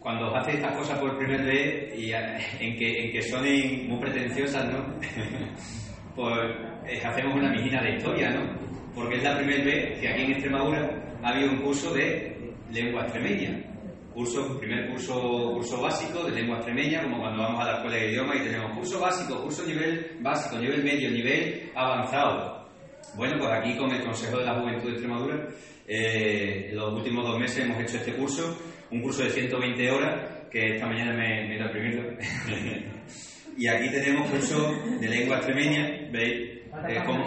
cuando 0.00 0.34
hace 0.36 0.52
estas 0.52 0.74
cosas 0.76 0.98
por 0.98 1.18
primera 1.18 1.44
vez 1.44 1.98
y 1.98 2.12
en 2.12 2.76
que, 2.78 3.04
en 3.04 3.12
que 3.12 3.22
sonen 3.22 3.88
muy 3.88 3.98
pretenciosas, 4.00 4.64
¿no? 4.72 4.86
pues 6.16 6.38
eh, 6.86 7.02
hacemos 7.04 7.34
una 7.34 7.50
mijina 7.50 7.82
de 7.82 7.96
historia, 7.96 8.30
¿no? 8.30 8.56
Porque 8.94 9.16
es 9.16 9.22
la 9.22 9.36
primera 9.36 9.64
vez 9.64 10.00
que 10.00 10.08
aquí 10.08 10.22
en 10.22 10.30
Extremadura 10.32 10.90
ha 11.22 11.28
habido 11.28 11.50
un 11.50 11.58
curso 11.58 11.92
de 11.92 12.54
lengua 12.72 13.02
extremeña. 13.02 13.75
Curso, 14.16 14.58
primer 14.58 14.88
curso, 14.88 15.52
curso 15.52 15.82
básico 15.82 16.24
de 16.24 16.40
lengua 16.40 16.56
extremeña, 16.56 17.02
como 17.02 17.18
cuando 17.18 17.42
vamos 17.42 17.60
a 17.60 17.66
la 17.66 17.76
escuela 17.76 17.96
de 17.98 18.12
idioma 18.12 18.34
y 18.34 18.44
tenemos 18.44 18.72
curso 18.72 18.98
básico, 18.98 19.42
curso 19.42 19.66
nivel 19.66 20.16
básico, 20.20 20.56
nivel 20.56 20.82
medio, 20.82 21.10
nivel 21.10 21.70
avanzado. 21.74 22.66
Bueno, 23.14 23.34
pues 23.38 23.50
aquí 23.52 23.76
con 23.76 23.92
el 23.92 24.02
Consejo 24.02 24.38
de 24.38 24.46
la 24.46 24.58
Juventud 24.58 24.86
de 24.86 24.92
Extremadura, 24.92 25.46
eh, 25.86 26.70
los 26.72 26.94
últimos 26.94 27.26
dos 27.26 27.38
meses 27.38 27.66
hemos 27.66 27.78
hecho 27.82 27.98
este 27.98 28.14
curso, 28.14 28.58
un 28.90 29.02
curso 29.02 29.22
de 29.22 29.28
120 29.28 29.90
horas, 29.90 30.48
que 30.50 30.76
esta 30.76 30.86
mañana 30.86 31.12
me, 31.12 31.48
me 31.48 31.52
he 31.52 31.56
ido 31.56 31.64
a 31.64 31.66
imprimirlo. 31.66 32.02
y 33.58 33.66
aquí 33.66 33.90
tenemos 33.90 34.30
curso 34.30 34.72
de 34.98 35.08
lengua 35.10 35.36
extremeña, 35.36 36.08
¿veis? 36.10 36.62
Es 36.88 37.04
como 37.04 37.22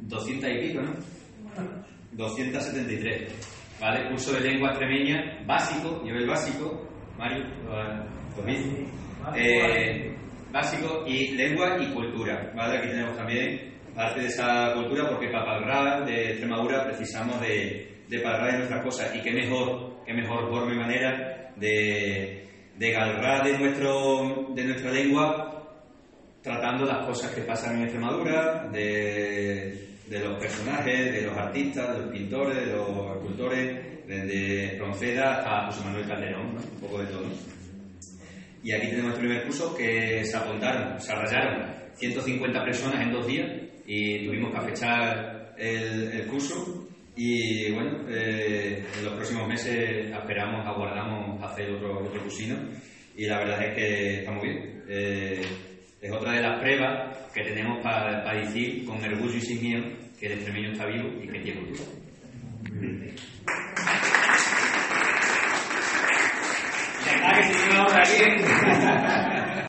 200 0.00 0.50
y 0.50 0.68
pico, 0.68 0.80
¿no? 0.80 0.94
273. 2.12 3.53
¿Vale? 3.80 4.08
Curso 4.08 4.32
de 4.32 4.40
lengua 4.40 4.70
extremeña 4.70 5.42
básico, 5.46 6.00
nivel 6.04 6.26
básico. 6.26 6.88
Mario, 7.18 7.44
mismo. 8.44 8.88
Eh, 9.36 10.16
básico 10.52 11.04
y 11.06 11.34
lengua 11.34 11.76
y 11.80 11.92
cultura. 11.92 12.52
¿Vale? 12.54 12.78
Aquí 12.78 12.88
tenemos 12.88 13.16
también 13.16 13.74
parte 13.94 14.20
de 14.20 14.26
esa 14.26 14.72
cultura 14.74 15.08
porque 15.08 15.28
para 15.28 15.44
palabrar 15.44 16.04
de 16.04 16.30
Extremadura 16.30 16.84
precisamos 16.84 17.40
de, 17.40 18.02
de 18.08 18.20
palabrar 18.20 18.52
de 18.52 18.58
nuestras 18.58 18.84
cosas 18.84 19.14
y 19.14 19.20
qué 19.20 19.32
mejor, 19.32 20.02
qué 20.04 20.12
mejor 20.12 20.48
forma 20.50 20.72
y 20.72 20.78
manera 20.78 21.52
de, 21.56 22.44
de 22.76 22.90
galrar 22.90 23.44
de, 23.44 23.58
nuestro, 23.58 24.48
de 24.54 24.64
nuestra 24.64 24.90
lengua 24.90 25.50
tratando 26.42 26.84
las 26.84 27.06
cosas 27.06 27.34
que 27.34 27.40
pasan 27.40 27.76
en 27.76 27.82
Extremadura, 27.84 28.68
de, 28.70 29.93
de 30.08 30.20
los 30.20 30.38
personajes, 30.38 31.12
de 31.12 31.22
los 31.22 31.36
artistas, 31.36 31.94
de 31.94 32.02
los 32.02 32.12
pintores, 32.12 32.56
de 32.56 32.72
los 32.72 33.16
escultores, 33.16 34.06
desde 34.06 34.78
Ronceda 34.78 35.36
hasta 35.36 35.66
José 35.66 35.84
Manuel 35.84 36.06
Calderón, 36.06 36.54
¿no? 36.54 36.60
un 36.60 36.80
poco 36.80 36.98
de 37.00 37.06
todo. 37.06 37.26
Y 38.62 38.72
aquí 38.72 38.88
tenemos 38.88 39.14
el 39.14 39.18
primer 39.18 39.44
curso 39.44 39.74
que 39.74 40.24
se 40.24 40.36
apuntaron, 40.36 41.00
se 41.00 41.14
rayaron 41.14 41.74
150 41.94 42.64
personas 42.64 43.02
en 43.02 43.12
dos 43.12 43.26
días 43.26 43.50
y 43.86 44.26
tuvimos 44.26 44.54
que 44.54 44.68
fechar 44.68 45.54
el, 45.58 46.12
el 46.12 46.26
curso 46.26 46.88
y 47.16 47.70
bueno, 47.72 48.08
eh, 48.08 48.84
en 48.98 49.04
los 49.04 49.14
próximos 49.14 49.46
meses 49.46 50.10
esperamos, 50.10 50.66
aguardamos 50.66 51.42
hacer 51.44 51.70
otro, 51.70 52.00
otro 52.04 52.22
cursino 52.22 52.56
y 53.16 53.26
la 53.26 53.38
verdad 53.38 53.68
es 53.68 53.74
que 53.74 54.18
está 54.18 54.32
muy 54.32 54.48
bien. 54.48 54.82
Eh, 54.88 55.42
es 56.04 56.12
otra 56.12 56.32
de 56.32 56.42
las 56.42 56.60
pruebas 56.60 57.16
que 57.32 57.42
tenemos 57.44 57.82
para, 57.82 58.30
decir 58.34 58.84
con 58.84 59.02
orgullo 59.02 59.36
y 59.36 59.40
sin 59.40 59.62
miedo 59.62 59.84
que 60.20 60.26
el 60.26 60.32
extremeño 60.32 60.72
está 60.72 60.84
vivo 60.84 61.08
y 61.22 61.28
que 61.28 61.40
tiene 61.40 61.60
futuro. 61.60 61.84
Aquí. 67.96 69.33